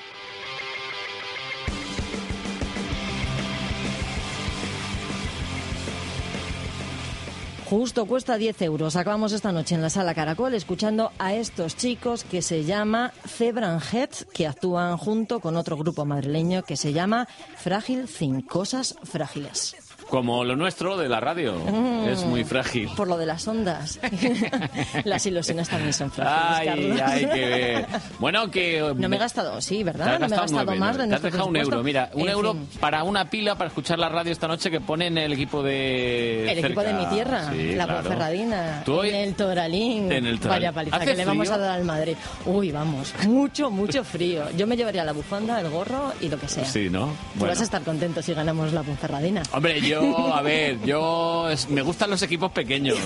Justo 7.70 8.06
cuesta 8.06 8.38
10 8.38 8.62
euros. 8.62 8.96
Acabamos 8.96 9.34
esta 9.34 9.52
noche 9.52 9.76
en 9.76 9.82
la 9.82 9.90
sala 9.90 10.16
Caracol 10.16 10.54
escuchando 10.54 11.12
a 11.20 11.34
estos 11.34 11.76
chicos 11.76 12.24
que 12.24 12.42
se 12.42 12.64
llama 12.64 13.12
Zebran 13.28 13.82
Heads, 13.82 14.26
que 14.34 14.48
actúan 14.48 14.96
junto 14.96 15.42
con 15.42 15.58
otro 15.58 15.76
grupo 15.76 16.06
madrileño 16.06 16.64
que 16.64 16.78
se 16.78 16.94
llama 16.94 17.28
Frágil 17.58 18.08
Sin 18.08 18.40
Cosas 18.40 18.96
Frágiles. 19.04 19.87
Como 20.10 20.44
lo 20.44 20.56
nuestro 20.56 20.98
de 20.98 21.10
la 21.10 21.20
radio. 21.20 21.56
Mm. 21.56 22.08
Es 22.10 22.24
muy 22.24 22.44
frágil. 22.44 22.90
Por 22.96 23.08
lo 23.08 23.18
de 23.18 23.26
las 23.26 23.48
ondas. 23.48 24.00
las 25.04 25.26
ilusiones 25.26 25.68
también 25.70 25.94
son 25.94 26.12
frágiles, 26.12 27.02
Ay, 27.02 27.26
Carlos. 27.26 28.02
Bueno, 28.20 28.50
que... 28.50 28.94
No 28.96 29.10
me 29.10 29.16
he 29.18 29.20
gastado, 29.20 29.60
sí, 29.62 29.84
¿verdad? 29.84 30.06
No 30.06 30.12
me 30.20 30.26
he 30.26 30.30
gastado 30.30 30.46
nueve, 30.52 30.76
más 30.80 30.98
de 30.98 31.08
Te 31.08 31.16
has 31.16 31.22
dejado 31.22 31.46
un 31.48 31.58
euro, 31.58 31.84
mira, 31.84 32.10
un 32.14 32.22
En 32.22 32.30
euro 32.30 32.54
fin. 32.54 32.68
para 32.80 33.04
una 33.04 33.30
pila 33.30 33.56
para 33.56 33.68
escuchar 33.68 34.00
la 34.00 34.10
radio 34.10 34.32
esta 34.32 34.48
noche 34.48 34.72
que 34.72 34.80
ponen 34.80 35.18
el 35.18 35.34
equipo 35.34 35.62
de 35.64 36.52
El 36.52 36.60
equipo 36.60 36.82
de 36.82 36.94
mi 36.94 37.06
tierra, 37.08 37.52
Sí, 37.52 37.76
la 37.76 37.86
claro. 37.86 38.10
Hoy- 38.88 39.10
en 39.10 39.16
el 39.16 39.34
Toralín. 39.36 40.12
En 40.12 40.26
el 40.26 40.40
Toralín. 40.40 40.62
Vaya 40.64 40.72
paliza 40.72 40.96
¿Hace 40.98 41.06
que 41.06 41.16
le 41.16 41.26
vamos 41.26 41.50
a 41.50 41.58
dar 41.58 41.72
al 41.72 41.84
Madrid. 41.84 42.16
Uy, 42.46 42.72
vamos, 42.72 43.14
mucho, 43.28 43.70
mucho 43.70 44.04
frío. 44.04 44.44
Yo 44.58 44.68
me 44.68 44.76
llevaría 44.76 45.04
la 45.04 45.12
bufanda, 45.14 45.60
el 45.60 45.70
gorro 45.70 46.14
y 46.22 46.30
lo 46.30 46.40
que 46.40 46.48
sea. 46.48 46.66
Sí, 46.66 46.90
¿no? 46.90 47.14
Tú 47.38 47.46
vas 47.46 47.60
a 47.60 47.64
estar 47.64 47.82
contento 47.84 48.22
si 48.22 48.34
ganamos 48.34 48.74
la 48.74 48.84
Ponferradina. 48.84 49.44
Hombre, 49.52 49.82
yo, 49.82 49.97
a 50.34 50.42
ver, 50.42 50.80
yo 50.86 51.50
es- 51.50 51.70
me 51.70 51.82
gustan 51.82 52.10
los 52.10 52.22
equipos 52.22 52.52
pequeños. 52.52 52.98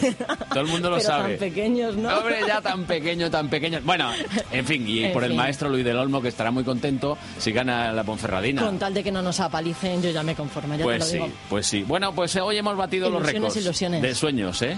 Todo 0.49 0.61
el 0.61 0.68
mundo 0.68 0.89
lo 0.89 0.97
Pero 0.97 1.07
sabe. 1.07 1.30
tan 1.38 1.39
pequeños, 1.49 1.95
¿no? 1.95 2.18
Hombre, 2.18 2.39
ya 2.47 2.61
tan 2.61 2.84
pequeño, 2.85 3.30
tan 3.31 3.49
pequeño. 3.49 3.80
Bueno, 3.84 4.09
en 4.51 4.65
fin, 4.65 4.88
y 4.88 5.03
En 5.05 5.13
por 5.13 5.23
el 5.23 5.30
fin. 5.30 5.38
maestro 5.38 5.69
Luis 5.69 5.84
del 5.85 5.97
Olmo, 5.97 6.22
que 6.22 6.27
estará 6.30 6.51
muy 6.51 6.63
contento 6.63 7.18
si 7.38 7.51
gana 7.51 7.91
la 7.91 8.03
Ponferradina. 8.03 8.61
Con 8.61 8.77
tal 8.80 8.93
de 8.93 9.03
que 9.03 9.11
no 9.11 9.22
nos 9.22 9.39
apalicen, 9.39 10.01
yo 10.01 10.09
ya 10.11 10.23
me 10.23 10.35
conformo, 10.35 10.76
ya 10.76 10.84
Pues 10.84 10.97
te 10.97 10.99
lo 10.99 11.05
sí, 11.05 11.13
digo. 11.13 11.30
pues 11.49 11.68
sí. 11.68 11.84
Bueno, 11.84 12.13
pues 12.13 12.35
hoy 12.38 12.57
hemos 12.57 12.76
batido 12.77 13.09
los 13.09 13.19
Ilusiones, 13.22 13.34
récords 13.41 13.57
ilusiones. 13.65 14.01
de 14.01 14.15
sueños, 14.15 14.61
¿eh? 14.61 14.77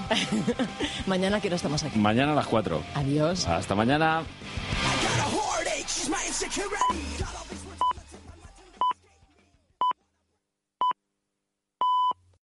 Mañana 1.07 1.39
quiero 1.39 1.55
estamos 1.55 1.83
aquí. 1.83 1.97
Mañana 1.99 2.31
a 2.31 2.35
las 2.35 2.47
4. 2.47 2.81
Adiós. 2.95 3.47
Hasta 3.47 3.75
mañana. 3.75 4.23